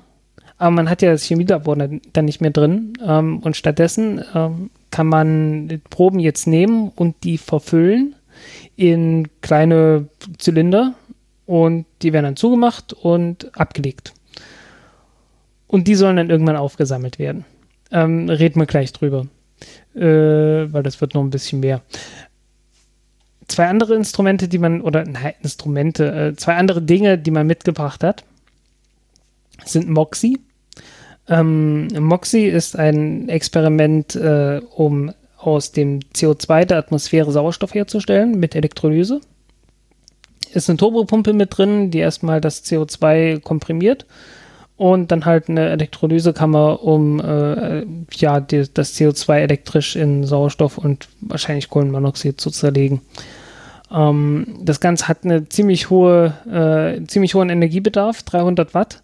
Aber 0.60 0.72
man 0.72 0.90
hat 0.90 1.02
ja 1.02 1.12
das 1.12 1.24
Chemielabor 1.24 1.76
dann 1.76 2.26
nicht 2.26 2.40
mehr 2.40 2.52
drin. 2.52 2.94
Ähm, 3.04 3.40
und 3.40 3.58
stattdessen 3.58 4.24
ähm, 4.36 4.70
kann 4.92 5.08
man 5.08 5.82
Proben 5.90 6.20
jetzt 6.20 6.46
nehmen 6.46 6.92
und 6.96 7.16
die 7.24 7.40
verfüllen 7.40 8.16
in 8.76 9.28
kleine 9.42 10.08
Zylinder 10.38 10.94
und 11.46 11.86
die 12.02 12.14
werden 12.14 12.26
dann 12.26 12.36
zugemacht 12.36 12.94
und 12.94 13.58
abgelegt. 13.58 14.14
Und 15.68 15.88
die 15.88 15.96
sollen 15.96 16.18
dann 16.18 16.30
irgendwann 16.30 16.56
aufgesammelt 16.56 17.20
werden. 17.20 17.46
Ähm, 17.92 18.30
reden 18.30 18.60
wir 18.60 18.66
gleich 18.66 18.94
drüber, 18.94 19.28
äh, 19.96 20.02
weil 20.02 20.84
das 20.84 21.02
wird 21.02 21.14
noch 21.14 21.24
ein 21.24 21.30
bisschen 21.30 21.60
mehr. 21.60 21.82
Zwei 23.48 23.68
andere 23.68 23.96
Instrumente, 23.96 24.48
die 24.48 24.58
man, 24.58 24.82
oder 24.82 25.04
nein, 25.06 25.34
Instrumente, 25.42 26.12
äh, 26.14 26.36
zwei 26.36 26.56
andere 26.56 26.82
Dinge, 26.82 27.18
die 27.18 27.32
man 27.32 27.46
mitgebracht 27.46 28.04
hat, 28.04 28.24
sind 29.66 29.90
Moxie. 29.90 30.40
Ähm, 31.28 31.88
Moxie 32.00 32.46
ist 32.46 32.78
ein 32.78 33.30
Experiment, 33.30 34.16
äh, 34.16 34.62
um 34.76 35.12
aus 35.38 35.72
dem 35.72 36.00
CO2 36.00 36.66
der 36.66 36.78
Atmosphäre 36.78 37.32
Sauerstoff 37.32 37.74
herzustellen 37.74 38.40
mit 38.40 38.56
Elektrolyse 38.56 39.20
ist 40.54 40.70
eine 40.70 40.78
Turbopumpe 40.78 41.34
mit 41.34 41.58
drin, 41.58 41.92
die 41.92 42.00
erstmal 42.00 42.42
das 42.42 42.64
CO2 42.64 43.42
komprimiert 43.42 44.06
und 44.78 45.12
dann 45.12 45.26
halt 45.26 45.50
eine 45.50 45.70
Elektrolysekammer, 45.70 46.84
um 46.84 47.20
äh, 47.20 47.86
ja 48.12 48.40
die, 48.40 48.66
das 48.74 48.96
CO2 48.96 49.38
elektrisch 49.38 49.96
in 49.96 50.24
Sauerstoff 50.24 50.78
und 50.78 51.08
wahrscheinlich 51.22 51.70
Kohlenmonoxid 51.70 52.42
zu 52.42 52.50
zerlegen. 52.50 53.02
Ähm, 53.92 54.60
das 54.62 54.80
Ganze 54.80 55.08
hat 55.08 55.24
eine 55.24 55.48
ziemlich 55.48 55.90
hohe, 55.90 56.34
äh, 56.50 57.06
ziemlich 57.08 57.36
hohen 57.36 57.50
Energiebedarf, 57.50 58.24
300 58.24 58.74
Watt. 58.74 59.04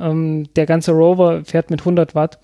Ähm, 0.00 0.48
der 0.56 0.66
ganze 0.66 0.92
Rover 0.92 1.44
fährt 1.44 1.70
mit 1.70 1.80
100 1.80 2.14
Watt 2.14 2.38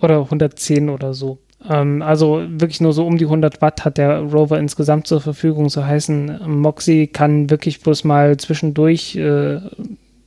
oder 0.00 0.20
110 0.20 0.88
oder 0.88 1.14
so. 1.14 1.38
Ähm, 1.68 2.02
also 2.02 2.42
wirklich 2.48 2.80
nur 2.80 2.92
so 2.92 3.06
um 3.06 3.18
die 3.18 3.24
100 3.24 3.60
Watt 3.60 3.84
hat 3.84 3.98
der 3.98 4.20
Rover 4.20 4.58
insgesamt 4.58 5.06
zur 5.06 5.20
Verfügung. 5.20 5.68
So 5.68 5.84
heißen, 5.84 6.40
Moxie 6.46 7.06
kann 7.06 7.50
wirklich 7.50 7.80
bloß 7.80 8.04
mal 8.04 8.36
zwischendurch 8.36 9.16
äh, 9.16 9.60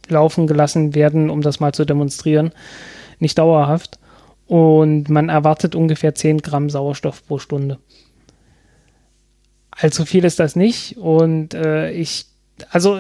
laufen 0.08 0.48
gelassen 0.48 0.96
werden, 0.96 1.30
um 1.30 1.42
das 1.42 1.60
mal 1.60 1.74
zu 1.74 1.86
demonstrieren. 1.86 2.52
Nicht 3.20 3.38
dauerhaft. 3.38 4.00
Und 4.48 5.10
man 5.10 5.30
erwartet 5.30 5.76
ungefähr 5.76 6.14
10 6.14 6.40
Gramm 6.40 6.70
Sauerstoff 6.70 7.26
pro 7.26 7.40
Stunde. 7.40 7.80
Allzu 9.72 10.06
viel 10.06 10.24
ist 10.24 10.40
das 10.40 10.56
nicht. 10.56 10.98
Und 10.98 11.54
äh, 11.54 11.92
ich, 11.92 12.28
also 12.70 13.00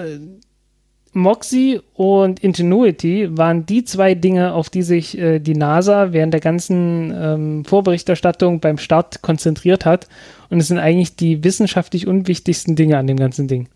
Moxie 1.15 1.79
und 1.93 2.41
Ingenuity 2.41 3.29
waren 3.37 3.65
die 3.65 3.85
zwei 3.85 4.15
Dinge, 4.15 4.53
auf 4.53 4.69
die 4.69 4.81
sich 4.81 5.17
äh, 5.17 5.39
die 5.39 5.55
NASA 5.55 6.11
während 6.11 6.33
der 6.33 6.41
ganzen 6.41 7.13
ähm, 7.15 7.63
Vorberichterstattung 7.63 8.59
beim 8.59 8.77
Start 8.77 9.21
konzentriert 9.21 9.85
hat. 9.85 10.09
Und 10.49 10.59
es 10.59 10.67
sind 10.67 10.77
eigentlich 10.77 11.15
die 11.15 11.41
wissenschaftlich 11.41 12.05
unwichtigsten 12.05 12.75
Dinge 12.75 12.97
an 12.97 13.07
dem 13.07 13.15
ganzen 13.15 13.47
Ding. 13.47 13.69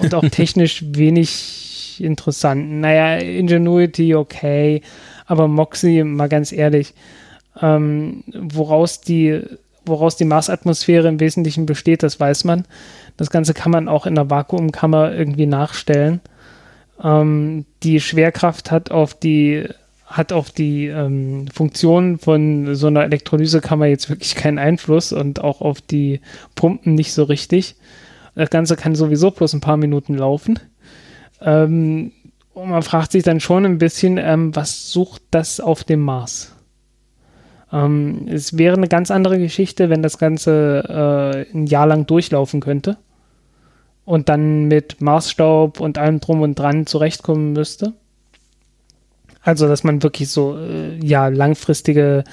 Und 0.00 0.14
auch 0.14 0.28
technisch 0.30 0.84
wenig 0.86 2.02
interessant. 2.04 2.70
Naja, 2.70 3.16
Ingenuity 3.16 4.14
okay, 4.14 4.82
aber 5.24 5.48
Moxie, 5.48 6.04
mal 6.04 6.28
ganz 6.28 6.52
ehrlich, 6.52 6.92
ähm, 7.58 8.22
woraus 8.34 9.00
die 9.00 9.40
woraus 9.86 10.16
die 10.16 10.24
Marsatmosphäre 10.24 11.08
im 11.08 11.20
Wesentlichen 11.20 11.64
besteht, 11.64 12.02
das 12.02 12.18
weiß 12.18 12.44
man. 12.44 12.64
Das 13.16 13.30
Ganze 13.30 13.54
kann 13.54 13.70
man 13.70 13.88
auch 13.88 14.04
in 14.04 14.16
der 14.16 14.28
Vakuumkammer 14.28 15.14
irgendwie 15.14 15.46
nachstellen. 15.46 16.20
Ähm, 17.02 17.66
die 17.82 18.00
Schwerkraft 18.00 18.70
hat 18.70 18.90
auf 18.90 19.14
die 19.14 19.68
hat 20.06 20.32
auf 20.32 20.50
die 20.50 20.86
ähm, 20.86 21.48
Funktion 21.52 22.18
von 22.18 22.76
so 22.76 22.86
einer 22.86 23.02
Elektrolysekammer 23.02 23.86
jetzt 23.86 24.08
wirklich 24.08 24.36
keinen 24.36 24.58
Einfluss 24.58 25.12
und 25.12 25.40
auch 25.40 25.60
auf 25.60 25.80
die 25.80 26.20
Pumpen 26.54 26.94
nicht 26.94 27.12
so 27.12 27.24
richtig. 27.24 27.74
Das 28.36 28.50
Ganze 28.50 28.76
kann 28.76 28.94
sowieso 28.94 29.32
bloß 29.32 29.54
ein 29.54 29.60
paar 29.60 29.76
Minuten 29.76 30.14
laufen. 30.14 30.60
Ähm, 31.40 32.12
und 32.54 32.70
man 32.70 32.82
fragt 32.82 33.12
sich 33.12 33.24
dann 33.24 33.40
schon 33.40 33.66
ein 33.66 33.78
bisschen, 33.78 34.16
ähm, 34.16 34.54
was 34.54 34.92
sucht 34.92 35.22
das 35.32 35.58
auf 35.58 35.82
dem 35.82 36.00
Mars? 36.00 36.54
Ähm, 37.72 38.28
es 38.30 38.56
wäre 38.56 38.76
eine 38.76 38.88
ganz 38.88 39.10
andere 39.10 39.38
Geschichte, 39.38 39.90
wenn 39.90 40.02
das 40.02 40.18
Ganze 40.18 41.46
äh, 41.52 41.52
ein 41.52 41.66
Jahr 41.66 41.88
lang 41.88 42.06
durchlaufen 42.06 42.60
könnte 42.60 42.96
und 44.06 44.30
dann 44.30 44.64
mit 44.66 45.02
Marsstaub 45.02 45.80
und 45.80 45.98
allem 45.98 46.20
drum 46.20 46.40
und 46.40 46.58
dran 46.58 46.86
zurechtkommen 46.86 47.52
müsste. 47.52 47.92
Also, 49.42 49.68
dass 49.68 49.84
man 49.84 50.02
wirklich 50.02 50.30
so, 50.30 50.56
äh, 50.56 50.96
ja, 51.04 51.28
langfristige, 51.28 52.24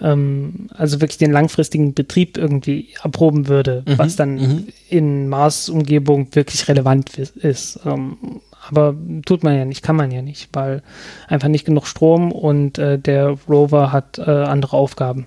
ähm, 0.00 0.68
also 0.74 1.00
wirklich 1.00 1.18
den 1.18 1.32
langfristigen 1.32 1.94
Betrieb 1.94 2.38
irgendwie 2.38 2.88
erproben 3.02 3.48
würde, 3.48 3.82
mhm, 3.86 3.98
was 3.98 4.16
dann 4.16 4.34
mhm. 4.34 4.68
in 4.88 5.28
Mars-Umgebung 5.28 6.28
wirklich 6.32 6.66
relevant 6.68 7.18
ist. 7.18 7.80
Ähm, 7.84 8.40
aber 8.68 8.96
tut 9.24 9.44
man 9.44 9.56
ja 9.56 9.64
nicht, 9.64 9.82
kann 9.82 9.96
man 9.96 10.10
ja 10.10 10.22
nicht, 10.22 10.48
weil 10.52 10.82
einfach 11.28 11.48
nicht 11.48 11.66
genug 11.66 11.86
Strom 11.86 12.32
und 12.32 12.78
äh, 12.78 12.98
der 12.98 13.36
Rover 13.48 13.92
hat 13.92 14.18
äh, 14.18 14.22
andere 14.22 14.76
Aufgaben 14.76 15.26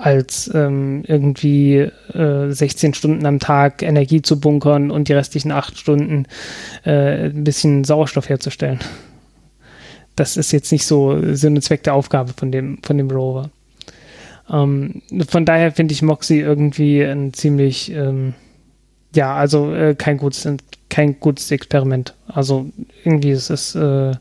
als 0.00 0.50
ähm, 0.54 1.02
irgendwie 1.06 1.76
äh, 2.14 2.50
16 2.50 2.94
Stunden 2.94 3.26
am 3.26 3.38
Tag 3.38 3.82
Energie 3.82 4.22
zu 4.22 4.40
bunkern 4.40 4.90
und 4.90 5.08
die 5.08 5.12
restlichen 5.12 5.52
8 5.52 5.78
Stunden 5.78 6.26
äh, 6.84 7.26
ein 7.26 7.44
bisschen 7.44 7.84
Sauerstoff 7.84 8.28
herzustellen. 8.28 8.80
Das 10.16 10.36
ist 10.36 10.52
jetzt 10.52 10.72
nicht 10.72 10.86
so 10.86 11.34
Sinn 11.34 11.54
und 11.54 11.62
Zweck 11.62 11.82
der 11.82 11.94
Aufgabe 11.94 12.32
von 12.34 12.50
dem, 12.50 12.78
von 12.82 12.96
dem 12.96 13.10
Rover. 13.10 13.50
Ähm, 14.50 15.02
von 15.28 15.44
daher 15.44 15.70
finde 15.70 15.92
ich 15.92 16.02
Moxie 16.02 16.40
irgendwie 16.40 17.02
ein 17.02 17.34
ziemlich, 17.34 17.92
ähm, 17.92 18.34
ja, 19.14 19.34
also 19.34 19.74
äh, 19.74 19.94
kein, 19.94 20.16
gutes, 20.16 20.48
kein 20.88 21.20
gutes 21.20 21.50
Experiment. 21.50 22.14
Also 22.26 22.70
irgendwie 23.04 23.32
ist 23.32 23.50
es 23.50 23.74
äh, 23.74 24.12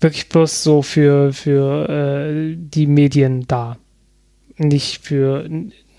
wirklich 0.00 0.28
bloß 0.30 0.62
so 0.62 0.80
für, 0.80 1.34
für 1.34 1.88
äh, 1.88 2.56
die 2.56 2.86
Medien 2.86 3.46
da 3.46 3.76
nicht 4.58 5.04
für, 5.04 5.48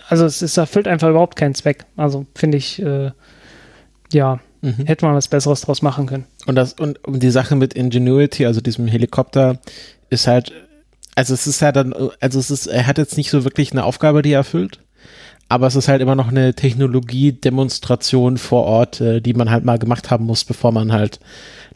also 0.07 0.25
es, 0.25 0.41
es 0.41 0.57
erfüllt 0.57 0.87
einfach 0.87 1.09
überhaupt 1.09 1.35
keinen 1.35 1.55
Zweck. 1.55 1.85
Also 1.95 2.25
finde 2.35 2.57
ich, 2.57 2.81
äh, 2.81 3.11
ja, 4.11 4.39
mhm. 4.61 4.85
hätte 4.85 5.05
man 5.05 5.15
was 5.15 5.27
Besseres 5.27 5.61
draus 5.61 5.81
machen 5.81 6.05
können. 6.05 6.25
Und 6.45 6.55
das, 6.55 6.73
und, 6.73 7.03
und 7.05 7.21
die 7.21 7.29
Sache 7.29 7.55
mit 7.55 7.73
Ingenuity, 7.73 8.45
also 8.45 8.61
diesem 8.61 8.87
Helikopter, 8.87 9.59
ist 10.09 10.27
halt, 10.27 10.51
also 11.15 11.33
es 11.33 11.47
ist 11.47 11.61
ja 11.61 11.71
dann, 11.71 11.93
also 12.19 12.39
es 12.39 12.51
ist, 12.51 12.67
er 12.67 12.87
hat 12.87 12.97
jetzt 12.97 13.17
nicht 13.17 13.29
so 13.29 13.43
wirklich 13.43 13.71
eine 13.71 13.83
Aufgabe, 13.83 14.21
die 14.21 14.31
er 14.31 14.39
erfüllt, 14.39 14.79
aber 15.49 15.67
es 15.67 15.75
ist 15.75 15.87
halt 15.87 16.01
immer 16.01 16.15
noch 16.15 16.27
eine 16.27 16.53
Technologiedemonstration 16.53 18.37
vor 18.37 18.63
Ort, 18.63 19.01
äh, 19.01 19.21
die 19.21 19.33
man 19.33 19.49
halt 19.49 19.65
mal 19.65 19.79
gemacht 19.79 20.11
haben 20.11 20.25
muss, 20.25 20.43
bevor 20.43 20.71
man 20.71 20.91
halt 20.91 21.19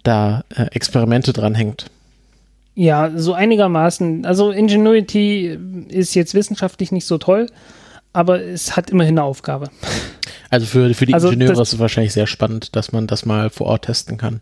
da 0.04 0.44
äh, 0.56 0.66
Experimente 0.72 1.34
dranhängt. 1.34 1.86
Ja, 2.82 3.12
so 3.16 3.34
einigermaßen. 3.34 4.26
Also 4.26 4.50
Ingenuity 4.50 5.56
ist 5.90 6.16
jetzt 6.16 6.34
wissenschaftlich 6.34 6.92
nicht 6.92 7.06
so 7.06 7.20
toll, 7.20 7.46
aber 8.12 8.42
es 8.42 8.76
hat 8.76 8.90
immerhin 8.90 9.20
eine 9.20 9.24
Aufgabe. 9.24 9.70
Also 10.50 10.66
für, 10.66 10.92
für 10.96 11.06
die 11.06 11.14
also 11.14 11.28
Ingenieure 11.28 11.62
ist 11.62 11.74
es 11.74 11.78
wahrscheinlich 11.78 12.12
sehr 12.12 12.26
spannend, 12.26 12.76
dass 12.76 12.92
man 12.92 13.06
das 13.06 13.24
mal 13.24 13.52
vor 13.52 13.68
Ort 13.68 13.86
testen 13.86 14.18
kann. 14.18 14.42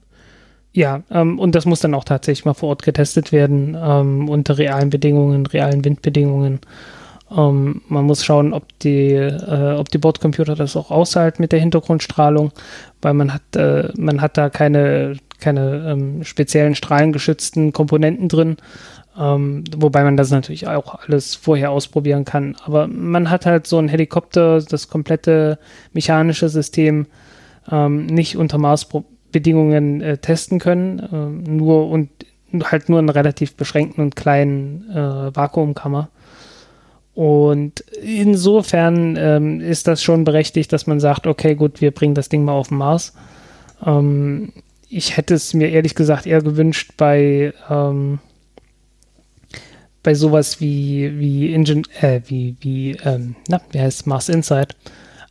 Ja, 0.71 1.03
ähm, 1.11 1.37
und 1.37 1.53
das 1.53 1.65
muss 1.65 1.81
dann 1.81 1.93
auch 1.93 2.05
tatsächlich 2.05 2.45
mal 2.45 2.53
vor 2.53 2.69
Ort 2.69 2.83
getestet 2.83 3.33
werden, 3.33 3.77
ähm, 3.77 4.29
unter 4.29 4.57
realen 4.57 4.89
Bedingungen, 4.89 5.45
realen 5.45 5.83
Windbedingungen. 5.83 6.61
Ähm, 7.35 7.81
man 7.89 8.05
muss 8.05 8.23
schauen, 8.23 8.53
ob 8.53 8.63
die, 8.79 9.15
äh, 9.15 9.75
ob 9.77 9.89
die 9.89 9.97
Bordcomputer 9.97 10.55
das 10.55 10.77
auch 10.77 10.91
aushalten 10.91 11.41
mit 11.41 11.51
der 11.51 11.59
Hintergrundstrahlung, 11.59 12.53
weil 13.01 13.15
man 13.15 13.33
hat, 13.33 13.55
äh, 13.57 13.89
man 13.97 14.21
hat 14.21 14.37
da 14.37 14.49
keine, 14.49 15.17
keine 15.39 15.85
ähm, 15.87 16.23
speziellen 16.23 16.75
strahlengeschützten 16.75 17.73
Komponenten 17.73 18.27
drin, 18.27 18.57
ähm, 19.17 19.63
wobei 19.75 20.03
man 20.03 20.17
das 20.17 20.31
natürlich 20.31 20.67
auch 20.67 20.95
alles 20.95 21.35
vorher 21.35 21.71
ausprobieren 21.71 22.25
kann. 22.25 22.55
Aber 22.65 22.87
man 22.87 23.29
hat 23.29 23.45
halt 23.45 23.67
so 23.67 23.77
ein 23.77 23.87
Helikopter, 23.87 24.61
das 24.61 24.87
komplette 24.87 25.59
mechanische 25.93 26.49
System 26.49 27.07
ähm, 27.71 28.05
nicht 28.05 28.37
unter 28.37 28.57
Maßproben 28.57 29.19
Bedingungen 29.31 30.01
äh, 30.01 30.17
testen 30.17 30.59
können, 30.59 30.99
äh, 30.99 31.49
nur 31.49 31.89
und 31.89 32.09
halt 32.63 32.89
nur 32.89 32.99
in 32.99 33.09
relativ 33.09 33.55
beschränkten 33.55 34.03
und 34.03 34.15
kleinen 34.15 34.89
äh, 34.89 35.35
Vakuumkammer. 35.35 36.09
Und 37.13 37.81
insofern 38.01 39.17
ähm, 39.19 39.61
ist 39.61 39.87
das 39.87 40.01
schon 40.01 40.23
berechtigt, 40.23 40.71
dass 40.71 40.87
man 40.87 40.99
sagt, 40.99 41.27
okay, 41.27 41.55
gut, 41.55 41.81
wir 41.81 41.91
bringen 41.91 42.15
das 42.15 42.29
Ding 42.29 42.43
mal 42.43 42.53
auf 42.53 42.69
den 42.69 42.77
Mars. 42.77 43.13
Ähm, 43.85 44.53
ich 44.89 45.17
hätte 45.17 45.35
es 45.35 45.53
mir 45.53 45.69
ehrlich 45.69 45.95
gesagt 45.95 46.25
eher 46.25 46.41
gewünscht 46.41 46.91
bei, 46.97 47.53
ähm, 47.69 48.19
bei 50.03 50.13
sowas 50.13 50.59
wie, 50.59 51.19
wie 51.19 51.53
Engine, 51.53 51.83
äh, 52.01 52.21
wie, 52.25 52.55
wie, 52.61 52.97
ähm, 53.03 53.35
na, 53.47 53.61
wie 53.71 53.79
heißt 53.79 54.07
Mars 54.07 54.29
Insight 54.29 54.75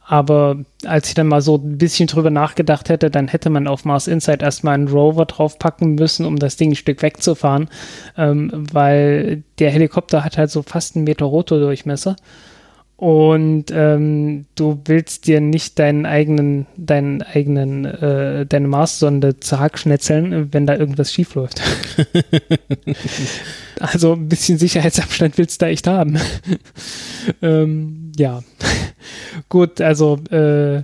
aber 0.09 0.57
als 0.87 1.09
ich 1.09 1.15
dann 1.15 1.27
mal 1.27 1.43
so 1.43 1.57
ein 1.57 1.77
bisschen 1.77 2.07
drüber 2.07 2.31
nachgedacht 2.31 2.89
hätte, 2.89 3.11
dann 3.11 3.29
hätte 3.29 3.51
man 3.51 3.69
auf 3.69 3.85
Mars 3.85 4.09
Insight 4.09 4.41
erstmal 4.41 4.73
einen 4.73 4.89
Rover 4.89 5.27
draufpacken 5.27 5.97
müssen, 5.97 6.25
um 6.25 6.39
das 6.39 6.57
Ding 6.57 6.73
ein 6.73 6.77
Stück 6.77 7.03
wegzufahren, 7.03 7.69
ähm, 8.17 8.65
weil 8.73 9.43
der 9.59 9.71
Helikopter 9.71 10.25
hat 10.25 10.39
halt 10.39 10.51
so 10.51 10.63
fast 10.63 10.97
einen 10.97 11.05
Meter 11.05 11.27
Rotordurchmesser. 11.27 12.17
Und 12.99 13.67
ähm, 13.71 14.47
du 14.57 14.81
willst 14.87 15.29
dir 15.29 15.41
nicht 15.41 15.79
deinen 15.79 16.05
eigenen, 16.05 16.67
deinen 16.77 17.23
eigenen, 17.23 17.85
äh, 17.85 18.45
deine 18.45 18.67
Marssonde 18.67 19.39
zerhackschnetzeln, 19.39 20.53
wenn 20.53 20.67
da 20.67 20.75
irgendwas 20.75 21.13
schief 21.13 21.37
läuft. 21.37 21.63
also 23.79 24.15
ein 24.15 24.29
bisschen 24.29 24.59
Sicherheitsabstand 24.59 25.39
willst 25.39 25.63
du 25.63 25.67
da 25.67 25.71
echt 25.71 25.87
haben. 25.87 26.19
ähm, 27.43 28.11
ja. 28.17 28.43
Gut, 29.49 29.81
also 29.81 30.19
äh, 30.33 30.79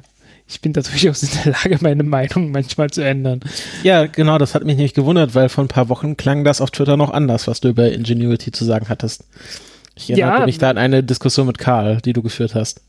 ich 0.47 0.61
bin 0.61 0.73
da 0.73 0.82
durchaus 0.82 1.24
in 1.24 1.31
der 1.45 1.53
Lage, 1.53 1.78
meine 1.81 2.05
Meinung 2.05 2.53
manchmal 2.53 2.91
zu 2.91 3.01
ändern. 3.01 3.41
Ja, 3.82 4.07
genau, 4.07 4.39
das 4.39 4.55
hat 4.55 4.62
mich 4.62 4.77
nämlich 4.77 4.95
gewundert, 4.95 5.35
weil 5.35 5.49
vor 5.49 5.65
ein 5.65 5.69
paar 5.69 5.89
Wochen 5.89 6.16
klang 6.16 6.45
das 6.45 6.61
auf 6.61 6.70
Twitter 6.70 6.97
noch 6.97 7.11
anders, 7.11 7.49
was 7.49 7.61
du 7.61 7.70
über 7.70 7.91
Ingenuity 7.91 8.53
zu 8.53 8.65
sagen 8.65 8.89
hattest. 8.89 9.24
Ich 9.96 10.10
erinnere 10.10 10.40
ja, 10.40 10.46
mich 10.46 10.58
da 10.58 10.70
an 10.70 10.78
eine 10.78 11.02
Diskussion 11.02 11.46
mit 11.46 11.58
Karl, 11.58 11.98
die 12.04 12.12
du 12.12 12.22
geführt 12.22 12.54
hast. 12.54 12.82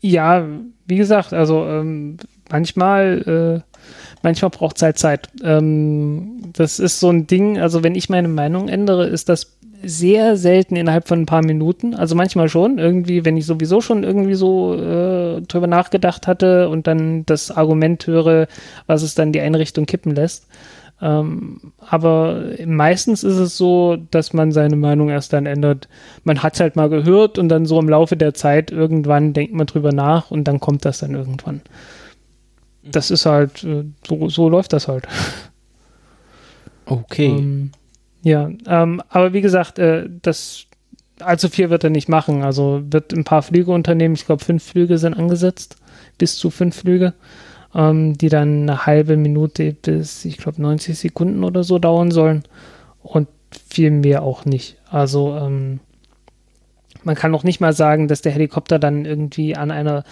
Ja, 0.00 0.44
wie 0.86 0.96
gesagt, 0.96 1.32
also 1.32 1.64
ähm, 1.66 2.18
manchmal, 2.50 3.62
äh, 3.64 3.80
manchmal 4.22 4.50
braucht 4.50 4.76
es 4.76 4.82
halt 4.82 4.98
Zeit. 4.98 5.28
Ähm, 5.42 6.42
das 6.52 6.78
ist 6.78 7.00
so 7.00 7.08
ein 7.08 7.26
Ding, 7.26 7.58
also 7.58 7.82
wenn 7.82 7.94
ich 7.94 8.10
meine 8.10 8.28
Meinung 8.28 8.68
ändere, 8.68 9.06
ist 9.06 9.28
das 9.28 9.56
sehr 9.82 10.36
selten 10.36 10.76
innerhalb 10.76 11.08
von 11.08 11.22
ein 11.22 11.26
paar 11.26 11.44
Minuten. 11.44 11.94
Also 11.94 12.14
manchmal 12.14 12.48
schon, 12.48 12.78
irgendwie, 12.78 13.24
wenn 13.24 13.36
ich 13.36 13.46
sowieso 13.46 13.80
schon 13.80 14.02
irgendwie 14.02 14.34
so 14.34 14.74
äh, 14.74 15.42
drüber 15.42 15.66
nachgedacht 15.66 16.26
hatte 16.26 16.68
und 16.68 16.86
dann 16.86 17.26
das 17.26 17.50
Argument 17.50 18.06
höre, 18.06 18.46
was 18.86 19.02
es 19.02 19.14
dann 19.14 19.32
die 19.32 19.40
Einrichtung 19.40 19.86
kippen 19.86 20.14
lässt. 20.14 20.46
Ähm, 21.00 21.72
aber 21.78 22.44
meistens 22.66 23.24
ist 23.24 23.36
es 23.36 23.56
so, 23.56 23.96
dass 24.10 24.32
man 24.32 24.52
seine 24.52 24.76
Meinung 24.76 25.08
erst 25.08 25.32
dann 25.32 25.46
ändert. 25.46 25.88
Man 26.22 26.42
hat 26.42 26.54
es 26.54 26.60
halt 26.60 26.76
mal 26.76 26.88
gehört 26.88 27.38
und 27.38 27.48
dann 27.48 27.66
so 27.66 27.78
im 27.78 27.88
Laufe 27.88 28.16
der 28.16 28.34
Zeit 28.34 28.70
irgendwann 28.70 29.32
denkt 29.32 29.54
man 29.54 29.66
drüber 29.66 29.92
nach 29.92 30.30
und 30.30 30.44
dann 30.44 30.60
kommt 30.60 30.84
das 30.84 30.98
dann 30.98 31.14
irgendwann. 31.14 31.62
Das 32.82 33.10
ist 33.10 33.26
halt, 33.26 33.64
äh, 33.64 33.84
so, 34.06 34.28
so 34.28 34.48
läuft 34.48 34.72
das 34.72 34.88
halt. 34.88 35.06
Okay. 36.86 37.26
Ähm, 37.26 37.72
ja, 38.22 38.50
ähm, 38.66 39.02
aber 39.08 39.32
wie 39.32 39.40
gesagt, 39.40 39.78
äh, 39.78 40.08
das 40.22 40.66
allzu 41.20 41.48
viel 41.48 41.70
wird 41.70 41.84
er 41.84 41.90
nicht 41.90 42.08
machen. 42.08 42.42
Also 42.42 42.82
wird 42.90 43.12
ein 43.12 43.24
paar 43.24 43.42
Flüge 43.42 43.72
unternehmen. 43.72 44.14
Ich 44.14 44.26
glaube, 44.26 44.44
fünf 44.44 44.62
Flüge 44.62 44.98
sind 44.98 45.14
angesetzt, 45.14 45.76
bis 46.18 46.36
zu 46.36 46.50
fünf 46.50 46.76
Flüge, 46.76 47.14
ähm, 47.74 48.16
die 48.16 48.28
dann 48.28 48.62
eine 48.62 48.86
halbe 48.86 49.16
Minute 49.16 49.72
bis, 49.72 50.24
ich 50.24 50.38
glaube, 50.38 50.62
90 50.62 50.98
Sekunden 50.98 51.44
oder 51.44 51.64
so 51.64 51.78
dauern 51.78 52.10
sollen. 52.10 52.44
Und 53.02 53.28
viel 53.68 53.90
mehr 53.90 54.22
auch 54.22 54.44
nicht. 54.44 54.76
Also 54.90 55.36
ähm, 55.36 55.80
man 57.02 57.14
kann 57.14 57.34
auch 57.34 57.44
nicht 57.44 57.60
mal 57.60 57.72
sagen, 57.72 58.08
dass 58.08 58.22
der 58.22 58.32
Helikopter 58.32 58.78
dann 58.78 59.04
irgendwie 59.04 59.56
an 59.56 59.70
einer 59.70 60.04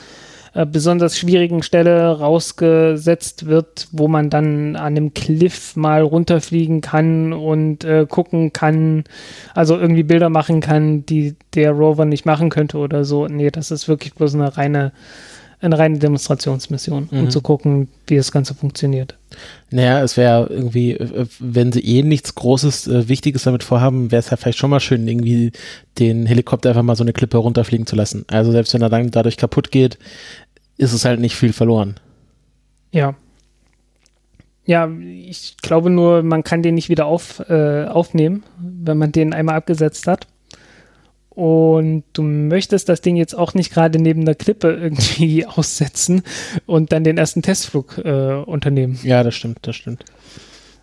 äh, 0.54 0.66
besonders 0.66 1.18
schwierigen 1.18 1.62
Stelle 1.62 2.18
rausgesetzt 2.18 3.46
wird, 3.46 3.88
wo 3.90 4.06
man 4.06 4.28
dann 4.28 4.76
an 4.76 4.94
dem 4.94 5.14
Cliff 5.14 5.76
mal 5.76 6.02
runterfliegen 6.02 6.82
kann 6.82 7.32
und 7.32 7.84
äh, 7.84 8.06
gucken 8.06 8.52
kann, 8.52 9.04
also 9.54 9.78
irgendwie 9.78 10.02
Bilder 10.02 10.28
machen 10.28 10.60
kann, 10.60 11.06
die 11.06 11.36
der 11.54 11.72
Rover 11.72 12.04
nicht 12.04 12.26
machen 12.26 12.50
könnte 12.50 12.76
oder 12.76 13.04
so. 13.04 13.26
Nee, 13.26 13.50
das 13.50 13.70
ist 13.70 13.88
wirklich 13.88 14.14
bloß 14.14 14.34
eine 14.34 14.56
reine 14.56 14.92
eine 15.62 15.78
reine 15.78 15.98
Demonstrationsmission, 15.98 17.08
um 17.10 17.22
mhm. 17.22 17.30
zu 17.30 17.40
gucken, 17.40 17.88
wie 18.06 18.16
das 18.16 18.32
Ganze 18.32 18.54
funktioniert. 18.54 19.16
Naja, 19.70 20.02
es 20.02 20.16
wäre 20.16 20.48
irgendwie, 20.50 20.92
äh, 20.92 21.26
wenn 21.38 21.72
sie 21.72 21.80
eh 21.80 22.02
nichts 22.02 22.34
Großes, 22.34 22.88
äh, 22.88 23.08
Wichtiges 23.08 23.44
damit 23.44 23.62
vorhaben, 23.62 24.10
wäre 24.10 24.20
es 24.20 24.30
ja 24.30 24.36
vielleicht 24.36 24.58
schon 24.58 24.70
mal 24.70 24.80
schön, 24.80 25.06
irgendwie 25.06 25.52
den 25.98 26.26
Helikopter 26.26 26.70
einfach 26.70 26.82
mal 26.82 26.96
so 26.96 27.04
eine 27.04 27.12
Klippe 27.12 27.38
runterfliegen 27.38 27.86
zu 27.86 27.96
lassen. 27.96 28.24
Also 28.28 28.50
selbst 28.50 28.74
wenn 28.74 28.82
er 28.82 28.90
dann 28.90 29.10
dadurch 29.10 29.36
kaputt 29.36 29.70
geht, 29.70 29.98
ist 30.76 30.92
es 30.92 31.04
halt 31.04 31.20
nicht 31.20 31.36
viel 31.36 31.52
verloren. 31.52 32.00
Ja. 32.90 33.14
Ja, 34.64 34.88
ich 34.88 35.56
glaube 35.60 35.90
nur, 35.90 36.22
man 36.22 36.44
kann 36.44 36.62
den 36.62 36.74
nicht 36.74 36.88
wieder 36.88 37.06
auf, 37.06 37.40
äh, 37.48 37.84
aufnehmen, 37.84 38.44
wenn 38.58 38.98
man 38.98 39.10
den 39.10 39.32
einmal 39.32 39.56
abgesetzt 39.56 40.06
hat. 40.06 40.26
Und 41.34 42.04
du 42.12 42.22
möchtest 42.22 42.88
das 42.88 43.00
Ding 43.00 43.16
jetzt 43.16 43.34
auch 43.34 43.54
nicht 43.54 43.72
gerade 43.72 43.98
neben 43.98 44.24
der 44.26 44.34
Klippe 44.34 44.72
irgendwie 44.72 45.46
aussetzen 45.46 46.22
und 46.66 46.92
dann 46.92 47.04
den 47.04 47.18
ersten 47.18 47.42
Testflug 47.42 47.98
äh, 48.04 48.34
unternehmen. 48.34 48.98
Ja, 49.02 49.22
das 49.22 49.34
stimmt, 49.34 49.58
das 49.62 49.76
stimmt. 49.76 50.04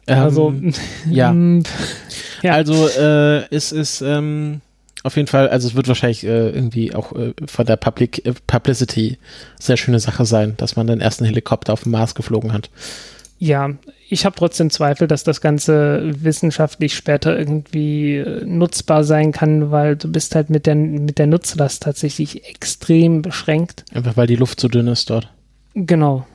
Also, 0.07 0.49
ähm, 0.49 0.73
ja. 1.09 1.33
ja. 2.41 2.53
Also, 2.53 2.87
äh, 2.87 3.45
es 3.53 3.71
ist, 3.71 4.01
ähm, 4.01 4.61
auf 5.03 5.15
jeden 5.15 5.27
Fall, 5.27 5.47
also 5.49 5.67
es 5.67 5.75
wird 5.75 5.87
wahrscheinlich 5.87 6.25
äh, 6.25 6.49
irgendwie 6.49 6.93
auch 6.93 7.13
äh, 7.13 7.33
von 7.45 7.65
der 7.65 7.77
Public, 7.77 8.25
äh, 8.25 8.33
Publicity 8.47 9.17
sehr 9.59 9.77
schöne 9.77 9.99
Sache 9.99 10.25
sein, 10.25 10.55
dass 10.57 10.75
man 10.75 10.87
den 10.87 10.99
ersten 10.99 11.25
Helikopter 11.25 11.73
auf 11.73 11.83
dem 11.83 11.91
Mars 11.91 12.15
geflogen 12.15 12.51
hat. 12.51 12.69
Ja, 13.41 13.69
ich 14.09 14.25
habe 14.25 14.35
trotzdem 14.35 14.69
Zweifel, 14.69 15.07
dass 15.07 15.23
das 15.23 15.39
Ganze 15.39 16.01
wissenschaftlich 16.23 16.93
später 16.93 17.39
irgendwie 17.39 18.17
äh, 18.17 18.45
nutzbar 18.45 19.05
sein 19.05 19.31
kann, 19.31 19.71
weil 19.71 19.95
du 19.95 20.11
bist 20.11 20.35
halt 20.35 20.49
mit 20.49 20.65
der, 20.65 20.75
mit 20.75 21.17
der 21.17 21.27
Nutzlast 21.27 21.83
tatsächlich 21.83 22.45
extrem 22.49 23.21
beschränkt. 23.21 23.85
Einfach 23.93 24.17
weil 24.17 24.27
die 24.27 24.35
Luft 24.35 24.59
so 24.59 24.67
dünn 24.67 24.87
ist 24.87 25.09
dort. 25.09 25.31
Genau. 25.73 26.25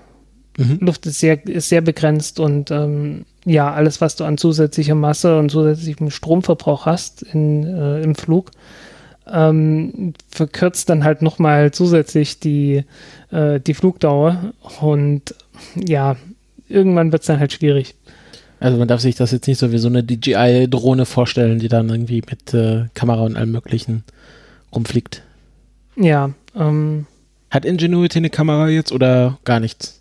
Mhm. 0.56 0.78
Luft 0.80 1.04
ist 1.04 1.20
sehr, 1.20 1.46
ist 1.46 1.68
sehr 1.68 1.82
begrenzt 1.82 2.40
und 2.40 2.70
ähm, 2.70 3.26
ja, 3.44 3.72
alles, 3.72 4.00
was 4.00 4.16
du 4.16 4.24
an 4.24 4.38
zusätzlicher 4.38 4.94
Masse 4.94 5.38
und 5.38 5.50
zusätzlichem 5.50 6.10
Stromverbrauch 6.10 6.86
hast 6.86 7.22
in, 7.22 7.64
äh, 7.64 8.00
im 8.00 8.14
Flug, 8.14 8.50
ähm, 9.30 10.14
verkürzt 10.30 10.88
dann 10.88 11.04
halt 11.04 11.20
nochmal 11.22 11.72
zusätzlich 11.72 12.40
die, 12.40 12.84
äh, 13.30 13.60
die 13.60 13.74
Flugdauer 13.74 14.54
und 14.80 15.34
ja, 15.74 16.16
irgendwann 16.68 17.12
wird 17.12 17.22
es 17.22 17.26
dann 17.26 17.38
halt 17.40 17.52
schwierig. 17.52 17.94
Also 18.60 18.78
man 18.78 18.88
darf 18.88 19.00
sich 19.00 19.14
das 19.16 19.32
jetzt 19.32 19.46
nicht 19.46 19.58
so 19.58 19.72
wie 19.72 19.78
so 19.78 19.88
eine 19.88 20.02
DJI-Drohne 20.02 21.04
vorstellen, 21.06 21.58
die 21.58 21.68
dann 21.68 21.88
irgendwie 21.88 22.22
mit 22.28 22.54
äh, 22.54 22.86
Kamera 22.94 23.22
und 23.22 23.36
allem 23.36 23.52
möglichen 23.52 24.04
rumfliegt. 24.74 25.22
Ja. 25.96 26.30
Ähm, 26.56 27.06
Hat 27.50 27.64
Ingenuity 27.64 28.18
eine 28.18 28.30
Kamera 28.30 28.68
jetzt 28.68 28.92
oder 28.92 29.38
gar 29.44 29.60
nichts? 29.60 30.00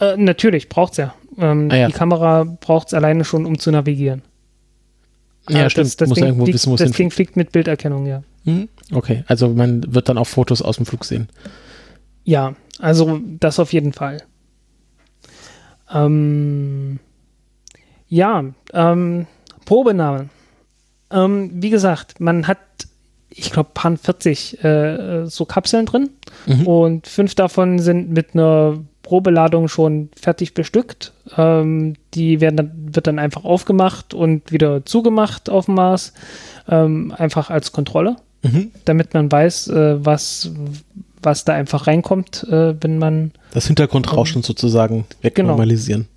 Äh, 0.00 0.16
natürlich, 0.16 0.68
braucht's 0.68 0.96
ja. 0.96 1.14
Ähm, 1.36 1.68
Ah, 1.70 1.76
ja. 1.76 1.86
Die 1.88 1.92
Kamera 1.92 2.44
braucht 2.44 2.88
es 2.88 2.94
alleine 2.94 3.24
schon, 3.24 3.46
um 3.46 3.58
zu 3.58 3.70
navigieren. 3.70 4.22
Ja, 5.50 5.66
Äh, 5.66 5.70
stimmt. 5.70 5.86
Das, 5.86 5.96
das, 5.96 6.08
Muss 6.08 6.16
Ding, 6.16 6.26
irgendwo 6.26 6.44
fliegt, 6.44 6.54
wissen, 6.54 6.70
wo 6.70 6.74
es 6.76 6.80
das 6.82 6.92
Ding 6.92 7.10
fliegt 7.10 7.36
mit 7.36 7.52
Bilderkennung, 7.52 8.06
ja. 8.06 8.22
Hm? 8.44 8.68
Okay, 8.92 9.24
also 9.26 9.48
man 9.48 9.92
wird 9.92 10.08
dann 10.08 10.18
auch 10.18 10.26
Fotos 10.26 10.62
aus 10.62 10.76
dem 10.76 10.86
Flug 10.86 11.04
sehen. 11.04 11.28
Ja, 12.24 12.54
also 12.78 13.20
das 13.40 13.58
auf 13.58 13.72
jeden 13.72 13.92
Fall. 13.92 14.22
Ähm, 15.92 16.98
ja, 18.08 18.44
ähm, 18.72 19.26
Probenahme. 19.64 20.28
Ähm, 21.10 21.50
wie 21.54 21.70
gesagt, 21.70 22.20
man 22.20 22.46
hat, 22.46 22.58
ich 23.30 23.50
glaube, 23.50 23.70
paar 23.74 23.96
40 23.96 24.62
äh, 24.64 25.26
so 25.26 25.44
Kapseln 25.44 25.86
drin 25.86 26.10
Mhm. 26.46 26.66
und 26.66 27.06
fünf 27.06 27.34
davon 27.34 27.78
sind 27.78 28.10
mit 28.10 28.34
einer 28.34 28.78
Probeladung 29.02 29.68
schon 29.68 30.10
fertig 30.14 30.52
bestückt. 30.54 31.12
Ähm, 31.36 31.94
die 32.14 32.40
werden 32.40 32.56
dann, 32.56 32.94
wird 32.94 33.06
dann 33.06 33.18
einfach 33.18 33.44
aufgemacht 33.44 34.12
und 34.14 34.52
wieder 34.52 34.84
zugemacht 34.84 35.48
auf 35.48 35.64
dem 35.66 35.74
Mars, 35.74 36.12
ähm, 36.68 37.14
einfach 37.16 37.50
als 37.50 37.72
Kontrolle 37.72 38.16
Mhm. 38.42 38.70
damit 38.84 39.14
man 39.14 39.32
weiß, 39.32 39.66
äh, 39.68 40.04
was, 40.04 40.52
was 41.22 41.44
da 41.44 41.54
einfach 41.54 41.86
reinkommt, 41.86 42.44
äh, 42.50 42.74
wenn 42.80 42.98
man, 42.98 43.32
Das 43.52 43.66
Hintergrundrauschen 43.66 44.42
sozusagen 44.42 45.04
wegnormalisieren. 45.22 46.08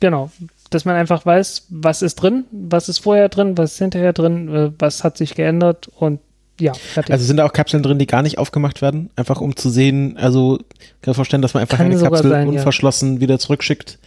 genau, 0.00 0.30
dass 0.70 0.84
man 0.84 0.96
einfach 0.96 1.24
weiß, 1.24 1.66
was 1.70 2.02
ist 2.02 2.16
drin, 2.16 2.44
was 2.50 2.88
ist 2.88 2.98
vorher 2.98 3.28
drin, 3.28 3.56
was 3.56 3.72
ist 3.74 3.78
hinterher 3.78 4.12
drin, 4.12 4.54
äh, 4.54 4.70
was 4.78 5.02
hat 5.04 5.16
sich 5.16 5.34
geändert 5.34 5.88
und 5.96 6.20
ja, 6.60 6.74
fertig. 6.74 7.12
Also 7.12 7.24
sind 7.24 7.36
da 7.36 7.46
auch 7.46 7.52
Kapseln 7.52 7.84
drin, 7.84 7.98
die 8.00 8.06
gar 8.06 8.22
nicht 8.22 8.36
aufgemacht 8.38 8.82
werden? 8.82 9.10
Einfach 9.14 9.40
um 9.40 9.54
zu 9.54 9.70
sehen, 9.70 10.16
also 10.16 10.58
kann 11.02 11.12
ich 11.12 11.16
vorstellen, 11.16 11.40
dass 11.40 11.54
man 11.54 11.60
einfach 11.60 11.76
Kann 11.78 11.86
eine 11.86 12.00
Kapsel 12.00 12.30
sein, 12.30 12.48
ja. 12.52 12.58
unverschlossen 12.58 13.20
wieder 13.20 13.38
zurückschickt, 13.38 13.98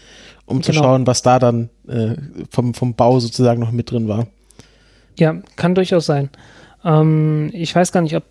um 0.45 0.61
zu 0.61 0.71
Genau. 0.73 0.83
schauen, 0.83 1.07
was 1.07 1.21
da 1.21 1.39
dann 1.39 1.69
äh, 1.87 2.15
vom, 2.49 2.73
vom 2.73 2.93
Bau 2.93 3.19
sozusagen 3.21 3.61
noch 3.61 3.71
mit 3.71 3.89
drin 3.89 4.09
war. 4.09 4.27
ja, 5.17 5.35
kann 5.55 5.75
durchaus 5.75 6.05
sein. 6.05 6.29
Ähm, 6.83 7.49
ich 7.53 7.73
weiß 7.73 7.93
gar 7.93 8.01
nicht, 8.01 8.15
ob, 8.17 8.23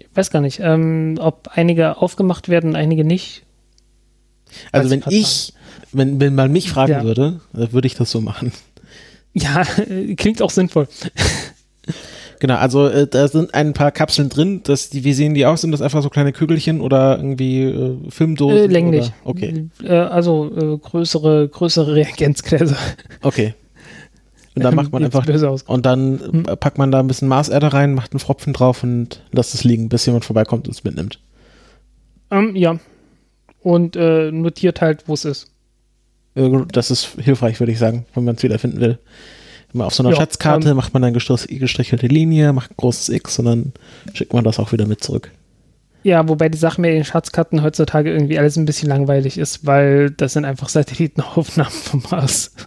ich 0.00 0.16
weiß 0.16 0.30
gar 0.30 0.40
nicht, 0.40 0.60
ähm, 0.62 1.16
ob 1.20 1.48
einige 1.54 1.98
aufgemacht 1.98 2.48
werden, 2.48 2.76
einige 2.76 3.04
nicht. 3.04 3.42
Also 4.72 4.90
Weiß 4.90 5.02
wenn 5.06 5.12
ich 5.12 5.52
wenn, 5.92 6.20
wenn 6.20 6.34
man 6.34 6.52
mich 6.52 6.70
fragen 6.70 6.92
Ja. 6.92 7.04
würde, 7.04 7.40
äh, 7.54 7.72
würde 7.72 7.86
ich 7.86 7.94
das 7.94 8.10
so 8.10 8.20
machen. 8.20 8.52
Ja, 9.32 9.62
klingt 10.16 10.42
auch 10.42 10.50
sinnvoll. 10.50 10.88
Genau, 12.40 12.56
also 12.56 12.86
äh, 12.88 13.06
da 13.06 13.28
sind 13.28 13.52
ein 13.54 13.74
paar 13.74 13.92
Kapseln 13.92 14.28
drin, 14.30 14.62
das, 14.64 14.88
die, 14.88 15.04
wie 15.04 15.12
sehen 15.12 15.34
die 15.34 15.44
aus? 15.44 15.60
Sind 15.60 15.72
das 15.72 15.82
einfach 15.82 16.02
so 16.02 16.08
kleine 16.08 16.32
Kügelchen 16.32 16.80
oder 16.80 17.18
irgendwie 17.18 17.64
äh, 17.64 17.96
Filmdosen? 18.08 18.56
Äh, 18.56 18.66
länglich. 18.66 19.06
Oder? 19.06 19.14
Okay, 19.24 19.68
Äh, 19.82 19.92
also 19.92 20.50
äh, 20.56 20.78
größere, 20.78 21.48
größere 21.48 21.94
Reagenzgläser. 21.96 22.76
okay. 23.22 23.54
Und 24.56 24.64
dann 24.64 24.74
macht 24.74 24.92
man 24.92 25.04
einfach. 25.04 25.24
Und 25.66 25.86
dann 25.86 26.20
Hm. 26.20 26.42
packt 26.58 26.76
man 26.78 26.90
da 26.90 26.98
ein 27.00 27.06
bisschen 27.06 27.28
Marserde 27.28 27.72
rein, 27.72 27.94
macht 27.94 28.12
einen 28.12 28.20
Pfropfen 28.20 28.52
drauf 28.52 28.82
und 28.82 29.22
lässt 29.32 29.54
es 29.54 29.62
liegen, 29.64 29.88
bis 29.88 30.06
jemand 30.06 30.24
vorbeikommt 30.24 30.66
und 30.66 30.74
es 30.74 30.82
mitnimmt. 30.84 31.20
Ähm, 32.30 32.56
ja. 32.56 32.78
Und 33.62 33.94
äh, 33.96 34.30
notiert 34.32 34.80
halt, 34.80 35.04
wo 35.06 35.14
es 35.14 35.24
ist. 35.24 35.50
Das 36.34 36.90
ist 36.90 37.16
hilfreich, 37.18 37.58
würde 37.60 37.72
ich 37.72 37.78
sagen, 37.78 38.06
wenn 38.14 38.24
man 38.24 38.36
es 38.36 38.42
wiederfinden 38.42 38.80
will. 38.80 38.98
Immer 39.74 39.86
auf 39.86 39.94
so 39.94 40.02
einer 40.02 40.10
Ja, 40.10 40.16
Schatzkarte 40.16 40.70
ähm, 40.70 40.76
macht 40.76 40.92
man 40.94 41.02
dann 41.02 41.12
gestrich- 41.14 41.46
gestrichelte 41.58 42.06
Linie, 42.06 42.52
macht 42.52 42.72
ein 42.72 42.76
großes 42.76 43.08
X 43.10 43.38
und 43.38 43.44
dann 43.44 43.72
schickt 44.14 44.32
man 44.32 44.42
das 44.44 44.58
auch 44.58 44.72
wieder 44.72 44.86
mit 44.86 45.02
zurück. 45.04 45.30
Ja, 46.02 46.28
wobei 46.28 46.48
die 46.48 46.58
Sache 46.58 46.80
mit 46.80 46.90
den 46.92 47.04
Schatzkarten 47.04 47.62
heutzutage 47.62 48.10
irgendwie 48.10 48.38
alles 48.38 48.56
ein 48.56 48.64
bisschen 48.64 48.88
langweilig 48.88 49.36
ist, 49.36 49.66
weil 49.66 50.10
das 50.10 50.32
sind 50.32 50.44
einfach 50.44 50.68
Satellitenaufnahmen 50.68 51.72
vom 51.72 52.02
Mars. 52.10 52.54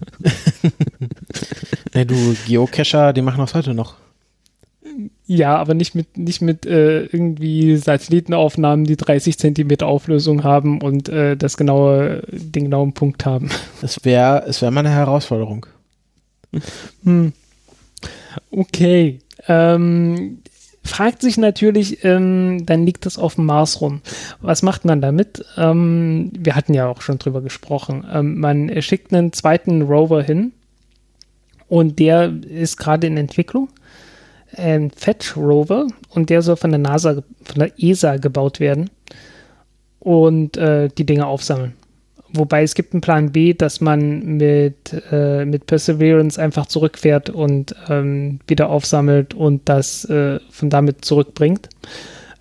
Hey, 1.93 2.07
du 2.07 2.15
Geocacher, 2.47 3.14
die 3.14 3.22
machen 3.22 3.38
das 3.38 3.53
heute 3.53 3.76
noch. 3.76 3.97
Ja, 5.27 5.55
aber 5.57 5.76
nicht 5.76 5.93
mit, 5.93 6.18
nicht 6.18 6.41
mit 6.41 6.65
äh, 6.65 7.03
irgendwie 7.03 7.77
Satellitenaufnahmen, 7.77 8.85
die 8.85 8.97
30 8.97 9.38
Zentimeter 9.38 9.85
Auflösung 9.85 10.43
haben 10.43 10.81
und 10.81 11.07
äh, 11.10 11.38
das 11.38 11.55
genaue, 11.55 12.23
den 12.31 12.64
genauen 12.65 12.93
Punkt 12.93 13.26
haben. 13.26 13.49
Es 13.84 14.03
wäre 14.05 14.43
es 14.47 14.61
wär 14.61 14.72
mal 14.72 14.80
eine 14.80 14.89
Herausforderung. 14.89 15.65
Hm. 17.03 17.34
Okay. 18.49 19.19
Ähm, 19.47 20.39
fragt 20.84 21.22
sich 21.22 21.38
natürlich, 21.38 22.03
ähm, 22.03 22.65
dann 22.65 22.85
liegt 22.85 23.05
das 23.05 23.18
auf 23.18 23.35
dem 23.35 23.45
Mars 23.45 23.81
rum. 23.81 24.01
Was 24.41 24.61
macht 24.61 24.85
man 24.85 25.01
damit? 25.01 25.43
Ähm, 25.57 26.31
wir 26.38 26.55
hatten 26.55 26.73
ja 26.73 26.88
auch 26.88 27.01
schon 27.01 27.19
drüber 27.19 27.41
gesprochen. 27.41 28.05
Ähm, 28.11 28.39
man 28.39 28.81
schickt 28.81 29.14
einen 29.14 29.34
zweiten 29.34 29.81
Rover 29.84 30.22
hin 30.22 30.51
und 31.69 31.99
der 31.99 32.34
ist 32.43 32.77
gerade 32.77 33.07
in 33.07 33.18
Entwicklung. 33.18 33.69
Ein 34.55 34.91
Fetch 34.91 35.35
Rover 35.35 35.88
und 36.10 36.30
der 36.30 36.41
soll 36.41 36.57
von 36.57 36.69
der 36.69 36.80
NASA, 36.80 37.23
von 37.43 37.60
der 37.60 37.72
ESA 37.77 38.18
gebaut 38.18 38.60
werden 38.60 38.89
und 39.99 40.57
äh, 40.57 40.89
die 40.89 41.05
Dinge 41.05 41.26
aufsammeln. 41.26 41.73
Wobei 42.35 42.64
es 42.64 42.73
gibt 42.73 42.93
einen 42.93 43.01
Plan 43.01 43.31
B, 43.31 43.53
dass 43.53 43.80
man 43.80 44.38
mit, 44.38 45.03
äh, 45.11 45.45
mit 45.45 45.68
Perseverance 45.68 46.41
einfach 46.41 46.65
zurückfährt 46.65 47.30
und 47.30 47.76
ähm, 47.89 48.39
wieder 48.47 48.69
aufsammelt 48.69 49.35
und 49.35 49.61
das 49.69 50.05
äh, 50.05 50.39
von 50.49 50.69
damit 50.72 51.05
zurückbringt. 51.05 51.69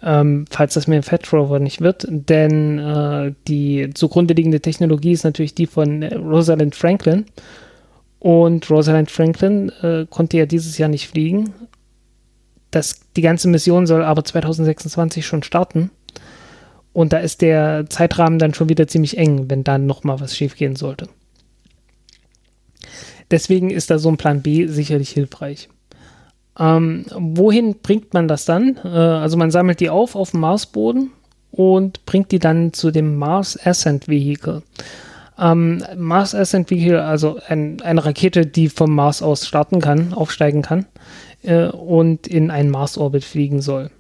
Ähm, 0.03 0.47
falls 0.51 0.75
das 0.75 0.89
mit 0.89 0.97
dem 0.97 1.03
Fat 1.03 1.31
Rover 1.33 1.61
nicht 1.61 1.81
wird. 1.81 2.07
Denn 2.09 2.79
äh, 2.79 3.35
die 3.47 3.91
zugrunde 3.95 4.35
liegende 4.35 4.61
Technologie 4.61 5.13
ist 5.13 5.25
natürlich 5.25 5.55
die 5.55 5.67
von 5.67 6.03
Rosalind 6.03 6.75
Franklin. 6.75 7.27
Und 8.19 8.69
Rosalind 8.71 9.11
Franklin 9.11 9.71
äh, 9.83 10.07
konnte 10.09 10.39
ja 10.39 10.47
dieses 10.47 10.79
Jahr 10.79 10.89
nicht 10.89 11.09
fliegen. 11.09 11.53
Das, 12.71 13.01
die 13.17 13.23
ganze 13.23 13.49
Mission 13.49 13.87
soll 13.87 14.03
aber 14.03 14.25
2026 14.25 15.25
schon 15.27 15.43
starten. 15.43 15.91
Und 16.93 17.13
da 17.13 17.19
ist 17.19 17.41
der 17.41 17.87
Zeitrahmen 17.89 18.39
dann 18.39 18.55
schon 18.55 18.69
wieder 18.69 18.87
ziemlich 18.87 19.17
eng, 19.17 19.49
wenn 19.49 19.65
dann 19.65 19.87
nochmal 19.87 20.21
was 20.21 20.37
schiefgehen 20.37 20.77
sollte. 20.77 21.09
Deswegen 23.31 23.71
ist 23.71 23.91
da 23.91 23.99
so 23.99 24.11
ein 24.11 24.19
Plan 24.19 24.43
B 24.43 24.67
sicherlich 24.67 25.11
hilfreich. 25.11 25.71
Ähm, 26.59 27.07
wohin 27.15 27.77
bringt 27.81 28.13
man 28.13 28.29
das 28.29 28.45
dann? 28.45 28.79
Äh, 28.85 28.89
also 28.89 29.39
man 29.39 29.51
sammelt 29.51 29.81
die 29.81 29.89
auf 29.89 30.15
auf 30.15 30.33
dem 30.33 30.41
Marsboden 30.41 31.11
und 31.51 32.05
bringt 32.05 32.31
die 32.31 32.39
dann 32.39 32.75
zu 32.75 32.91
dem 32.91 33.17
Mars 33.17 33.59
Ascent 33.65 34.07
Vehicle. 34.07 34.63
Ähm, 35.39 35.83
Mars 35.97 36.35
Ascent 36.35 36.71
Vehicle, 36.71 37.03
also 37.03 37.39
ein, 37.49 37.81
eine 37.81 38.05
Rakete, 38.05 38.45
die 38.45 38.69
vom 38.69 38.95
Mars 38.95 39.23
aus 39.23 39.47
starten 39.47 39.81
kann, 39.81 40.13
aufsteigen 40.13 40.61
kann 40.61 40.85
äh, 41.43 41.69
und 41.69 42.27
in 42.27 42.51
einen 42.51 42.71
Mars-Orbit 42.71 43.25
fliegen 43.25 43.63
soll 43.63 43.91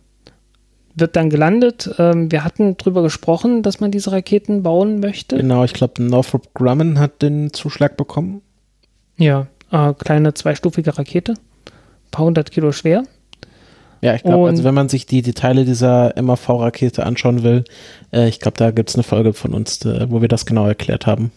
wird 0.95 1.17
dann 1.17 1.31
gelandet. 1.31 1.95
Ähm, 1.99 2.31
wir 2.31 2.45
hatten 2.45 2.77
drüber 2.77 3.03
gesprochen, 3.03 3.63
dass 3.63 3.81
man 3.81 3.91
diese 3.91 4.13
Raketen 4.13 4.63
bauen 4.63 5.01
möchte. 5.01 5.37
Genau, 5.37 5.65
ich 5.65 5.73
glaube, 5.73 6.03
Northrop 6.03 6.55
Grumman 6.55 6.99
hat 6.99 7.23
den 7.23 7.53
Zuschlag 7.53 7.97
bekommen. 7.97 8.43
Ja, 9.17 9.47
äh, 9.71 9.93
kleine 9.95 10.35
zweistufige 10.35 10.97
Rakete, 10.99 11.35
paar 12.11 12.25
hundert 12.27 12.51
Kilo 12.51 12.73
schwer. 12.73 13.05
Ja, 14.03 14.17
ich 14.17 14.25
glaube, 14.25 14.49
also 14.49 14.65
wenn 14.65 14.75
man 14.75 14.89
sich 14.89 15.07
die 15.07 15.23
Details 15.23 15.65
dieser 15.65 16.13
MAV-Rakete 16.21 17.07
anschauen 17.07 17.45
will, 17.45 17.65
äh, 18.13 18.29
ich 18.29 18.41
glaube, 18.41 18.57
da 18.57 18.73
gibt 18.73 18.91
es 18.91 18.97
eine 18.97 19.05
Folge 19.05 19.33
von 19.33 19.55
uns, 19.55 19.85
äh, 19.85 20.11
wo 20.11 20.21
wir 20.21 20.29
das 20.29 20.45
genau 20.45 20.67
erklärt 20.67 21.07
haben. 21.07 21.31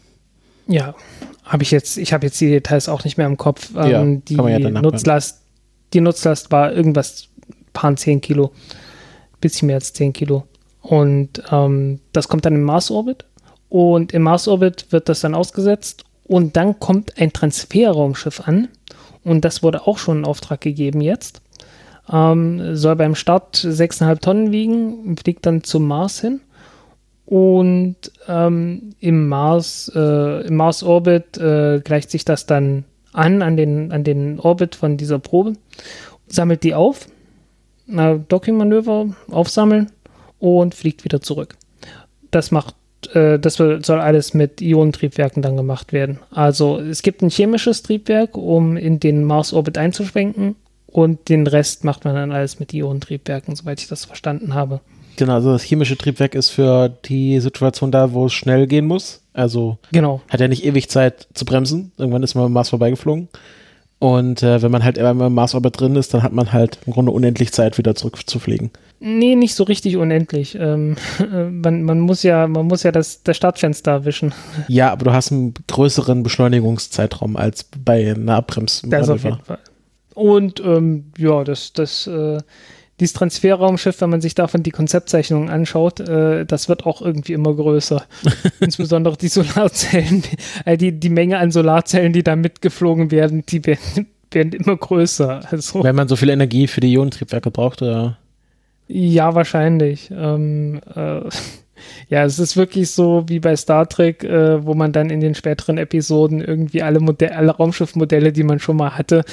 Ja, 0.68 0.95
habe 1.44 1.61
ich 1.61 1.69
jetzt, 1.69 1.98
ich 1.98 2.11
habe 2.11 2.26
jetzt 2.26 2.41
die 2.41 2.49
Details 2.49 2.90
auch 2.90 3.03
nicht 3.03 3.18
mehr 3.18 3.27
im 3.27 3.38
Kopf. 3.38 3.69
Ähm, 3.77 4.23
Ja, 4.30 4.48
die 4.48 4.64
ja 4.64 4.69
Nutzlast, 4.82 5.41
die 5.94 6.02
Nutzlast 6.02 6.52
war 6.52 6.73
irgendwas, 6.73 7.30
paar 7.73 7.95
zehn 7.98 8.19
Kilo, 8.19 8.52
bisschen 9.41 9.68
mehr 9.68 9.76
als 9.76 9.94
zehn 9.94 10.14
Kilo. 10.14 10.44
Und 10.82 11.41
ähm, 11.52 11.99
das 12.14 12.28
kommt 12.28 12.45
dann 12.45 12.56
im 12.56 12.64
Mars-Orbit. 12.64 13.26
Und 13.70 14.14
im 14.14 14.24
Mars-Orbit 14.24 14.91
wird 14.91 15.10
das 15.10 15.22
dann 15.22 15.36
ausgesetzt. 15.36 16.03
Und 16.24 16.56
dann 16.56 16.80
kommt 16.80 17.20
ein 17.20 17.34
Transferraumschiff 17.34 18.48
an. 18.48 18.68
Und 19.24 19.45
das 19.45 19.64
wurde 19.64 19.88
auch 19.88 19.98
schon 19.98 20.20
in 20.20 20.26
Auftrag 20.26 20.62
gegeben 20.62 21.02
jetzt. 21.02 21.41
Ähm, 22.12 22.76
soll 22.76 22.95
beim 22.95 23.16
Start 23.16 23.57
6,5 23.57 24.20
Tonnen 24.20 24.52
wiegen, 24.52 25.16
fliegt 25.18 25.45
dann 25.45 25.64
zum 25.64 25.88
Mars 25.88 26.22
hin. 26.22 26.41
Und 27.26 27.95
ähm, 28.28 28.94
im 28.99 29.28
Mars, 29.28 29.91
äh, 29.95 30.45
im 30.45 30.56
Mars-Orbit 30.56 31.38
äh, 31.40 31.82
gleicht 31.84 32.12
sich 32.12 32.24
das 32.24 32.45
dann 32.45 32.86
an, 33.14 33.41
an 33.41 33.57
den, 33.57 33.91
an 33.91 34.03
den 34.03 34.40
Orbit 34.40 34.76
von 34.76 34.98
dieser 34.98 35.18
Probe, 35.18 35.53
sammelt 36.28 36.64
die 36.64 36.76
auf, 36.76 37.07
na, 37.88 38.16
Docking-Manöver, 38.16 39.16
aufsammeln 39.32 39.91
und 40.40 40.76
fliegt 40.76 41.03
wieder 41.03 41.22
zurück. 41.22 41.56
Das 42.32 42.52
macht, 42.52 42.76
äh, 43.14 43.40
das 43.40 43.56
soll 43.56 43.82
alles 43.88 44.34
mit 44.34 44.62
Ionentriebwerken 44.62 45.41
dann 45.41 45.57
gemacht 45.57 45.94
werden. 45.94 46.20
Also 46.32 46.80
es 46.80 47.02
gibt 47.02 47.22
ein 47.22 47.30
chemisches 47.30 47.84
Triebwerk, 47.84 48.38
um 48.38 48.78
in 48.78 48.99
den 48.99 49.24
Mars-Orbit 49.24 49.78
einzuschwenken 49.78 50.56
und 50.88 51.30
den 51.30 51.48
Rest 51.48 51.84
macht 51.84 52.06
man 52.06 52.16
dann 52.16 52.32
alles 52.32 52.60
mit 52.60 52.74
Ionentriebwerken, 52.74 53.56
soweit 53.56 53.82
ich 53.82 53.88
das 53.88 54.06
verstanden 54.06 54.53
habe. 54.53 54.82
Genau, 55.18 55.34
also 55.36 55.53
das 55.53 55.64
chemische 55.64 55.98
Triebwerk 55.98 56.36
ist 56.36 56.49
für 56.49 56.90
die 57.06 57.40
Situation 57.40 57.90
da, 57.91 58.12
wo 58.12 58.26
es 58.26 58.34
schnell 58.34 58.68
gehen 58.68 58.86
muss. 58.86 59.22
Also 59.34 59.78
Genau. 59.94 60.22
hat 60.30 60.41
ja 60.41 60.48
nicht 60.49 60.66
ewig 60.66 60.90
Zeit 60.90 61.28
zu 61.34 61.45
bremsen. 61.45 61.91
Irgendwann 61.98 62.24
ist 62.24 62.36
man 62.36 62.45
am 62.45 62.53
Mars 62.53 62.70
vorbeigeflogen. 62.70 63.30
Und 63.99 64.43
äh, 64.43 64.61
wenn 64.61 64.72
man 64.72 64.84
halt 64.84 64.99
einmal 64.99 65.27
im 65.27 65.34
Marsorbit 65.34 65.80
drin 65.80 65.95
ist, 65.95 66.13
dann 66.13 66.22
hat 66.22 66.34
man 66.34 66.51
halt 66.51 66.80
im 66.85 66.93
Grunde 66.93 67.11
unendlich 67.11 67.53
Zeit, 67.53 67.77
wieder 67.77 67.95
zurückzufliegen. 67.95 68.72
Nee, 68.99 69.35
nicht 69.35 69.55
so 69.55 69.63
richtig 69.63 69.97
unendlich. 69.97 70.55
Ähm, 70.59 70.95
äh, 71.19 71.43
man, 71.49 71.84
man 71.84 71.99
muss 72.01 72.23
ja, 72.23 72.47
man 72.47 72.67
muss 72.67 72.84
ja 72.84 72.91
das, 72.91 73.23
das 73.23 73.38
Startfenster 73.38 73.91
erwischen. 73.91 74.34
Ja, 74.67 74.91
aber 74.91 75.05
du 75.05 75.11
hast 75.13 75.31
einen 75.31 75.53
größeren 75.67 76.23
Beschleunigungszeitraum 76.23 77.38
als 77.38 77.63
bei 77.63 78.13
einer 78.13 78.35
Abbremsung. 78.35 78.89
Das 78.89 79.09
auf 79.09 79.23
jeden 79.23 79.39
Fall. 79.39 79.59
Und 80.13 80.61
ähm, 80.61 81.11
ja, 81.17 81.43
das, 81.43 81.73
das, 81.73 82.07
äh, 82.07 82.39
dieses 82.99 83.13
Transferraumschiff, 83.13 83.99
wenn 84.01 84.09
man 84.09 84.22
sich 84.22 84.35
davon 84.35 84.63
die 84.63 84.72
Konzeptzeichnungen 84.72 85.49
anschaut, 85.49 85.99
äh, 85.99 86.45
das 86.45 86.69
wird 86.69 86.85
auch 86.85 87.01
irgendwie 87.01 87.34
immer 87.34 87.53
größer. 87.53 88.03
Insbesondere 88.59 89.17
die 89.17 89.27
Solarzellen, 89.27 90.23
äh, 90.63 90.77
die, 90.77 90.93
die 90.93 91.09
Menge 91.09 91.38
an 91.39 91.51
Solarzellen, 91.51 92.13
die 92.13 92.23
da 92.23 92.35
mitgeflogen 92.35 93.11
werden, 93.11 93.45
die 93.47 93.65
werden, 93.65 94.07
werden 94.31 94.53
immer 94.53 94.77
größer. 94.77 95.41
Also, 95.51 95.84
Wenn 95.84 95.95
man 95.95 96.07
so 96.07 96.15
viel 96.15 96.30
Energie 96.30 96.67
für 96.67 96.80
die 96.80 96.93
Ionentriebwerke 96.93 97.51
braucht, 97.51 97.81
oder? 97.81 98.17
ja, 98.88 99.35
wahrscheinlich. 99.35 100.11
Ähm, 100.11 100.80
äh, 100.95 101.22
ja, 102.09 102.23
es 102.23 102.39
ist 102.39 102.55
wirklich 102.55 102.91
so 102.91 103.23
wie 103.27 103.39
bei 103.39 103.55
Star 103.55 103.88
Trek, 103.89 104.23
äh, 104.23 104.65
wo 104.65 104.73
man 104.73 104.91
dann 104.91 105.09
in 105.09 105.19
den 105.19 105.35
späteren 105.35 105.77
Episoden 105.77 106.41
irgendwie 106.41 106.81
alle, 106.81 106.99
Modell 106.99 107.30
alle 107.30 107.51
Raumschiffmodelle, 107.51 108.31
die 108.31 108.43
man 108.43 108.59
schon 108.59 108.77
mal 108.77 108.97
hatte, 108.97 109.23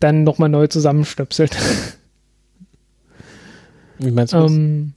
dann 0.00 0.24
nochmal 0.24 0.48
neu 0.48 0.66
zusammenstöpselt. 0.66 1.56
Wie 4.02 4.10
meinst 4.10 4.32
du 4.32 4.38
das? 4.38 4.50
Ähm, 4.50 4.94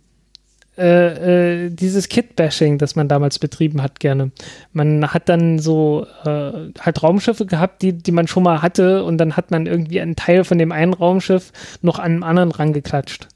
äh, 0.78 1.66
äh, 1.66 1.70
dieses 1.70 2.10
Kit-Bashing, 2.10 2.78
das 2.78 2.98
man 2.98 3.08
damals 3.08 3.40
betrieben 3.40 3.82
hat, 3.82 4.02
gerne. 4.02 4.32
Man 4.74 5.14
hat 5.14 5.30
dann 5.30 5.58
so 5.58 6.06
äh, 6.26 6.52
halt 6.80 7.02
Raumschiffe 7.02 7.46
gehabt, 7.46 7.82
die, 7.82 7.94
die 7.94 8.12
man 8.12 8.28
schon 8.28 8.44
mal 8.44 8.62
hatte 8.62 9.06
und 9.06 9.18
dann 9.18 9.38
hat 9.38 9.52
man 9.52 9.68
irgendwie 9.68 10.02
einen 10.02 10.18
Teil 10.18 10.44
von 10.44 10.58
dem 10.58 10.74
einen 10.74 10.94
Raumschiff 10.94 11.54
noch 11.82 11.98
an 11.98 12.12
einem 12.12 12.24
anderen 12.24 12.52
rangeklatscht. 12.52 13.30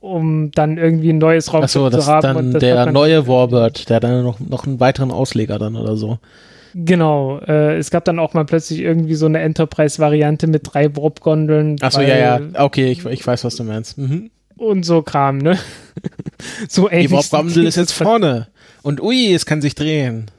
Um 0.00 0.50
dann 0.52 0.76
irgendwie 0.76 1.10
ein 1.10 1.18
neues 1.18 1.54
Raumschiff 1.54 1.82
Achso, 1.82 1.90
das 1.90 2.04
zu 2.04 2.10
haben. 2.12 2.22
dann 2.22 2.52
das 2.52 2.60
der 2.60 2.92
neue 2.92 3.26
Warbird, 3.26 3.88
der 3.88 4.00
dann 4.00 4.22
noch, 4.22 4.38
noch 4.38 4.66
einen 4.66 4.78
weiteren 4.78 5.10
Ausleger 5.10 5.58
dann 5.58 5.74
oder 5.74 5.96
so. 5.96 6.18
Genau, 6.74 7.38
äh, 7.38 7.78
es 7.78 7.90
gab 7.90 8.04
dann 8.04 8.18
auch 8.18 8.34
mal 8.34 8.44
plötzlich 8.44 8.80
irgendwie 8.80 9.14
so 9.14 9.24
eine 9.24 9.40
Enterprise-Variante 9.40 10.46
mit 10.46 10.62
drei 10.70 10.94
Warp-Gondeln. 10.94 11.78
Achso, 11.80 12.02
ja, 12.02 12.18
ja, 12.18 12.40
okay, 12.62 12.90
ich, 12.90 13.06
ich 13.06 13.26
weiß, 13.26 13.44
was 13.44 13.56
du 13.56 13.64
meinst. 13.64 13.96
Mhm. 13.96 14.30
Und 14.56 14.84
so 14.84 15.02
Kram, 15.02 15.38
ne? 15.38 15.58
so 16.68 16.90
ähnlich. 16.90 17.08
Die 17.08 17.12
Warp-Gondel 17.12 17.66
ist 17.66 17.76
jetzt 17.76 17.92
vorne. 17.92 18.48
Und 18.82 19.02
ui, 19.02 19.34
es 19.34 19.46
kann 19.46 19.60
sich 19.60 19.74
drehen. 19.74 20.30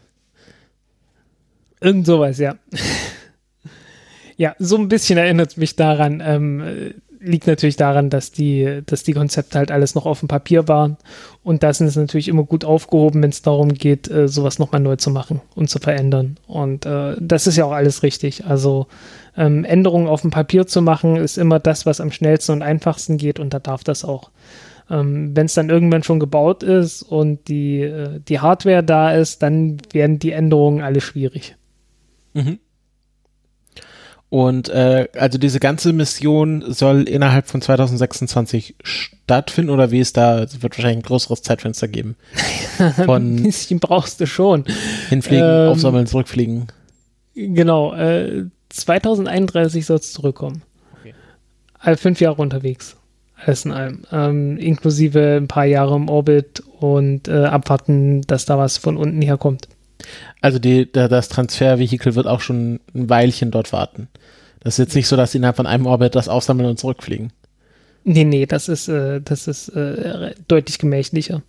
Irgend 1.80 2.06
sowas, 2.06 2.39
ja. 2.39 2.56
ja, 4.38 4.56
so 4.57 4.77
ein 4.77 4.88
bisschen 4.88 5.18
erinnert 5.18 5.57
mich 5.57 5.76
daran. 5.76 6.22
Ähm, 6.26 6.61
äh, 6.61 6.94
liegt 7.19 7.48
natürlich 7.48 7.76
daran, 7.76 8.10
dass 8.10 8.31
die, 8.31 8.81
dass 8.85 9.03
die 9.03 9.14
Konzepte 9.14 9.57
halt 9.57 9.72
alles 9.72 9.95
noch 9.95 10.06
auf 10.06 10.19
dem 10.19 10.27
Papier 10.27 10.68
waren. 10.68 10.98
Und 11.44 11.64
das 11.64 11.81
ist 11.81 11.95
natürlich 11.95 12.27
immer 12.27 12.44
gut 12.44 12.65
aufgehoben, 12.65 13.22
wenn 13.22 13.30
es 13.30 13.41
darum 13.41 13.73
geht, 13.73 14.10
äh, 14.10 14.27
sowas 14.27 14.60
nochmal 14.60 14.81
neu 14.81 14.95
zu 14.95 15.10
machen 15.10 15.41
und 15.56 15.69
zu 15.69 15.80
verändern. 15.80 16.38
Und 16.48 16.85
äh, 16.85 17.15
das 17.19 17.48
ist 17.48 17.57
ja 17.57 17.65
auch 17.65 17.72
alles 17.72 18.03
richtig. 18.03 18.45
Also 18.45 18.88
ähm, 19.35 19.64
Änderungen 19.64 20.07
auf 20.07 20.22
dem 20.22 20.31
Papier 20.31 20.68
zu 20.68 20.81
machen, 20.81 21.15
ist 21.15 21.38
immer 21.38 21.60
das, 21.60 21.85
was 21.85 22.02
am 22.02 22.11
schnellsten 22.11 22.53
und 22.53 22.61
einfachsten 22.61 23.18
geht. 23.18 23.39
Und 23.39 23.53
da 23.53 23.60
darf 23.60 23.84
das 23.84 24.03
auch. 24.03 24.31
Ähm, 24.89 25.35
wenn 25.35 25.48
es 25.48 25.53
dann 25.53 25.69
irgendwann 25.69 26.03
schon 26.03 26.19
gebaut 26.19 26.64
ist 26.64 27.03
und 27.03 27.48
die, 27.48 27.81
äh, 27.81 28.19
die 28.27 28.39
Hardware 28.39 28.84
da 28.84 29.11
ist, 29.11 29.41
dann 29.44 29.77
werden 29.91 30.19
die 30.19 30.31
Änderungen 30.31 30.81
alle 30.81 31.02
schwierig. 31.02 31.56
Mhm. 32.34 32.60
Und 34.29 34.67
äh, 34.69 35.07
also 35.17 35.37
diese 35.37 35.59
ganze 35.59 35.93
Mission 35.93 36.63
soll 36.67 37.03
innerhalb 37.03 37.47
von 37.47 37.61
2026 37.61 38.75
stattfinden 38.83 39.71
oder 39.71 39.89
wie 39.91 39.99
ist 39.99 40.17
da, 40.17 40.43
es 40.43 40.61
wird 40.61 40.77
wahrscheinlich 40.77 40.97
ein 40.97 41.07
größeres 41.07 41.41
Zeitfenster 41.43 41.87
geben. 41.87 42.17
Ein 42.77 42.93
Von 43.05 43.43
bisschen 43.43 43.79
brauchst 43.79 44.19
du 44.19 44.27
schon. 44.27 44.65
hinfliegen, 45.09 45.45
Ähm, 45.45 45.69
aufsammeln, 45.69 46.07
zurückfliegen. 46.07 46.67
Genau, 47.35 47.93
äh, 47.93 48.45
2031 48.69 49.85
soll 49.85 49.97
es 49.97 50.11
zurückkommen. 50.11 50.61
Okay. 50.99 51.13
All 51.79 51.95
fünf 51.95 52.19
Jahre 52.19 52.41
unterwegs. 52.41 52.97
Alles 53.37 53.63
in 53.65 53.71
allem. 53.71 54.01
Ähm, 54.11 54.57
inklusive 54.57 55.37
ein 55.37 55.47
paar 55.47 55.65
Jahre 55.65 55.95
im 55.95 56.09
Orbit 56.09 56.63
und 56.79 57.27
äh, 57.29 57.45
abwarten, 57.45 58.21
dass 58.23 58.45
da 58.45 58.57
was 58.57 58.77
von 58.77 58.97
unten 58.97 59.21
herkommt. 59.21 59.69
Also 60.41 60.59
die, 60.59 60.91
das 60.91 61.29
Transfervehikel 61.29 62.15
wird 62.15 62.27
auch 62.27 62.41
schon 62.41 62.79
ein 62.93 63.09
Weilchen 63.09 63.51
dort 63.51 63.73
warten. 63.73 64.07
Das 64.59 64.75
ist 64.75 64.85
jetzt 64.85 64.95
nicht 64.95 65.07
so, 65.07 65.15
dass 65.15 65.31
sie 65.31 65.37
innerhalb 65.37 65.55
von 65.55 65.67
einem 65.67 65.85
Orbit 65.85 66.15
das 66.15 66.29
aufsammeln 66.29 66.69
und 66.69 66.79
zurückfliegen. 66.79 67.31
Nee, 68.09 68.23
nee, 68.23 68.45
das 68.45 68.69
ist, 68.69 68.87
äh, 68.87 69.19
das 69.19 69.49
ist 69.49 69.67
äh, 69.69 70.33
deutlich 70.47 70.79
gemächlicher. 70.79 71.41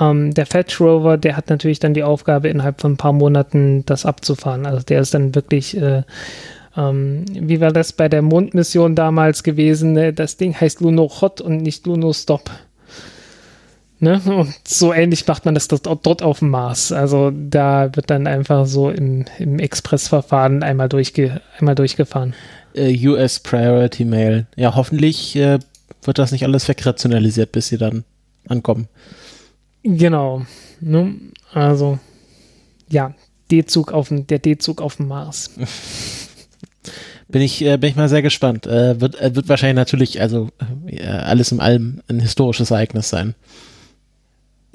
Ähm, 0.00 0.34
der 0.34 0.44
Fetch 0.44 0.80
Rover, 0.80 1.16
der 1.16 1.36
hat 1.36 1.50
natürlich 1.50 1.78
dann 1.78 1.94
die 1.94 2.02
Aufgabe, 2.02 2.48
innerhalb 2.48 2.80
von 2.80 2.94
ein 2.94 2.96
paar 2.96 3.12
Monaten 3.12 3.86
das 3.86 4.04
abzufahren. 4.04 4.66
Also 4.66 4.82
der 4.82 5.00
ist 5.00 5.14
dann 5.14 5.36
wirklich, 5.36 5.76
äh, 5.76 6.02
ähm, 6.76 7.24
wie 7.32 7.60
war 7.60 7.70
das 7.70 7.92
bei 7.92 8.08
der 8.08 8.22
Mondmission 8.22 8.96
damals 8.96 9.44
gewesen? 9.44 9.92
Ne? 9.92 10.12
Das 10.12 10.36
Ding 10.36 10.60
heißt 10.60 10.80
Luno 10.80 11.08
Hot 11.20 11.40
und 11.40 11.58
nicht 11.58 11.86
Luno 11.86 12.12
Stop. 12.12 12.50
Ne? 14.04 14.20
Und 14.26 14.54
so 14.68 14.92
ähnlich 14.92 15.26
macht 15.26 15.46
man 15.46 15.54
das 15.54 15.66
dort, 15.66 16.22
auf 16.22 16.40
dem 16.40 16.50
Mars. 16.50 16.92
Also 16.92 17.32
da 17.34 17.88
wird 17.96 18.10
dann 18.10 18.26
einfach 18.26 18.66
so 18.66 18.90
im, 18.90 19.24
im 19.38 19.58
Expressverfahren 19.58 20.62
einmal, 20.62 20.90
durchge, 20.90 21.40
einmal 21.58 21.74
durchgefahren. 21.74 22.34
Äh, 22.74 22.94
US 23.08 23.40
Priority 23.40 24.04
Mail. 24.04 24.46
Ja, 24.56 24.74
hoffentlich 24.74 25.34
äh, 25.36 25.58
wird 26.02 26.18
das 26.18 26.32
nicht 26.32 26.44
alles 26.44 26.68
wegrationalisiert, 26.68 27.50
bis 27.52 27.68
sie 27.68 27.78
dann 27.78 28.04
ankommen. 28.46 28.88
Genau. 29.84 30.44
Ne? 30.80 31.14
Also, 31.54 31.98
ja, 32.90 33.14
D-Zug 33.50 33.90
auf 33.90 34.08
dem, 34.08 34.26
der 34.26 34.38
D-Zug 34.38 34.82
auf 34.82 34.96
dem 34.96 35.08
Mars. 35.08 35.50
Bin 37.26 37.40
ich, 37.40 37.64
äh, 37.64 37.78
bin 37.78 37.88
ich 37.88 37.96
mal 37.96 38.10
sehr 38.10 38.20
gespannt. 38.20 38.66
Äh, 38.66 39.00
wird, 39.00 39.18
äh, 39.18 39.34
wird 39.34 39.48
wahrscheinlich 39.48 39.76
natürlich, 39.76 40.20
also 40.20 40.50
alles 41.02 41.52
in 41.52 41.60
allem 41.60 42.02
ein 42.06 42.20
historisches 42.20 42.70
Ereignis 42.70 43.08
sein. 43.08 43.34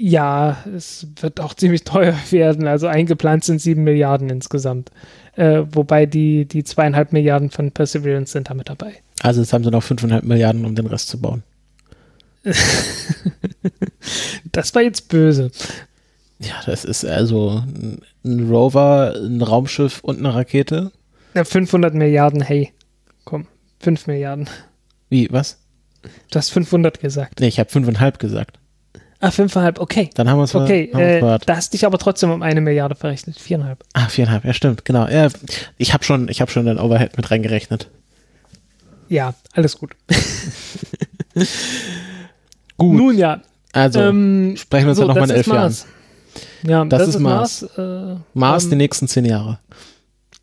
Ja, 0.02 0.64
es 0.74 1.06
wird 1.20 1.40
auch 1.40 1.52
ziemlich 1.56 1.84
teuer 1.84 2.14
werden. 2.30 2.66
Also 2.66 2.86
eingeplant 2.86 3.44
sind 3.44 3.60
sieben 3.60 3.84
Milliarden 3.84 4.30
insgesamt. 4.30 4.90
Äh, 5.36 5.64
wobei 5.72 6.06
die, 6.06 6.46
die 6.46 6.64
zweieinhalb 6.64 7.12
Milliarden 7.12 7.50
von 7.50 7.70
Perseverance 7.70 8.32
sind 8.32 8.48
damit 8.48 8.70
dabei. 8.70 8.94
Also 9.22 9.42
jetzt 9.42 9.52
haben 9.52 9.62
sie 9.62 9.70
noch 9.70 9.84
5,5 9.84 10.24
Milliarden, 10.24 10.64
um 10.64 10.74
den 10.74 10.86
Rest 10.86 11.08
zu 11.08 11.20
bauen. 11.20 11.42
Das 14.52 14.74
war 14.74 14.82
jetzt 14.82 15.08
böse. 15.08 15.50
Ja, 16.40 16.54
das 16.66 16.84
ist 16.84 17.04
also 17.04 17.62
ein, 17.64 18.00
ein 18.24 18.48
Rover, 18.48 19.14
ein 19.14 19.42
Raumschiff 19.42 20.00
und 20.00 20.18
eine 20.18 20.34
Rakete. 20.34 20.90
Ja, 21.34 21.44
500 21.44 21.94
Milliarden, 21.94 22.40
hey. 22.40 22.72
Komm, 23.24 23.46
5 23.80 24.06
Milliarden. 24.06 24.48
Wie, 25.10 25.28
was? 25.30 25.58
Du 26.02 26.38
hast 26.38 26.50
500 26.50 26.98
gesagt. 26.98 27.40
Nee, 27.40 27.48
ich 27.48 27.60
habe 27.60 27.70
5,5 27.70 28.18
gesagt. 28.18 28.59
Ah, 29.22 29.28
5,5, 29.28 29.78
okay. 29.78 30.08
Dann 30.14 30.28
haben 30.30 30.38
wir 30.38 30.44
es 30.44 30.54
Okay, 30.54 30.84
äh, 30.92 31.38
da 31.44 31.56
hast 31.56 31.74
dich 31.74 31.84
aber 31.84 31.98
trotzdem 31.98 32.30
um 32.30 32.40
eine 32.42 32.60
Milliarde 32.62 32.94
verrechnet. 32.94 33.36
4,5. 33.38 33.76
Ah, 33.92 34.06
4,5, 34.06 34.46
ja 34.46 34.52
stimmt, 34.54 34.84
genau. 34.86 35.06
Ja, 35.08 35.28
ich 35.76 35.92
habe 35.92 36.04
schon, 36.04 36.28
ich 36.28 36.40
hab 36.40 36.50
schon 36.50 36.64
den 36.64 36.78
Overhead 36.78 37.16
mit 37.18 37.30
reingerechnet. 37.30 37.88
Ja, 39.08 39.34
alles 39.52 39.76
gut. 39.78 39.92
Gut. 42.76 42.96
Nun 42.96 43.16
ja, 43.18 43.40
Also, 43.72 44.00
ähm, 44.00 44.54
sprechen 44.56 44.86
wir 44.86 44.90
uns 44.90 44.98
ja 44.98 45.04
noch 45.06 45.14
mal 45.14 45.28
in 45.28 45.36
elf 45.36 45.46
Mars. 45.46 45.86
Ja, 46.62 46.84
Das 46.84 47.00
das, 47.00 47.08
ist 47.10 47.14
ist 47.16 47.20
Mars. 47.20 47.62
Mars. 47.62 47.78
äh, 47.78 48.16
Mars 48.34 48.64
ähm, 48.64 48.70
die 48.70 48.76
nächsten 48.76 49.08
zehn 49.08 49.24
Jahre. 49.26 49.58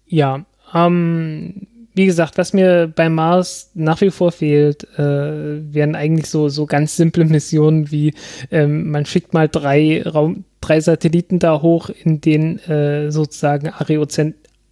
Ja, 0.06 0.46
ähm, 0.74 1.68
wie 1.98 2.06
gesagt, 2.06 2.38
was 2.38 2.54
mir 2.54 2.92
bei 2.96 3.10
Mars 3.10 3.72
nach 3.74 4.00
wie 4.02 4.12
vor 4.12 4.32
fehlt, 4.32 4.84
äh, 5.00 5.74
wären 5.74 5.96
eigentlich 5.96 6.30
so, 6.30 6.48
so 6.48 6.68
ganz 6.68 6.96
simple 6.96 7.26
Missionen 7.26 7.92
wie 7.92 8.14
ähm, 8.52 8.92
man 8.92 9.06
schickt 9.08 9.34
mal 9.34 9.50
drei, 9.50 10.04
Raum, 10.04 10.46
drei 10.62 10.80
Satelliten 10.80 11.40
da 11.40 11.62
hoch 11.62 11.90
in 11.90 12.22
den 12.22 12.60
äh, 12.60 13.12
sozusagen 13.12 13.72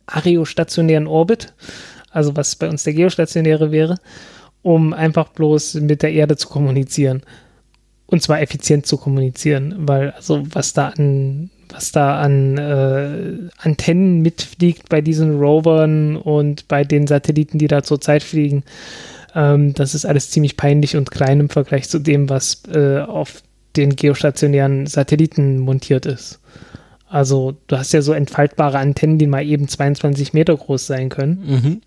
areostationären 0.06 1.07
Orbit, 1.07 1.53
also 2.11 2.35
was 2.35 2.56
bei 2.56 2.69
uns 2.69 2.84
der 2.84 2.93
geostationäre 2.93 3.72
wäre, 3.72 3.95
um 4.61 4.93
einfach 4.93 5.30
bloß 5.30 5.76
mit 5.76 6.03
der 6.03 6.14
Erde 6.14 6.38
zu 6.38 6.47
kommunizieren. 6.47 7.23
Und 8.06 8.22
zwar 8.22 8.39
effizient 8.39 8.85
zu 8.85 8.97
kommunizieren, 8.97 9.73
weil 9.80 10.11
also 10.11 10.43
was 10.52 10.73
da 10.73 10.89
an 10.89 11.49
was 11.70 11.92
da 11.92 12.20
an 12.20 12.58
äh, 12.58 13.50
Antennen 13.58 14.22
mitfliegt 14.22 14.90
bei 14.90 15.02
diesen 15.02 15.40
Rovern 15.40 16.18
und 16.18 16.68
bei 16.68 16.84
den 16.84 17.08
Satelliten, 17.08 17.58
die 17.58 17.68
da 17.68 17.84
zurzeit 17.84 18.24
fliegen, 18.24 18.64
ähm, 19.36 19.74
das 19.74 19.94
ist 19.94 20.06
alles 20.06 20.32
ziemlich 20.32 20.58
peinlich 20.58 20.96
und 20.96 21.12
klein 21.12 21.40
im 21.40 21.50
Vergleich 21.50 21.90
zu 21.90 22.00
dem, 22.00 22.30
was 22.30 22.64
äh, 22.74 23.00
auf 23.00 23.44
den 23.76 23.96
geostationären 23.96 24.88
Satelliten 24.88 25.60
montiert 25.60 26.06
ist. 26.06 26.40
Also 27.08 27.56
du 27.68 27.78
hast 27.78 27.94
ja 27.94 28.02
so 28.02 28.14
entfaltbare 28.14 28.78
Antennen, 28.78 29.18
die 29.18 29.28
mal 29.28 29.46
eben 29.46 29.68
22 29.68 30.34
Meter 30.34 30.56
groß 30.56 30.88
sein 30.88 31.10
können. 31.10 31.44
Mhm. 31.46 31.82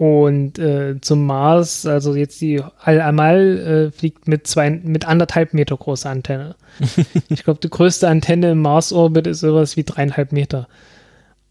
Und 0.00 0.58
äh, 0.58 0.98
zum 1.02 1.26
Mars, 1.26 1.84
also 1.84 2.14
jetzt 2.14 2.40
die 2.40 2.62
Al-Amal 2.82 3.58
äh, 3.58 3.90
fliegt 3.90 4.28
mit, 4.28 4.46
zwei, 4.46 4.70
mit 4.70 5.06
anderthalb 5.06 5.52
Meter 5.52 5.76
großer 5.76 6.08
Antenne. 6.08 6.56
ich 7.28 7.44
glaube, 7.44 7.60
die 7.62 7.68
größte 7.68 8.08
Antenne 8.08 8.52
im 8.52 8.62
Mars-Orbit 8.62 9.26
ist 9.26 9.40
sowas 9.40 9.76
wie 9.76 9.84
dreieinhalb 9.84 10.32
Meter. 10.32 10.68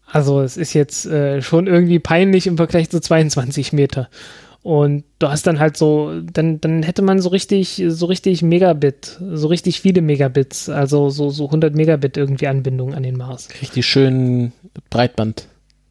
Also 0.04 0.40
es 0.40 0.56
ist 0.56 0.74
jetzt 0.74 1.06
äh, 1.06 1.42
schon 1.42 1.68
irgendwie 1.68 2.00
peinlich 2.00 2.48
im 2.48 2.56
Vergleich 2.56 2.90
zu 2.90 3.00
22 3.00 3.72
Meter. 3.72 4.08
Und 4.62 5.04
du 5.20 5.28
hast 5.28 5.46
dann 5.46 5.60
halt 5.60 5.76
so, 5.76 6.20
dann, 6.20 6.60
dann 6.60 6.82
hätte 6.82 7.02
man 7.02 7.20
so 7.20 7.28
richtig, 7.28 7.80
so 7.86 8.06
richtig 8.06 8.42
Megabit, 8.42 9.16
so 9.32 9.46
richtig 9.46 9.80
viele 9.80 10.02
Megabits, 10.02 10.68
also 10.68 11.08
so, 11.08 11.30
so 11.30 11.44
100 11.44 11.76
Megabit 11.76 12.16
irgendwie 12.16 12.48
Anbindung 12.48 12.94
an 12.94 13.04
den 13.04 13.16
Mars. 13.16 13.48
Richtig 13.62 13.86
schön 13.86 14.50
Breitband. 14.90 15.46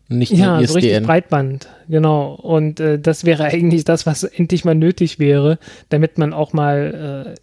Nicht 0.09 0.31
Ja, 0.31 0.57
nur 0.57 0.67
so 0.67 0.73
richtig 0.73 0.91
ISDN. 0.91 1.05
Breitband, 1.05 1.67
genau. 1.87 2.33
Und 2.33 2.79
äh, 2.79 2.99
das 2.99 3.25
wäre 3.25 3.43
eigentlich 3.45 3.85
das, 3.85 4.05
was 4.05 4.23
endlich 4.23 4.65
mal 4.65 4.75
nötig 4.75 5.19
wäre, 5.19 5.59
damit 5.89 6.17
man 6.17 6.33
auch 6.33 6.51
mal 6.51 7.35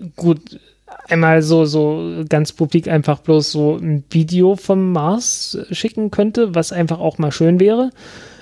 äh, 0.00 0.02
gut 0.16 0.60
einmal 1.08 1.42
so, 1.42 1.64
so 1.64 2.24
ganz 2.28 2.52
publik 2.52 2.88
einfach 2.88 3.20
bloß 3.20 3.50
so 3.50 3.76
ein 3.76 4.04
Video 4.10 4.54
vom 4.56 4.92
Mars 4.92 5.58
schicken 5.70 6.10
könnte, 6.10 6.54
was 6.54 6.72
einfach 6.72 7.00
auch 7.00 7.18
mal 7.18 7.32
schön 7.32 7.58
wäre. 7.60 7.90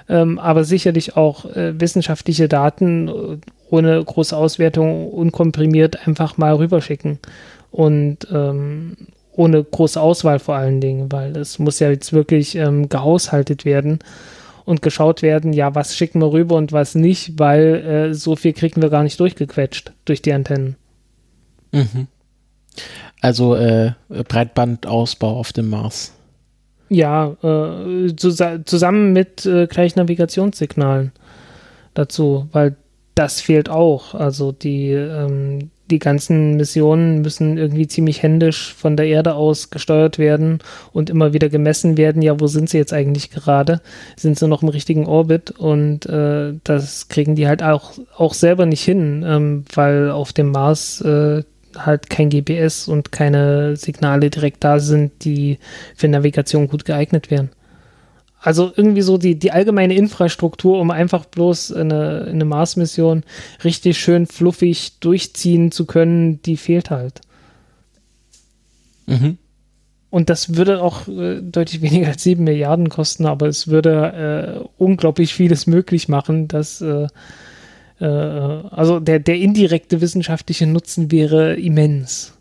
Ähm, 0.08 0.38
aber 0.38 0.64
sicherlich 0.64 1.16
auch 1.16 1.46
äh, 1.46 1.80
wissenschaftliche 1.80 2.48
Daten 2.48 3.08
äh, 3.08 3.12
ohne 3.70 4.04
große 4.04 4.36
Auswertung 4.36 5.08
unkomprimiert 5.10 6.06
einfach 6.06 6.36
mal 6.36 6.54
rüberschicken. 6.54 7.18
Und 7.70 8.28
ähm, 8.30 8.96
ohne 9.32 9.62
große 9.62 10.00
Auswahl 10.00 10.38
vor 10.38 10.56
allen 10.56 10.80
Dingen, 10.80 11.10
weil 11.10 11.36
es 11.36 11.58
muss 11.58 11.80
ja 11.80 11.90
jetzt 11.90 12.12
wirklich 12.12 12.54
ähm, 12.54 12.88
gehaushaltet 12.88 13.64
werden 13.64 13.98
und 14.64 14.82
geschaut 14.82 15.22
werden, 15.22 15.52
ja, 15.52 15.74
was 15.74 15.96
schicken 15.96 16.20
wir 16.20 16.32
rüber 16.32 16.56
und 16.56 16.72
was 16.72 16.94
nicht, 16.94 17.38
weil 17.38 18.10
äh, 18.10 18.14
so 18.14 18.36
viel 18.36 18.52
kriegen 18.52 18.82
wir 18.82 18.90
gar 18.90 19.02
nicht 19.02 19.18
durchgequetscht 19.18 19.92
durch 20.04 20.22
die 20.22 20.32
Antennen. 20.32 20.76
Mhm. 21.72 22.06
Also 23.20 23.54
äh, 23.54 23.92
Breitbandausbau 24.08 25.36
auf 25.38 25.52
dem 25.52 25.70
Mars. 25.70 26.12
Ja, 26.88 27.36
äh, 27.42 28.14
zusa 28.16 28.64
zusammen 28.64 29.12
mit 29.12 29.46
äh, 29.46 29.66
gleich 29.66 29.96
Navigationssignalen 29.96 31.12
dazu, 31.94 32.48
weil 32.52 32.76
das 33.14 33.40
fehlt 33.40 33.68
auch. 33.68 34.14
Also 34.14 34.52
die, 34.52 34.90
ähm, 34.90 35.70
die 35.92 35.98
ganzen 35.98 36.56
Missionen 36.56 37.20
müssen 37.20 37.58
irgendwie 37.58 37.86
ziemlich 37.86 38.22
händisch 38.22 38.74
von 38.74 38.96
der 38.96 39.06
Erde 39.06 39.34
aus 39.34 39.70
gesteuert 39.70 40.18
werden 40.18 40.58
und 40.92 41.10
immer 41.10 41.32
wieder 41.32 41.50
gemessen 41.50 41.96
werden, 41.96 42.22
ja, 42.22 42.40
wo 42.40 42.46
sind 42.46 42.70
sie 42.70 42.78
jetzt 42.78 42.92
eigentlich 42.92 43.30
gerade? 43.30 43.80
Sind 44.16 44.38
sie 44.38 44.48
noch 44.48 44.62
im 44.62 44.70
richtigen 44.70 45.06
Orbit? 45.06 45.50
Und 45.50 46.06
äh, 46.06 46.54
das 46.64 47.08
kriegen 47.08 47.36
die 47.36 47.46
halt 47.46 47.62
auch, 47.62 47.92
auch 48.16 48.34
selber 48.34 48.66
nicht 48.66 48.82
hin, 48.82 49.24
ähm, 49.26 49.64
weil 49.74 50.10
auf 50.10 50.32
dem 50.32 50.50
Mars 50.50 51.02
äh, 51.02 51.42
halt 51.76 52.10
kein 52.10 52.30
GPS 52.30 52.88
und 52.88 53.12
keine 53.12 53.76
Signale 53.76 54.30
direkt 54.30 54.64
da 54.64 54.78
sind, 54.78 55.24
die 55.24 55.58
für 55.94 56.08
Navigation 56.08 56.68
gut 56.68 56.84
geeignet 56.84 57.30
wären. 57.30 57.50
Also 58.42 58.72
irgendwie 58.74 59.02
so 59.02 59.18
die, 59.18 59.38
die 59.38 59.52
allgemeine 59.52 59.94
Infrastruktur, 59.94 60.80
um 60.80 60.90
einfach 60.90 61.24
bloß 61.24 61.72
eine, 61.72 62.26
eine 62.28 62.44
Mars-Mission 62.44 63.22
richtig 63.62 63.98
schön 63.98 64.26
fluffig 64.26 64.98
durchziehen 64.98 65.70
zu 65.70 65.86
können, 65.86 66.42
die 66.42 66.56
fehlt 66.56 66.90
halt. 66.90 67.20
Mhm. 69.06 69.38
Und 70.10 70.28
das 70.28 70.56
würde 70.56 70.82
auch 70.82 71.06
äh, 71.06 71.40
deutlich 71.40 71.80
weniger 71.82 72.08
als 72.08 72.24
7 72.24 72.42
Milliarden 72.42 72.88
kosten, 72.88 73.26
aber 73.26 73.46
es 73.46 73.68
würde 73.68 74.60
äh, 74.60 74.68
unglaublich 74.76 75.32
vieles 75.32 75.68
möglich 75.68 76.08
machen, 76.08 76.48
dass 76.48 76.80
äh, 76.80 77.06
äh, 78.00 78.04
also 78.04 78.98
der, 78.98 79.20
der 79.20 79.36
indirekte 79.36 80.00
wissenschaftliche 80.00 80.66
Nutzen 80.66 81.12
wäre 81.12 81.54
immens. 81.54 82.34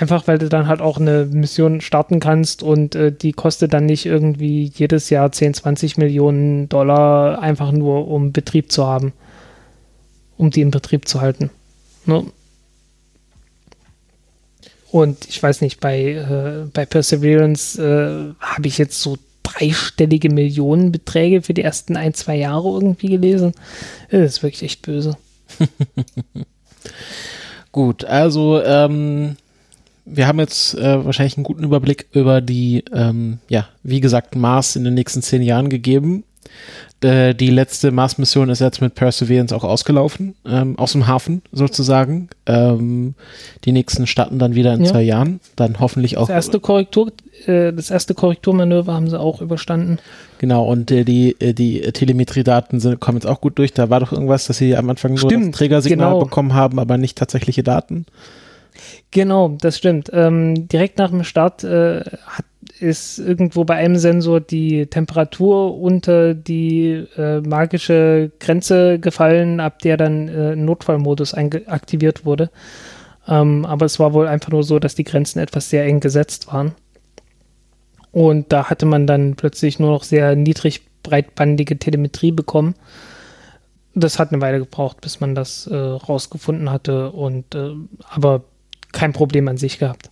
Einfach 0.00 0.26
weil 0.26 0.38
du 0.38 0.48
dann 0.48 0.66
halt 0.66 0.80
auch 0.80 0.96
eine 0.96 1.26
Mission 1.26 1.82
starten 1.82 2.20
kannst 2.20 2.62
und 2.62 2.94
äh, 2.94 3.12
die 3.12 3.32
kostet 3.32 3.74
dann 3.74 3.84
nicht 3.84 4.06
irgendwie 4.06 4.72
jedes 4.74 5.10
Jahr 5.10 5.30
10, 5.30 5.52
20 5.52 5.98
Millionen 5.98 6.70
Dollar, 6.70 7.38
einfach 7.42 7.70
nur 7.70 8.08
um 8.08 8.32
Betrieb 8.32 8.72
zu 8.72 8.86
haben. 8.86 9.12
Um 10.38 10.48
die 10.48 10.62
in 10.62 10.70
Betrieb 10.70 11.06
zu 11.06 11.20
halten. 11.20 11.50
Ne? 12.06 12.24
Und 14.90 15.28
ich 15.28 15.42
weiß 15.42 15.60
nicht, 15.60 15.80
bei, 15.80 16.00
äh, 16.14 16.66
bei 16.72 16.86
Perseverance 16.86 17.78
äh, 17.78 18.32
habe 18.40 18.68
ich 18.68 18.78
jetzt 18.78 19.02
so 19.02 19.18
dreistellige 19.42 20.30
Millionenbeträge 20.30 21.42
für 21.42 21.52
die 21.52 21.62
ersten 21.62 21.98
ein, 21.98 22.14
zwei 22.14 22.36
Jahre 22.36 22.70
irgendwie 22.70 23.08
gelesen. 23.08 23.52
Das 24.10 24.22
ist 24.22 24.42
wirklich 24.42 24.62
echt 24.62 24.80
böse. 24.80 25.18
Gut, 27.72 28.06
also 28.06 28.62
ähm, 28.64 29.36
wir 30.12 30.26
haben 30.26 30.38
jetzt 30.38 30.74
äh, 30.74 31.04
wahrscheinlich 31.04 31.36
einen 31.36 31.44
guten 31.44 31.64
Überblick 31.64 32.06
über 32.12 32.40
die, 32.40 32.84
ähm, 32.92 33.38
ja, 33.48 33.68
wie 33.82 34.00
gesagt, 34.00 34.36
Mars 34.36 34.76
in 34.76 34.84
den 34.84 34.94
nächsten 34.94 35.22
zehn 35.22 35.42
Jahren 35.42 35.68
gegeben. 35.68 36.24
Äh, 37.02 37.34
die 37.34 37.48
letzte 37.48 37.92
Mars-Mission 37.92 38.50
ist 38.50 38.60
jetzt 38.60 38.82
mit 38.82 38.94
Perseverance 38.94 39.54
auch 39.56 39.64
ausgelaufen, 39.64 40.34
ähm, 40.44 40.78
aus 40.78 40.92
dem 40.92 41.06
Hafen 41.06 41.40
sozusagen. 41.50 42.28
Ähm, 42.44 43.14
die 43.64 43.72
nächsten 43.72 44.06
starten 44.06 44.38
dann 44.38 44.54
wieder 44.54 44.74
in 44.74 44.84
Ja. 44.84 44.90
zwei 44.90 45.02
Jahren, 45.02 45.40
dann 45.56 45.80
hoffentlich 45.80 46.18
auch. 46.18 46.26
Das 46.26 46.34
erste 46.34 46.60
Korrektur, 46.60 47.12
äh, 47.46 47.72
das 47.72 47.90
erste 47.90 48.12
Korrekturmanöver 48.14 48.92
haben 48.92 49.08
sie 49.08 49.18
auch 49.18 49.40
überstanden. 49.40 49.98
Genau, 50.38 50.64
und 50.66 50.90
äh, 50.90 51.04
die, 51.04 51.36
äh, 51.40 51.54
die 51.54 51.80
Telemetriedaten 51.80 52.80
sind, 52.80 53.00
kommen 53.00 53.16
jetzt 53.16 53.26
auch 53.26 53.40
gut 53.40 53.58
durch. 53.58 53.72
Da 53.72 53.88
war 53.88 54.00
doch 54.00 54.12
irgendwas, 54.12 54.46
dass 54.46 54.58
sie 54.58 54.76
am 54.76 54.90
Anfang 54.90 55.12
nur 55.12 55.20
Stimmt, 55.20 55.54
das 55.54 55.58
Trägersignal 55.58 56.12
genau. 56.12 56.24
bekommen 56.24 56.52
haben, 56.52 56.78
aber 56.78 56.98
nicht 56.98 57.16
tatsächliche 57.16 57.62
Daten. 57.62 58.04
Genau, 59.10 59.56
das 59.60 59.78
stimmt. 59.78 60.10
Ähm, 60.12 60.68
direkt 60.68 60.98
nach 60.98 61.10
dem 61.10 61.24
Start 61.24 61.64
äh, 61.64 62.00
hat, 62.00 62.44
ist 62.78 63.18
irgendwo 63.18 63.64
bei 63.64 63.74
einem 63.74 63.96
Sensor 63.96 64.40
die 64.40 64.86
Temperatur 64.86 65.78
unter 65.78 66.34
die 66.34 67.06
äh, 67.16 67.40
magische 67.40 68.30
Grenze 68.40 68.98
gefallen, 68.98 69.60
ab 69.60 69.80
der 69.80 69.96
dann 69.96 70.28
äh, 70.28 70.56
Notfallmodus 70.56 71.34
aktiviert 71.34 72.24
wurde. 72.24 72.50
Ähm, 73.28 73.64
aber 73.66 73.86
es 73.86 73.98
war 73.98 74.12
wohl 74.12 74.26
einfach 74.26 74.50
nur 74.50 74.62
so, 74.62 74.78
dass 74.78 74.94
die 74.94 75.04
Grenzen 75.04 75.40
etwas 75.40 75.70
sehr 75.70 75.84
eng 75.84 76.00
gesetzt 76.00 76.52
waren. 76.52 76.72
Und 78.12 78.52
da 78.52 78.68
hatte 78.68 78.86
man 78.86 79.06
dann 79.06 79.36
plötzlich 79.36 79.78
nur 79.78 79.90
noch 79.90 80.02
sehr 80.02 80.34
niedrig 80.34 80.82
breitbandige 81.02 81.78
Telemetrie 81.78 82.32
bekommen. 82.32 82.74
Das 83.94 84.18
hat 84.18 84.32
eine 84.32 84.40
Weile 84.40 84.58
gebraucht, 84.58 85.00
bis 85.00 85.20
man 85.20 85.34
das 85.34 85.66
äh, 85.66 85.76
rausgefunden 85.76 86.70
hatte 86.70 87.10
und 87.10 87.54
äh, 87.54 87.72
aber 88.08 88.44
kein 88.92 89.12
Problem 89.12 89.48
an 89.48 89.56
sich 89.56 89.78
gehabt. 89.78 90.10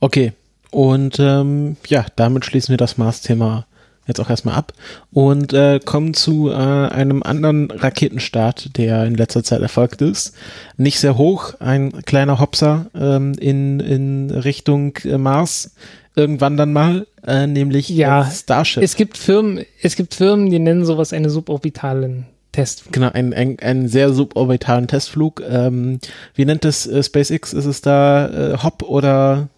Okay. 0.00 0.32
Und 0.70 1.18
ähm, 1.18 1.76
ja, 1.86 2.04
damit 2.16 2.44
schließen 2.44 2.72
wir 2.72 2.76
das 2.76 2.98
Mars-Thema 2.98 3.66
jetzt 4.08 4.20
auch 4.20 4.30
erstmal 4.30 4.54
ab 4.54 4.72
und 5.12 5.52
äh, 5.52 5.80
kommen 5.84 6.14
zu 6.14 6.50
äh, 6.50 6.54
einem 6.54 7.22
anderen 7.22 7.70
Raketenstart, 7.70 8.76
der 8.76 9.04
in 9.04 9.14
letzter 9.14 9.44
Zeit 9.44 9.60
erfolgt 9.60 10.02
ist. 10.02 10.34
Nicht 10.76 10.98
sehr 10.98 11.16
hoch, 11.16 11.54
ein 11.60 11.92
kleiner 12.04 12.40
Hopser 12.40 12.86
ähm, 12.94 13.34
in, 13.34 13.80
in 13.80 14.30
Richtung 14.30 14.96
äh, 15.04 15.18
Mars. 15.18 15.74
Irgendwann 16.16 16.56
dann 16.56 16.72
mal, 16.72 17.06
äh, 17.26 17.46
nämlich 17.46 17.88
Ja, 17.90 18.22
äh, 18.22 18.30
Starship. 18.30 18.82
Es 18.82 18.96
gibt 18.96 19.18
Firmen, 19.18 19.64
es 19.82 19.94
gibt 19.94 20.14
Firmen, 20.14 20.50
die 20.50 20.58
nennen 20.58 20.84
sowas 20.84 21.12
eine 21.12 21.30
suborbitalen 21.30 22.26
Test. 22.58 22.84
Genau, 22.90 23.10
ein, 23.12 23.32
ein, 23.32 23.56
ein 23.60 23.86
sehr 23.86 24.12
suborbitalen 24.12 24.88
Testflug. 24.88 25.42
Ähm, 25.48 26.00
wie 26.34 26.44
nennt 26.44 26.64
es 26.64 26.88
äh, 26.88 27.04
SpaceX? 27.04 27.52
Ist 27.52 27.66
es 27.66 27.82
da 27.82 28.26
äh, 28.26 28.58
Hop 28.58 28.82
oder 28.82 29.48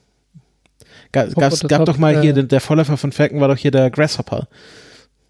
ga, 1.10 1.24
Hop 1.28 1.35
gab 1.35 1.52
Top, 1.52 1.86
doch 1.86 1.97
mal 1.97 2.20
hier, 2.20 2.32
äh, 2.32 2.35
der, 2.35 2.43
der 2.43 2.60
Vorläufer 2.60 2.98
von 2.98 3.10
Falcon 3.10 3.40
war 3.40 3.48
doch 3.48 3.56
hier 3.56 3.70
der 3.70 3.89
Grasshopper. 3.90 4.48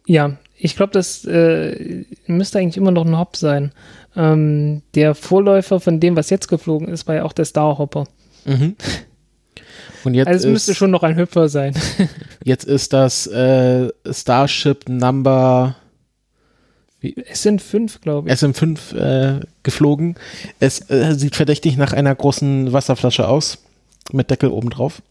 Ja, 0.05 0.37
ich 0.57 0.75
glaube, 0.75 0.93
das 0.93 1.25
äh, 1.27 2.05
müsste 2.27 2.59
eigentlich 2.59 2.77
immer 2.77 2.91
noch 2.91 3.07
ein 3.07 3.17
Hop 3.17 3.37
sein. 3.37 3.71
Ähm, 4.17 4.83
der 4.97 5.15
Vorläufer 5.15 5.79
von 5.79 6.01
dem, 6.01 6.17
was 6.17 6.29
jetzt 6.29 6.49
geflogen 6.49 6.89
ist, 6.89 7.07
war 7.07 7.15
ja 7.15 7.23
auch 7.23 7.33
der 7.33 7.45
Starhopper. 7.45 8.09
Mhm. 8.47 8.75
Und 10.03 10.15
jetzt, 10.15 10.27
Also 10.27 10.49
es 10.49 10.53
müsste 10.53 10.75
schon 10.75 10.91
noch 10.91 11.05
ein 11.05 11.17
Hüpfer 11.17 11.49
sein. 11.49 11.75
jetzt 12.45 12.65
ist 12.65 12.93
das 12.93 13.29
äh, 13.29 13.91
Starship 14.11 14.89
Number 14.89 15.77
es 17.03 17.43
sind 17.43 17.63
fünf, 17.63 18.01
glaube 18.01 18.29
ich. 18.29 18.35
SM5 18.35 18.97
äh, 18.97 19.41
geflogen. 19.63 20.17
Es 20.59 20.91
äh, 20.91 21.15
sieht 21.15 21.37
verdächtig 21.37 21.77
nach 21.77 21.93
einer 21.93 22.15
großen 22.15 22.73
Wasserflasche 22.73 23.29
aus, 23.29 23.59
mit 24.13 24.31
Deckel 24.31 24.51
oben 24.51 24.71
drauf. 24.71 25.03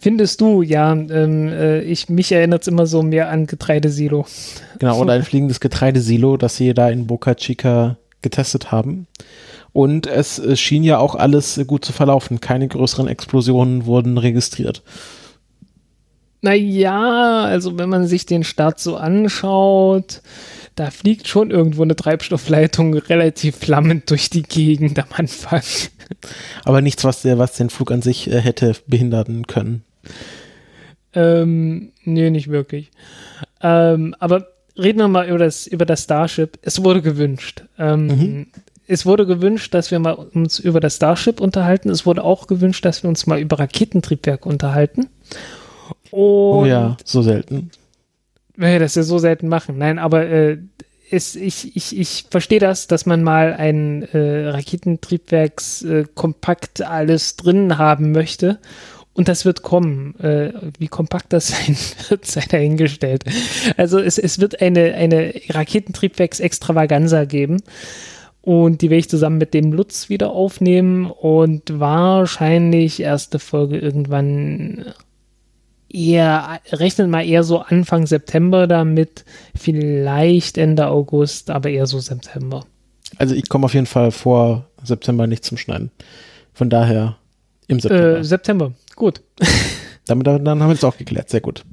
Findest 0.00 0.40
du, 0.40 0.62
ja, 0.62 0.92
ähm, 0.92 1.48
äh, 1.48 1.80
ich, 1.82 2.08
mich 2.08 2.32
erinnert 2.32 2.62
es 2.62 2.68
immer 2.68 2.86
so 2.86 3.02
mehr 3.02 3.30
an 3.30 3.46
Getreidesilo. 3.46 4.26
Genau, 4.78 4.98
oder 4.98 5.12
ein 5.12 5.22
fliegendes 5.22 5.60
Getreidesilo, 5.60 6.36
das 6.36 6.56
sie 6.56 6.74
da 6.74 6.90
in 6.90 7.06
Boca 7.06 7.36
Chica 7.36 7.96
getestet 8.20 8.72
haben. 8.72 9.06
Und 9.72 10.06
es, 10.06 10.38
es 10.38 10.60
schien 10.60 10.84
ja 10.84 10.98
auch 10.98 11.14
alles 11.14 11.60
gut 11.66 11.84
zu 11.84 11.92
verlaufen. 11.92 12.40
Keine 12.40 12.68
größeren 12.68 13.08
Explosionen 13.08 13.86
wurden 13.86 14.18
registriert. 14.18 14.82
Naja, 16.42 17.44
also 17.44 17.78
wenn 17.78 17.88
man 17.88 18.06
sich 18.08 18.26
den 18.26 18.42
Start 18.42 18.80
so 18.80 18.96
anschaut, 18.96 20.20
da 20.74 20.90
fliegt 20.90 21.28
schon 21.28 21.50
irgendwo 21.50 21.82
eine 21.82 21.96
Treibstoffleitung 21.96 22.94
relativ 22.94 23.56
flammend 23.56 24.10
durch 24.10 24.30
die 24.30 24.42
Gegend 24.42 24.98
am 24.98 25.08
Anfang. 25.16 25.62
Aber 26.64 26.80
nichts, 26.80 27.04
was, 27.04 27.24
was 27.24 27.54
den 27.54 27.70
Flug 27.70 27.90
an 27.90 28.02
sich 28.02 28.30
äh, 28.30 28.40
hätte 28.40 28.74
behindern 28.86 29.46
können. 29.46 29.84
Ähm, 31.14 31.92
nee, 32.04 32.30
nicht 32.30 32.48
wirklich. 32.48 32.90
Ähm, 33.60 34.14
aber 34.18 34.48
reden 34.78 34.98
wir 34.98 35.08
mal 35.08 35.28
über 35.28 35.38
das, 35.38 35.66
über 35.66 35.84
das 35.84 36.04
Starship. 36.04 36.58
Es 36.62 36.82
wurde 36.82 37.02
gewünscht. 37.02 37.64
Ähm, 37.78 38.06
mhm. 38.06 38.46
Es 38.86 39.06
wurde 39.06 39.26
gewünscht, 39.26 39.74
dass 39.74 39.90
wir 39.90 39.98
mal 39.98 40.12
uns 40.12 40.58
über 40.58 40.80
das 40.80 40.96
Starship 40.96 41.40
unterhalten. 41.40 41.90
Es 41.90 42.06
wurde 42.06 42.24
auch 42.24 42.46
gewünscht, 42.46 42.84
dass 42.84 43.02
wir 43.02 43.08
uns 43.08 43.26
mal 43.26 43.38
über 43.40 43.58
Raketentriebwerk 43.58 44.46
unterhalten. 44.46 45.08
Und 46.10 46.20
oh 46.20 46.64
ja, 46.66 46.96
so 47.04 47.22
selten. 47.22 47.70
Das 48.56 48.94
ja 48.94 49.02
so 49.02 49.18
selten 49.18 49.48
machen. 49.48 49.78
Nein, 49.78 49.98
aber 49.98 50.26
äh, 50.26 50.58
ist, 51.10 51.36
ich, 51.36 51.76
ich, 51.76 51.98
ich 51.98 52.24
verstehe 52.30 52.58
das, 52.58 52.86
dass 52.86 53.06
man 53.06 53.22
mal 53.22 53.54
ein 53.54 54.02
äh, 54.02 54.48
Raketentriebwerks 54.48 55.82
äh, 55.82 56.04
kompakt 56.14 56.82
alles 56.82 57.36
drin 57.36 57.78
haben 57.78 58.12
möchte. 58.12 58.58
Und 59.14 59.28
das 59.28 59.44
wird 59.44 59.62
kommen. 59.62 60.18
Äh, 60.20 60.52
wie 60.78 60.88
kompakt 60.88 61.32
das 61.32 61.48
sein 61.66 61.76
wird, 62.08 62.24
sei 62.24 62.44
dahingestellt. 62.48 63.24
Also 63.76 63.98
es, 63.98 64.18
es 64.18 64.38
wird 64.38 64.62
eine, 64.62 64.94
eine 64.94 65.34
Raketentriebwerks-Extravaganza 65.50 67.24
geben. 67.26 67.62
Und 68.40 68.82
die 68.82 68.90
werde 68.90 69.00
ich 69.00 69.08
zusammen 69.08 69.38
mit 69.38 69.54
dem 69.54 69.72
Lutz 69.72 70.08
wieder 70.08 70.30
aufnehmen 70.30 71.06
und 71.06 71.78
wahrscheinlich 71.78 73.00
erste 73.00 73.38
Folge 73.38 73.78
irgendwann 73.78 74.86
eher, 75.92 76.60
rechnet 76.70 77.08
mal 77.08 77.26
eher 77.26 77.44
so 77.44 77.60
Anfang 77.60 78.06
September 78.06 78.66
damit, 78.66 79.24
vielleicht 79.54 80.58
Ende 80.58 80.88
August, 80.88 81.50
aber 81.50 81.70
eher 81.70 81.86
so 81.86 81.98
September. 82.00 82.64
Also 83.18 83.34
ich 83.34 83.48
komme 83.48 83.66
auf 83.66 83.74
jeden 83.74 83.86
Fall 83.86 84.10
vor 84.10 84.66
September 84.82 85.26
nicht 85.26 85.44
zum 85.44 85.58
Schneiden. 85.58 85.90
Von 86.54 86.70
daher 86.70 87.16
im 87.68 87.80
September. 87.80 88.18
Äh, 88.18 88.24
September, 88.24 88.72
gut. 88.96 89.20
Damit, 90.06 90.26
dann 90.26 90.48
haben 90.48 90.68
wir 90.68 90.74
es 90.74 90.84
auch 90.84 90.96
geklärt, 90.96 91.30
sehr 91.30 91.40
gut. 91.40 91.64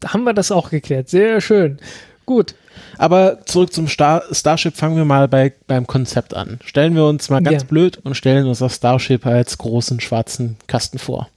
Da 0.00 0.12
haben 0.12 0.24
wir 0.24 0.34
das 0.34 0.50
auch 0.50 0.70
geklärt, 0.70 1.08
sehr 1.08 1.40
schön. 1.40 1.78
Gut. 2.26 2.54
Aber 2.98 3.44
zurück 3.46 3.72
zum 3.72 3.88
Star 3.88 4.22
Starship, 4.30 4.76
fangen 4.76 4.96
wir 4.96 5.04
mal 5.04 5.28
bei, 5.28 5.52
beim 5.66 5.86
Konzept 5.86 6.34
an. 6.34 6.58
Stellen 6.64 6.94
wir 6.94 7.06
uns 7.06 7.30
mal 7.30 7.42
ganz 7.42 7.62
ja. 7.62 7.68
blöd 7.68 7.98
und 8.04 8.14
stellen 8.14 8.46
uns 8.46 8.58
das 8.58 8.76
Starship 8.76 9.26
als 9.26 9.58
großen 9.58 10.00
schwarzen 10.00 10.56
Kasten 10.66 10.98
vor. 10.98 11.28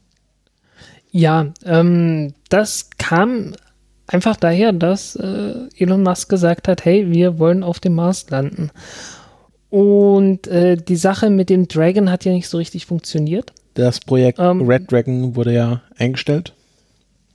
Ja, 1.17 1.53
ähm, 1.65 2.33
das 2.49 2.89
kam 2.97 3.53
einfach 4.05 4.35
daher, 4.35 4.73
dass 4.73 5.15
äh, 5.15 5.53
Elon 5.77 6.03
Musk 6.03 6.27
gesagt 6.27 6.67
hat, 6.67 6.83
hey, 6.83 7.09
wir 7.09 7.39
wollen 7.39 7.63
auf 7.63 7.79
dem 7.79 7.95
Mars 7.95 8.29
landen. 8.29 8.69
Und 9.69 10.45
äh, 10.47 10.75
die 10.75 10.97
Sache 10.97 11.29
mit 11.29 11.49
dem 11.49 11.69
Dragon 11.69 12.11
hat 12.11 12.25
ja 12.25 12.33
nicht 12.33 12.49
so 12.49 12.57
richtig 12.57 12.85
funktioniert. 12.85 13.53
Das 13.75 14.01
Projekt 14.01 14.39
ähm, 14.39 14.67
Red 14.67 14.91
Dragon 14.91 15.37
wurde 15.37 15.53
ja 15.53 15.81
eingestellt. 15.97 16.51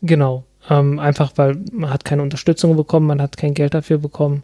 Genau, 0.02 0.44
ähm, 0.68 0.98
einfach 0.98 1.32
weil 1.36 1.56
man 1.72 1.88
hat 1.88 2.04
keine 2.04 2.20
Unterstützung 2.20 2.76
bekommen, 2.76 3.06
man 3.06 3.22
hat 3.22 3.38
kein 3.38 3.54
Geld 3.54 3.72
dafür 3.72 3.96
bekommen. 3.96 4.42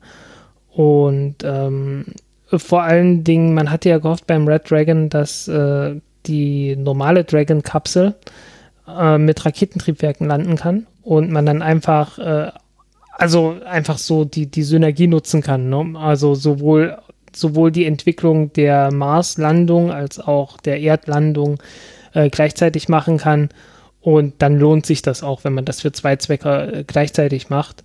Und 0.73 1.37
ähm, 1.45 2.07
vor 2.51 2.85
allen 2.85 3.23
Dingen, 3.23 3.53
man 3.53 3.71
hatte 3.71 3.91
ja 3.91 3.99
gehofft 3.99 4.27
beim 4.27 4.49
Red 4.49 4.71
Dragon, 4.71 5.11
dass 5.11 5.47
äh, 5.47 5.97
die 6.25 6.75
normale 6.75 7.25
Dragon-Kapsel 7.25 8.15
äh, 8.89 9.19
mit 9.19 9.45
Raketentriebwerken 9.45 10.27
landen 10.27 10.57
kann 10.57 10.87
und 11.03 11.31
man 11.31 11.47
dann 11.47 11.63
einfach, 11.63 12.19
äh, 12.19 12.51
also 13.13 13.57
einfach 13.65 13.99
so 13.99 14.25
die, 14.25 14.47
die 14.47 14.63
Synergie 14.63 15.07
nutzen 15.07 15.43
kann. 15.43 15.69
Ne? 15.69 15.99
Also 15.99 16.35
sowohl, 16.35 16.99
sowohl 17.35 17.71
die 17.71 17.87
Entwicklung 17.87 18.53
der 18.53 18.93
Mars-Landung 18.93 19.91
als 19.91 20.19
auch 20.21 20.59
der 20.59 20.81
Erdlandung 20.81 21.59
äh, 22.13 22.31
gleichzeitig 22.31 22.89
machen 22.89 23.19
kann. 23.19 23.49
Und 24.01 24.35
dann 24.39 24.59
lohnt 24.59 24.87
sich 24.87 25.03
das 25.03 25.23
auch, 25.23 25.43
wenn 25.45 25.53
man 25.53 25.65
das 25.65 25.81
für 25.81 25.93
zwei 25.93 26.17
Zwecke 26.17 26.73
äh, 26.73 26.85
gleichzeitig 26.85 27.51
macht 27.51 27.83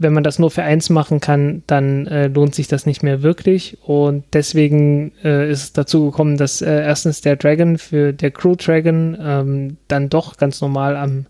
wenn 0.00 0.14
man 0.14 0.24
das 0.24 0.38
nur 0.38 0.50
für 0.50 0.62
eins 0.62 0.88
machen 0.88 1.20
kann, 1.20 1.62
dann 1.66 2.06
äh, 2.06 2.28
lohnt 2.28 2.54
sich 2.54 2.68
das 2.68 2.86
nicht 2.86 3.02
mehr 3.02 3.22
wirklich. 3.22 3.76
Und 3.82 4.24
deswegen 4.32 5.12
äh, 5.22 5.50
ist 5.50 5.62
es 5.62 5.72
dazu 5.74 6.06
gekommen, 6.06 6.38
dass 6.38 6.62
äh, 6.62 6.82
erstens 6.82 7.20
der 7.20 7.36
Dragon 7.36 7.76
für 7.76 8.14
der 8.14 8.30
Crew 8.30 8.54
Dragon 8.56 9.16
ähm, 9.20 9.76
dann 9.88 10.08
doch 10.08 10.38
ganz 10.38 10.62
normal 10.62 10.96
am 10.96 11.26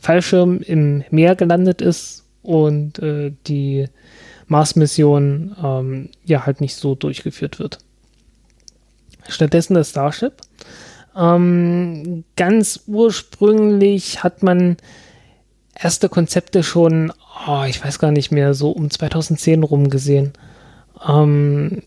Fallschirm 0.00 0.58
im 0.58 1.04
Meer 1.10 1.36
gelandet 1.36 1.80
ist 1.80 2.24
und 2.42 2.98
äh, 2.98 3.32
die 3.46 3.86
Mars-Mission 4.48 5.54
ähm, 5.62 6.08
ja 6.24 6.44
halt 6.44 6.60
nicht 6.60 6.74
so 6.74 6.96
durchgeführt 6.96 7.60
wird. 7.60 7.78
Stattdessen 9.28 9.74
das 9.74 9.90
Starship. 9.90 10.32
Ähm, 11.16 12.24
ganz 12.36 12.80
ursprünglich 12.88 14.24
hat 14.24 14.42
man 14.42 14.76
erste 15.80 16.08
Konzepte 16.08 16.62
schon 16.62 17.12
oh, 17.46 17.64
ich 17.66 17.82
weiß 17.84 17.98
gar 17.98 18.10
nicht 18.10 18.30
mehr, 18.30 18.54
so 18.54 18.70
um 18.70 18.90
2010 18.90 19.62
rum 19.62 19.90
gesehen. 19.90 20.32
Ähm, 21.06 21.82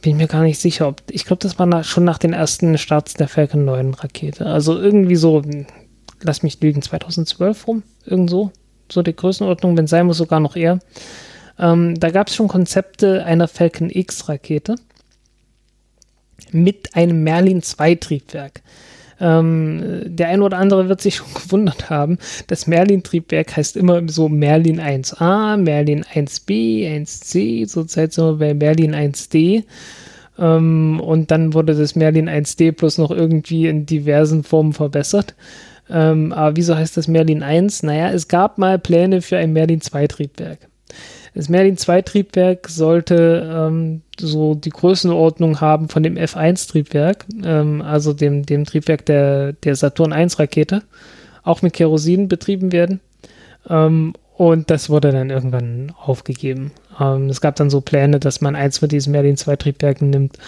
bin 0.00 0.16
mir 0.16 0.28
gar 0.28 0.42
nicht 0.42 0.58
sicher, 0.58 0.88
ob, 0.88 1.02
ich 1.10 1.24
glaube, 1.24 1.42
das 1.42 1.58
war 1.58 1.66
nach, 1.66 1.84
schon 1.84 2.04
nach 2.04 2.18
den 2.18 2.32
ersten 2.32 2.78
Starts 2.78 3.14
der 3.14 3.28
Falcon 3.28 3.64
9 3.64 3.94
Rakete. 3.94 4.46
Also 4.46 4.78
irgendwie 4.78 5.16
so, 5.16 5.42
lass 6.20 6.42
mich 6.42 6.60
lügen, 6.60 6.82
2012 6.82 7.66
rum, 7.66 7.82
irgend 8.04 8.30
so. 8.30 8.52
So 8.90 9.02
die 9.02 9.14
Größenordnung, 9.14 9.76
wenn 9.76 9.86
sein 9.86 10.06
muss, 10.06 10.16
sogar 10.16 10.40
noch 10.40 10.56
eher. 10.56 10.78
Ähm, 11.58 11.98
da 12.00 12.10
gab 12.10 12.28
es 12.28 12.34
schon 12.34 12.48
Konzepte 12.48 13.24
einer 13.24 13.48
Falcon 13.48 13.90
X 13.90 14.28
Rakete 14.28 14.76
mit 16.52 16.94
einem 16.94 17.22
Merlin 17.22 17.62
2 17.62 17.96
Triebwerk. 17.96 18.62
Ähm, 19.20 20.02
der 20.06 20.28
ein 20.28 20.42
oder 20.42 20.58
andere 20.58 20.88
wird 20.88 21.00
sich 21.00 21.16
schon 21.16 21.26
gewundert 21.34 21.90
haben. 21.90 22.18
Das 22.46 22.66
Merlin-Triebwerk 22.66 23.56
heißt 23.56 23.76
immer 23.76 24.08
so 24.08 24.28
Merlin 24.28 24.80
1a, 24.80 25.56
Merlin 25.56 26.04
1b, 26.04 26.86
1c, 27.02 27.66
zurzeit 27.66 28.12
sind 28.12 28.24
wir 28.24 28.38
bei 28.38 28.54
Merlin 28.54 28.94
1d. 28.94 29.64
Ähm, 30.38 31.00
und 31.00 31.30
dann 31.30 31.52
wurde 31.54 31.74
das 31.74 31.96
Merlin 31.96 32.28
1d 32.28 32.72
plus 32.72 32.98
noch 32.98 33.10
irgendwie 33.10 33.66
in 33.66 33.86
diversen 33.86 34.44
Formen 34.44 34.72
verbessert. 34.72 35.34
Ähm, 35.90 36.32
aber 36.32 36.56
wieso 36.56 36.76
heißt 36.76 36.96
das 36.96 37.08
Merlin 37.08 37.42
1? 37.42 37.82
Naja, 37.82 38.10
es 38.10 38.28
gab 38.28 38.58
mal 38.58 38.78
Pläne 38.78 39.22
für 39.22 39.38
ein 39.38 39.52
Merlin 39.52 39.80
2 39.80 40.06
Triebwerk. 40.06 40.68
Das 41.38 41.48
Merlin 41.48 41.76
2 41.76 42.02
Triebwerk 42.02 42.68
sollte 42.68 43.48
ähm, 43.48 44.02
so 44.18 44.56
die 44.56 44.70
Größenordnung 44.70 45.60
haben 45.60 45.88
von 45.88 46.02
dem 46.02 46.16
F1 46.16 46.68
Triebwerk, 46.68 47.26
ähm, 47.44 47.80
also 47.80 48.12
dem, 48.12 48.44
dem 48.44 48.64
Triebwerk 48.64 49.06
der, 49.06 49.52
der 49.52 49.76
Saturn 49.76 50.12
1 50.12 50.40
Rakete, 50.40 50.82
auch 51.44 51.62
mit 51.62 51.74
Kerosin 51.74 52.26
betrieben 52.26 52.72
werden. 52.72 52.98
Ähm, 53.70 54.14
und 54.36 54.68
das 54.68 54.90
wurde 54.90 55.12
dann 55.12 55.30
irgendwann 55.30 55.92
aufgegeben. 55.96 56.72
Ähm, 56.98 57.28
es 57.28 57.40
gab 57.40 57.54
dann 57.54 57.70
so 57.70 57.82
Pläne, 57.82 58.18
dass 58.18 58.40
man 58.40 58.56
eins 58.56 58.78
von 58.78 58.88
diesen 58.88 59.12
Merlin 59.12 59.36
2 59.36 59.54
Triebwerken 59.54 60.10
nimmt 60.10 60.38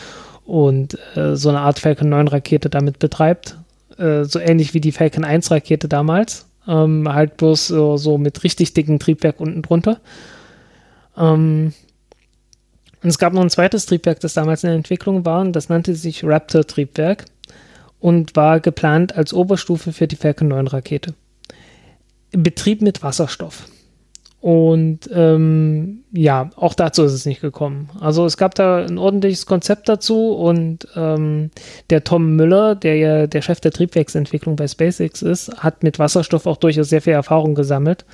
und 0.44 0.98
äh, 1.14 1.36
so 1.36 1.50
eine 1.50 1.60
Art 1.60 1.78
Falcon 1.78 2.08
9 2.08 2.26
Rakete 2.26 2.68
damit 2.68 2.98
betreibt. 2.98 3.56
Äh, 3.96 4.24
so 4.24 4.40
ähnlich 4.40 4.74
wie 4.74 4.80
die 4.80 4.90
Falcon 4.90 5.22
1 5.22 5.52
Rakete 5.52 5.86
damals. 5.86 6.46
Ähm, 6.66 7.08
halt 7.08 7.36
bloß 7.36 7.68
so, 7.68 7.96
so 7.96 8.18
mit 8.18 8.42
richtig 8.42 8.74
dicken 8.74 8.98
Triebwerk 8.98 9.38
unten 9.38 9.62
drunter. 9.62 10.00
Ähm, 11.16 11.73
und 13.03 13.09
es 13.09 13.19
gab 13.19 13.32
noch 13.32 13.43
ein 13.43 13.51
zweites 13.51 13.87
Triebwerk, 13.87 14.20
das 14.20 14.35
damals 14.35 14.62
in 14.62 14.69
der 14.69 14.77
Entwicklung 14.77 15.24
war, 15.24 15.41
und 15.41 15.53
das 15.53 15.69
nannte 15.69 15.95
sich 15.95 16.24
Raptor-Triebwerk 16.24 17.24
und 17.99 18.37
war 18.37 18.61
geplant 18.61 19.16
als 19.16 19.32
Oberstufe 19.32 19.93
für 19.93 20.07
die 20.07 20.16
Falcon 20.16 20.49
9 20.49 20.66
Rakete. 20.66 21.15
Betrieb 22.32 22.82
mit 22.82 23.03
Wasserstoff. 23.03 23.66
Und 24.41 25.01
ähm, 25.12 26.05
ja, 26.12 26.49
auch 26.57 26.73
dazu 26.73 27.05
ist 27.05 27.12
es 27.12 27.27
nicht 27.27 27.43
gekommen. 27.43 27.91
Also 28.01 28.24
es 28.24 28.39
gab 28.39 28.55
da 28.55 28.78
ein 28.78 28.97
ordentliches 28.97 29.45
Konzept 29.45 29.87
dazu 29.87 30.32
und 30.32 30.89
ähm, 30.97 31.51
der 31.91 32.05
Tom 32.05 32.37
Müller, 32.37 32.74
der 32.74 32.97
ja 32.97 33.27
der 33.27 33.43
Chef 33.43 33.61
der 33.61 33.70
Triebwerksentwicklung 33.70 34.57
bei 34.57 34.66
SpaceX 34.66 35.20
ist, 35.20 35.51
hat 35.59 35.82
mit 35.82 35.99
Wasserstoff 35.99 36.47
auch 36.47 36.57
durchaus 36.57 36.89
sehr 36.89 37.03
viel 37.03 37.12
Erfahrung 37.12 37.55
gesammelt 37.55 38.07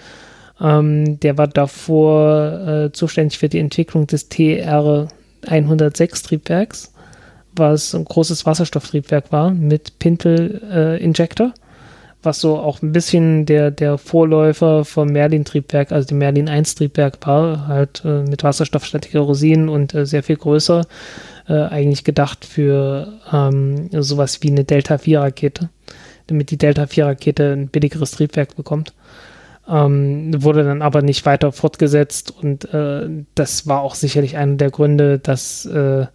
ähm, 0.60 1.20
der 1.20 1.38
war 1.38 1.48
davor 1.48 2.86
äh, 2.86 2.92
zuständig 2.92 3.38
für 3.38 3.48
die 3.48 3.58
Entwicklung 3.58 4.06
des 4.06 4.30
TR106 4.30 6.24
Triebwerks, 6.24 6.92
was 7.54 7.94
ein 7.94 8.04
großes 8.04 8.46
Wasserstofftriebwerk 8.46 9.32
war 9.32 9.50
mit 9.50 9.98
Pintel 9.98 10.98
äh, 11.00 11.04
was 12.26 12.40
so 12.40 12.58
auch 12.58 12.82
ein 12.82 12.92
bisschen 12.92 13.46
der, 13.46 13.70
der 13.70 13.96
Vorläufer 13.96 14.84
vom 14.84 15.08
Merlin-Triebwerk, 15.08 15.92
also 15.92 16.08
dem 16.08 16.18
Merlin 16.18 16.50
1-Triebwerk 16.50 17.24
war, 17.26 17.68
halt 17.68 18.02
äh, 18.04 18.22
mit 18.22 18.42
Wasserstoff 18.42 18.84
statt 18.84 19.08
Kerosin 19.08 19.70
und 19.70 19.94
äh, 19.94 20.04
sehr 20.04 20.22
viel 20.22 20.36
größer, 20.36 20.86
äh, 21.48 21.54
eigentlich 21.54 22.04
gedacht 22.04 22.44
für 22.44 23.14
ähm, 23.32 23.88
sowas 23.92 24.42
wie 24.42 24.50
eine 24.50 24.64
Delta-4-Rakete, 24.64 25.70
damit 26.26 26.50
die 26.50 26.58
Delta-4-Rakete 26.58 27.52
ein 27.52 27.68
billigeres 27.68 28.10
Triebwerk 28.10 28.56
bekommt. 28.56 28.92
Ähm, 29.68 30.30
wurde 30.44 30.62
dann 30.62 30.80
aber 30.80 31.02
nicht 31.02 31.26
weiter 31.26 31.50
fortgesetzt 31.50 32.32
und 32.40 32.72
äh, 32.72 33.08
das 33.34 33.66
war 33.66 33.80
auch 33.80 33.96
sicherlich 33.96 34.36
einer 34.36 34.54
der 34.54 34.70
Gründe, 34.70 35.18
dass 35.18 35.66
äh, 35.66 36.02
äh, 36.02 36.06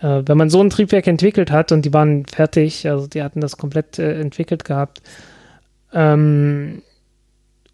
wenn 0.00 0.36
man 0.36 0.50
so 0.50 0.60
ein 0.60 0.68
Triebwerk 0.68 1.06
entwickelt 1.06 1.50
hat 1.50 1.72
und 1.72 1.86
die 1.86 1.94
waren 1.94 2.26
fertig, 2.26 2.86
also 2.88 3.06
die 3.06 3.22
hatten 3.22 3.40
das 3.40 3.56
komplett 3.56 3.98
äh, 3.98 4.20
entwickelt 4.20 4.64
gehabt, 4.64 5.00
ähm, 5.92 6.82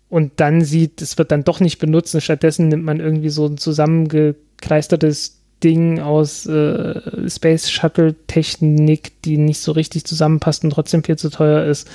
und 0.08 0.32
dann 0.40 0.62
sieht, 0.62 1.00
es 1.00 1.16
wird 1.16 1.32
dann 1.32 1.42
doch 1.42 1.58
nicht 1.60 1.78
benutzt 1.78 2.20
stattdessen 2.20 2.68
nimmt 2.68 2.84
man 2.84 3.00
irgendwie 3.00 3.30
so 3.30 3.46
ein 3.46 3.56
zusammengekleistertes 3.56 5.41
Ding 5.62 6.00
aus 6.00 6.46
äh, 6.46 7.28
Space 7.28 7.70
Shuttle 7.70 8.14
Technik, 8.26 9.22
die 9.22 9.38
nicht 9.38 9.60
so 9.60 9.72
richtig 9.72 10.04
zusammenpasst 10.04 10.64
und 10.64 10.70
trotzdem 10.70 11.04
viel 11.04 11.16
zu 11.16 11.30
teuer 11.30 11.64
ist, 11.64 11.88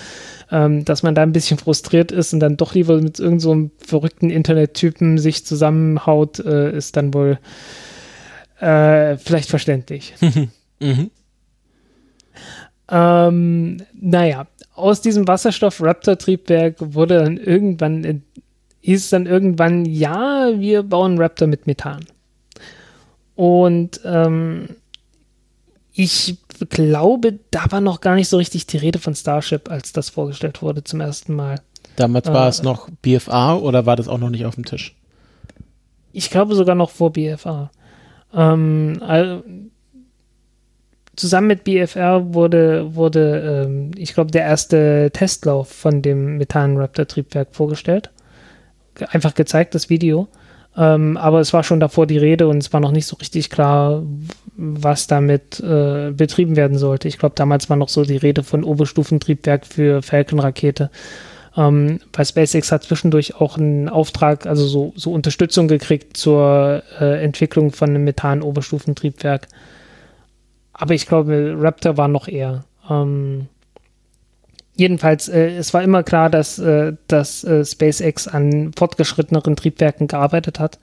ähm, 0.52 0.86
dass 0.86 1.04
man 1.04 1.16
da 1.16 1.24
ein 1.24 1.34
bisschen 1.34 1.58
frustriert 1.58 2.12
ist 2.12 2.34
und 2.34 2.40
dann 2.40 2.58
doch 2.58 2.74
lieber 2.74 3.00
mit 3.02 3.20
irgendeinem 3.20 3.72
so 3.80 3.86
verrückten 3.86 4.30
Internettypen 4.30 5.18
sich 5.18 5.46
zusammenhaut, 5.46 6.40
äh, 6.40 6.76
ist 6.76 6.98
dann 6.98 7.14
wohl 7.14 7.40
äh, 8.60 9.18
vielleicht 9.18 9.50
verständlich. 9.50 10.14
mhm. 10.80 11.12
ähm, 12.90 13.78
naja, 13.94 14.48
aus 14.74 15.02
diesem 15.02 15.28
Wasserstoff-Raptor-Triebwerk 15.28 16.76
wurde 16.80 17.20
dann 17.20 17.38
irgendwann, 17.38 18.24
hieß 18.82 19.04
es 19.04 19.10
dann 19.10 19.26
irgendwann, 19.26 19.86
ja, 19.86 20.52
wir 20.56 20.84
bauen 20.84 21.18
Raptor 21.20 21.48
mit 21.48 21.68
Methan. 21.68 22.06
Und 23.38 24.02
ähm, 24.04 24.68
ich 25.94 26.38
glaube, 26.70 27.38
da 27.52 27.72
war 27.72 27.82
noch 27.82 28.02
gar 28.02 28.16
nicht 28.16 28.30
so 28.30 28.38
richtig 28.38 28.66
die 28.66 28.78
Rede 28.78 28.98
von 28.98 29.14
Starship, 29.14 29.70
als 29.70 29.94
das 29.94 30.10
vorgestellt 30.10 30.64
wurde 30.64 30.84
zum 30.84 31.02
ersten 31.02 31.36
Mal. 31.36 31.62
Damals 31.98 32.28
war 32.28 32.48
äh, 32.48 32.50
es 32.50 32.64
noch 32.64 32.90
BFA 33.04 33.56
oder 33.56 33.86
war 33.86 33.96
das 33.96 34.08
auch 34.08 34.18
noch 34.18 34.32
nicht 34.32 34.46
auf 34.46 34.56
dem 34.56 34.66
Tisch? 34.66 34.96
Ich 36.14 36.32
glaube 36.32 36.56
sogar 36.56 36.74
noch 36.74 36.90
vor 36.90 37.14
BFA. 37.14 37.70
Ähm, 38.34 38.98
also, 39.02 39.44
zusammen 41.16 41.48
mit 41.48 41.64
BFR 41.64 42.34
wurde, 42.34 42.96
wurde 42.96 43.66
ähm, 43.68 43.92
ich 43.98 44.16
glaube, 44.16 44.32
der 44.32 44.46
erste 44.46 45.12
Testlauf 45.14 45.70
von 45.70 46.02
dem 46.02 46.38
Methan-Raptor-Triebwerk 46.38 47.50
vorgestellt. 47.52 48.10
Einfach 49.10 49.36
gezeigt, 49.36 49.76
das 49.76 49.92
Video. 49.92 50.28
Ähm, 50.78 51.18
aber 51.18 51.40
es 51.40 51.54
war 51.54 51.64
schon 51.64 51.80
davor 51.80 52.06
die 52.06 52.20
Rede 52.20 52.48
und 52.48 52.58
es 52.58 52.72
war 52.72 52.80
noch 52.80 52.92
nicht 52.92 53.08
so 53.08 53.16
richtig 53.18 53.50
klar, 53.50 54.04
was 54.56 55.08
damit 55.08 55.60
äh, 55.60 56.12
betrieben 56.12 56.56
werden 56.56 56.78
sollte. 56.78 57.08
Ich 57.08 57.18
glaube, 57.18 57.36
damals 57.36 57.70
war 57.70 57.78
noch 57.78 57.90
so 57.90 58.04
die 58.04 58.18
Rede 58.18 58.44
von 58.44 58.64
Oberstufentriebwerk 58.64 59.66
für 59.66 60.04
Falcon-Rakete. 60.04 60.92
Ähm, 61.56 62.00
bei 62.12 62.24
SpaceX 62.24 62.72
hat 62.72 62.84
zwischendurch 62.84 63.36
auch 63.36 63.58
einen 63.58 63.90
Auftrag, 63.90 64.46
also 64.46 64.68
so, 64.68 64.94
so 64.96 65.12
Unterstützung 65.12 65.68
gekriegt 65.68 66.16
zur 66.16 66.84
äh, 67.00 67.24
Entwicklung 67.24 67.72
von 67.72 67.90
einem 67.90 68.04
Methan-Oberstufentriebwerk. 68.04 69.48
Aber 70.74 70.94
ich 70.94 71.08
glaube, 71.08 71.56
Raptor 71.58 71.98
war 71.98 72.08
noch 72.08 72.28
eher. 72.28 72.66
Ähm, 72.88 73.48
jedenfalls, 74.78 75.28
äh, 75.28 75.50
es 75.58 75.74
war 75.74 75.84
immer 75.84 76.04
klar, 76.04 76.30
dass, 76.30 76.60
äh, 76.60 76.94
dass 77.08 77.44
äh, 77.44 77.66
SpaceX 77.66 78.28
an 78.28 78.72
fortgeschritteneren 78.78 79.56
Triebwerken 79.56 80.08
gearbeitet 80.08 80.60
hat. 80.60 80.80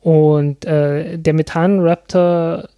Und 0.00 0.64
äh, 0.64 1.18
der 1.18 1.32
Methan-Raptor 1.32 2.68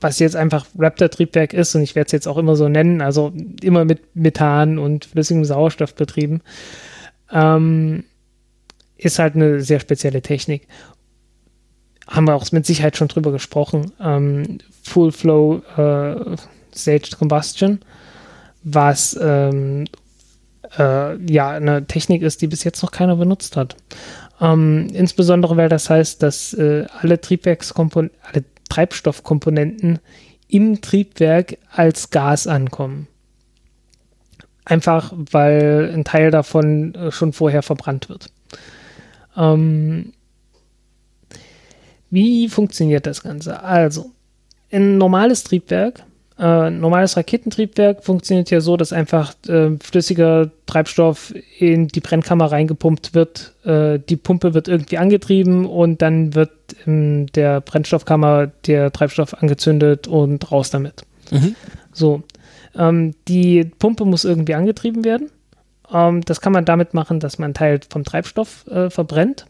was 0.00 0.18
jetzt 0.18 0.36
einfach 0.36 0.66
Raptor-Triebwerk 0.78 1.52
ist, 1.52 1.74
und 1.74 1.82
ich 1.82 1.94
werde 1.94 2.06
es 2.06 2.12
jetzt 2.12 2.28
auch 2.28 2.38
immer 2.38 2.56
so 2.56 2.68
nennen, 2.68 3.00
also 3.00 3.32
immer 3.62 3.84
mit 3.84 4.14
Methan 4.14 4.78
und 4.78 5.06
flüssigem 5.06 5.44
Sauerstoff 5.44 5.94
betrieben, 5.94 6.40
ähm, 7.32 8.04
ist 8.96 9.18
halt 9.18 9.34
eine 9.34 9.60
sehr 9.60 9.80
spezielle 9.80 10.22
Technik. 10.22 10.66
Haben 12.06 12.26
wir 12.26 12.34
auch 12.34 12.50
mit 12.52 12.64
Sicherheit 12.64 12.96
schon 12.96 13.08
drüber 13.08 13.32
gesprochen. 13.32 13.92
Ähm, 14.00 14.58
Full 14.82 15.12
Flow 15.12 15.62
äh, 15.76 16.36
Staged 16.74 17.18
Combustion, 17.18 17.80
was 18.62 19.18
ähm, 19.20 19.84
äh, 20.78 21.16
ja 21.32 21.50
eine 21.50 21.86
Technik 21.86 22.22
ist, 22.22 22.42
die 22.42 22.46
bis 22.46 22.64
jetzt 22.64 22.82
noch 22.82 22.90
keiner 22.90 23.16
benutzt 23.16 23.56
hat. 23.56 23.76
Ähm, 24.40 24.88
insbesondere 24.92 25.56
weil 25.56 25.68
das 25.68 25.90
heißt, 25.90 26.22
dass 26.22 26.54
äh, 26.54 26.86
alle 27.00 27.20
Triebwerkskomponenten, 27.20 28.18
alle 28.22 28.44
Treibstoffkomponenten 28.68 29.98
im 30.48 30.80
Triebwerk 30.80 31.58
als 31.70 32.10
Gas 32.10 32.46
ankommen. 32.46 33.08
Einfach 34.64 35.12
weil 35.16 35.90
ein 35.94 36.04
Teil 36.04 36.30
davon 36.30 36.94
äh, 36.94 37.10
schon 37.10 37.32
vorher 37.32 37.62
verbrannt 37.62 38.08
wird. 38.08 38.30
Ähm, 39.36 40.12
wie 42.10 42.48
funktioniert 42.48 43.06
das 43.06 43.22
Ganze? 43.22 43.62
Also, 43.62 44.12
ein 44.70 44.98
normales 44.98 45.44
Triebwerk 45.44 46.04
äh, 46.38 46.70
normales 46.70 47.16
Raketentriebwerk 47.16 48.04
funktioniert 48.04 48.50
ja 48.50 48.60
so, 48.60 48.76
dass 48.76 48.92
einfach 48.92 49.34
äh, 49.48 49.70
flüssiger 49.80 50.50
Treibstoff 50.66 51.34
in 51.58 51.88
die 51.88 52.00
Brennkammer 52.00 52.46
reingepumpt 52.52 53.12
wird. 53.14 53.54
Äh, 53.64 53.98
die 53.98 54.16
Pumpe 54.16 54.54
wird 54.54 54.68
irgendwie 54.68 54.98
angetrieben 54.98 55.66
und 55.66 56.00
dann 56.00 56.36
wird 56.36 56.52
in 56.86 57.26
der 57.34 57.60
Brennstoffkammer 57.60 58.46
der 58.66 58.92
Treibstoff 58.92 59.34
angezündet 59.34 60.06
und 60.06 60.52
raus 60.52 60.70
damit. 60.70 61.02
Mhm. 61.32 61.56
So. 61.92 62.22
Ähm, 62.76 63.14
die 63.26 63.64
Pumpe 63.64 64.04
muss 64.04 64.24
irgendwie 64.24 64.54
angetrieben 64.54 65.04
werden. 65.04 65.30
Ähm, 65.92 66.20
das 66.20 66.40
kann 66.40 66.52
man 66.52 66.64
damit 66.64 66.94
machen, 66.94 67.18
dass 67.18 67.38
man 67.38 67.46
einen 67.46 67.54
Teil 67.54 67.80
vom 67.88 68.04
Treibstoff 68.04 68.64
äh, 68.68 68.90
verbrennt. 68.90 69.46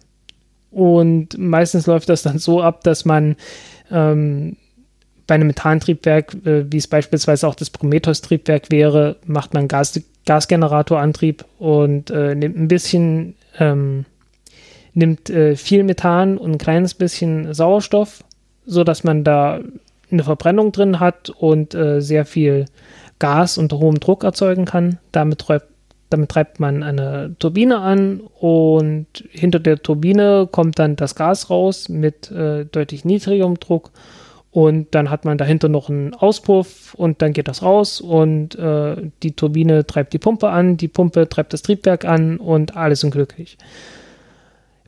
Und 0.70 1.36
meistens 1.36 1.86
läuft 1.86 2.08
das 2.08 2.22
dann 2.22 2.38
so 2.38 2.62
ab, 2.62 2.82
dass 2.84 3.04
man 3.04 3.36
ähm, 3.90 4.56
bei 5.28 5.36
einem 5.36 5.46
Methantriebwerk, 5.46 6.34
äh, 6.44 6.64
wie 6.72 6.78
es 6.78 6.88
beispielsweise 6.88 7.46
auch 7.46 7.54
das 7.54 7.70
Prometheus-Triebwerk 7.70 8.72
wäre, 8.72 9.16
macht 9.26 9.54
man 9.54 9.68
Gas, 9.68 10.00
Gasgeneratorantrieb 10.26 11.44
und 11.58 12.10
äh, 12.10 12.34
nimmt 12.34 12.56
ein 12.56 12.66
bisschen, 12.66 13.36
ähm, 13.58 14.06
nimmt 14.94 15.30
äh, 15.30 15.54
viel 15.54 15.84
Methan 15.84 16.38
und 16.38 16.52
ein 16.52 16.58
kleines 16.58 16.94
bisschen 16.94 17.54
Sauerstoff, 17.54 18.24
sodass 18.64 19.04
man 19.04 19.22
da 19.22 19.60
eine 20.10 20.24
Verbrennung 20.24 20.72
drin 20.72 20.98
hat 20.98 21.28
und 21.28 21.74
äh, 21.74 22.00
sehr 22.00 22.24
viel 22.24 22.64
Gas 23.18 23.58
unter 23.58 23.78
hohem 23.78 24.00
Druck 24.00 24.24
erzeugen 24.24 24.64
kann. 24.64 24.98
Damit 25.12 25.40
treibt, 25.40 25.66
damit 26.08 26.30
treibt 26.30 26.58
man 26.58 26.82
eine 26.82 27.36
Turbine 27.38 27.80
an 27.80 28.22
und 28.40 29.06
hinter 29.30 29.60
der 29.60 29.82
Turbine 29.82 30.48
kommt 30.50 30.78
dann 30.78 30.96
das 30.96 31.14
Gas 31.14 31.50
raus 31.50 31.90
mit 31.90 32.30
äh, 32.30 32.64
deutlich 32.64 33.04
niedrigerem 33.04 33.60
Druck 33.60 33.90
und 34.50 34.94
dann 34.94 35.10
hat 35.10 35.24
man 35.24 35.38
dahinter 35.38 35.68
noch 35.68 35.90
einen 35.90 36.14
Auspuff 36.14 36.94
und 36.94 37.20
dann 37.20 37.32
geht 37.32 37.48
das 37.48 37.62
raus 37.62 38.00
und 38.00 38.54
äh, 38.56 38.96
die 39.22 39.32
Turbine 39.32 39.86
treibt 39.86 40.12
die 40.12 40.18
Pumpe 40.18 40.48
an, 40.48 40.76
die 40.76 40.88
Pumpe 40.88 41.28
treibt 41.28 41.52
das 41.52 41.62
Triebwerk 41.62 42.04
an 42.04 42.38
und 42.38 42.76
alles 42.76 43.00
sind 43.00 43.10
glücklich. 43.10 43.58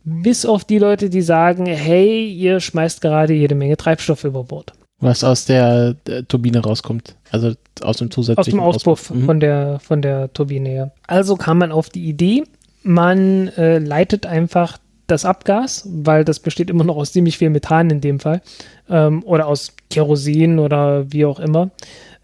Bis 0.05 0.47
auf 0.47 0.65
die 0.65 0.78
Leute, 0.78 1.11
die 1.11 1.20
sagen, 1.20 1.66
hey, 1.66 2.27
ihr 2.27 2.61
schmeißt 2.61 3.03
gerade 3.03 3.35
jede 3.35 3.55
Menge 3.55 3.77
Treibstoff 3.77 4.24
über 4.24 4.45
Bord. 4.45 4.73
Was 4.99 5.24
aus 5.24 5.45
der, 5.45 5.95
der 6.07 6.27
Turbine 6.27 6.61
rauskommt, 6.61 7.16
also 7.31 7.53
aus 7.82 7.99
dem 7.99 8.11
zusätzlichen 8.11 8.39
Aus 8.39 8.51
dem 8.51 8.61
Auspuff, 8.61 9.01
Auspuff. 9.03 9.16
Mhm. 9.16 9.24
Von, 9.24 9.41
der, 9.41 9.78
von 9.81 10.03
der 10.03 10.32
Turbine, 10.32 10.74
ja. 10.74 10.91
Also 11.07 11.37
kam 11.37 11.59
man 11.59 11.70
auf 11.70 11.91
die 11.91 12.07
Idee, 12.07 12.45
man 12.82 13.49
äh, 13.49 13.78
leitet 13.78 14.24
einfach 14.24 14.78
das 15.11 15.24
Abgas, 15.24 15.89
weil 15.91 16.24
das 16.24 16.41
besteht 16.41 16.70
immer 16.70 16.85
noch 16.85 16.97
aus 16.97 17.12
ziemlich 17.12 17.39
viel 17.39 17.51
Methan 17.51 17.91
in 17.91 18.01
dem 18.01 18.20
Fall 18.20 18.43
ähm, 18.89 19.23
oder 19.24 19.47
aus 19.47 19.74
Kerosin 19.91 20.59
oder 20.59 21.11
wie 21.12 21.24
auch 21.24 21.41
immer. 21.41 21.70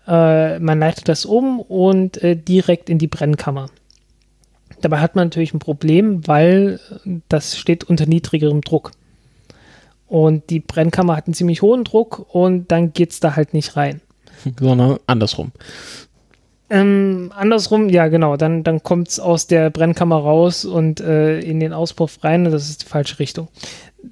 Äh, 0.06 0.58
man 0.58 0.78
leitet 0.78 1.08
das 1.08 1.24
um 1.24 1.60
und 1.60 2.22
äh, 2.22 2.36
direkt 2.36 2.88
in 2.88 2.98
die 2.98 3.08
Brennkammer. 3.08 3.66
Dabei 4.80 4.98
hat 4.98 5.16
man 5.16 5.26
natürlich 5.26 5.54
ein 5.54 5.58
Problem, 5.58 6.26
weil 6.28 6.80
das 7.28 7.56
steht 7.56 7.84
unter 7.84 8.06
niedrigerem 8.06 8.60
Druck. 8.60 8.92
Und 10.06 10.50
die 10.50 10.60
Brennkammer 10.60 11.16
hat 11.16 11.26
einen 11.26 11.34
ziemlich 11.34 11.62
hohen 11.62 11.82
Druck 11.82 12.26
und 12.32 12.70
dann 12.70 12.92
geht 12.92 13.10
es 13.10 13.20
da 13.20 13.34
halt 13.34 13.54
nicht 13.54 13.76
rein. 13.76 14.00
Sondern 14.60 14.98
andersrum. 15.06 15.52
Ähm, 16.68 17.32
andersrum, 17.34 17.88
ja 17.88 18.08
genau, 18.08 18.36
dann, 18.36 18.64
dann 18.64 18.82
kommt 18.82 19.08
es 19.08 19.20
aus 19.20 19.46
der 19.46 19.70
Brennkammer 19.70 20.16
raus 20.16 20.64
und 20.64 21.00
äh, 21.00 21.38
in 21.40 21.60
den 21.60 21.72
Auspuff 21.72 22.24
rein 22.24 22.44
das 22.44 22.68
ist 22.68 22.82
die 22.82 22.88
falsche 22.88 23.18
Richtung. 23.20 23.48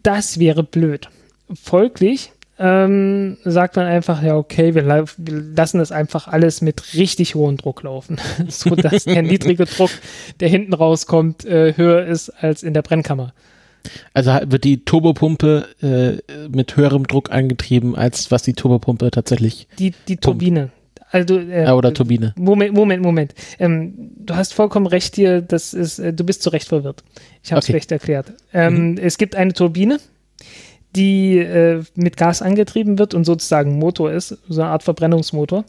Das 0.02 0.38
wäre 0.38 0.62
blöd. 0.62 1.08
Folglich 1.52 2.32
ähm, 2.58 3.36
sagt 3.44 3.74
man 3.74 3.86
einfach, 3.86 4.22
ja, 4.22 4.36
okay, 4.36 4.74
wir, 4.76 4.86
wir, 4.86 5.06
lassen 5.56 5.78
das 5.78 5.90
einfach 5.90 6.28
alles 6.28 6.60
mit 6.60 6.94
richtig 6.94 7.34
hohem 7.34 7.56
Druck 7.56 7.82
laufen, 7.82 8.18
so 8.48 8.76
dass 8.76 9.04
der 9.04 9.22
niedrige 9.22 9.64
Druck, 9.64 9.90
der 10.38 10.48
hinten 10.48 10.74
rauskommt, 10.74 11.44
äh, 11.44 11.76
höher 11.76 12.04
ist 12.04 12.30
als 12.30 12.62
in 12.62 12.74
der 12.74 12.82
Brennkammer. 12.82 13.32
Also 14.14 14.30
wird 14.46 14.64
die 14.64 14.84
Turbopumpe 14.84 15.68
äh, 15.82 16.48
mit 16.48 16.76
höherem 16.76 17.06
Druck 17.06 17.30
angetrieben, 17.30 17.96
als 17.96 18.30
was 18.30 18.42
die 18.42 18.54
Turbopumpe 18.54 19.10
tatsächlich. 19.10 19.66
Die, 19.78 19.92
die 20.08 20.16
Turbine. 20.16 20.70
Also, 21.14 21.38
äh, 21.38 21.64
ah, 21.64 21.74
oder 21.74 21.94
Turbine. 21.94 22.34
Moment, 22.36 22.74
Moment, 22.74 23.00
Moment. 23.00 23.34
Ähm, 23.60 24.10
du 24.16 24.34
hast 24.34 24.52
vollkommen 24.52 24.88
recht 24.88 25.14
hier, 25.14 25.42
das 25.42 25.72
ist, 25.72 26.00
äh, 26.00 26.12
du 26.12 26.24
bist 26.24 26.42
zu 26.42 26.50
Recht 26.50 26.66
verwirrt. 26.66 27.04
Ich 27.44 27.52
habe 27.52 27.60
es 27.60 27.66
okay. 27.66 27.74
schlecht 27.74 27.92
erklärt. 27.92 28.32
Ähm, 28.52 28.90
mhm. 28.90 28.98
Es 28.98 29.16
gibt 29.16 29.36
eine 29.36 29.52
Turbine, 29.52 30.00
die 30.96 31.38
äh, 31.38 31.84
mit 31.94 32.16
Gas 32.16 32.42
angetrieben 32.42 32.98
wird 32.98 33.14
und 33.14 33.22
sozusagen 33.22 33.78
Motor 33.78 34.10
ist, 34.10 34.36
so 34.48 34.60
eine 34.60 34.72
Art 34.72 34.82
Verbrennungsmotor. 34.82 35.64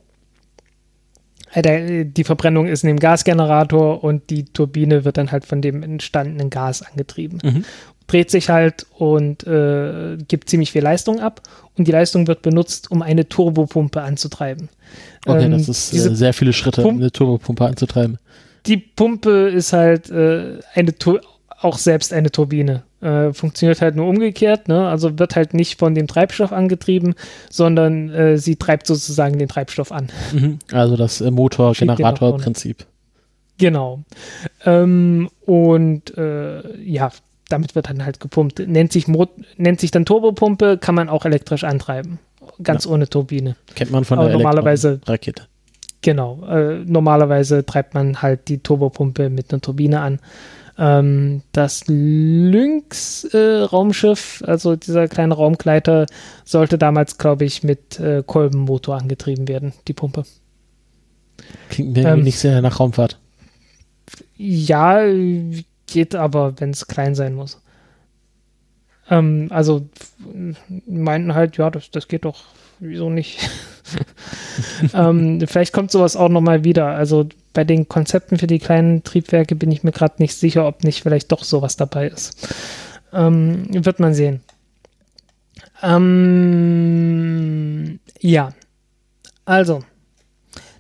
Äh, 1.54 2.06
die 2.06 2.24
Verbrennung 2.24 2.66
ist 2.66 2.84
in 2.84 2.88
dem 2.88 3.00
Gasgenerator 3.00 4.04
und 4.04 4.32
die 4.32 4.46
Turbine 4.46 5.06
wird 5.06 5.18
dann 5.18 5.32
halt 5.32 5.46
von 5.46 5.62
dem 5.62 5.84
entstandenen 5.84 6.50
Gas 6.50 6.82
angetrieben. 6.82 7.38
Mhm. 7.44 7.66
Dreht 8.08 8.32
sich 8.32 8.50
halt 8.50 8.88
und 8.98 9.46
äh, 9.46 10.18
gibt 10.28 10.50
ziemlich 10.50 10.72
viel 10.72 10.82
Leistung 10.82 11.20
ab 11.20 11.44
und 11.78 11.88
die 11.88 11.92
Leistung 11.92 12.28
wird 12.28 12.42
benutzt, 12.42 12.92
um 12.92 13.02
eine 13.02 13.28
Turbopumpe 13.28 14.02
anzutreiben. 14.02 14.70
Okay, 15.26 15.46
ähm, 15.46 15.52
das 15.52 15.68
ist 15.68 15.94
äh, 15.94 16.16
sehr 16.16 16.34
viele 16.34 16.54
Schritte, 16.54 16.82
Pump 16.82 16.96
um 16.96 17.02
eine 17.02 17.12
Turbopumpe 17.12 17.66
anzutreiben. 17.66 18.18
Die 18.66 18.78
Pumpe 18.78 19.50
ist 19.50 19.74
halt 19.74 20.10
äh, 20.10 20.60
eine 20.74 20.94
auch 21.62 21.78
selbst 21.78 22.14
eine 22.14 22.32
Turbine. 22.32 22.84
Äh, 23.02 23.34
funktioniert 23.34 23.82
halt 23.82 23.96
nur 23.96 24.08
umgekehrt, 24.08 24.68
ne? 24.68 24.88
also 24.88 25.20
wird 25.20 25.36
halt 25.36 25.54
nicht 25.54 25.80
von 25.80 25.94
dem 25.96 26.08
Treibstoff 26.08 26.52
angetrieben, 26.52 27.14
sondern 27.50 28.10
äh, 28.10 28.38
sie 28.38 28.56
treibt 28.56 28.88
sozusagen 28.88 29.38
den 29.38 29.48
Treibstoff 29.48 29.92
an. 29.92 30.10
Mhm. 30.32 30.60
Also 30.72 30.96
das 30.96 31.22
äh, 31.22 31.32
Motor-Generator-Prinzip. 31.32 32.86
Genau. 33.58 34.04
Ähm, 34.66 35.30
und 35.46 36.18
äh, 36.18 36.78
ja, 36.82 37.12
damit 37.50 37.76
wird 37.76 37.90
dann 37.90 38.06
halt 38.06 38.20
gepumpt. 38.20 38.60
Nennt 38.60 38.92
sich, 38.92 39.08
Mo 39.08 39.28
nennt 39.58 39.80
sich 39.80 39.92
dann 39.92 40.06
Turbopumpe, 40.06 40.78
kann 40.78 40.96
man 40.96 41.10
auch 41.10 41.26
elektrisch 41.26 41.64
antreiben. 41.64 42.20
Ganz 42.62 42.86
ja. 42.86 42.92
ohne 42.92 43.10
Turbine. 43.10 43.56
Kennt 43.76 43.92
man 43.92 44.06
von 44.06 44.20
Aber 44.20 44.30
der 44.30 44.38
normalerweise 44.38 45.02
Rakete. 45.06 45.44
Genau. 46.02 46.46
Äh, 46.48 46.84
normalerweise 46.86 47.66
treibt 47.66 47.94
man 47.94 48.22
halt 48.22 48.48
die 48.48 48.60
Turbopumpe 48.60 49.30
mit 49.30 49.52
einer 49.52 49.62
Turbine 49.62 50.00
an. 50.02 50.20
Ähm, 50.78 51.42
das 51.52 51.84
Lynx-Raumschiff, 51.88 54.42
äh, 54.42 54.46
also 54.46 54.76
dieser 54.76 55.08
kleine 55.08 55.34
Raumgleiter, 55.34 56.06
sollte 56.44 56.78
damals, 56.78 57.18
glaube 57.18 57.46
ich, 57.46 57.64
mit 57.64 58.00
äh, 58.00 58.22
Kolbenmotor 58.26 58.98
angetrieben 58.98 59.48
werden, 59.48 59.74
die 59.88 59.94
Pumpe. 59.94 60.26
Klingt 61.70 61.96
mir 61.96 62.10
ähm, 62.10 62.24
nicht 62.24 62.40
sehr 62.40 62.62
nach 62.62 62.78
Raumfahrt. 62.80 63.20
Ja, 64.38 65.02
geht 65.88 66.16
aber, 66.16 66.60
wenn 66.60 66.72
es 66.72 66.88
klein 66.88 67.16
sein 67.16 67.34
muss. 67.34 67.62
Ähm, 69.10 69.48
also 69.52 69.88
meinten 70.88 71.36
halt, 71.36 71.58
ja, 71.58 71.70
das, 71.70 71.92
das 71.92 72.08
geht 72.08 72.26
doch, 72.26 72.44
wieso 72.80 73.10
nicht? 73.10 73.50
ähm, 74.94 75.42
vielleicht 75.46 75.74
kommt 75.74 75.92
sowas 75.92 76.16
auch 76.16 76.30
nochmal 76.30 76.64
wieder. 76.64 76.88
Also 76.88 77.28
bei 77.54 77.64
den 77.64 77.88
Konzepten 77.88 78.38
für 78.38 78.48
die 78.48 78.60
kleinen 78.60 79.04
Triebwerke 79.04 79.56
bin 79.56 79.72
ich 79.72 79.84
mir 79.84 79.92
gerade 79.92 80.16
nicht 80.20 80.36
sicher, 80.36 80.68
ob 80.68 80.84
nicht 80.84 81.04
vielleicht 81.04 81.32
doch 81.32 81.44
sowas 81.44 81.78
dabei 81.78 82.08
ist. 82.08 82.48
Ähm, 83.14 83.68
wird 83.72 84.00
man 84.00 84.14
sehen. 84.14 84.42
Ähm, 85.84 86.80
ja. 88.20 88.54
Also, 89.46 89.84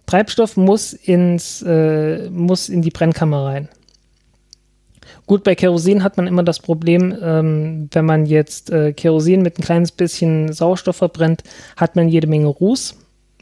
Treibstoff 0.05 0.57
muss 0.57 0.93
ins, 0.93 1.61
äh, 1.61 2.29
muss 2.29 2.69
in 2.69 2.81
die 2.81 2.89
Brennkammer 2.91 3.45
rein. 3.45 3.69
Gut, 5.27 5.43
bei 5.43 5.55
Kerosin 5.55 6.03
hat 6.03 6.17
man 6.17 6.27
immer 6.27 6.43
das 6.43 6.59
Problem, 6.59 7.15
ähm, 7.21 7.89
wenn 7.91 8.05
man 8.05 8.25
jetzt 8.25 8.69
äh, 8.69 8.93
Kerosin 8.93 9.41
mit 9.41 9.57
ein 9.57 9.63
kleines 9.63 9.91
bisschen 9.91 10.53
Sauerstoff 10.53 10.97
verbrennt, 10.97 11.43
hat 11.77 11.95
man 11.95 12.09
jede 12.09 12.27
Menge 12.27 12.47
Ruß 12.47 12.95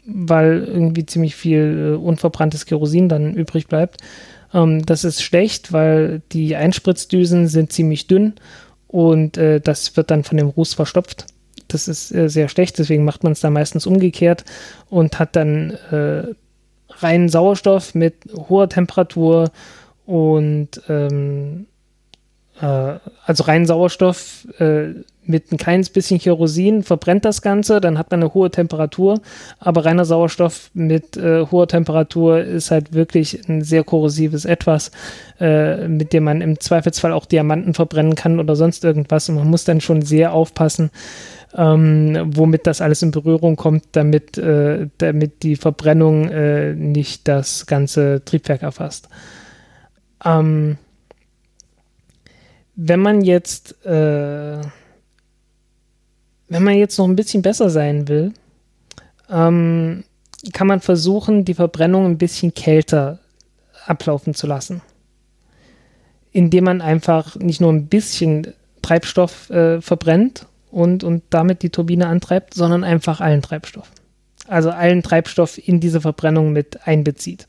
weil 0.06 0.64
irgendwie 0.64 1.06
ziemlich 1.06 1.34
viel 1.34 1.94
äh, 1.94 1.96
unverbranntes 1.96 2.66
Kerosin 2.66 3.08
dann 3.08 3.34
übrig 3.34 3.68
bleibt. 3.68 4.00
Ähm, 4.52 4.84
das 4.84 5.04
ist 5.04 5.22
schlecht, 5.22 5.72
weil 5.72 6.22
die 6.32 6.56
Einspritzdüsen 6.56 7.48
sind 7.48 7.72
ziemlich 7.72 8.06
dünn 8.06 8.34
und 8.86 9.36
äh, 9.36 9.60
das 9.60 9.96
wird 9.96 10.10
dann 10.10 10.24
von 10.24 10.36
dem 10.36 10.48
Ruß 10.48 10.74
verstopft. 10.74 11.26
Das 11.68 11.88
ist 11.88 12.14
äh, 12.14 12.28
sehr 12.28 12.48
schlecht, 12.48 12.78
deswegen 12.78 13.04
macht 13.04 13.24
man 13.24 13.32
es 13.32 13.40
da 13.40 13.50
meistens 13.50 13.86
umgekehrt 13.86 14.44
und 14.90 15.18
hat 15.18 15.36
dann 15.36 15.70
äh, 15.90 16.24
reinen 16.90 17.28
Sauerstoff 17.28 17.94
mit 17.94 18.14
hoher 18.48 18.68
Temperatur 18.68 19.50
und 20.06 20.82
ähm, 20.88 21.66
äh, 22.60 22.98
also 23.24 23.44
reinen 23.44 23.66
Sauerstoff 23.66 24.46
äh, 24.58 24.94
mit 25.26 25.52
ein 25.52 25.56
kleines 25.56 25.90
bisschen 25.90 26.18
Kerosin 26.18 26.82
verbrennt 26.82 27.24
das 27.24 27.42
Ganze, 27.42 27.80
dann 27.80 27.98
hat 27.98 28.10
man 28.10 28.22
eine 28.22 28.34
hohe 28.34 28.50
Temperatur, 28.50 29.20
aber 29.58 29.84
reiner 29.84 30.04
Sauerstoff 30.04 30.70
mit 30.74 31.16
äh, 31.16 31.46
hoher 31.46 31.66
Temperatur 31.66 32.40
ist 32.40 32.70
halt 32.70 32.92
wirklich 32.92 33.48
ein 33.48 33.62
sehr 33.62 33.84
korrosives 33.84 34.44
Etwas, 34.44 34.90
äh, 35.40 35.88
mit 35.88 36.12
dem 36.12 36.24
man 36.24 36.40
im 36.42 36.60
Zweifelsfall 36.60 37.12
auch 37.12 37.26
Diamanten 37.26 37.74
verbrennen 37.74 38.14
kann 38.14 38.38
oder 38.38 38.54
sonst 38.54 38.84
irgendwas 38.84 39.28
und 39.28 39.36
man 39.36 39.48
muss 39.48 39.64
dann 39.64 39.80
schon 39.80 40.02
sehr 40.02 40.32
aufpassen, 40.32 40.90
ähm, 41.56 42.32
womit 42.34 42.66
das 42.66 42.80
alles 42.80 43.02
in 43.02 43.10
Berührung 43.10 43.56
kommt, 43.56 43.84
damit, 43.92 44.36
äh, 44.36 44.88
damit 44.98 45.42
die 45.42 45.56
Verbrennung 45.56 46.28
äh, 46.28 46.74
nicht 46.74 47.28
das 47.28 47.66
ganze 47.66 48.24
Triebwerk 48.24 48.62
erfasst. 48.62 49.08
Ähm, 50.24 50.76
wenn 52.76 53.00
man 53.00 53.22
jetzt 53.22 53.84
äh, 53.84 54.60
wenn 56.48 56.62
man 56.62 56.76
jetzt 56.76 56.98
noch 56.98 57.08
ein 57.08 57.16
bisschen 57.16 57.42
besser 57.42 57.70
sein 57.70 58.08
will, 58.08 58.32
ähm, 59.30 60.04
kann 60.52 60.66
man 60.66 60.80
versuchen, 60.80 61.44
die 61.44 61.54
Verbrennung 61.54 62.06
ein 62.06 62.18
bisschen 62.18 62.54
kälter 62.54 63.18
ablaufen 63.86 64.34
zu 64.34 64.46
lassen. 64.46 64.82
Indem 66.32 66.64
man 66.64 66.80
einfach 66.80 67.36
nicht 67.36 67.60
nur 67.60 67.72
ein 67.72 67.86
bisschen 67.86 68.54
Treibstoff 68.82 69.48
äh, 69.50 69.80
verbrennt 69.80 70.46
und, 70.70 71.04
und 71.04 71.22
damit 71.30 71.62
die 71.62 71.70
Turbine 71.70 72.06
antreibt, 72.06 72.54
sondern 72.54 72.84
einfach 72.84 73.20
allen 73.20 73.42
Treibstoff. 73.42 73.90
Also 74.46 74.70
allen 74.70 75.02
Treibstoff 75.02 75.56
in 75.66 75.80
diese 75.80 76.02
Verbrennung 76.02 76.52
mit 76.52 76.86
einbezieht. 76.86 77.46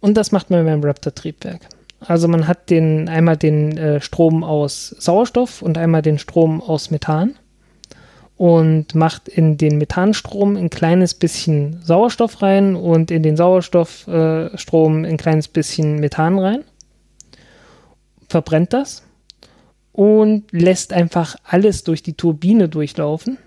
Und 0.00 0.16
das 0.16 0.32
macht 0.32 0.50
man 0.50 0.64
beim 0.64 0.82
Raptor-Triebwerk. 0.82 1.60
Also 2.06 2.28
man 2.28 2.48
hat 2.48 2.70
den, 2.70 3.08
einmal 3.08 3.36
den 3.36 3.76
äh, 3.76 4.00
Strom 4.00 4.44
aus 4.44 4.88
Sauerstoff 4.98 5.62
und 5.62 5.78
einmal 5.78 6.02
den 6.02 6.18
Strom 6.18 6.60
aus 6.60 6.90
Methan 6.90 7.34
und 8.36 8.94
macht 8.94 9.28
in 9.28 9.56
den 9.56 9.78
Methanstrom 9.78 10.56
ein 10.56 10.70
kleines 10.70 11.14
bisschen 11.14 11.80
Sauerstoff 11.82 12.42
rein 12.42 12.74
und 12.74 13.10
in 13.10 13.22
den 13.22 13.36
Sauerstoffstrom 13.36 15.04
ein 15.04 15.16
kleines 15.16 15.48
bisschen 15.48 16.00
Methan 16.00 16.38
rein, 16.38 16.64
verbrennt 18.28 18.72
das 18.72 19.04
und 19.92 20.50
lässt 20.50 20.92
einfach 20.92 21.36
alles 21.44 21.84
durch 21.84 22.02
die 22.02 22.14
Turbine 22.14 22.68
durchlaufen, 22.68 23.38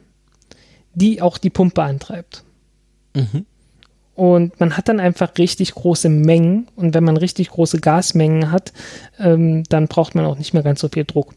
die 0.94 1.22
auch 1.22 1.38
die 1.38 1.50
Pumpe 1.50 1.84
antreibt. 1.84 2.44
Mhm. 3.16 3.46
Und 4.16 4.60
man 4.60 4.78
hat 4.78 4.88
dann 4.88 5.00
einfach 5.00 5.38
richtig 5.38 5.76
große 5.76 6.10
Mengen. 6.10 6.68
Und 6.76 6.94
wenn 6.94 7.04
man 7.04 7.18
richtig 7.18 7.50
große 7.50 7.80
Gasmengen 7.80 8.52
hat, 8.52 8.72
ähm, 9.20 9.64
dann 9.70 9.88
braucht 9.88 10.16
man 10.16 10.26
auch 10.26 10.38
nicht 10.38 10.54
mehr 10.54 10.64
ganz 10.64 10.80
so 10.80 10.90
viel 10.90 11.06
Druck 11.06 11.34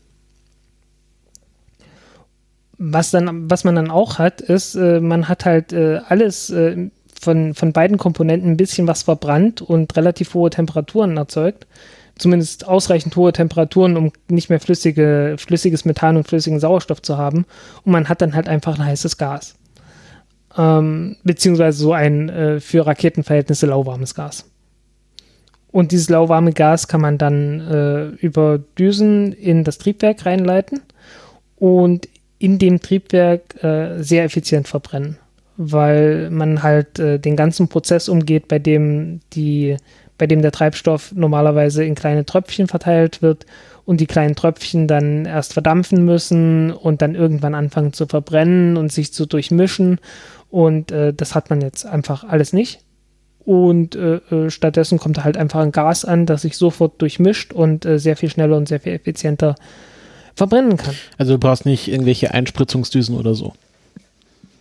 was 2.78 3.10
dann, 3.10 3.50
was 3.50 3.64
man 3.64 3.74
dann 3.74 3.90
auch 3.90 4.18
hat, 4.18 4.40
ist, 4.40 4.76
äh, 4.76 5.00
man 5.00 5.28
hat 5.28 5.44
halt 5.44 5.72
äh, 5.72 6.00
alles 6.08 6.50
äh, 6.50 6.88
von, 7.20 7.54
von 7.54 7.72
beiden 7.72 7.98
Komponenten 7.98 8.52
ein 8.52 8.56
bisschen 8.56 8.86
was 8.86 9.02
verbrannt 9.02 9.60
und 9.60 9.96
relativ 9.96 10.34
hohe 10.34 10.50
Temperaturen 10.50 11.16
erzeugt. 11.16 11.66
Zumindest 12.16 12.66
ausreichend 12.66 13.14
hohe 13.14 13.32
Temperaturen, 13.32 13.96
um 13.96 14.12
nicht 14.28 14.50
mehr 14.50 14.60
flüssige, 14.60 15.36
flüssiges 15.38 15.84
Methan 15.84 16.16
und 16.16 16.26
flüssigen 16.26 16.58
Sauerstoff 16.58 17.02
zu 17.02 17.16
haben. 17.16 17.46
Und 17.84 17.92
man 17.92 18.08
hat 18.08 18.22
dann 18.22 18.34
halt 18.34 18.48
einfach 18.48 18.76
ein 18.76 18.84
heißes 18.84 19.18
Gas. 19.18 19.57
Ähm, 20.56 21.16
beziehungsweise 21.24 21.78
so 21.78 21.92
ein 21.92 22.28
äh, 22.28 22.60
für 22.60 22.86
Raketenverhältnisse 22.86 23.66
lauwarmes 23.66 24.14
Gas. 24.14 24.50
Und 25.70 25.92
dieses 25.92 26.08
lauwarme 26.08 26.52
Gas 26.52 26.88
kann 26.88 27.00
man 27.00 27.18
dann 27.18 27.60
äh, 27.60 28.04
über 28.24 28.58
Düsen 28.78 29.32
in 29.32 29.64
das 29.64 29.78
Triebwerk 29.78 30.24
reinleiten. 30.24 30.80
Und 31.56 32.08
in 32.38 32.58
dem 32.58 32.80
Triebwerk 32.80 33.62
äh, 33.62 34.02
sehr 34.02 34.24
effizient 34.24 34.68
verbrennen, 34.68 35.18
weil 35.56 36.30
man 36.30 36.62
halt 36.62 36.98
äh, 36.98 37.18
den 37.18 37.36
ganzen 37.36 37.68
Prozess 37.68 38.08
umgeht, 38.08 38.48
bei 38.48 38.58
dem 38.58 39.20
die 39.32 39.76
bei 40.18 40.26
dem 40.26 40.42
der 40.42 40.50
Treibstoff 40.50 41.12
normalerweise 41.14 41.84
in 41.84 41.94
kleine 41.94 42.26
Tröpfchen 42.26 42.66
verteilt 42.66 43.22
wird 43.22 43.46
und 43.84 44.00
die 44.00 44.06
kleinen 44.06 44.34
Tröpfchen 44.34 44.88
dann 44.88 45.24
erst 45.24 45.52
verdampfen 45.52 46.04
müssen 46.04 46.72
und 46.72 47.02
dann 47.02 47.14
irgendwann 47.14 47.54
anfangen 47.54 47.92
zu 47.92 48.06
verbrennen 48.06 48.76
und 48.76 48.92
sich 48.92 49.12
zu 49.12 49.26
durchmischen. 49.26 50.00
Und 50.50 50.90
äh, 50.92 51.12
das 51.12 51.34
hat 51.34 51.50
man 51.50 51.60
jetzt 51.60 51.84
einfach 51.84 52.24
alles 52.24 52.52
nicht. 52.52 52.80
Und 53.44 53.96
äh, 53.96 54.16
äh 54.16 54.50
stattdessen 54.50 54.98
kommt 54.98 55.22
halt 55.24 55.36
einfach 55.36 55.60
ein 55.60 55.72
Gas 55.72 56.04
an, 56.04 56.26
das 56.26 56.42
sich 56.42 56.56
sofort 56.56 57.00
durchmischt 57.00 57.52
und 57.52 57.84
äh, 57.84 57.98
sehr 57.98 58.16
viel 58.16 58.30
schneller 58.30 58.56
und 58.56 58.68
sehr 58.68 58.80
viel 58.80 58.92
effizienter 58.92 59.54
verbrennen 60.34 60.76
kann. 60.76 60.94
Also 61.18 61.32
du 61.32 61.38
brauchst 61.38 61.66
nicht 61.66 61.88
irgendwelche 61.88 62.32
Einspritzungsdüsen 62.32 63.16
oder 63.16 63.34
so. 63.34 63.54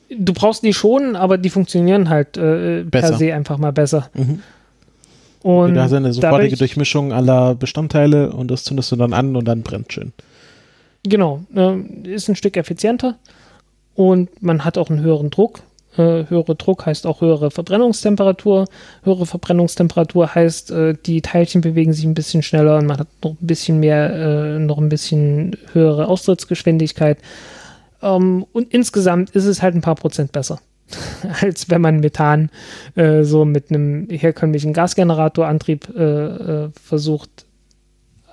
Du 0.10 0.34
brauchst 0.34 0.64
die 0.64 0.74
schon, 0.74 1.16
aber 1.16 1.38
die 1.38 1.50
funktionieren 1.50 2.10
halt 2.10 2.38
äh, 2.38 2.84
per 2.86 3.14
se 3.18 3.34
einfach 3.34 3.58
mal 3.58 3.74
besser. 3.74 4.10
Mhm. 4.14 4.42
Und 5.44 5.76
da 5.76 5.84
hast 5.84 5.92
du 5.92 5.98
eine 5.98 6.14
sofortige 6.14 6.58
Durchmischung 6.58 7.14
aller 7.14 7.56
Bestandteile 7.56 8.32
und 8.32 8.50
das 8.50 8.64
zündest 8.64 8.92
du 8.92 8.96
dann 8.96 9.14
an 9.14 9.36
und 9.36 9.46
dann 9.46 9.62
brennt 9.62 9.94
schön. 9.94 10.14
Genau, 11.04 11.42
äh, 11.56 11.80
ist 12.04 12.28
ein 12.28 12.36
Stück 12.36 12.58
effizienter 12.58 13.18
und 13.96 14.42
man 14.42 14.66
hat 14.66 14.78
auch 14.78 14.90
einen 14.90 15.02
höheren 15.02 15.30
Druck. 15.30 15.62
Äh, 15.98 16.30
höhere 16.30 16.56
Druck 16.56 16.86
heißt 16.86 17.08
auch 17.08 17.22
höhere 17.22 17.52
Verbrennungstemperatur. 17.52 18.66
Höhere 19.04 19.26
Verbrennungstemperatur 19.26 20.36
heißt, 20.36 20.72
äh, 20.72 20.96
die 21.06 21.22
Teilchen 21.22 21.62
bewegen 21.62 21.94
sich 21.94 22.06
ein 22.06 22.14
bisschen 22.14 22.44
schneller 22.44 22.78
und 22.78 22.86
man 22.86 23.00
hat 23.00 23.08
noch 23.24 23.32
ein 23.32 23.48
bisschen 23.48 23.80
mehr, 23.80 24.14
äh, 24.14 24.60
noch 24.60 24.78
ein 24.78 24.90
bisschen 24.90 25.58
höhere 25.74 26.08
Austrittsgeschwindigkeit. 26.08 27.18
Ähm, 28.02 28.46
und 28.54 28.74
insgesamt 28.74 29.32
ist 29.32 29.46
es 29.46 29.62
halt 29.62 29.76
ein 29.76 29.82
paar 29.82 29.96
Prozent 29.96 30.32
besser. 30.32 30.60
als 31.42 31.70
wenn 31.70 31.82
man 31.82 32.00
Methan 32.00 32.50
äh, 32.96 33.24
so 33.24 33.46
mit 33.46 33.70
einem 33.70 34.08
herkömmlichen 34.10 34.74
Gasgeneratorantrieb 34.74 35.90
äh, 35.96 36.70
versucht, 36.82 37.46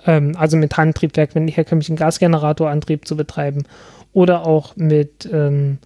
ähm, 0.05 0.35
also 0.37 0.57
Methantriebwerk 0.57 1.35
mit 1.35 1.41
einem 1.41 1.47
herkömmlichen 1.49 1.95
Gasgeneratorantrieb 1.95 3.07
zu 3.07 3.17
betreiben 3.17 3.63
oder 4.13 4.45
auch 4.45 4.75
mit 4.75 5.29
ähm, 5.31 5.79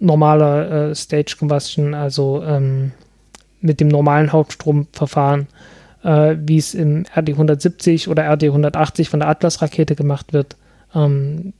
normaler 0.00 0.90
äh, 0.90 0.94
Stage 0.94 1.36
Combustion, 1.38 1.94
also 1.94 2.42
ähm, 2.42 2.92
mit 3.60 3.80
dem 3.80 3.88
normalen 3.88 4.32
Hauptstromverfahren, 4.32 5.46
äh, 6.02 6.36
wie 6.38 6.58
es 6.58 6.74
im 6.74 7.04
RD-170 7.04 8.08
oder 8.08 8.30
RD-180 8.30 9.08
von 9.08 9.20
der 9.20 9.28
Atlas-Rakete 9.28 9.94
gemacht 9.94 10.32
wird. 10.32 10.56
Ähm, 10.94 11.54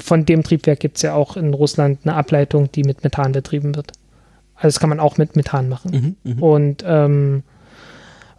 von 0.00 0.24
dem 0.24 0.42
Triebwerk 0.42 0.80
gibt 0.80 0.96
es 0.96 1.02
ja 1.02 1.14
auch 1.14 1.36
in 1.36 1.54
Russland 1.54 2.00
eine 2.04 2.14
Ableitung, 2.14 2.70
die 2.72 2.84
mit 2.84 3.02
Methan 3.02 3.32
betrieben 3.32 3.74
wird. 3.74 3.92
Also 4.54 4.68
das 4.68 4.80
kann 4.80 4.90
man 4.90 5.00
auch 5.00 5.18
mit 5.18 5.36
Methan 5.36 5.68
machen. 5.68 6.16
Mhm, 6.24 6.32
mh. 6.32 6.42
Und 6.42 6.84
ähm, 6.86 7.42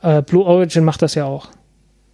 äh, 0.01 0.21
Blue 0.21 0.45
Origin 0.45 0.83
macht 0.83 1.01
das 1.01 1.15
ja 1.15 1.25
auch. 1.25 1.47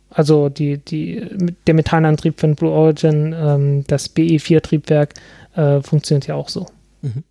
Also 0.10 0.50
die, 0.50 0.78
die, 0.78 1.28
der 1.68 1.74
Methanantrieb 1.74 2.40
von 2.40 2.56
Blue 2.56 2.72
Origin, 2.72 3.36
ähm, 3.38 3.84
das 3.88 4.16
BE4-Triebwerk, 4.16 5.14
äh, 5.56 5.82
funktioniert 5.82 6.28
ja 6.28 6.36
auch 6.36 6.50
so. 6.50 6.68
Mhm. 7.06 7.24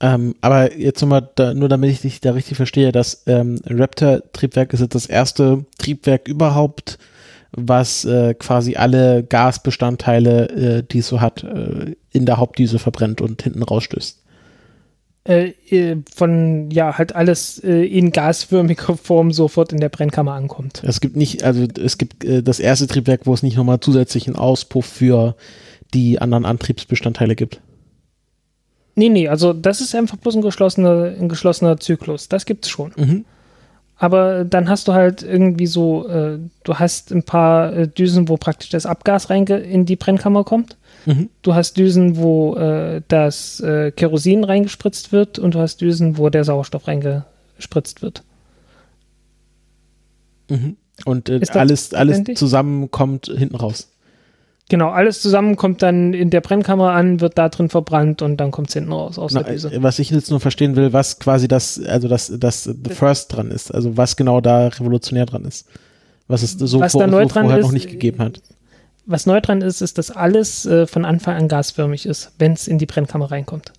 Ähm, 0.00 0.34
aber 0.40 0.76
jetzt 0.76 1.00
nochmal, 1.00 1.28
da, 1.34 1.54
nur 1.54 1.68
damit 1.68 1.90
ich 1.90 2.02
dich 2.02 2.20
da 2.20 2.32
richtig 2.32 2.56
verstehe, 2.56 2.92
das 2.92 3.24
ähm, 3.26 3.58
Raptor-Triebwerk 3.66 4.72
ist 4.72 4.80
jetzt 4.80 4.94
das 4.94 5.06
erste 5.06 5.64
Triebwerk 5.78 6.28
überhaupt, 6.28 6.98
was 7.52 8.04
äh, 8.04 8.34
quasi 8.34 8.76
alle 8.76 9.24
Gasbestandteile, 9.24 10.48
äh, 10.50 10.82
die 10.82 10.98
es 10.98 11.08
so 11.08 11.20
hat, 11.20 11.42
äh, 11.44 11.96
in 12.12 12.26
der 12.26 12.36
Hauptdüse 12.36 12.78
verbrennt 12.78 13.20
und 13.20 13.42
hinten 13.42 13.62
rausstößt. 13.62 14.22
Äh, 15.24 15.52
äh, 15.70 15.96
von, 16.14 16.70
ja, 16.70 16.96
halt 16.96 17.14
alles 17.14 17.62
äh, 17.64 17.84
in 17.84 18.12
gasförmiger 18.12 18.96
Form 18.96 19.32
sofort 19.32 19.72
in 19.72 19.80
der 19.80 19.88
Brennkammer 19.88 20.32
ankommt. 20.32 20.82
Es 20.84 21.00
gibt 21.00 21.16
nicht, 21.16 21.42
also 21.42 21.66
es 21.82 21.98
gibt 21.98 22.24
das 22.26 22.60
erste 22.60 22.86
Triebwerk, 22.86 23.26
wo 23.26 23.34
es 23.34 23.42
nicht 23.42 23.56
nochmal 23.56 23.80
zusätzlichen 23.80 24.36
Auspuff 24.36 24.86
für 24.86 25.36
die 25.94 26.20
anderen 26.20 26.44
Antriebsbestandteile 26.44 27.34
gibt. 27.34 27.60
Nee, 28.98 29.10
nee, 29.10 29.28
also 29.28 29.52
das 29.52 29.80
ist 29.80 29.94
einfach 29.94 30.16
bloß 30.16 30.34
ein 30.34 30.42
geschlossener, 30.42 31.14
ein 31.16 31.28
geschlossener 31.28 31.78
Zyklus. 31.78 32.28
Das 32.28 32.46
gibt 32.46 32.64
es 32.64 32.70
schon. 32.72 32.90
Mhm. 32.96 33.24
Aber 33.96 34.44
dann 34.44 34.68
hast 34.68 34.88
du 34.88 34.92
halt 34.92 35.22
irgendwie 35.22 35.68
so, 35.68 36.08
äh, 36.08 36.40
du 36.64 36.74
hast 36.74 37.12
ein 37.12 37.22
paar 37.22 37.72
äh, 37.72 37.86
Düsen, 37.86 38.28
wo 38.28 38.36
praktisch 38.36 38.70
das 38.70 38.86
Abgas 38.86 39.30
rein 39.30 39.46
in 39.46 39.86
die 39.86 39.94
Brennkammer 39.94 40.42
kommt. 40.42 40.76
Mhm. 41.06 41.28
Du 41.42 41.54
hast 41.54 41.76
Düsen, 41.76 42.16
wo 42.16 42.56
äh, 42.56 43.00
das 43.06 43.60
äh, 43.60 43.92
Kerosin 43.92 44.42
reingespritzt 44.42 45.12
wird 45.12 45.38
und 45.38 45.54
du 45.54 45.60
hast 45.60 45.80
Düsen, 45.80 46.18
wo 46.18 46.28
der 46.28 46.42
Sauerstoff 46.42 46.88
reingespritzt 46.88 48.02
wird. 48.02 48.24
Mhm. 50.50 50.76
Und 51.04 51.28
äh, 51.28 51.40
alles, 51.50 51.94
alles 51.94 52.24
zusammen 52.34 52.90
kommt 52.90 53.26
hinten 53.26 53.54
raus. 53.54 53.90
Genau, 54.70 54.90
alles 54.90 55.22
zusammen 55.22 55.56
kommt 55.56 55.82
dann 55.82 56.12
in 56.12 56.28
der 56.28 56.42
Brennkammer 56.42 56.92
an, 56.92 57.20
wird 57.20 57.38
da 57.38 57.48
drin 57.48 57.70
verbrannt 57.70 58.20
und 58.20 58.36
dann 58.36 58.50
kommt 58.50 58.68
es 58.68 58.74
hinten 58.74 58.92
raus 58.92 59.18
aus 59.18 59.32
Na, 59.32 59.42
der 59.42 59.54
Düse. 59.54 59.70
Was 59.80 59.98
ich 59.98 60.10
jetzt 60.10 60.30
nur 60.30 60.40
verstehen 60.40 60.76
will, 60.76 60.92
was 60.92 61.18
quasi 61.18 61.48
das, 61.48 61.82
also 61.82 62.06
das, 62.06 62.30
das 62.38 62.64
The 62.64 62.90
First 62.90 63.34
dran 63.34 63.50
ist, 63.50 63.70
also 63.74 63.96
was 63.96 64.16
genau 64.16 64.42
da 64.42 64.68
revolutionär 64.68 65.24
dran 65.24 65.44
ist. 65.46 65.66
Was 66.26 66.42
es 66.42 66.52
so, 66.52 66.80
was 66.80 66.92
vor, 66.92 67.06
neu 67.06 67.22
so 67.22 67.30
vorher 67.30 67.58
ist, 67.58 67.64
noch 67.64 67.72
nicht 67.72 67.88
gegeben 67.88 68.18
hat. 68.18 68.42
Was 69.06 69.24
neu 69.24 69.40
dran 69.40 69.62
ist, 69.62 69.80
ist, 69.80 69.96
dass 69.96 70.10
alles 70.10 70.66
äh, 70.66 70.86
von 70.86 71.06
Anfang 71.06 71.36
an 71.36 71.48
gasförmig 71.48 72.04
ist, 72.04 72.32
wenn 72.38 72.52
es 72.52 72.68
in 72.68 72.76
die 72.76 72.84
Brennkammer 72.84 73.30
reinkommt. 73.30 73.72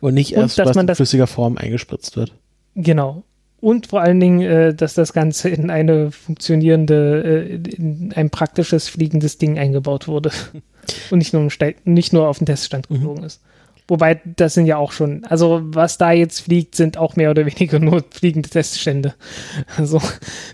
Und 0.00 0.14
nicht 0.14 0.34
erst, 0.34 0.60
und, 0.60 0.66
was 0.66 0.76
in 0.76 0.94
flüssiger 0.94 1.26
Form 1.26 1.56
eingespritzt 1.56 2.16
wird. 2.16 2.32
Genau. 2.76 3.24
Und 3.62 3.86
vor 3.86 4.00
allen 4.00 4.18
Dingen, 4.18 4.40
äh, 4.40 4.74
dass 4.74 4.94
das 4.94 5.12
Ganze 5.12 5.48
in 5.48 5.70
eine 5.70 6.10
funktionierende, 6.10 7.22
äh, 7.22 7.76
in 7.76 8.12
ein 8.12 8.28
praktisches 8.28 8.88
fliegendes 8.88 9.38
Ding 9.38 9.56
eingebaut 9.56 10.08
wurde. 10.08 10.32
Und 11.12 11.18
nicht 11.18 11.32
nur, 11.32 11.48
nicht 11.84 12.12
nur 12.12 12.26
auf 12.26 12.38
den 12.38 12.46
Teststand 12.46 12.90
mhm. 12.90 12.94
geflogen 12.96 13.20
mhm. 13.20 13.26
ist. 13.26 13.40
Wobei, 13.86 14.20
das 14.24 14.54
sind 14.54 14.66
ja 14.66 14.78
auch 14.78 14.90
schon, 14.90 15.24
also 15.26 15.60
was 15.62 15.96
da 15.96 16.10
jetzt 16.10 16.40
fliegt, 16.40 16.74
sind 16.74 16.96
auch 16.98 17.14
mehr 17.14 17.30
oder 17.30 17.46
weniger 17.46 17.78
nur 17.78 18.04
fliegende 18.10 18.48
Teststände. 18.48 19.14
Also, 19.76 20.02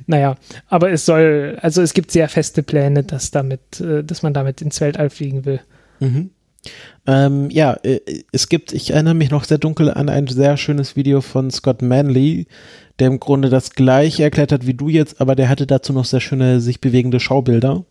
naja, 0.06 0.36
aber 0.68 0.90
es 0.90 1.06
soll, 1.06 1.56
also 1.62 1.80
es 1.80 1.94
gibt 1.94 2.10
sehr 2.10 2.28
feste 2.28 2.62
Pläne, 2.62 3.04
dass 3.04 3.30
damit, 3.30 3.80
äh, 3.80 4.04
dass 4.04 4.22
man 4.22 4.34
damit 4.34 4.60
ins 4.60 4.82
Weltall 4.82 5.08
fliegen 5.08 5.46
will. 5.46 5.60
Mhm. 6.00 6.28
Ähm, 7.06 7.48
ja, 7.48 7.72
äh, 7.84 8.00
es 8.32 8.50
gibt, 8.50 8.74
ich 8.74 8.90
erinnere 8.90 9.14
mich 9.14 9.30
noch 9.30 9.44
sehr 9.44 9.58
dunkel 9.58 9.90
an 9.90 10.10
ein 10.10 10.26
sehr 10.26 10.58
schönes 10.58 10.94
Video 10.94 11.22
von 11.22 11.50
Scott 11.50 11.80
Manley, 11.80 12.46
der 12.98 13.08
im 13.08 13.20
Grunde 13.20 13.48
das 13.48 13.70
gleiche 13.70 14.22
erklärt 14.22 14.52
hat 14.52 14.66
wie 14.66 14.74
du 14.74 14.88
jetzt, 14.88 15.20
aber 15.20 15.34
der 15.34 15.48
hatte 15.48 15.66
dazu 15.66 15.92
noch 15.92 16.04
sehr 16.04 16.20
schöne, 16.20 16.60
sich 16.60 16.80
bewegende 16.80 17.20
Schaubilder. 17.20 17.84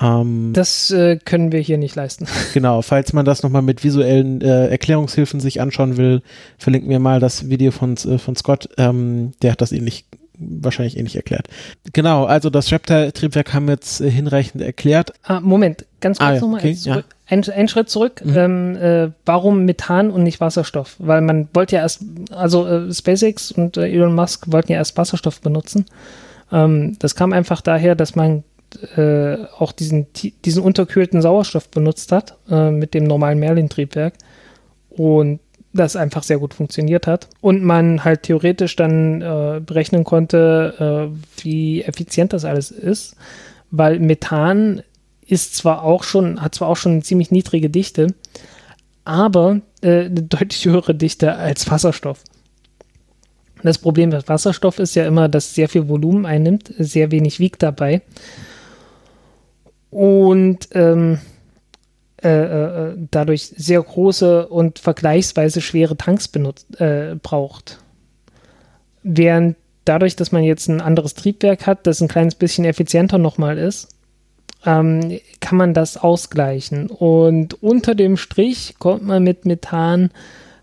Ähm, 0.00 0.52
das 0.54 0.90
äh, 0.90 1.18
können 1.18 1.52
wir 1.52 1.60
hier 1.60 1.78
nicht 1.78 1.94
leisten. 1.94 2.26
Genau, 2.54 2.82
falls 2.82 3.12
man 3.12 3.24
das 3.24 3.42
nochmal 3.42 3.62
mit 3.62 3.84
visuellen 3.84 4.40
äh, 4.40 4.68
Erklärungshilfen 4.68 5.40
sich 5.40 5.60
anschauen 5.60 5.96
will, 5.96 6.22
verlinken 6.58 6.90
wir 6.90 6.98
mal 6.98 7.20
das 7.20 7.48
Video 7.48 7.70
von, 7.70 7.96
äh, 7.96 8.18
von 8.18 8.34
Scott. 8.34 8.68
Ähm, 8.78 9.32
der 9.42 9.52
hat 9.52 9.60
das 9.60 9.72
ähnlich 9.72 10.06
wahrscheinlich 10.40 10.96
ähnlich 10.96 11.16
erklärt. 11.16 11.48
Genau, 11.92 12.24
also 12.24 12.50
das 12.50 12.72
Raptor-Triebwerk 12.72 13.52
haben 13.52 13.66
wir 13.66 13.74
jetzt 13.74 14.00
äh, 14.00 14.10
hinreichend 14.10 14.62
erklärt. 14.62 15.12
Ah, 15.22 15.40
Moment, 15.40 15.86
ganz 16.00 16.18
kurz 16.18 16.28
ah, 16.28 16.34
ja, 16.34 16.40
nochmal. 16.40 16.60
Okay, 16.60 16.76
ja. 16.82 17.02
ein, 17.28 17.48
ein, 17.48 17.68
Schritt 17.68 17.90
zurück. 17.90 18.22
Mhm. 18.24 18.36
Ähm, 18.36 18.76
äh, 18.76 19.10
warum 19.26 19.64
Methan 19.64 20.10
und 20.10 20.22
nicht 20.22 20.40
Wasserstoff? 20.40 20.96
Weil 20.98 21.20
man 21.20 21.48
wollte 21.52 21.76
ja 21.76 21.82
erst, 21.82 22.02
also 22.30 22.66
äh, 22.66 22.92
SpaceX 22.92 23.52
und 23.52 23.76
äh, 23.76 23.88
Elon 23.88 24.14
Musk 24.14 24.50
wollten 24.50 24.72
ja 24.72 24.78
erst 24.78 24.96
Wasserstoff 24.96 25.40
benutzen. 25.40 25.86
Ähm, 26.50 26.96
das 26.98 27.14
kam 27.14 27.32
einfach 27.32 27.60
daher, 27.60 27.94
dass 27.94 28.16
man 28.16 28.44
äh, 28.96 29.36
auch 29.58 29.72
diesen, 29.72 30.06
diesen 30.44 30.62
unterkühlten 30.62 31.22
Sauerstoff 31.22 31.68
benutzt 31.68 32.12
hat 32.12 32.36
äh, 32.48 32.70
mit 32.70 32.94
dem 32.94 33.04
normalen 33.04 33.38
Merlin-Triebwerk. 33.38 34.14
Und 34.90 35.40
das 35.72 35.96
einfach 35.96 36.22
sehr 36.22 36.38
gut 36.38 36.54
funktioniert 36.54 37.06
hat 37.06 37.28
und 37.40 37.62
man 37.62 38.04
halt 38.04 38.24
theoretisch 38.24 38.76
dann 38.76 39.22
äh, 39.22 39.60
berechnen 39.64 40.04
konnte, 40.04 41.10
äh, 41.12 41.42
wie 41.42 41.82
effizient 41.82 42.32
das 42.32 42.44
alles 42.44 42.70
ist, 42.70 43.16
weil 43.70 44.00
Methan 44.00 44.82
ist 45.26 45.54
zwar 45.56 45.84
auch 45.84 46.02
schon, 46.02 46.42
hat 46.42 46.56
zwar 46.56 46.68
auch 46.68 46.76
schon 46.76 46.92
eine 46.92 47.02
ziemlich 47.02 47.30
niedrige 47.30 47.70
Dichte, 47.70 48.08
aber 49.04 49.60
äh, 49.80 50.06
eine 50.06 50.22
deutlich 50.22 50.64
höhere 50.64 50.94
Dichte 50.94 51.36
als 51.36 51.70
Wasserstoff. 51.70 52.24
Das 53.62 53.78
Problem 53.78 54.08
mit 54.08 54.28
Wasserstoff 54.28 54.78
ist 54.78 54.94
ja 54.94 55.06
immer, 55.06 55.28
dass 55.28 55.54
sehr 55.54 55.68
viel 55.68 55.88
Volumen 55.88 56.26
einnimmt, 56.26 56.72
sehr 56.78 57.10
wenig 57.10 57.38
wiegt 57.38 57.62
dabei. 57.62 58.02
Und 59.90 60.68
ähm, 60.72 61.18
äh, 62.22 62.90
äh, 62.90 62.96
dadurch 63.10 63.52
sehr 63.56 63.82
große 63.82 64.48
und 64.48 64.78
vergleichsweise 64.78 65.60
schwere 65.60 65.96
Tanks 65.96 66.28
benutzt, 66.28 66.80
äh, 66.80 67.16
braucht. 67.22 67.78
Während 69.02 69.56
dadurch, 69.84 70.16
dass 70.16 70.32
man 70.32 70.42
jetzt 70.42 70.68
ein 70.68 70.80
anderes 70.80 71.14
Triebwerk 71.14 71.66
hat, 71.66 71.86
das 71.86 72.00
ein 72.00 72.08
kleines 72.08 72.34
bisschen 72.34 72.64
effizienter 72.64 73.18
nochmal 73.18 73.58
ist, 73.58 73.88
ähm, 74.66 75.18
kann 75.40 75.56
man 75.56 75.74
das 75.74 75.96
ausgleichen. 75.96 76.88
Und 76.88 77.62
unter 77.62 77.94
dem 77.94 78.16
Strich 78.16 78.74
kommt 78.78 79.04
man 79.04 79.22
mit 79.22 79.46
Methan 79.46 80.10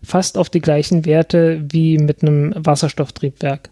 fast 0.02 0.38
auf 0.38 0.50
die 0.50 0.60
gleichen 0.60 1.04
Werte 1.04 1.64
wie 1.68 1.98
mit 1.98 2.22
einem 2.22 2.54
Wasserstofftriebwerk. 2.56 3.70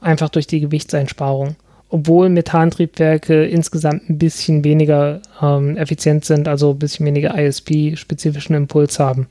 einfach 0.00 0.28
durch 0.28 0.46
die 0.46 0.60
Gewichtseinsparung. 0.60 1.56
Obwohl 1.88 2.28
Methantriebwerke 2.28 3.44
insgesamt 3.44 4.10
ein 4.10 4.18
bisschen 4.18 4.64
weniger 4.64 5.20
ähm, 5.40 5.76
effizient 5.76 6.24
sind, 6.24 6.48
also 6.48 6.72
ein 6.72 6.78
bisschen 6.78 7.06
weniger 7.06 7.38
ISP-spezifischen 7.38 8.56
Impuls 8.56 8.98
haben. 8.98 9.28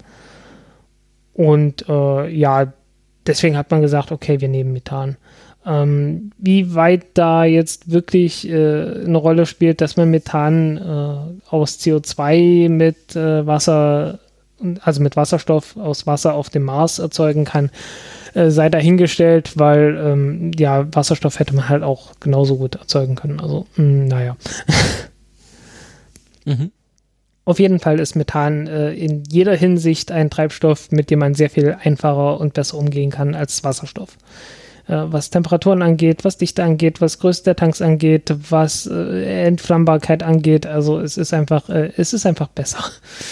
Und 1.34 1.88
äh, 1.90 2.30
ja, 2.30 2.72
deswegen 3.27 3.57
hat 3.57 3.72
man 3.72 3.82
gesagt, 3.82 4.11
okay, 4.11 4.40
wir 4.40 4.48
nehmen 4.48 4.72
Methan. 4.72 5.18
Ähm, 5.65 6.32
wie 6.38 6.76
weit 6.76 7.06
da 7.15 7.44
jetzt 7.44 7.91
wirklich 7.91 8.48
äh, 8.48 8.53
eine 8.53 9.18
Rolle 9.18 9.45
spielt, 9.45 9.82
dass 9.82 9.98
man 9.98 10.11
Methan 10.11 10.77
äh, 10.77 11.49
aus 11.49 11.80
CO2 11.80 12.69
mit 12.69 13.15
äh, 13.15 13.45
Wasser, 13.48 14.19
also 14.82 15.02
mit 15.02 15.15
Wasserstoff 15.15 15.77
aus 15.77 16.07
Wasser 16.07 16.34
auf 16.34 16.49
dem 16.49 16.64
Mars 16.64 16.99
erzeugen 16.99 17.45
kann, 17.45 17.72
äh, 18.34 18.49
sei 18.49 18.69
dahingestellt, 18.69 19.57
weil 19.57 19.98
ähm, 19.98 20.52
ja, 20.57 20.88
Wasserstoff 20.94 21.40
hätte 21.40 21.56
man 21.56 21.69
halt 21.69 21.84
auch 21.84 22.14
genauso 22.19 22.57
gut 22.57 22.76
erzeugen 22.76 23.15
können. 23.15 23.40
Also, 23.40 23.65
mh, 23.76 23.84
hm, 23.84 24.07
naja. 24.07 24.38
mhm. 26.45 26.72
Auf 27.45 27.60
jeden 27.60 27.80
Fall 27.80 27.99
ist 27.99 28.15
Methan 28.15 28.65
äh, 28.65 28.94
in 28.94 29.23
jeder 29.30 29.56
Hinsicht 29.56 30.11
ein 30.11 30.32
Treibstoff, 30.32 30.91
mit 30.91 31.11
dem 31.11 31.19
man 31.19 31.36
sehr 31.36 31.52
viel 31.52 31.77
einfacher 31.80 32.40
und 32.40 32.53
besser 32.56 32.77
umgehen 32.77 33.11
kann 33.11 33.36
als 33.36 33.64
Wasserstoff. 33.64 34.18
Äh, 34.88 35.06
was 35.07 35.32
Temperaturen 35.32 35.82
angeht, 35.82 36.24
was 36.24 36.38
Dichte 36.38 36.64
angeht, 36.64 37.02
was 37.02 37.20
Größe 37.20 37.44
der 37.44 37.56
Tanks 37.56 37.82
angeht, 37.82 38.34
was 38.49 38.86
äh, 38.86 39.45
Entflammbarkeit 39.45 40.22
angeht. 40.22 40.68
Also 40.68 40.99
es 40.99 41.18
ist 41.18 41.34
einfach, 41.34 41.70
äh, 41.70 41.91
es 41.98 42.14
ist 42.14 42.26
einfach 42.26 42.49
besser. 42.49 42.84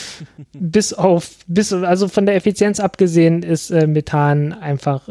bis 0.54 0.94
auf, 0.94 1.30
bis, 1.48 1.72
also 1.72 2.08
von 2.08 2.26
der 2.26 2.36
Effizienz 2.36 2.80
abgesehen 2.80 3.44
ist 3.44 3.72
Methan 3.72 4.54
einfach 4.54 5.08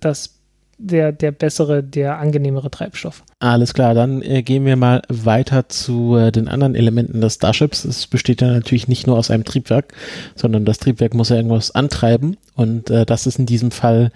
das 0.00 0.35
der, 0.78 1.12
der 1.12 1.32
bessere, 1.32 1.82
der 1.82 2.18
angenehmere 2.18 2.70
Treibstoff. 2.70 3.22
Alles 3.38 3.74
klar, 3.74 3.94
dann 3.94 4.22
äh, 4.22 4.42
gehen 4.42 4.64
wir 4.64 4.76
mal 4.76 5.02
weiter 5.08 5.68
zu 5.68 6.16
äh, 6.16 6.32
den 6.32 6.48
anderen 6.48 6.74
Elementen 6.74 7.20
des 7.20 7.34
Starships. 7.34 7.84
Es 7.84 8.06
besteht 8.06 8.40
ja 8.40 8.48
natürlich 8.48 8.88
nicht 8.88 9.06
nur 9.06 9.16
aus 9.16 9.30
einem 9.30 9.44
Triebwerk, 9.44 9.94
sondern 10.34 10.64
das 10.64 10.78
Triebwerk 10.78 11.14
muss 11.14 11.30
ja 11.30 11.36
irgendwas 11.36 11.70
antreiben 11.70 12.36
und 12.54 12.90
äh, 12.90 13.06
das 13.06 13.26
ist 13.26 13.38
in 13.38 13.46
diesem 13.46 13.70
Fall 13.70 14.12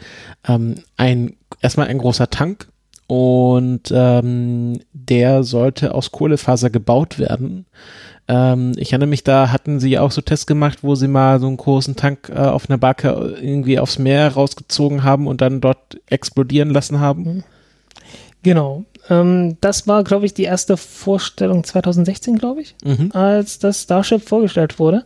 ähm, 0.46 0.76
ein 0.96 1.36
erstmal 1.60 1.88
ein 1.88 1.98
großer 1.98 2.30
Tank 2.30 2.68
und 3.06 3.90
ähm, 3.92 4.80
der 4.92 5.42
sollte 5.42 5.94
aus 5.94 6.12
Kohlefaser 6.12 6.70
gebaut 6.70 7.18
werden. 7.18 7.66
Ähm, 8.30 8.74
ich 8.76 8.92
erinnere 8.92 9.08
mich, 9.08 9.24
da 9.24 9.50
hatten 9.50 9.80
sie 9.80 9.98
auch 9.98 10.12
so 10.12 10.20
Tests 10.20 10.46
gemacht, 10.46 10.78
wo 10.82 10.94
sie 10.94 11.08
mal 11.08 11.40
so 11.40 11.48
einen 11.48 11.56
großen 11.56 11.96
Tank 11.96 12.30
äh, 12.32 12.38
auf 12.38 12.70
einer 12.70 12.78
Barke 12.78 13.36
irgendwie 13.42 13.80
aufs 13.80 13.98
Meer 13.98 14.28
rausgezogen 14.28 15.02
haben 15.02 15.26
und 15.26 15.40
dann 15.40 15.60
dort 15.60 15.98
explodieren 16.06 16.70
lassen 16.70 17.00
haben. 17.00 17.22
Mhm. 17.22 17.44
Genau. 18.44 18.84
Ähm, 19.08 19.56
das 19.60 19.88
war, 19.88 20.04
glaube 20.04 20.26
ich, 20.26 20.34
die 20.34 20.44
erste 20.44 20.76
Vorstellung 20.76 21.64
2016, 21.64 22.38
glaube 22.38 22.60
ich, 22.60 22.76
mhm. 22.84 23.10
als 23.12 23.58
das 23.58 23.82
Starship 23.82 24.22
vorgestellt 24.22 24.78
wurde. 24.78 25.04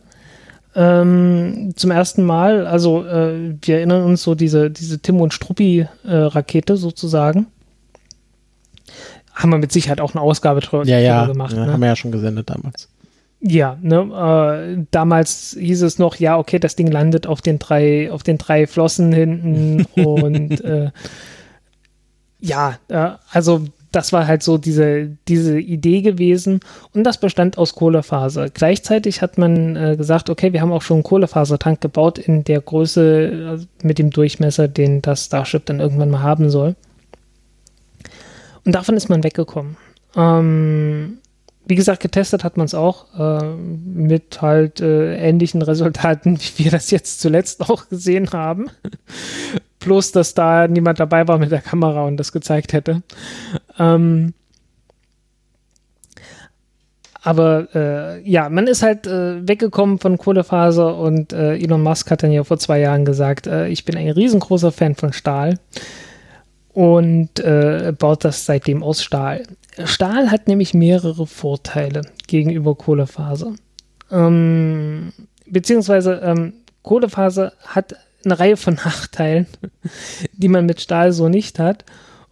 Ähm, 0.75 1.73
zum 1.75 1.89
ersten 1.89 2.23
Mal, 2.23 2.67
also 2.67 3.05
äh, 3.07 3.55
wir 3.59 3.77
erinnern 3.77 4.03
uns 4.03 4.21
so 4.21 4.35
diese, 4.35 4.69
diese 4.69 4.99
Tim 4.99 5.19
und 5.19 5.33
Struppi-Rakete 5.33 6.73
äh, 6.73 6.77
sozusagen. 6.77 7.47
Haben 9.33 9.49
wir 9.49 9.57
mit 9.57 9.71
Sicherheit 9.71 9.99
auch 9.99 10.13
eine 10.13 10.21
Ausgabe 10.21 10.59
drüber 10.59 10.85
ja, 10.85 10.99
ja, 10.99 11.25
gemacht. 11.25 11.53
Ja, 11.53 11.65
ne? 11.65 11.73
Haben 11.73 11.81
wir 11.81 11.87
ja 11.87 11.95
schon 11.95 12.11
gesendet 12.11 12.51
damals. 12.51 12.87
Ja, 13.47 13.77
ne, 13.79 14.75
äh, 14.79 14.85
damals 14.89 15.55
hieß 15.59 15.83
es 15.83 15.99
noch, 15.99 16.15
ja, 16.15 16.39
okay, 16.39 16.57
das 16.57 16.75
Ding 16.75 16.87
landet 16.87 17.27
auf 17.27 17.43
den 17.43 17.59
drei, 17.59 18.11
auf 18.11 18.23
den 18.23 18.39
drei 18.39 18.65
Flossen 18.65 19.13
hinten 19.13 19.85
und 20.03 20.61
äh, 20.61 20.89
ja, 22.39 22.79
äh, 22.87 23.11
also 23.29 23.61
das 23.91 24.11
war 24.11 24.25
halt 24.25 24.41
so 24.41 24.57
diese, 24.57 25.15
diese 25.27 25.59
Idee 25.59 26.01
gewesen 26.01 26.59
und 26.95 27.03
das 27.03 27.19
bestand 27.19 27.59
aus 27.59 27.75
Kohlefaser. 27.75 28.49
Gleichzeitig 28.49 29.21
hat 29.21 29.37
man 29.37 29.75
äh, 29.75 29.95
gesagt, 29.95 30.31
okay, 30.31 30.51
wir 30.51 30.61
haben 30.61 30.71
auch 30.71 30.81
schon 30.81 30.97
einen 30.97 31.03
Kohlefasertank 31.03 31.81
gebaut 31.81 32.17
in 32.17 32.43
der 32.45 32.61
Größe 32.61 33.59
äh, 33.61 33.85
mit 33.85 33.99
dem 33.99 34.09
Durchmesser, 34.09 34.67
den 34.67 35.03
das 35.03 35.25
Starship 35.25 35.67
dann 35.67 35.79
irgendwann 35.79 36.09
mal 36.09 36.23
haben 36.23 36.49
soll. 36.49 36.75
Und 38.65 38.73
davon 38.73 38.97
ist 38.97 39.07
man 39.07 39.23
weggekommen. 39.23 39.77
Ähm, 40.15 41.19
wie 41.67 41.75
gesagt, 41.75 42.01
getestet 42.01 42.43
hat 42.43 42.57
man 42.57 42.65
es 42.65 42.73
auch 42.73 43.05
äh, 43.17 43.45
mit 43.55 44.41
halt 44.41 44.81
äh, 44.81 45.17
ähnlichen 45.17 45.61
Resultaten, 45.61 46.39
wie 46.57 46.65
wir 46.65 46.71
das 46.71 46.91
jetzt 46.91 47.19
zuletzt 47.19 47.69
auch 47.69 47.89
gesehen 47.89 48.31
haben. 48.31 48.69
Plus, 49.79 50.11
dass 50.11 50.33
da 50.33 50.67
niemand 50.67 50.99
dabei 50.99 51.27
war 51.27 51.37
mit 51.37 51.51
der 51.51 51.61
Kamera 51.61 52.05
und 52.05 52.17
das 52.17 52.31
gezeigt 52.31 52.73
hätte. 52.73 53.03
Ähm, 53.77 54.33
aber 57.21 57.67
äh, 57.73 58.29
ja, 58.29 58.49
man 58.49 58.67
ist 58.67 58.83
halt 58.83 59.07
äh, 59.07 59.47
weggekommen 59.47 59.97
von 59.97 60.19
Kohlefaser 60.19 60.95
und 60.95 61.33
äh, 61.33 61.55
Elon 61.55 61.81
Musk 61.81 62.11
hat 62.11 62.21
dann 62.21 62.31
ja 62.31 62.43
vor 62.43 62.59
zwei 62.59 62.79
Jahren 62.79 63.03
gesagt, 63.03 63.47
äh, 63.47 63.67
ich 63.67 63.83
bin 63.83 63.97
ein 63.97 64.09
riesengroßer 64.09 64.71
Fan 64.71 64.93
von 64.93 65.11
Stahl 65.11 65.57
und 66.73 67.39
äh, 67.39 67.93
baut 67.97 68.25
das 68.25 68.45
seitdem 68.45 68.83
aus 68.83 69.03
Stahl. 69.03 69.43
Stahl 69.83 70.31
hat 70.31 70.47
nämlich 70.47 70.73
mehrere 70.73 71.27
Vorteile 71.27 72.01
gegenüber 72.27 72.75
Kohlefaser. 72.75 73.55
Ähm, 74.11 75.11
beziehungsweise 75.45 76.21
ähm, 76.23 76.53
Kohlefaser 76.83 77.53
hat 77.65 77.95
eine 78.23 78.39
Reihe 78.39 78.57
von 78.57 78.75
Nachteilen, 78.85 79.47
die 80.33 80.47
man 80.47 80.65
mit 80.65 80.81
Stahl 80.81 81.11
so 81.11 81.29
nicht 81.29 81.59
hat. 81.59 81.85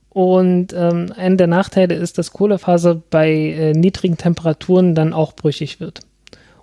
Und 0.10 0.74
ähm, 0.74 1.12
einer 1.16 1.38
der 1.38 1.48
Nachteile 1.48 1.96
ist, 1.96 2.18
dass 2.18 2.34
Kohlefaser 2.34 2.96
bei 3.10 3.32
äh, 3.32 3.74
niedrigen 3.74 4.18
Temperaturen 4.18 4.94
dann 4.94 5.12
auch 5.12 5.34
brüchig 5.34 5.80
wird. 5.80 6.02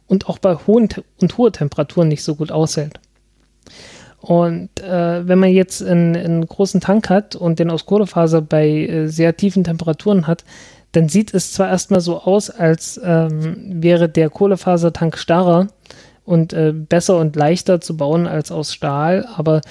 Und 0.07 0.29
auch 0.29 0.39
bei 0.39 0.55
hohen 0.55 0.89
Te 0.89 1.05
und 1.21 1.37
hohen 1.37 1.53
Temperaturen 1.53 2.09
nicht 2.09 2.23
so 2.23 2.37
gut 2.37 2.53
aushält. 2.53 3.01
Und 4.21 4.81
äh, 4.81 5.27
wenn 5.27 5.39
man 5.39 5.51
jetzt 5.51 5.83
einen, 5.83 6.15
einen, 6.15 6.47
großen 6.47 6.81
Tank 6.81 7.09
hat 7.09 7.37
und 7.37 7.59
den 7.59 7.71
aus 7.71 7.87
Kohlefaser 7.87 8.43
bei 8.43 8.69
äh, 8.69 9.07
sehr 9.09 9.37
tiefen 9.37 9.65
Temperaturen 9.65 10.27
hat, 10.27 10.45
dann 10.93 11.09
sieht 11.09 11.33
es 11.33 11.53
zwar 11.53 11.69
erstmal 11.69 12.01
so 12.01 12.21
aus, 12.21 12.51
als 12.51 13.01
ähm, 13.03 13.83
wäre 13.83 14.09
der 14.09 14.29
Kohlefasertank 14.29 15.17
starrer 15.17 15.69
und 16.25 16.53
äh, 16.53 16.73
besser 16.73 17.17
und 17.19 17.35
leichter 17.35 17.81
zu 17.81 17.97
bauen 17.97 18.27
als 18.27 18.53
aus 18.53 18.75
Stahl, 18.75 19.27
aber 19.37 19.63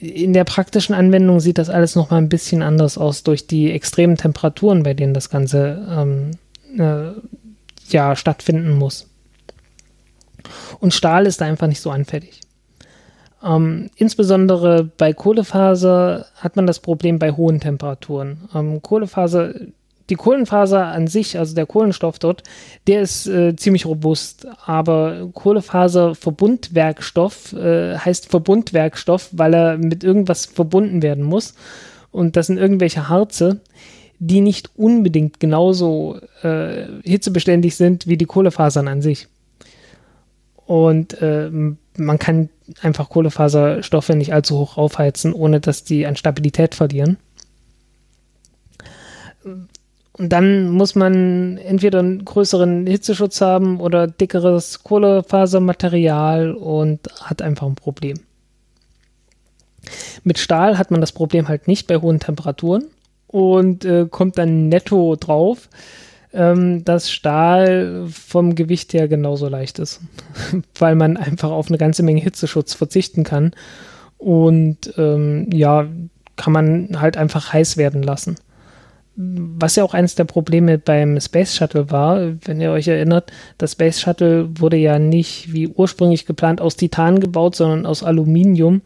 in 0.00 0.32
der 0.32 0.44
praktischen 0.44 0.94
Anwendung 0.94 1.40
sieht 1.40 1.58
das 1.58 1.68
alles 1.68 1.96
nochmal 1.96 2.20
ein 2.22 2.28
bisschen 2.28 2.62
anders 2.62 2.96
aus 2.96 3.24
durch 3.24 3.48
die 3.48 3.72
extremen 3.72 4.16
Temperaturen, 4.16 4.84
bei 4.84 4.94
denen 4.94 5.14
das 5.14 5.30
Ganze 5.30 5.84
ähm, 5.90 6.30
äh, 6.78 7.12
ja 7.88 8.14
stattfinden 8.14 8.70
muss. 8.70 9.08
Und 10.78 10.94
Stahl 10.94 11.26
ist 11.26 11.40
da 11.40 11.46
einfach 11.46 11.66
nicht 11.66 11.80
so 11.80 11.90
anfällig. 11.90 12.40
Ähm, 13.44 13.90
insbesondere 13.96 14.84
bei 14.84 15.12
Kohlefaser 15.12 16.26
hat 16.36 16.54
man 16.56 16.66
das 16.66 16.80
Problem 16.80 17.18
bei 17.18 17.32
hohen 17.32 17.60
Temperaturen. 17.60 18.48
Ähm, 18.54 18.80
Kohlefaser, 18.80 19.52
die 20.08 20.14
Kohlenfaser 20.14 20.86
an 20.86 21.06
sich, 21.06 21.38
also 21.38 21.54
der 21.54 21.66
Kohlenstoff 21.66 22.18
dort, 22.18 22.42
der 22.86 23.02
ist 23.02 23.26
äh, 23.26 23.54
ziemlich 23.56 23.84
robust. 23.86 24.46
Aber 24.64 25.28
Kohlefaserverbundwerkstoff 25.32 27.52
äh, 27.52 27.98
heißt 27.98 28.30
Verbundwerkstoff, 28.30 29.28
weil 29.32 29.54
er 29.54 29.76
mit 29.76 30.04
irgendwas 30.04 30.46
verbunden 30.46 31.02
werden 31.02 31.24
muss. 31.24 31.54
Und 32.10 32.36
das 32.36 32.46
sind 32.46 32.56
irgendwelche 32.58 33.08
Harze, 33.08 33.60
die 34.18 34.40
nicht 34.40 34.70
unbedingt 34.76 35.40
genauso 35.40 36.18
äh, 36.42 36.84
hitzebeständig 37.02 37.76
sind 37.76 38.06
wie 38.06 38.16
die 38.16 38.26
Kohlefasern 38.26 38.88
an 38.88 39.02
sich. 39.02 39.28
Und 40.66 41.20
äh, 41.20 41.50
man 41.96 42.18
kann 42.18 42.48
einfach 42.80 43.10
Kohlefaserstoffe 43.10 44.08
nicht 44.10 44.32
allzu 44.32 44.58
hoch 44.58 44.76
aufheizen, 44.76 45.32
ohne 45.32 45.60
dass 45.60 45.84
die 45.84 46.06
an 46.06 46.16
Stabilität 46.16 46.74
verlieren. 46.74 47.18
Und 50.16 50.32
dann 50.32 50.70
muss 50.70 50.94
man 50.94 51.58
entweder 51.58 51.98
einen 51.98 52.24
größeren 52.24 52.86
Hitzeschutz 52.86 53.40
haben 53.40 53.80
oder 53.80 54.06
dickeres 54.06 54.82
Kohlefasermaterial 54.84 56.52
und 56.52 57.00
hat 57.20 57.42
einfach 57.42 57.66
ein 57.66 57.74
Problem. 57.74 58.20
Mit 60.22 60.38
Stahl 60.38 60.78
hat 60.78 60.90
man 60.90 61.00
das 61.00 61.12
Problem 61.12 61.48
halt 61.48 61.68
nicht 61.68 61.86
bei 61.86 61.98
hohen 61.98 62.20
Temperaturen 62.20 62.84
und 63.26 63.84
äh, 63.84 64.06
kommt 64.08 64.38
dann 64.38 64.68
netto 64.68 65.16
drauf 65.16 65.68
ähm, 66.34 66.84
dass 66.84 67.10
Stahl 67.10 68.06
vom 68.08 68.54
Gewicht 68.54 68.92
her 68.92 69.08
genauso 69.08 69.48
leicht 69.48 69.78
ist, 69.78 70.00
weil 70.78 70.96
man 70.96 71.16
einfach 71.16 71.50
auf 71.50 71.68
eine 71.68 71.78
ganze 71.78 72.02
Menge 72.02 72.20
Hitzeschutz 72.20 72.74
verzichten 72.74 73.24
kann 73.24 73.52
und 74.18 74.92
ähm, 74.96 75.48
ja, 75.52 75.86
kann 76.36 76.52
man 76.52 77.00
halt 77.00 77.16
einfach 77.16 77.52
heiß 77.52 77.76
werden 77.76 78.02
lassen. 78.02 78.36
Was 79.16 79.76
ja 79.76 79.84
auch 79.84 79.94
eines 79.94 80.16
der 80.16 80.24
Probleme 80.24 80.76
beim 80.76 81.20
Space 81.20 81.54
Shuttle 81.54 81.92
war, 81.92 82.32
wenn 82.44 82.60
ihr 82.60 82.72
euch 82.72 82.88
erinnert, 82.88 83.30
das 83.58 83.72
Space 83.72 84.00
Shuttle 84.00 84.48
wurde 84.58 84.76
ja 84.76 84.98
nicht 84.98 85.52
wie 85.52 85.68
ursprünglich 85.68 86.26
geplant 86.26 86.60
aus 86.60 86.74
Titan 86.74 87.20
gebaut, 87.20 87.54
sondern 87.54 87.86
aus 87.86 88.02
Aluminium 88.02 88.82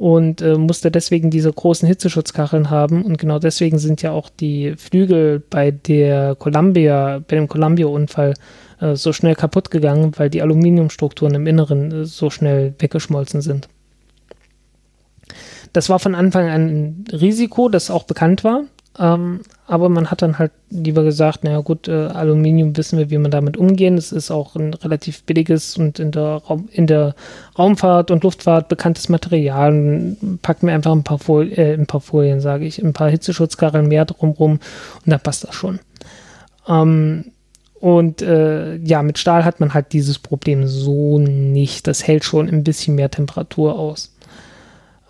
und 0.00 0.40
äh, 0.40 0.56
musste 0.56 0.90
deswegen 0.90 1.30
diese 1.30 1.52
großen 1.52 1.86
Hitzeschutzkacheln 1.86 2.70
haben. 2.70 3.02
Und 3.04 3.18
genau 3.18 3.38
deswegen 3.38 3.78
sind 3.78 4.00
ja 4.00 4.12
auch 4.12 4.30
die 4.30 4.74
Flügel 4.78 5.40
bei 5.40 5.72
der 5.72 6.36
Columbia, 6.36 7.18
bei 7.18 7.36
dem 7.36 7.48
Columbia-Unfall 7.48 8.32
äh, 8.80 8.96
so 8.96 9.12
schnell 9.12 9.34
kaputt 9.34 9.70
gegangen, 9.70 10.12
weil 10.16 10.30
die 10.30 10.40
Aluminiumstrukturen 10.40 11.34
im 11.34 11.46
Inneren 11.46 11.92
äh, 11.92 12.04
so 12.06 12.30
schnell 12.30 12.72
weggeschmolzen 12.78 13.42
sind. 13.42 13.68
Das 15.74 15.90
war 15.90 15.98
von 15.98 16.14
Anfang 16.14 16.48
an 16.48 16.68
ein 16.68 17.04
Risiko, 17.12 17.68
das 17.68 17.90
auch 17.90 18.04
bekannt 18.04 18.42
war. 18.42 18.62
Ähm, 19.00 19.40
aber 19.66 19.88
man 19.88 20.10
hat 20.10 20.20
dann 20.20 20.38
halt 20.38 20.52
lieber 20.68 21.02
gesagt, 21.04 21.42
naja 21.42 21.60
gut, 21.60 21.88
äh, 21.88 22.08
Aluminium 22.08 22.76
wissen 22.76 22.98
wir, 22.98 23.08
wie 23.08 23.16
man 23.16 23.30
damit 23.30 23.56
umgehen. 23.56 23.96
Es 23.96 24.12
ist 24.12 24.30
auch 24.30 24.56
ein 24.56 24.74
relativ 24.74 25.22
billiges 25.22 25.78
und 25.78 25.98
in 25.98 26.12
der, 26.12 26.42
Raum, 26.46 26.68
in 26.70 26.86
der 26.86 27.14
Raumfahrt 27.58 28.10
und 28.10 28.22
Luftfahrt 28.22 28.68
bekanntes 28.68 29.08
Material. 29.08 30.16
Packen 30.42 30.66
wir 30.66 30.74
einfach 30.74 30.92
ein 30.92 31.02
paar, 31.02 31.18
Folien, 31.18 31.56
äh, 31.56 31.72
ein 31.72 31.86
paar 31.86 32.02
Folien, 32.02 32.40
sage 32.40 32.66
ich, 32.66 32.82
ein 32.82 32.92
paar 32.92 33.08
Hitzeschutzkarren 33.08 33.88
mehr 33.88 34.04
drumrum 34.04 34.52
und 34.52 34.60
dann 35.06 35.20
passt 35.20 35.44
das 35.44 35.54
schon. 35.54 35.80
Ähm, 36.68 37.32
und 37.80 38.20
äh, 38.20 38.76
ja, 38.76 39.02
mit 39.02 39.18
Stahl 39.18 39.46
hat 39.46 39.60
man 39.60 39.72
halt 39.72 39.94
dieses 39.94 40.18
Problem 40.18 40.66
so 40.66 41.18
nicht. 41.18 41.86
Das 41.86 42.06
hält 42.06 42.24
schon 42.24 42.50
ein 42.50 42.64
bisschen 42.64 42.96
mehr 42.96 43.10
Temperatur 43.10 43.78
aus. 43.78 44.14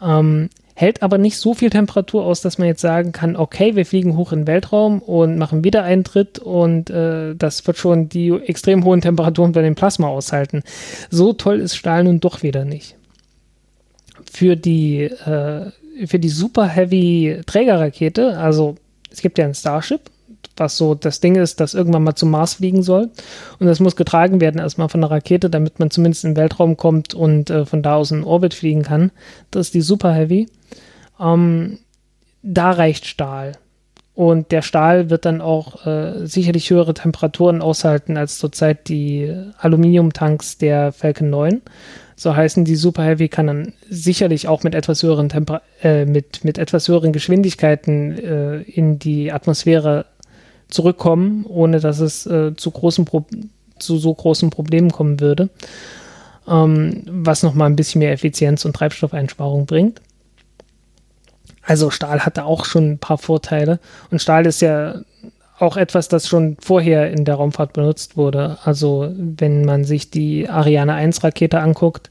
Ähm, 0.01 0.49
hält 0.81 1.03
aber 1.03 1.19
nicht 1.19 1.37
so 1.37 1.53
viel 1.53 1.69
Temperatur 1.69 2.25
aus, 2.25 2.41
dass 2.41 2.57
man 2.57 2.67
jetzt 2.67 2.81
sagen 2.81 3.13
kann, 3.13 3.37
okay, 3.37 3.77
wir 3.77 3.85
fliegen 3.85 4.17
hoch 4.17 4.33
in 4.33 4.41
den 4.41 4.47
Weltraum 4.47 5.01
und 5.01 5.37
machen 5.37 5.63
wieder 5.63 5.83
einen 5.83 6.05
Tritt 6.05 6.39
und 6.39 6.89
äh, 6.89 7.35
das 7.35 7.67
wird 7.67 7.77
schon 7.77 8.09
die 8.09 8.31
extrem 8.31 8.85
hohen 8.85 9.03
Temperaturen 9.03 9.53
bei 9.53 9.61
dem 9.61 9.75
Plasma 9.75 10.09
aushalten. 10.09 10.63
So 11.11 11.35
toll 11.35 11.61
ist 11.61 11.77
Stahl 11.77 12.05
nun 12.05 12.21
doch 12.21 12.43
wieder 12.43 12.65
nicht. 12.65 12.97
Für 14.33 14.57
die, 14.57 15.03
äh, 15.03 15.71
für 16.07 16.19
die 16.19 16.31
Super 16.31 16.67
Heavy 16.67 17.43
Trägerrakete, 17.45 18.39
also 18.39 18.77
es 19.11 19.21
gibt 19.21 19.37
ja 19.37 19.45
ein 19.45 19.55
Starship, 19.55 20.01
was 20.61 20.77
so 20.77 20.95
das 20.95 21.21
Ding 21.21 21.35
ist, 21.35 21.59
das 21.59 21.75
irgendwann 21.75 22.05
mal 22.05 22.15
zum 22.15 22.31
Mars 22.31 22.55
fliegen 22.55 22.83
soll. 22.83 23.11
Und 23.59 23.67
das 23.67 23.81
muss 23.81 23.97
getragen 23.97 24.41
werden 24.41 24.61
erstmal 24.61 24.89
von 24.89 25.03
einer 25.03 25.11
Rakete, 25.11 25.51
damit 25.51 25.81
man 25.81 25.91
zumindest 25.91 26.25
in 26.25 26.31
den 26.33 26.37
Weltraum 26.37 26.77
kommt 26.77 27.15
und 27.15 27.51
äh, 27.51 27.67
von 27.67 27.83
da 27.83 27.97
aus 27.97 28.11
in 28.13 28.23
Orbit 28.23 28.55
fliegen 28.55 28.83
kann. 28.83 29.11
Das 29.51 29.69
ist 29.69 29.75
die 29.75 29.81
Super 29.81 30.13
Heavy. 30.13 30.49
Ähm, 31.19 31.79
da 32.43 32.71
reicht 32.71 33.07
Stahl. 33.07 33.53
Und 34.15 34.53
der 34.53 34.61
Stahl 34.61 35.09
wird 35.09 35.25
dann 35.25 35.41
auch 35.41 35.87
äh, 35.87 36.27
sicherlich 36.27 36.69
höhere 36.69 36.93
Temperaturen 36.93 37.63
aushalten 37.63 38.17
als 38.17 38.39
zurzeit 38.39 38.89
die 38.89 39.35
Aluminiumtanks 39.59 40.59
der 40.59 40.93
Falcon 40.93 41.31
9. 41.31 41.63
So 42.17 42.37
heißen, 42.37 42.67
die 42.67 42.77
Super 42.77 43.05
Heavy 43.05 43.29
kann 43.29 43.47
dann 43.47 43.73
sicherlich 43.89 44.47
auch 44.47 44.63
mit 44.63 44.75
etwas 44.75 45.03
höheren 45.03 45.31
Temper 45.31 45.63
äh, 45.83 46.05
mit, 46.05 46.45
mit 46.45 46.59
etwas 46.59 46.87
höheren 46.87 47.13
Geschwindigkeiten 47.13 48.19
äh, 48.19 48.61
in 48.61 48.99
die 48.99 49.33
Atmosphäre 49.33 50.05
zurückkommen, 50.71 51.45
ohne 51.47 51.81
dass 51.81 52.01
es 52.01 52.27
äh, 52.27 52.55
zu, 52.57 52.71
großen 52.71 53.07
zu 53.79 53.99
so 53.99 54.15
großen 54.15 54.51
Problemen 54.51 54.91
kommen 54.91 55.21
würde. 55.21 55.49
Ähm, 56.49 57.03
was 57.07 57.43
nochmal 57.43 57.69
ein 57.69 57.77
bisschen 57.77 58.01
mehr 58.01 58.13
Effizienz 58.13 58.65
und 58.65 58.75
Treibstoffeinsparung 58.75 59.67
bringt. 59.67 60.01
Also 61.63 61.91
Stahl 61.91 62.21
hatte 62.21 62.45
auch 62.45 62.65
schon 62.65 62.93
ein 62.93 62.99
paar 62.99 63.19
Vorteile. 63.19 63.79
Und 64.11 64.21
Stahl 64.21 64.47
ist 64.47 64.61
ja 64.61 65.03
auch 65.59 65.77
etwas, 65.77 66.09
das 66.09 66.27
schon 66.27 66.57
vorher 66.61 67.11
in 67.13 67.25
der 67.25 67.35
Raumfahrt 67.35 67.75
benutzt 67.75 68.17
wurde. 68.17 68.59
Also 68.65 69.13
wenn 69.15 69.65
man 69.65 69.85
sich 69.85 70.11
die 70.11 70.49
Ariane 70.49 70.95
1 70.95 71.23
Rakete 71.23 71.61
anguckt, 71.61 72.11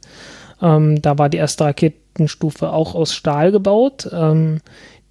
ähm, 0.61 1.01
da 1.01 1.17
war 1.17 1.29
die 1.29 1.37
erste 1.37 1.65
Raketenstufe 1.65 2.71
auch 2.71 2.95
aus 2.95 3.13
Stahl 3.13 3.51
gebaut. 3.51 4.09
Ähm, 4.13 4.61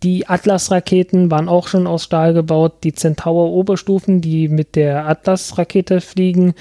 die 0.03 0.29
Atlas-Raketen 0.29 1.31
waren 1.31 1.49
auch 1.49 1.69
schon 1.69 1.87
aus 1.87 2.05
Stahl 2.05 2.33
gebaut. 2.33 2.85
Die 2.85 2.93
Centaur-Oberstufen, 2.93 4.21
die 4.21 4.49
mit 4.49 4.77
der 4.77 5.09
Atlas-Rakete 5.09 6.01
fliegen, 6.01 6.55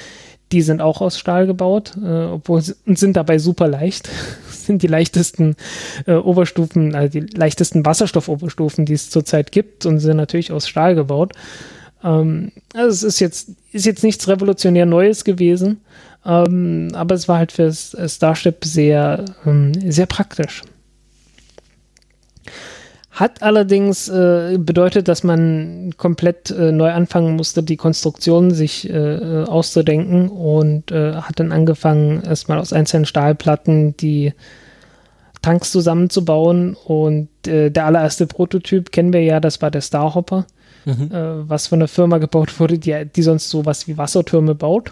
die 0.51 0.61
sind 0.61 0.81
auch 0.81 1.01
aus 1.01 1.19
Stahl 1.19 1.45
gebaut, 1.45 1.93
äh, 2.01 2.25
obwohl 2.25 2.63
und 2.85 2.97
sind 2.97 3.17
dabei 3.17 3.37
super 3.37 3.67
leicht. 3.67 4.09
sind 4.49 4.81
die 4.81 4.87
leichtesten 4.87 5.55
äh, 6.05 6.13
Oberstufen, 6.13 6.95
also 6.95 7.19
die 7.19 7.25
leichtesten 7.37 7.85
Wasserstoffoberstufen, 7.85 8.85
die 8.85 8.93
es 8.93 9.09
zurzeit 9.09 9.51
gibt 9.51 9.85
und 9.85 9.99
sind 9.99 10.17
natürlich 10.17 10.51
aus 10.51 10.67
Stahl 10.67 10.95
gebaut. 10.95 11.33
Ähm, 12.03 12.51
also 12.73 12.89
es 12.89 13.03
ist 13.03 13.19
jetzt, 13.19 13.49
ist 13.71 13.85
jetzt 13.85 14.03
nichts 14.03 14.27
revolutionär 14.27 14.85
Neues 14.85 15.23
gewesen, 15.23 15.81
ähm, 16.25 16.89
aber 16.93 17.15
es 17.15 17.27
war 17.27 17.37
halt 17.37 17.51
für 17.51 17.71
Starship 17.73 18.65
sehr, 18.65 19.25
ähm, 19.45 19.73
sehr 19.89 20.05
praktisch. 20.05 20.63
Hat 23.17 23.41
allerdings 23.41 24.07
äh, 24.09 24.57
bedeutet, 24.59 25.07
dass 25.07 25.23
man 25.23 25.95
komplett 25.97 26.51
äh, 26.51 26.71
neu 26.71 26.91
anfangen 26.91 27.35
musste, 27.35 27.63
die 27.63 27.75
Konstruktion 27.75 28.51
sich 28.51 28.87
äh, 28.87 29.43
auszudenken 29.43 30.29
und 30.29 30.91
äh, 30.91 31.13
hat 31.13 31.39
dann 31.39 31.51
angefangen, 31.51 32.21
erstmal 32.21 32.59
aus 32.59 32.73
einzelnen 32.73 33.07
Stahlplatten 33.07 33.97
die 33.97 34.33
Tanks 35.41 35.71
zusammenzubauen. 35.71 36.77
Und 36.85 37.29
äh, 37.47 37.71
der 37.71 37.87
allererste 37.87 38.27
Prototyp 38.27 38.91
kennen 38.91 39.13
wir 39.13 39.23
ja, 39.23 39.39
das 39.39 39.63
war 39.63 39.71
der 39.71 39.81
Starhopper, 39.81 40.45
mhm. 40.85 41.09
Äh, 41.11 41.49
was 41.49 41.65
von 41.65 41.79
einer 41.79 41.87
Firma 41.87 42.19
gebaut 42.19 42.59
wurde, 42.59 42.77
die, 42.77 43.03
die 43.03 43.23
sonst 43.23 43.49
sowas 43.49 43.87
wie 43.87 43.97
Wassertürme 43.97 44.53
baut. 44.53 44.91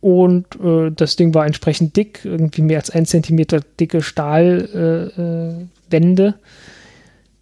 Und 0.00 0.46
das 0.96 1.14
Ding 1.14 1.32
war 1.32 1.46
entsprechend 1.46 1.96
dick, 1.96 2.24
irgendwie 2.24 2.62
mehr 2.62 2.78
als 2.78 2.90
ein 2.90 3.06
Zentimeter 3.06 3.60
dicke 3.78 4.02
Stahlwände 4.02 6.34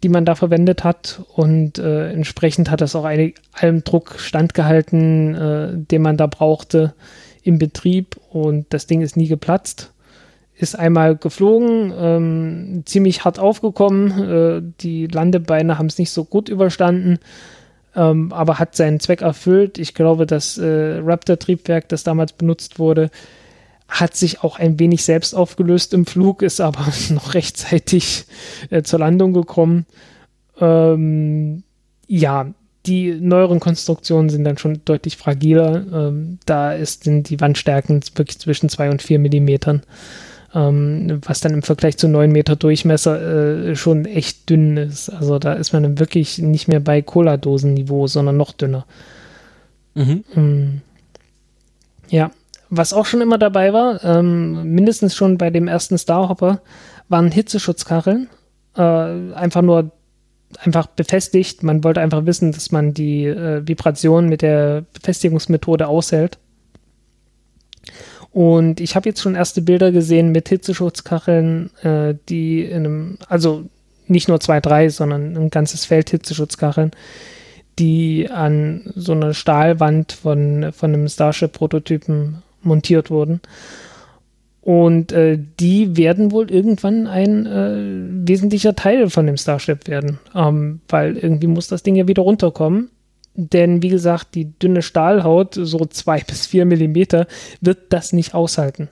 die 0.03 0.09
man 0.09 0.25
da 0.25 0.35
verwendet 0.35 0.83
hat. 0.83 1.21
Und 1.35 1.77
äh, 1.77 2.11
entsprechend 2.11 2.69
hat 2.69 2.81
das 2.81 2.95
auch 2.95 3.05
eine, 3.05 3.33
allem 3.53 3.83
Druck 3.83 4.15
standgehalten, 4.17 5.35
äh, 5.35 5.69
den 5.73 6.01
man 6.01 6.17
da 6.17 6.27
brauchte 6.27 6.93
im 7.43 7.59
Betrieb. 7.59 8.17
Und 8.29 8.67
das 8.69 8.87
Ding 8.87 9.01
ist 9.01 9.17
nie 9.17 9.27
geplatzt. 9.27 9.91
Ist 10.55 10.77
einmal 10.77 11.15
geflogen, 11.15 11.93
ähm, 11.97 12.83
ziemlich 12.85 13.25
hart 13.25 13.39
aufgekommen. 13.39 14.29
Äh, 14.29 14.61
die 14.81 15.07
Landebeine 15.07 15.77
haben 15.77 15.87
es 15.87 15.97
nicht 15.97 16.11
so 16.11 16.23
gut 16.23 16.49
überstanden. 16.49 17.19
Ähm, 17.95 18.31
aber 18.31 18.59
hat 18.59 18.75
seinen 18.75 18.99
Zweck 18.99 19.21
erfüllt. 19.21 19.77
Ich 19.77 19.93
glaube, 19.93 20.25
das 20.25 20.57
äh, 20.57 20.99
Raptor-Triebwerk, 21.03 21.89
das 21.89 22.03
damals 22.03 22.33
benutzt 22.33 22.79
wurde, 22.79 23.09
hat 23.91 24.15
sich 24.15 24.41
auch 24.41 24.57
ein 24.57 24.79
wenig 24.79 25.03
selbst 25.03 25.35
aufgelöst 25.35 25.93
im 25.93 26.05
Flug, 26.05 26.41
ist 26.41 26.61
aber 26.61 26.87
noch 27.09 27.33
rechtzeitig 27.33 28.25
äh, 28.69 28.81
zur 28.81 28.99
Landung 28.99 29.33
gekommen. 29.33 29.85
Ähm, 30.59 31.63
ja, 32.07 32.47
die 32.85 33.11
neueren 33.11 33.59
Konstruktionen 33.59 34.29
sind 34.29 34.45
dann 34.45 34.57
schon 34.57 34.81
deutlich 34.85 35.17
fragiler. 35.17 35.85
Ähm, 35.93 36.39
da 36.45 36.73
ist, 36.73 37.03
sind 37.03 37.29
die 37.29 37.39
Wandstärken 37.39 38.01
wirklich 38.15 38.39
zwischen 38.39 38.69
2 38.69 38.91
und 38.91 39.01
4 39.01 39.19
Millimetern, 39.19 39.83
ähm, 40.55 41.19
was 41.25 41.41
dann 41.41 41.53
im 41.53 41.61
Vergleich 41.61 41.97
zu 41.97 42.07
9 42.07 42.31
Meter 42.31 42.55
Durchmesser 42.55 43.71
äh, 43.71 43.75
schon 43.75 44.05
echt 44.05 44.49
dünn 44.49 44.77
ist. 44.77 45.09
Also 45.09 45.37
da 45.37 45.53
ist 45.53 45.73
man 45.73 45.83
dann 45.83 45.99
wirklich 45.99 46.39
nicht 46.39 46.69
mehr 46.69 46.79
bei 46.79 47.01
Cola-Dosen-Niveau, 47.01 48.07
sondern 48.07 48.37
noch 48.37 48.53
dünner. 48.53 48.85
Mhm. 49.93 50.23
Ähm, 50.35 50.81
ja, 52.09 52.31
was 52.71 52.93
auch 52.93 53.05
schon 53.05 53.21
immer 53.21 53.37
dabei 53.37 53.73
war, 53.73 54.03
ähm, 54.03 54.73
mindestens 54.73 55.13
schon 55.13 55.37
bei 55.37 55.49
dem 55.49 55.67
ersten 55.67 55.97
Starhopper, 55.97 56.61
waren 57.09 57.29
Hitzeschutzkacheln. 57.29 58.29
Äh, 58.75 58.81
einfach 58.81 59.61
nur 59.61 59.91
einfach 60.57 60.87
befestigt. 60.87 61.63
Man 61.63 61.83
wollte 61.83 61.99
einfach 61.99 62.25
wissen, 62.25 62.53
dass 62.53 62.71
man 62.71 62.93
die 62.93 63.25
äh, 63.25 63.67
Vibration 63.67 64.29
mit 64.29 64.41
der 64.41 64.85
Befestigungsmethode 64.93 65.87
aushält. 65.87 66.39
Und 68.31 68.79
ich 68.79 68.95
habe 68.95 69.09
jetzt 69.09 69.21
schon 69.21 69.35
erste 69.35 69.61
Bilder 69.61 69.91
gesehen 69.91 70.31
mit 70.31 70.47
Hitzeschutzkacheln, 70.47 71.75
äh, 71.83 72.15
die 72.29 72.63
in 72.63 72.85
einem, 72.85 73.17
also 73.27 73.65
nicht 74.07 74.29
nur 74.29 74.39
zwei, 74.39 74.61
drei, 74.61 74.87
sondern 74.87 75.35
ein 75.35 75.49
ganzes 75.49 75.83
Feld 75.83 76.09
Hitzeschutzkacheln, 76.09 76.91
die 77.79 78.29
an 78.31 78.93
so 78.95 79.11
einer 79.11 79.33
Stahlwand 79.33 80.13
von, 80.13 80.71
von 80.71 80.93
einem 80.93 81.09
Starship-Prototypen 81.09 82.43
montiert 82.63 83.09
wurden. 83.09 83.41
Und 84.61 85.11
äh, 85.11 85.39
die 85.59 85.97
werden 85.97 86.31
wohl 86.31 86.51
irgendwann 86.51 87.07
ein 87.07 87.47
äh, 87.47 88.27
wesentlicher 88.27 88.75
Teil 88.75 89.09
von 89.09 89.25
dem 89.25 89.37
Starship 89.37 89.87
werden, 89.87 90.19
ähm, 90.35 90.81
weil 90.87 91.17
irgendwie 91.17 91.47
muss 91.47 91.67
das 91.67 91.81
Ding 91.81 91.95
ja 91.95 92.07
wieder 92.07 92.21
runterkommen. 92.21 92.91
Denn 93.33 93.81
wie 93.81 93.89
gesagt, 93.89 94.35
die 94.35 94.51
dünne 94.59 94.83
Stahlhaut, 94.83 95.55
so 95.55 95.85
zwei 95.85 96.19
bis 96.27 96.45
vier 96.45 96.65
Millimeter, 96.65 97.25
wird 97.59 97.91
das 97.91 98.13
nicht 98.13 98.35
aushalten. 98.35 98.89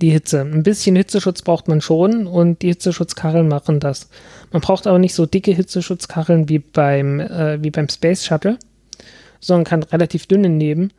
Die 0.00 0.10
Hitze. 0.10 0.40
Ein 0.40 0.64
bisschen 0.64 0.96
Hitzeschutz 0.96 1.42
braucht 1.42 1.68
man 1.68 1.80
schon 1.80 2.26
und 2.26 2.62
die 2.62 2.68
Hitzeschutzkacheln 2.68 3.46
machen 3.46 3.78
das. 3.78 4.08
Man 4.50 4.62
braucht 4.62 4.88
aber 4.88 4.98
nicht 4.98 5.14
so 5.14 5.26
dicke 5.26 5.52
Hitzeschutzkacheln 5.52 6.48
wie 6.48 6.58
beim, 6.58 7.20
äh, 7.20 7.62
wie 7.62 7.70
beim 7.70 7.88
Space 7.88 8.24
Shuttle, 8.24 8.58
sondern 9.38 9.64
kann 9.64 9.82
relativ 9.84 10.26
dünne 10.26 10.48
nehmen 10.48 10.92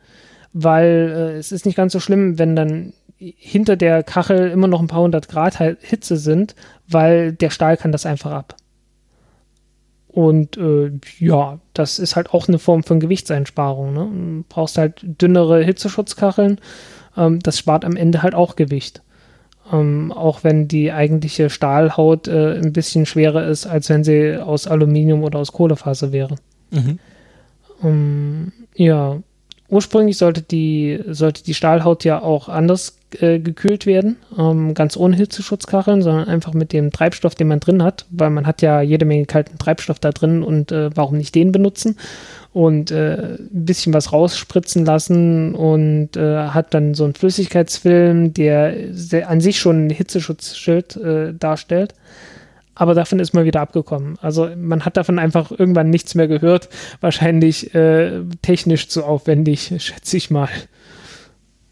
weil 0.58 1.12
äh, 1.14 1.36
es 1.36 1.52
ist 1.52 1.66
nicht 1.66 1.76
ganz 1.76 1.92
so 1.92 2.00
schlimm, 2.00 2.38
wenn 2.38 2.56
dann 2.56 2.94
hinter 3.18 3.76
der 3.76 4.02
Kachel 4.02 4.50
immer 4.50 4.68
noch 4.68 4.80
ein 4.80 4.88
paar 4.88 5.02
hundert 5.02 5.28
Grad 5.28 5.58
Hitze 5.58 6.16
sind, 6.16 6.54
weil 6.88 7.32
der 7.32 7.50
Stahl 7.50 7.76
kann 7.76 7.92
das 7.92 8.06
einfach 8.06 8.32
ab. 8.32 8.56
Und 10.08 10.56
äh, 10.56 10.92
ja, 11.18 11.58
das 11.74 11.98
ist 11.98 12.16
halt 12.16 12.32
auch 12.32 12.48
eine 12.48 12.58
Form 12.58 12.82
von 12.84 13.00
Gewichtseinsparung. 13.00 13.92
Ne? 13.92 14.08
Du 14.10 14.44
brauchst 14.48 14.78
halt 14.78 15.02
dünnere 15.02 15.62
Hitzeschutzkacheln. 15.62 16.58
Ähm, 17.18 17.40
das 17.40 17.58
spart 17.58 17.84
am 17.84 17.96
Ende 17.96 18.22
halt 18.22 18.34
auch 18.34 18.56
Gewicht. 18.56 19.02
Ähm, 19.70 20.10
auch 20.12 20.42
wenn 20.42 20.68
die 20.68 20.90
eigentliche 20.90 21.50
Stahlhaut 21.50 22.28
äh, 22.28 22.54
ein 22.54 22.72
bisschen 22.72 23.04
schwerer 23.04 23.46
ist, 23.46 23.66
als 23.66 23.90
wenn 23.90 24.04
sie 24.04 24.42
aus 24.42 24.66
Aluminium 24.66 25.22
oder 25.22 25.38
aus 25.38 25.52
Kohlefaser 25.52 26.12
wäre. 26.12 26.36
Mhm. 26.70 26.98
Ähm, 27.82 28.52
ja, 28.74 29.18
ursprünglich 29.68 30.16
sollte 30.16 30.42
die, 30.42 31.00
sollte 31.08 31.42
die 31.44 31.54
Stahlhaut 31.54 32.04
ja 32.04 32.22
auch 32.22 32.48
anders 32.48 32.96
äh, 33.20 33.38
gekühlt 33.38 33.86
werden, 33.86 34.16
ähm, 34.38 34.74
ganz 34.74 34.96
ohne 34.96 35.16
Hitzeschutzkacheln, 35.16 36.02
sondern 36.02 36.28
einfach 36.28 36.52
mit 36.52 36.72
dem 36.72 36.92
Treibstoff, 36.92 37.34
den 37.34 37.48
man 37.48 37.60
drin 37.60 37.82
hat, 37.82 38.06
weil 38.10 38.30
man 38.30 38.46
hat 38.46 38.62
ja 38.62 38.80
jede 38.80 39.04
Menge 39.04 39.26
kalten 39.26 39.58
Treibstoff 39.58 39.98
da 39.98 40.10
drin 40.10 40.42
und 40.42 40.72
äh, 40.72 40.90
warum 40.94 41.16
nicht 41.16 41.34
den 41.34 41.52
benutzen? 41.52 41.98
Und 42.52 42.90
äh, 42.90 43.36
ein 43.38 43.64
bisschen 43.64 43.92
was 43.92 44.12
rausspritzen 44.12 44.84
lassen 44.84 45.54
und 45.54 46.16
äh, 46.16 46.48
hat 46.48 46.72
dann 46.72 46.94
so 46.94 47.04
einen 47.04 47.14
Flüssigkeitsfilm, 47.14 48.32
der 48.32 48.74
an 49.26 49.40
sich 49.40 49.58
schon 49.58 49.86
ein 49.86 49.90
Hitzeschutzschild 49.90 50.96
äh, 50.96 51.34
darstellt 51.34 51.94
aber 52.78 52.94
davon 52.94 53.18
ist 53.18 53.32
man 53.32 53.46
wieder 53.46 53.62
abgekommen. 53.62 54.18
Also 54.20 54.48
man 54.54 54.84
hat 54.84 54.98
davon 54.98 55.18
einfach 55.18 55.50
irgendwann 55.50 55.88
nichts 55.88 56.14
mehr 56.14 56.28
gehört. 56.28 56.68
Wahrscheinlich 57.00 57.74
äh, 57.74 58.22
technisch 58.42 58.88
zu 58.88 59.02
aufwendig, 59.02 59.72
schätze 59.78 60.18
ich 60.18 60.30
mal. 60.30 60.50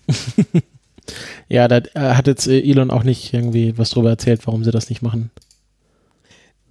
ja, 1.48 1.68
da 1.68 1.76
äh, 1.76 2.14
hat 2.14 2.26
jetzt 2.26 2.48
äh, 2.48 2.58
Elon 2.58 2.90
auch 2.90 3.04
nicht 3.04 3.34
irgendwie 3.34 3.76
was 3.76 3.90
drüber 3.90 4.08
erzählt, 4.08 4.46
warum 4.46 4.64
sie 4.64 4.70
das 4.70 4.88
nicht 4.88 5.02
machen. 5.02 5.30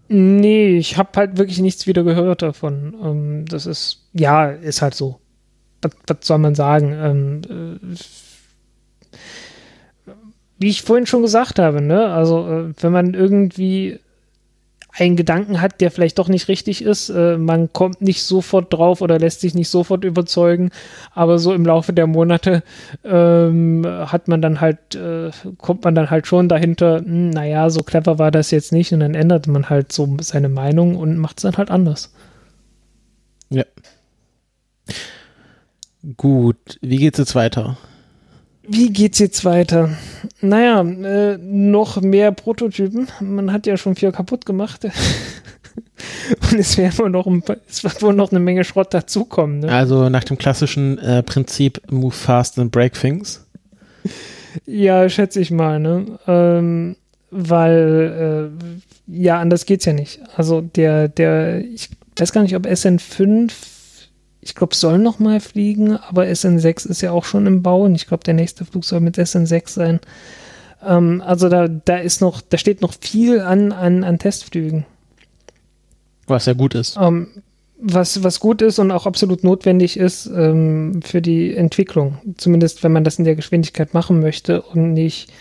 Nee, 0.10 0.78
ich 0.78 0.98
habe 0.98 1.12
halt 1.16 1.38
wirklich 1.38 1.60
nichts 1.60 1.86
wieder 1.86 2.04
gehört 2.04 2.42
davon. 2.42 2.96
Ähm, 3.04 3.46
das 3.46 3.68
ist, 3.68 4.10
ja, 4.14 4.50
ist 4.50 4.82
halt 4.82 4.96
so. 4.96 5.20
Was, 5.84 5.92
was 6.08 6.18
soll 6.22 6.40
man 6.40 6.56
sagen? 6.56 6.92
Ähm, 6.92 7.80
äh, 7.86 7.96
wie 10.58 10.70
ich 10.70 10.82
vorhin 10.82 11.06
schon 11.06 11.22
gesagt 11.22 11.60
habe, 11.60 11.82
ne? 11.82 12.08
Also, 12.08 12.72
wenn 12.80 12.92
man 12.92 13.14
irgendwie 13.14 14.00
einen 14.98 15.16
Gedanken 15.16 15.60
hat, 15.60 15.82
der 15.82 15.92
vielleicht 15.92 16.20
doch 16.20 16.30
nicht 16.30 16.48
richtig 16.48 16.84
ist. 16.84 17.10
Äh, 17.10 17.38
man 17.38 17.74
kommt 17.74 18.02
nicht 18.02 18.24
sofort 18.24 18.72
drauf 18.72 19.02
oder 19.02 19.18
lässt 19.18 19.42
sich 19.42 19.56
nicht 19.56 19.70
sofort 19.70 20.04
überzeugen, 20.04 20.70
aber 21.14 21.40
so 21.40 21.54
im 21.54 21.66
Laufe 21.66 21.94
der 21.94 22.08
Monate 22.08 22.64
ähm, 23.04 23.86
hat 23.88 24.28
man 24.28 24.42
dann 24.42 24.62
halt, 24.62 24.96
äh, 24.96 25.32
kommt 25.58 25.84
man 25.84 25.96
dann 25.96 26.12
halt 26.12 26.28
schon 26.28 26.48
dahinter, 26.48 27.00
hm, 27.00 27.32
naja, 27.32 27.70
so 27.70 27.82
clever 27.82 28.20
war 28.20 28.32
das 28.32 28.52
jetzt 28.52 28.72
nicht 28.72 28.94
und 28.94 29.00
dann 29.00 29.16
ändert 29.16 29.48
man 29.48 29.70
halt 29.70 29.92
so 29.92 30.18
seine 30.22 30.50
Meinung 30.50 30.96
und 30.96 31.18
macht 31.18 31.38
es 31.40 31.44
dann 31.44 31.58
halt 31.58 31.72
anders. 31.72 32.14
Ja. 33.50 33.64
Gut, 36.18 36.58
wie 36.82 36.98
geht's 36.98 37.18
jetzt 37.18 37.36
weiter? 37.36 37.78
Wie 38.66 38.92
geht's 38.92 39.20
jetzt 39.20 39.44
weiter? 39.44 39.98
Naja, 40.42 40.82
äh, 40.82 41.38
noch 41.38 42.02
mehr 42.02 42.32
Prototypen. 42.32 43.08
Man 43.20 43.52
hat 43.52 43.68
ja 43.68 43.76
schon 43.76 43.96
vier 43.96 44.12
kaputt 44.12 44.46
gemacht. 44.46 44.86
Und 46.52 46.60
es 46.60 46.78
werden 46.78 46.98
wohl 46.98 47.10
noch, 47.10 47.28
ein, 47.28 47.44
es 47.68 47.84
wird 47.84 48.02
wohl 48.02 48.14
noch 48.14 48.32
eine 48.32 48.40
Menge 48.40 48.64
Schrott 48.64 48.94
dazukommen. 48.94 49.60
Ne? 49.60 49.72
Also 49.72 50.10
nach 50.10 50.24
dem 50.24 50.38
klassischen 50.38 50.98
äh, 51.00 51.24
Prinzip 51.24 51.82
Move 51.92 52.14
fast 52.14 52.58
and 52.58 52.72
break 52.72 52.94
things. 52.94 53.46
Ja, 54.66 55.10
schätze 55.10 55.42
ich 55.42 55.52
mal, 55.52 55.80
ne? 55.80 56.20
Ähm, 56.28 56.96
weil, 57.32 58.52
äh, 59.08 59.14
ja, 59.14 59.40
anders 59.40 59.66
geht's 59.66 59.86
ja 59.86 59.94
nicht. 59.94 60.20
Also 60.38 60.62
der, 60.62 61.08
der, 61.08 61.66
ich 61.66 61.90
weiß 62.18 62.32
gar 62.32 62.44
nicht, 62.44 62.56
ob 62.56 62.66
SN5 62.66 63.52
ich 64.44 64.56
glaube, 64.56 64.76
soll 64.76 64.98
noch 65.00 65.20
mal 65.20 65.40
fliegen, 65.40 65.98
aber 65.98 66.24
SN6 66.24 66.90
ist 66.90 67.02
ja 67.02 67.12
auch 67.12 67.24
schon 67.24 67.48
im 67.48 67.64
Bau 67.64 67.84
und 67.84 67.96
ich 67.96 68.08
glaube, 68.08 68.24
der 68.24 68.34
nächste 68.34 68.66
Flug 68.66 68.84
soll 68.84 69.00
mit 69.00 69.18
SN6 69.18 69.70
sein. 69.70 70.00
Ähm, 70.86 71.24
also 71.26 71.50
da, 71.50 71.68
da 71.68 71.98
ist 71.98 72.22
noch, 72.22 72.42
da 72.42 72.58
steht 72.58 72.82
noch 72.82 72.94
viel 73.00 73.40
an, 73.40 73.72
an, 73.72 74.04
an 74.04 74.20
Testflügen. 74.20 74.86
Was 76.28 76.46
ja 76.46 76.54
gut 76.54 76.76
ist. 76.76 76.98
Ähm, 77.00 77.28
was, 77.80 78.24
was 78.24 78.40
gut 78.40 78.62
ist 78.62 78.80
und 78.80 78.92
auch 78.92 79.06
absolut 79.06 79.44
notwendig 79.44 79.98
ist 79.98 80.26
ähm, 80.26 81.02
für 81.04 81.22
die 81.22 81.56
Entwicklung. 81.56 82.18
Zumindest 82.38 82.84
wenn 82.84 82.94
man 82.94 83.04
das 83.04 83.20
in 83.20 83.26
der 83.26 83.36
Geschwindigkeit 83.36 83.94
machen 83.94 84.20
möchte 84.20 84.62
und 84.62 84.94
nicht 84.94 85.32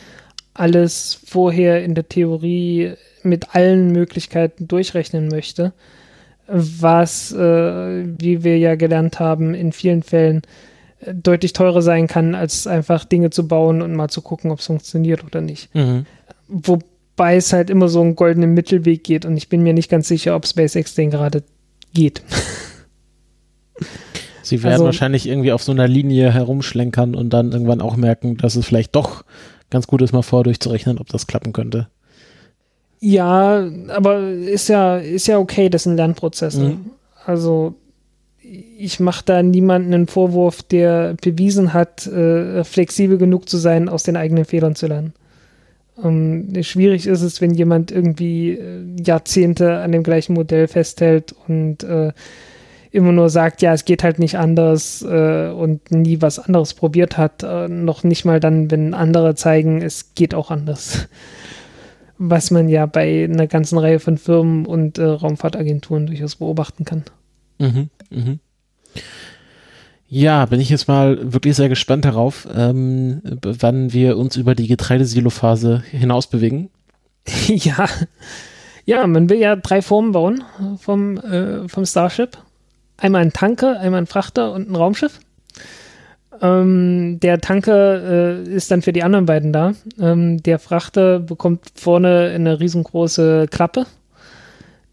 alles 0.54 1.18
vorher 1.24 1.84
in 1.84 1.94
der 1.94 2.08
Theorie 2.08 2.94
mit 3.22 3.54
allen 3.54 3.92
Möglichkeiten 3.92 4.68
durchrechnen 4.68 5.28
möchte 5.28 5.72
was, 6.52 7.32
äh, 7.32 8.04
wie 8.18 8.44
wir 8.44 8.58
ja 8.58 8.74
gelernt 8.74 9.18
haben, 9.18 9.54
in 9.54 9.72
vielen 9.72 10.02
Fällen 10.02 10.42
äh, 11.00 11.14
deutlich 11.14 11.54
teurer 11.54 11.80
sein 11.80 12.06
kann, 12.06 12.34
als 12.34 12.66
einfach 12.66 13.04
Dinge 13.06 13.30
zu 13.30 13.48
bauen 13.48 13.80
und 13.80 13.94
mal 13.94 14.08
zu 14.08 14.20
gucken, 14.20 14.50
ob 14.50 14.58
es 14.58 14.66
funktioniert 14.66 15.24
oder 15.24 15.40
nicht. 15.40 15.74
Mhm. 15.74 16.04
Wobei 16.48 17.36
es 17.36 17.52
halt 17.52 17.70
immer 17.70 17.88
so 17.88 18.02
einen 18.02 18.16
goldenen 18.16 18.52
Mittelweg 18.52 19.02
geht 19.02 19.24
und 19.24 19.36
ich 19.36 19.48
bin 19.48 19.62
mir 19.62 19.72
nicht 19.72 19.90
ganz 19.90 20.08
sicher, 20.08 20.36
ob 20.36 20.46
SpaceX 20.46 20.94
den 20.94 21.10
gerade 21.10 21.42
geht. 21.94 22.22
Sie 24.42 24.62
werden 24.62 24.74
also, 24.74 24.84
wahrscheinlich 24.84 25.26
irgendwie 25.26 25.52
auf 25.52 25.62
so 25.62 25.72
einer 25.72 25.88
Linie 25.88 26.30
herumschlenkern 26.30 27.14
und 27.14 27.30
dann 27.30 27.52
irgendwann 27.52 27.80
auch 27.80 27.96
merken, 27.96 28.36
dass 28.36 28.56
es 28.56 28.66
vielleicht 28.66 28.94
doch 28.94 29.24
ganz 29.70 29.86
gut 29.86 30.02
ist, 30.02 30.12
mal 30.12 30.22
vor 30.22 30.44
durchzurechnen, 30.44 30.98
ob 30.98 31.08
das 31.08 31.26
klappen 31.26 31.54
könnte. 31.54 31.88
Ja, 33.04 33.68
aber 33.88 34.28
ist 34.30 34.68
ja, 34.68 34.96
ist 34.96 35.26
ja 35.26 35.38
okay, 35.38 35.68
das 35.68 35.82
sind 35.82 35.96
Lernprozesse. 35.96 36.60
Mhm. 36.60 36.90
Also 37.26 37.74
ich 38.78 39.00
mache 39.00 39.24
da 39.24 39.42
niemanden 39.42 39.92
einen 39.92 40.06
Vorwurf, 40.06 40.62
der 40.62 41.16
bewiesen 41.20 41.72
hat, 41.72 42.06
äh, 42.06 42.62
flexibel 42.62 43.18
genug 43.18 43.48
zu 43.48 43.58
sein, 43.58 43.88
aus 43.88 44.04
den 44.04 44.16
eigenen 44.16 44.44
Fehlern 44.44 44.76
zu 44.76 44.86
lernen. 44.86 45.14
Ähm, 46.00 46.52
schwierig 46.62 47.08
ist 47.08 47.22
es, 47.22 47.40
wenn 47.40 47.54
jemand 47.54 47.90
irgendwie 47.90 48.52
äh, 48.52 48.84
Jahrzehnte 49.04 49.78
an 49.78 49.90
dem 49.90 50.04
gleichen 50.04 50.34
Modell 50.34 50.68
festhält 50.68 51.34
und 51.48 51.82
äh, 51.82 52.12
immer 52.92 53.10
nur 53.10 53.30
sagt, 53.30 53.62
ja, 53.62 53.72
es 53.72 53.84
geht 53.84 54.04
halt 54.04 54.20
nicht 54.20 54.38
anders 54.38 55.02
äh, 55.02 55.48
und 55.48 55.90
nie 55.90 56.22
was 56.22 56.38
anderes 56.38 56.74
probiert 56.74 57.18
hat. 57.18 57.42
Äh, 57.42 57.66
noch 57.66 58.04
nicht 58.04 58.24
mal 58.24 58.38
dann, 58.38 58.70
wenn 58.70 58.94
andere 58.94 59.34
zeigen, 59.34 59.82
es 59.82 60.14
geht 60.14 60.34
auch 60.34 60.52
anders 60.52 61.08
was 62.24 62.52
man 62.52 62.68
ja 62.68 62.86
bei 62.86 63.24
einer 63.24 63.48
ganzen 63.48 63.78
Reihe 63.78 63.98
von 63.98 64.16
Firmen 64.16 64.64
und 64.64 64.98
äh, 64.98 65.04
Raumfahrtagenturen 65.04 66.06
durchaus 66.06 66.36
beobachten 66.36 66.84
kann. 66.84 67.04
Mhm, 67.58 67.90
mhm. 68.10 68.38
Ja, 70.08 70.46
bin 70.46 70.60
ich 70.60 70.68
jetzt 70.68 70.88
mal 70.88 71.32
wirklich 71.32 71.56
sehr 71.56 71.68
gespannt 71.68 72.04
darauf, 72.04 72.46
ähm, 72.54 73.22
wann 73.42 73.92
wir 73.92 74.18
uns 74.18 74.36
über 74.36 74.54
die 74.54 74.68
Getreidesilophase 74.68 75.82
hinaus 75.90 76.28
bewegen. 76.28 76.70
ja. 77.48 77.88
Ja, 78.84 79.06
man 79.06 79.28
will 79.28 79.38
ja 79.38 79.56
drei 79.56 79.80
Formen 79.80 80.12
bauen 80.12 80.44
vom, 80.78 81.16
äh, 81.18 81.68
vom 81.68 81.86
Starship. 81.86 82.38
Einmal 82.98 83.22
ein 83.22 83.32
Tanker, 83.32 83.80
einmal 83.80 84.02
ein 84.02 84.06
Frachter 84.06 84.52
und 84.52 84.70
ein 84.70 84.76
Raumschiff. 84.76 85.18
Ähm, 86.40 87.18
der 87.20 87.40
Tanker 87.40 88.40
äh, 88.40 88.42
ist 88.42 88.70
dann 88.70 88.82
für 88.82 88.92
die 88.92 89.02
anderen 89.02 89.26
beiden 89.26 89.52
da. 89.52 89.74
Ähm, 90.00 90.42
der 90.42 90.58
Frachter 90.58 91.20
bekommt 91.20 91.60
vorne 91.74 92.32
eine 92.34 92.58
riesengroße 92.58 93.46
Klappe, 93.50 93.86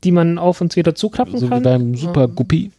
die 0.04 0.12
man 0.12 0.38
auf 0.38 0.62
und 0.62 0.76
wieder 0.76 0.96
zuklappen 0.96 1.38
so 1.38 1.48
kann. 1.48 1.64
So 1.64 1.70
wie 1.70 1.78
beim 1.78 1.96
Super 1.96 2.28
Guppi. 2.28 2.72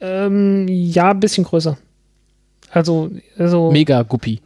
Ähm, 0.00 0.66
ja, 0.68 1.10
ein 1.10 1.20
bisschen 1.20 1.44
größer. 1.44 1.78
Also, 2.76 3.10
also 3.38 3.72
Mega 3.72 4.02
Guppi. 4.02 4.42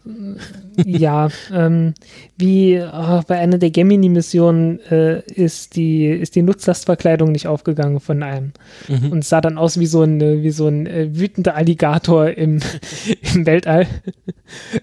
Ja, 0.87 1.31
ähm, 1.53 1.95
wie 2.37 2.81
oh, 2.81 3.23
bei 3.27 3.41
einer 3.41 3.59
der 3.59 3.73
Gemini-Missionen 3.73 4.79
äh, 4.89 5.21
ist, 5.33 5.75
die, 5.75 6.07
ist 6.07 6.37
die 6.37 6.43
Nutzlastverkleidung 6.43 7.33
nicht 7.33 7.49
aufgegangen 7.49 7.99
von 7.99 8.23
einem. 8.23 8.53
Mhm. 8.87 9.11
Und 9.11 9.25
sah 9.25 9.41
dann 9.41 9.59
aus 9.59 9.81
wie 9.81 9.87
so 9.87 10.03
ein, 10.03 10.21
wie 10.21 10.51
so 10.51 10.69
ein 10.69 10.87
äh, 10.87 11.09
wütender 11.19 11.57
Alligator 11.57 12.29
im, 12.29 12.61
im 13.35 13.47
Weltall. 13.47 13.89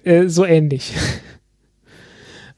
äh, 0.04 0.28
so 0.28 0.44
ähnlich. 0.44 0.94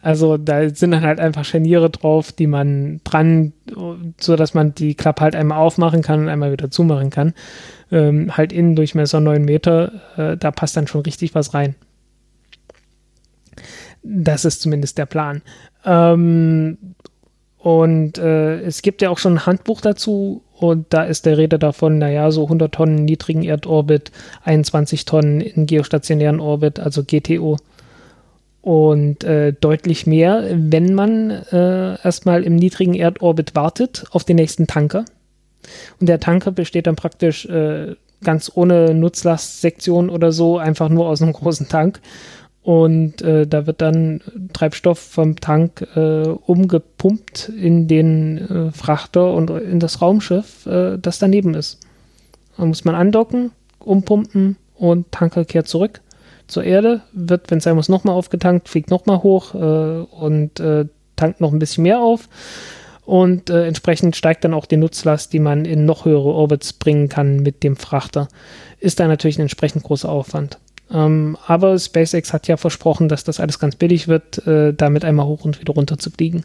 Also 0.01 0.37
da 0.37 0.69
sind 0.69 0.89
dann 0.89 1.03
halt 1.03 1.19
einfach 1.19 1.45
Scharniere 1.45 1.91
drauf, 1.91 2.31
die 2.31 2.47
man 2.47 2.99
dran, 3.03 3.53
so 4.19 4.35
dass 4.35 4.55
man 4.55 4.73
die 4.73 4.95
Klappe 4.95 5.21
halt 5.21 5.35
einmal 5.35 5.59
aufmachen 5.59 6.01
kann 6.01 6.21
und 6.21 6.29
einmal 6.29 6.51
wieder 6.51 6.71
zumachen 6.71 7.11
kann. 7.11 7.35
Ähm, 7.91 8.37
halt 8.37 8.53
Innendurchmesser 8.53 9.19
9 9.19 9.43
Meter, 9.43 9.91
äh, 10.17 10.37
da 10.37 10.51
passt 10.51 10.77
dann 10.77 10.87
schon 10.87 11.01
richtig 11.01 11.33
was 11.33 11.53
rein. 11.53 11.75
Das 14.03 14.45
ist 14.45 14.61
zumindest 14.61 14.97
der 14.97 15.05
Plan. 15.05 15.41
Ähm, 15.85 16.77
und 17.57 18.17
äh, 18.17 18.61
es 18.61 18.81
gibt 18.81 19.01
ja 19.01 19.09
auch 19.09 19.17
schon 19.17 19.33
ein 19.33 19.45
Handbuch 19.45 19.81
dazu 19.81 20.43
und 20.53 20.87
da 20.89 21.03
ist 21.03 21.25
der 21.25 21.37
Rede 21.37 21.59
davon, 21.59 21.97
naja, 21.97 22.31
so 22.31 22.43
100 22.43 22.73
Tonnen 22.73 23.05
niedrigen 23.05 23.43
Erdorbit, 23.43 24.11
21 24.43 25.05
Tonnen 25.05 25.41
in 25.41 25.65
geostationären 25.65 26.39
Orbit, 26.39 26.79
also 26.79 27.03
GTO. 27.03 27.57
und 28.61 29.23
äh, 29.23 29.53
deutlich 29.53 30.05
mehr, 30.07 30.45
wenn 30.53 30.93
man 30.93 31.31
äh, 31.31 32.01
erstmal 32.01 32.43
im 32.43 32.55
niedrigen 32.55 32.93
Erdorbit 32.93 33.55
wartet 33.55 34.05
auf 34.11 34.23
den 34.23 34.37
nächsten 34.37 34.67
Tanker. 34.67 35.05
Und 35.99 36.07
der 36.07 36.19
Tanker 36.19 36.51
besteht 36.51 36.87
dann 36.87 36.95
praktisch 36.95 37.45
äh, 37.45 37.95
ganz 38.23 38.51
ohne 38.53 38.93
Nutzlastsektion 38.93 40.09
oder 40.09 40.31
so, 40.31 40.57
einfach 40.57 40.89
nur 40.89 41.07
aus 41.07 41.21
einem 41.21 41.33
großen 41.33 41.67
Tank. 41.69 41.99
Und 42.61 43.21
äh, 43.21 43.47
da 43.47 43.65
wird 43.65 43.81
dann 43.81 44.21
Treibstoff 44.53 44.99
vom 44.99 45.37
Tank 45.37 45.87
äh, 45.95 46.27
umgepumpt 46.27 47.49
in 47.49 47.87
den 47.87 48.37
äh, 48.37 48.71
Frachter 48.71 49.33
und 49.33 49.49
in 49.49 49.79
das 49.79 50.01
Raumschiff, 50.01 50.65
äh, 50.65 50.97
das 50.97 51.19
daneben 51.19 51.55
ist. 51.55 51.79
Da 52.57 52.65
muss 52.65 52.83
man 52.83 52.95
andocken, 52.95 53.51
umpumpen 53.79 54.57
und 54.75 55.11
Tanker 55.11 55.45
kehrt 55.45 55.67
zurück 55.67 56.01
zur 56.47 56.63
Erde, 56.63 57.01
wird, 57.13 57.49
wenn 57.49 57.59
es 57.59 57.63
sein 57.63 57.75
muss, 57.75 57.89
nochmal 57.89 58.15
aufgetankt, 58.15 58.67
fliegt 58.67 58.89
nochmal 58.89 59.23
hoch 59.23 59.55
äh, 59.55 59.57
und 59.57 60.61
tankt 61.15 61.41
noch 61.41 61.53
ein 61.53 61.59
bisschen 61.59 61.83
mehr 61.83 61.99
auf. 61.99 62.27
Und 63.09 63.49
äh, 63.49 63.65
entsprechend 63.65 64.15
steigt 64.15 64.43
dann 64.43 64.53
auch 64.53 64.67
die 64.67 64.77
Nutzlast, 64.77 65.33
die 65.33 65.39
man 65.39 65.65
in 65.65 65.83
noch 65.83 66.05
höhere 66.05 66.29
Orbits 66.29 66.73
bringen 66.73 67.09
kann 67.09 67.37
mit 67.37 67.63
dem 67.63 67.75
Frachter. 67.75 68.27
Ist 68.79 68.99
da 68.99 69.07
natürlich 69.07 69.39
ein 69.39 69.41
entsprechend 69.41 69.81
großer 69.81 70.07
Aufwand. 70.07 70.59
Ähm, 70.91 71.35
aber 71.47 71.79
SpaceX 71.79 72.33
hat 72.33 72.47
ja 72.47 72.55
versprochen, 72.55 73.09
dass 73.09 73.23
das 73.23 73.39
alles 73.39 73.57
ganz 73.57 73.77
billig 73.77 74.07
wird, 74.07 74.45
äh, 74.45 74.75
damit 74.75 75.05
einmal 75.05 75.25
hoch 75.25 75.43
und 75.43 75.59
wieder 75.59 75.73
runter 75.73 75.97
zu 75.97 76.11
fliegen. 76.11 76.43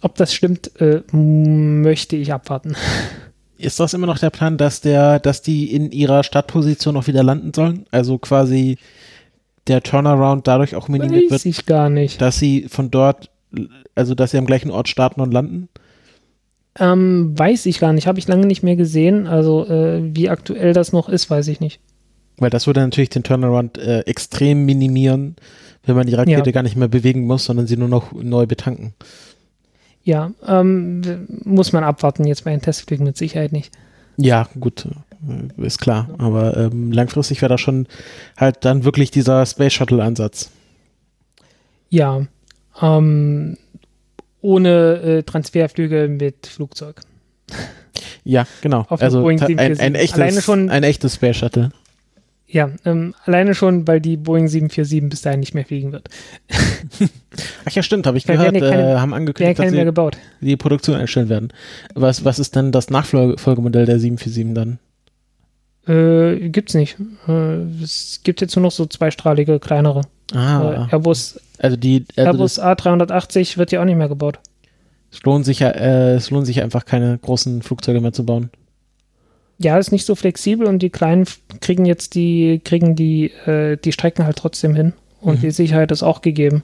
Ob 0.00 0.14
das 0.14 0.32
stimmt, 0.32 0.80
äh, 0.80 1.02
möchte 1.10 2.14
ich 2.14 2.32
abwarten. 2.32 2.76
Ist 3.56 3.80
das 3.80 3.92
immer 3.92 4.06
noch 4.06 4.20
der 4.20 4.30
Plan, 4.30 4.56
dass 4.56 4.80
der, 4.80 5.18
dass 5.18 5.42
die 5.42 5.74
in 5.74 5.90
ihrer 5.90 6.22
Startposition 6.22 6.96
auch 6.96 7.08
wieder 7.08 7.24
landen 7.24 7.52
sollen? 7.52 7.86
Also 7.90 8.18
quasi 8.18 8.78
der 9.66 9.82
Turnaround 9.82 10.46
dadurch 10.46 10.76
auch 10.76 10.86
minimiert 10.86 11.24
Weiß 11.24 11.44
wird, 11.44 11.46
ich 11.46 11.66
gar 11.66 11.90
nicht. 11.90 12.20
dass 12.20 12.38
sie 12.38 12.68
von 12.68 12.92
dort, 12.92 13.30
also 13.96 14.14
dass 14.14 14.30
sie 14.30 14.38
am 14.38 14.46
gleichen 14.46 14.70
Ort 14.70 14.88
starten 14.88 15.20
und 15.20 15.32
landen? 15.32 15.68
Ähm, 16.80 17.38
weiß 17.38 17.66
ich 17.66 17.80
gar 17.80 17.92
nicht, 17.92 18.06
habe 18.06 18.18
ich 18.18 18.28
lange 18.28 18.46
nicht 18.46 18.62
mehr 18.62 18.76
gesehen. 18.76 19.26
Also 19.26 19.66
äh, 19.66 20.00
wie 20.14 20.28
aktuell 20.28 20.72
das 20.72 20.92
noch 20.92 21.08
ist, 21.08 21.28
weiß 21.30 21.48
ich 21.48 21.60
nicht. 21.60 21.80
Weil 22.36 22.50
das 22.50 22.66
würde 22.66 22.80
natürlich 22.80 23.10
den 23.10 23.24
Turnaround 23.24 23.78
äh, 23.78 24.00
extrem 24.00 24.64
minimieren, 24.64 25.36
wenn 25.84 25.96
man 25.96 26.06
die 26.06 26.14
Rakete 26.14 26.50
Ja. 26.50 26.52
gar 26.52 26.62
nicht 26.62 26.76
mehr 26.76 26.88
bewegen 26.88 27.26
muss, 27.26 27.44
sondern 27.44 27.66
sie 27.66 27.76
nur 27.76 27.88
noch 27.88 28.12
neu 28.12 28.46
betanken. 28.46 28.94
Ja, 30.04 30.30
ähm, 30.46 31.02
muss 31.44 31.72
man 31.72 31.84
abwarten 31.84 32.24
jetzt 32.24 32.44
bei 32.44 32.50
den 32.52 32.62
Testflügen 32.62 33.04
mit 33.04 33.16
Sicherheit 33.16 33.52
nicht. 33.52 33.72
Ja, 34.16 34.48
gut, 34.58 34.86
äh, 35.58 35.66
ist 35.66 35.80
klar. 35.80 36.08
Aber 36.18 36.56
ähm, 36.56 36.92
langfristig 36.92 37.42
wäre 37.42 37.50
da 37.50 37.58
schon 37.58 37.86
halt 38.36 38.64
dann 38.64 38.84
wirklich 38.84 39.10
dieser 39.10 39.44
Space 39.44 39.72
Shuttle-Ansatz. 39.72 40.50
Ja, 41.90 42.26
ähm, 42.80 43.56
ohne 44.48 44.94
äh, 45.02 45.22
Transferflüge 45.22 46.08
mit 46.08 46.46
Flugzeug. 46.46 47.00
Ja, 48.24 48.46
genau. 48.60 48.84
Auf 48.90 49.00
also 49.02 49.22
Boeing 49.22 49.40
ein, 49.40 49.58
ein, 49.58 49.74
747. 49.76 50.22
echtes, 50.22 50.44
schon- 50.44 50.68
ein 50.70 50.82
echtes 50.84 51.14
Space 51.14 51.36
Shuttle. 51.38 51.70
Ja, 52.46 52.70
ähm, 52.84 53.14
alleine 53.24 53.54
schon, 53.54 53.88
weil 53.88 54.00
die 54.00 54.16
Boeing 54.18 54.48
747 54.48 55.08
bis 55.10 55.22
dahin 55.22 55.40
nicht 55.40 55.54
mehr 55.54 55.64
fliegen 55.64 55.92
wird. 55.92 56.08
Ach 57.64 57.70
ja, 57.72 57.82
stimmt, 57.82 58.06
habe 58.06 58.18
ich 58.18 58.24
Da 58.24 58.34
gehört. 58.34 58.52
keine- 58.54 58.92
äh, 58.92 58.96
haben 58.98 59.14
angekündigt, 59.14 59.58
dass 59.58 59.70
mehr 59.70 59.80
sie 59.80 59.84
gebaut. 59.86 60.18
die 60.42 60.56
Produktion 60.56 60.96
einstellen 60.96 61.28
werden. 61.30 61.48
Was, 61.94 62.24
was 62.24 62.38
ist 62.38 62.54
denn 62.54 62.70
das 62.70 62.90
Nachfolgemodell 62.90 63.86
der 63.86 63.98
747 63.98 64.54
dann? 64.54 64.78
Äh, 65.86 66.50
gibt's 66.50 66.74
nicht. 66.74 66.96
Äh, 67.26 67.62
es 67.82 68.20
gibt 68.24 68.40
jetzt 68.42 68.54
nur 68.56 68.62
noch 68.64 68.72
so 68.72 68.84
zweistrahlige, 68.86 69.58
kleinere. 69.58 70.02
Ah, 70.34 70.86
Äh, 70.90 70.92
Airbus, 70.92 71.40
also 71.58 71.76
die, 71.76 72.04
also 72.16 72.30
Airbus 72.30 72.54
das, 72.56 72.64
A380 72.64 73.56
wird 73.56 73.72
ja 73.72 73.80
auch 73.80 73.84
nicht 73.84 73.96
mehr 73.96 74.08
gebaut. 74.08 74.38
es 75.10 75.22
lohnt 75.22 75.44
sich 75.44 75.60
ja, 75.60 75.70
äh, 75.70 76.14
es 76.14 76.30
lohnt 76.30 76.46
sich 76.46 76.62
einfach 76.62 76.84
keine 76.84 77.16
großen 77.18 77.62
Flugzeuge 77.62 78.00
mehr 78.00 78.12
zu 78.12 78.24
bauen. 78.26 78.50
Ja, 79.58 79.76
ist 79.78 79.90
nicht 79.90 80.06
so 80.06 80.14
flexibel 80.14 80.66
und 80.68 80.80
die 80.80 80.90
Kleinen 80.90 81.26
kriegen 81.60 81.84
jetzt 81.84 82.14
die, 82.14 82.60
kriegen 82.64 82.94
die, 82.94 83.30
äh, 83.46 83.76
die 83.76 83.90
Strecken 83.92 84.24
halt 84.24 84.36
trotzdem 84.36 84.74
hin. 84.76 84.92
Und 85.20 85.38
Mhm. 85.38 85.40
die 85.40 85.50
Sicherheit 85.50 85.90
ist 85.90 86.04
auch 86.04 86.20
gegeben. 86.20 86.62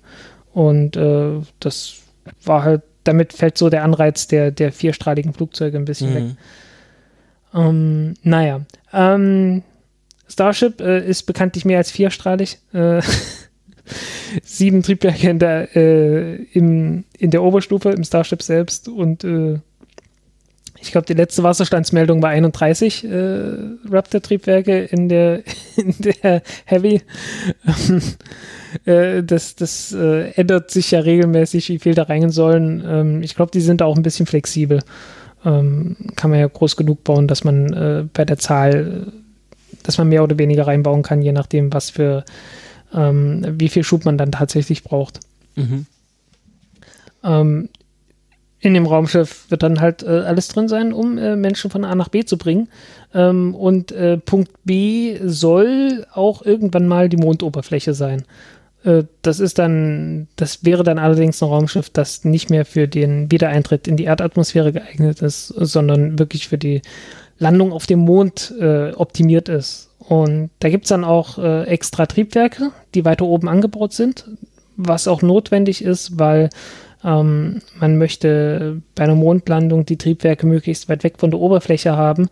Und 0.53 0.97
äh, 0.97 1.41
das 1.59 1.95
war 2.45 2.63
halt, 2.63 2.83
damit 3.03 3.33
fällt 3.33 3.59
so 3.59 3.69
der 3.69 3.83
Anreiz 3.83 4.29
der, 4.29 4.53
der 4.53 4.71
vierstrahligen 4.71 5.33
Flugzeuge 5.33 5.77
ein 5.77 5.85
bisschen 5.87 6.15
weg. 6.15 6.23
Mhm. 6.23 6.37
Ähm, 7.55 8.15
naja. 8.23 8.61
Ähm, 8.93 9.63
Starship 10.29 10.81
äh, 10.81 11.05
ist 11.05 11.25
bekanntlich 11.25 11.65
mehr 11.65 11.79
als 11.79 11.91
vierstrahlig. 11.91 12.59
Äh, 12.73 13.01
sieben 14.43 14.83
Triebwerke 14.83 15.29
in 15.29 15.39
der, 15.39 15.77
äh, 15.77 16.35
im, 16.53 17.05
in 17.19 17.31
der 17.31 17.43
Oberstufe, 17.43 17.91
im 17.91 18.05
Starship 18.05 18.43
selbst 18.43 18.89
und 18.89 19.25
äh, 19.25 19.59
ich 20.85 20.93
glaube, 20.93 21.07
die 21.07 21.15
letzte 21.15 21.43
Wasserstandsmeldung 21.43 22.23
war 22.23 22.31
31 22.31 23.05
äh, 23.05 23.09
Raptor-Triebwerke 23.89 24.85
in 24.85 25.09
der, 25.09 25.43
in 25.77 25.95
der 25.99 26.43
Heavy. 26.67 27.01
äh, 28.85 29.23
das 29.23 29.57
das 29.57 29.93
äh, 29.93 30.33
ändert 30.33 30.71
sich 30.71 30.91
ja 30.91 31.01
regelmäßig, 31.01 31.71
wie 31.71 31.79
viel 31.79 31.95
da 31.95 32.05
rein 32.05 32.31
sollen. 32.31 32.85
Ähm, 32.87 33.23
ich 33.23 33.35
glaube, 33.35 33.51
die 33.51 33.63
sind 33.63 33.81
auch 33.81 33.97
ein 33.97 34.03
bisschen 34.03 34.27
flexibel. 34.27 34.81
Ähm, 35.45 35.97
kann 36.17 36.31
man 36.31 36.41
ja 36.41 36.47
groß 36.47 36.77
genug 36.77 37.03
bauen, 37.03 37.29
dass 37.29 37.45
man 37.45 37.73
äh, 37.73 38.05
bei 38.13 38.27
der 38.27 38.39
Zahl, 38.39 39.13
dass 39.83 39.97
man 39.97 40.11
mehr 40.11 40.23
oder 40.23 40.39
weniger 40.39 40.67
reinbauen 40.67 41.03
kann, 41.03 41.23
je 41.23 41.33
nachdem, 41.33 41.73
was 41.73 41.91
für, 41.91 42.25
ähm, 42.95 43.45
wie 43.59 43.69
viel 43.69 43.85
Schub 43.85 44.05
man 44.05 44.19
dann 44.19 44.33
tatsächlich 44.33 44.85
braucht. 44.85 45.21
Mhm. 45.57 45.87
Ähm, 47.23 47.69
in 48.61 48.73
dem 48.73 48.87
Raumschiff 48.87 49.51
wird 49.51 49.63
dann 49.63 49.81
halt 49.81 50.03
äh, 50.03 50.07
alles 50.07 50.49
drin 50.49 50.69
sein, 50.69 50.95
um 50.95 51.19
äh, 51.19 51.37
Menschen 51.37 51.71
von 51.71 51.85
A 51.85 51.95
nach 51.95 52.09
B 52.09 52.25
zu 52.25 52.39
bringen. 52.39 52.69
Ähm, 53.13 53.55
und 53.55 53.93
äh, 53.93 54.17
Punkt 54.17 54.51
B 54.65 55.19
soll 55.23 56.07
auch 56.13 56.43
irgendwann 56.43 56.89
mal 56.89 57.11
die 57.11 57.19
Mondoberfläche 57.19 57.93
sein. 57.93 58.25
Äh, 58.85 59.05
das 59.21 59.41
ist 59.41 59.59
dann, 59.59 60.29
das 60.37 60.65
wäre 60.65 60.83
dann 60.83 60.99
allerdings 60.99 61.43
ein 61.43 61.49
Raumschiff, 61.49 61.91
das 61.91 62.25
nicht 62.25 62.49
mehr 62.49 62.65
für 62.65 62.89
den 62.89 63.31
Wiedereintritt 63.31 63.87
in 63.87 63.97
die 63.97 64.05
Erdatmosphäre 64.05 64.73
geeignet 64.73 65.21
ist, 65.21 65.49
sondern 65.49 66.19
wirklich 66.19 66.49
für 66.49 66.59
die 66.59 66.81
Landung 67.39 67.73
auf 67.73 67.87
dem 67.87 67.99
Mond 68.01 68.55
äh, 68.61 68.93
optimiert 68.93 69.49
ist. 69.49 69.91
Und 70.09 70.51
da 70.61 70.69
gibt 70.69 70.85
es 70.85 70.91
dann 70.91 71.05
auch 71.05 71.39
äh, 71.39 71.65
extra 71.65 72.07
Triebwerke, 72.07 72.73
die 72.95 73.05
weiter 73.05 73.25
oben 73.25 73.49
angebaut 73.49 73.93
sind, 73.93 74.27
was 74.77 75.09
auch 75.09 75.23
notwendig 75.23 75.83
ist, 75.83 76.19
weil 76.19 76.51
ähm, 77.03 77.61
man 77.79 77.97
möchte 77.97 78.83
bei 78.95 79.05
einer 79.05 79.15
Mondlandung 79.15 79.87
die 79.87 79.97
Triebwerke 79.97 80.47
möglichst 80.47 80.89
weit 80.89 81.05
weg 81.05 81.15
von 81.19 81.31
der 81.31 81.41
Oberfläche 81.41 81.97
haben, 81.97 82.29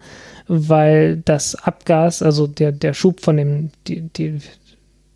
weil 0.49 1.19
das 1.25 1.55
Abgas, 1.55 2.23
also 2.23 2.47
der, 2.47 2.73
der 2.73 2.95
Schub 2.95 3.21
von 3.21 3.37
dem, 3.37 3.71
die, 3.87 4.03
die, 4.03 4.39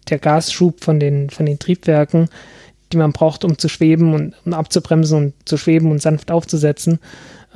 der 0.08 0.18
Gasschub 0.18 0.82
von 0.82 1.00
den, 1.00 1.30
von 1.30 1.46
den 1.46 1.58
Triebwerken, 1.58 2.28
die 2.92 2.96
man 2.96 3.12
braucht, 3.12 3.44
um 3.44 3.58
zu 3.58 3.68
schweben 3.68 4.14
und 4.14 4.34
um 4.44 4.54
abzubremsen 4.54 5.18
und 5.18 5.34
zu 5.44 5.56
schweben 5.56 5.90
und 5.90 6.00
sanft 6.00 6.30
aufzusetzen, 6.30 7.00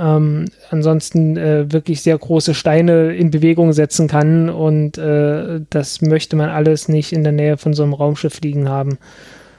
ähm, 0.01 0.47
ansonsten 0.70 1.36
äh, 1.36 1.70
wirklich 1.72 2.01
sehr 2.02 2.16
große 2.16 2.55
Steine 2.55 3.14
in 3.14 3.31
Bewegung 3.31 3.72
setzen 3.72 4.09
kann 4.09 4.48
und 4.48 4.97
äh, 4.97 5.60
das 5.68 6.01
möchte 6.01 6.36
man 6.36 6.48
alles 6.48 6.89
nicht 6.89 7.12
in 7.12 7.22
der 7.22 7.32
Nähe 7.32 7.59
von 7.59 7.74
so 7.74 7.82
einem 7.82 7.93
Raumschiff 7.93 8.40
liegen 8.40 8.68
haben. 8.68 8.98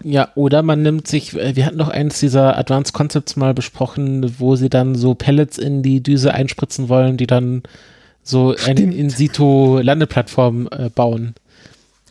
Ja, 0.04 0.30
oder 0.34 0.64
man 0.64 0.82
nimmt 0.82 1.08
sich, 1.08 1.38
äh, 1.38 1.56
wir 1.56 1.66
hatten 1.66 1.78
noch 1.78 1.90
eins 1.90 2.20
dieser 2.20 2.58
Advanced 2.58 2.94
Concepts 2.94 3.36
mal 3.36 3.54
besprochen, 3.54 4.34
wo 4.40 4.56
sie 4.56 4.70
dann 4.70 4.96
so 4.96 5.14
Pellets 5.14 5.58
in 5.58 5.84
die 5.84 6.02
Düse 6.02 6.34
einspritzen 6.34 6.90
wollen, 6.90 7.18
die 7.18 7.28
dann 7.28 7.62
so 8.24 8.56
eine 8.66 8.82
In-situ-Landeplattform 8.82 10.70
äh, 10.72 10.90
bauen. 10.90 11.36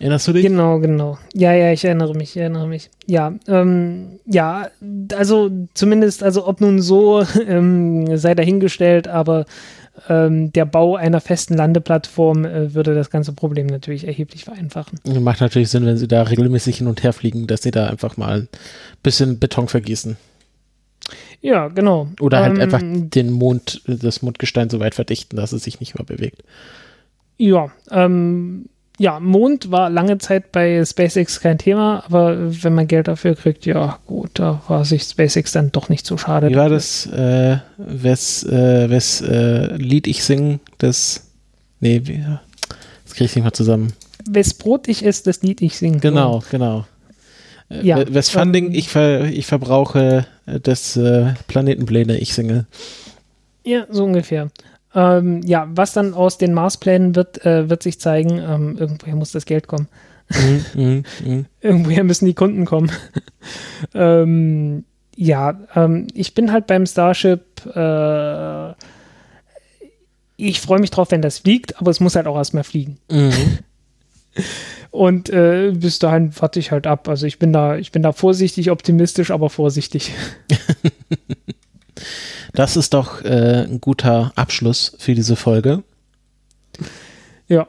Erinnerst 0.01 0.29
du 0.29 0.33
dich? 0.33 0.43
Genau, 0.43 0.79
genau. 0.79 1.19
Ja, 1.35 1.53
ja, 1.53 1.73
ich 1.73 1.85
erinnere 1.85 2.15
mich, 2.15 2.31
ich 2.31 2.39
erinnere 2.39 2.67
mich. 2.67 2.89
Ja, 3.07 3.35
ähm, 3.47 4.19
ja, 4.25 4.69
also 5.15 5.51
zumindest, 5.75 6.23
also 6.23 6.49
ob 6.49 6.63
nun 6.63 6.81
so, 6.81 7.23
ähm, 7.47 8.17
sei 8.17 8.35
dahingestellt, 8.35 9.09
aber 9.09 9.45
ähm, 10.09 10.53
der 10.53 10.65
Bau 10.65 10.97
einer 10.97 11.21
festen 11.21 11.55
Landeplattform 11.55 12.47
äh, 12.47 12.73
würde 12.73 12.95
das 12.95 13.11
ganze 13.11 13.35
Problem 13.35 13.67
natürlich 13.67 14.07
erheblich 14.07 14.45
vereinfachen. 14.45 14.99
Macht 15.23 15.43
natürlich 15.43 15.69
Sinn, 15.69 15.85
wenn 15.85 15.99
sie 15.99 16.09
da 16.09 16.23
regelmäßig 16.23 16.79
hin 16.79 16.87
und 16.87 17.03
her 17.03 17.13
fliegen, 17.13 17.47
dass 17.47 17.61
sie 17.61 17.71
da 17.71 17.89
einfach 17.89 18.17
mal 18.17 18.41
ein 18.41 18.49
bisschen 19.03 19.39
Beton 19.39 19.69
vergießen. 19.69 20.17
Ja, 21.43 21.69
genau. 21.69 22.09
Oder 22.21 22.41
halt 22.41 22.55
Ähm, 22.55 22.61
einfach 22.63 22.81
den 22.83 23.31
Mond, 23.31 23.83
das 23.87 24.23
Mondgestein 24.23 24.71
so 24.71 24.81
weit 24.81 24.95
verdichten, 24.95 25.37
dass 25.37 25.53
es 25.53 25.65
sich 25.65 25.79
nicht 25.79 25.99
mehr 25.99 26.07
bewegt. 26.07 26.43
Ja, 27.37 27.71
ähm, 27.91 28.67
ja, 29.01 29.19
Mond 29.19 29.71
war 29.71 29.89
lange 29.89 30.19
Zeit 30.19 30.53
bei 30.53 30.85
SpaceX 30.85 31.41
kein 31.41 31.57
Thema, 31.57 32.05
aber 32.05 32.37
wenn 32.63 32.75
man 32.75 32.87
Geld 32.87 33.09
dafür 33.09 33.35
kriegt, 33.35 33.65
ja 33.65 33.99
gut, 34.07 34.33
da 34.35 34.61
war 34.69 34.85
sich 34.85 35.05
SpaceX 35.05 35.53
dann 35.53 35.73
doch 35.73 35.89
nicht 35.89 36.05
so 36.05 36.19
schade. 36.19 36.51
Wie 36.51 36.55
war 36.55 36.69
das, 36.69 37.07
äh, 37.07 37.57
wes, 37.79 38.45
äh, 38.45 38.91
wes 38.91 39.23
äh, 39.23 39.75
Lied 39.77 40.07
ich 40.07 40.23
sing, 40.23 40.61
das, 40.77 41.31
nee, 41.81 41.99
das 42.01 43.15
kriege 43.15 43.25
ich 43.25 43.35
nicht 43.37 43.45
mal 43.45 43.53
zusammen. 43.53 43.95
Wes 44.29 44.53
Brot 44.53 44.87
ich 44.87 45.03
esse, 45.03 45.25
das 45.25 45.41
Lied 45.41 45.63
ich 45.63 45.79
singe. 45.79 46.01
Genau, 46.01 46.43
genau. 46.51 46.85
Äh, 47.71 47.83
ja, 47.83 48.05
Westfunding, 48.07 48.67
ähm, 48.67 48.75
ich, 48.75 48.91
ver, 48.91 49.25
ich 49.25 49.47
verbrauche 49.47 50.27
des 50.47 50.99
äh, 50.99 51.33
Planetenpläne, 51.49 52.19
ich 52.19 52.35
singe. 52.35 52.67
Ja, 53.65 53.87
so 53.89 54.05
ungefähr. 54.05 54.51
Ähm, 54.95 55.43
ja, 55.43 55.69
was 55.71 55.93
dann 55.93 56.15
aus 56.15 56.39
den 56.39 56.53
Marsplänen 56.53 57.15
wird, 57.15 57.45
äh, 57.45 57.71
wird 57.71 57.83
sich 57.83 58.01
zeigen. 58.01 58.39
Ähm, 58.39 58.77
irgendwoher 58.77 59.17
muss 59.17 59.33
das 59.33 59.47
Geld 59.47 59.69
kommen. 59.69 59.89
Mm, 60.31 60.81
mm, 60.81 61.05
mm. 61.25 61.47
Irgendwoher 61.61 62.05
müssen 62.05 62.27
die 62.27 62.35
Kunden 62.35 62.65
kommen. 62.65 62.91
ähm, 63.95 64.85
ja, 65.17 65.61
ähm, 65.75 66.07
ich 66.15 66.35
bin 66.35 66.53
halt 66.53 66.67
beim 66.67 66.87
Starship. 66.87 67.65
Äh, 67.75 68.73
ich 70.37 70.61
freue 70.61 70.81
mich 70.81 70.91
drauf, 70.91 71.11
wenn 71.11 71.23
das 71.23 71.41
fliegt, 71.41 71.79
aber 71.79 71.91
es 71.91 72.01
muss 72.01 72.17
halt 72.17 72.27
auch 72.27 72.37
erstmal 72.37 72.65
fliegen. 72.65 72.99
Mhm. 73.11 73.59
Und 74.91 75.31
äh, 75.31 75.73
bis 75.73 76.01
dahin 76.01 76.33
warte 76.41 76.59
ich 76.59 76.73
halt 76.73 76.87
ab. 76.87 77.09
Also 77.09 77.27
ich 77.27 77.39
bin 77.39 77.53
da, 77.53 77.77
ich 77.77 77.93
bin 77.93 78.03
da 78.03 78.13
vorsichtig 78.13 78.71
optimistisch, 78.71 79.31
aber 79.31 79.51
vorsichtig. 79.51 80.13
Das 82.55 82.77
ist 82.77 82.95
doch 82.95 83.25
äh, 83.25 83.65
ein 83.65 83.81
guter 83.81 84.33
Abschluss 84.37 84.97
für 84.99 85.15
diese 85.15 85.37
Folge. 85.37 85.83
Ja. 87.49 87.67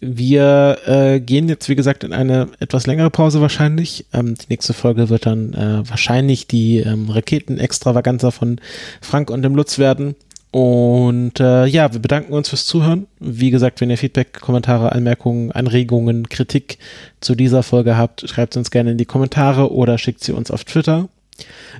Wir 0.00 0.78
äh, 0.86 1.20
gehen 1.20 1.48
jetzt, 1.48 1.68
wie 1.70 1.74
gesagt, 1.74 2.04
in 2.04 2.12
eine 2.12 2.48
etwas 2.60 2.86
längere 2.86 3.10
Pause 3.10 3.40
wahrscheinlich. 3.40 4.04
Ähm, 4.12 4.34
die 4.34 4.46
nächste 4.50 4.74
Folge 4.74 5.08
wird 5.08 5.24
dann 5.24 5.54
äh, 5.54 5.88
wahrscheinlich 5.88 6.46
die 6.46 6.78
ähm, 6.78 7.08
Raketen-Extravaganza 7.08 8.30
von 8.30 8.60
Frank 9.00 9.30
und 9.30 9.42
dem 9.42 9.54
Lutz 9.54 9.78
werden. 9.78 10.14
Und 10.50 11.40
äh, 11.40 11.66
ja, 11.66 11.92
wir 11.92 12.00
bedanken 12.00 12.32
uns 12.32 12.48
fürs 12.48 12.66
Zuhören. 12.66 13.06
Wie 13.20 13.50
gesagt, 13.50 13.80
wenn 13.80 13.90
ihr 13.90 13.98
Feedback, 13.98 14.40
Kommentare, 14.40 14.92
Anmerkungen, 14.92 15.50
Anregungen, 15.52 16.28
Kritik 16.28 16.78
zu 17.20 17.34
dieser 17.34 17.62
Folge 17.62 17.96
habt, 17.96 18.28
schreibt 18.28 18.54
sie 18.54 18.60
uns 18.60 18.70
gerne 18.70 18.92
in 18.92 18.98
die 18.98 19.04
Kommentare 19.04 19.72
oder 19.72 19.98
schickt 19.98 20.22
sie 20.22 20.32
uns 20.32 20.50
auf 20.50 20.64
Twitter. 20.64 21.08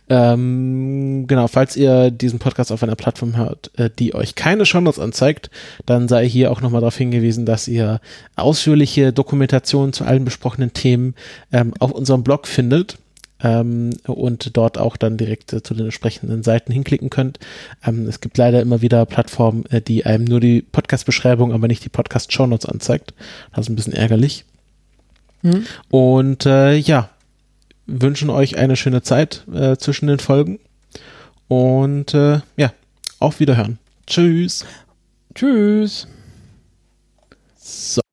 Ähm, 0.09 1.27
genau, 1.27 1.49
falls 1.49 1.77
ihr 1.77 2.11
diesen 2.11 2.39
Podcast 2.39 2.71
auf 2.71 2.83
einer 2.83 2.97
Plattform 2.97 3.37
hört, 3.37 3.71
äh, 3.77 3.91
die 3.99 4.15
euch 4.15 4.35
keine 4.35 4.67
Shownotes 4.67 5.01
anzeigt, 5.01 5.51
dann 5.85 6.09
sei 6.09 6.29
hier 6.29 6.51
auch 6.51 6.61
nochmal 6.61 6.81
darauf 6.81 6.97
hingewiesen, 6.97 7.47
dass 7.47 7.69
ihr 7.69 8.01
ausführliche 8.37 9.13
Dokumentationen 9.13 9.93
zu 9.93 10.05
allen 10.05 10.25
besprochenen 10.25 10.73
Themen 10.73 11.15
ähm, 11.53 11.75
auf 11.79 11.91
unserem 11.91 12.23
Blog 12.23 12.47
findet. 12.47 12.99
Ähm, 13.39 13.91
und 14.07 14.57
dort 14.57 14.79
auch 14.79 14.97
dann 14.97 15.19
direkt 15.19 15.53
äh, 15.53 15.63
zu 15.63 15.75
den 15.75 15.85
entsprechenden 15.85 16.43
Seiten 16.43 16.73
hinklicken 16.73 17.11
könnt. 17.11 17.39
Ähm, 17.85 18.09
es 18.09 18.21
gibt 18.23 18.39
leider 18.39 18.63
immer 18.63 18.81
wieder 18.81 19.05
Plattformen, 19.05 19.67
äh, 19.67 19.83
die 19.83 20.07
einem 20.07 20.25
nur 20.25 20.41
die 20.41 20.63
Podcast-Beschreibung, 20.63 21.53
aber 21.53 21.69
nicht 21.69 21.85
die 21.85 21.91
Podcast-Shownotes 21.91 22.65
anzeigt. 22.65 23.13
Das 23.51 23.67
ist 23.67 23.69
ein 23.69 23.77
bisschen 23.77 23.93
ärgerlich. 23.93 24.47
Mhm. 25.43 25.67
Und 25.91 26.47
äh, 26.47 26.77
ja, 26.77 27.11
wünschen 27.87 28.31
euch 28.31 28.59
eine 28.59 28.77
schöne 28.77 29.03
Zeit 29.03 29.45
äh, 29.53 29.77
zwischen 29.77 30.07
den 30.07 30.19
Folgen. 30.19 30.59
Und 31.49 32.15
äh, 32.15 32.41
ja, 32.57 32.73
auf 33.19 33.41
Wiederhören. 33.41 33.79
Tschüss. 34.07 34.65
Tschüss. 35.35 36.07
So. 37.59 38.06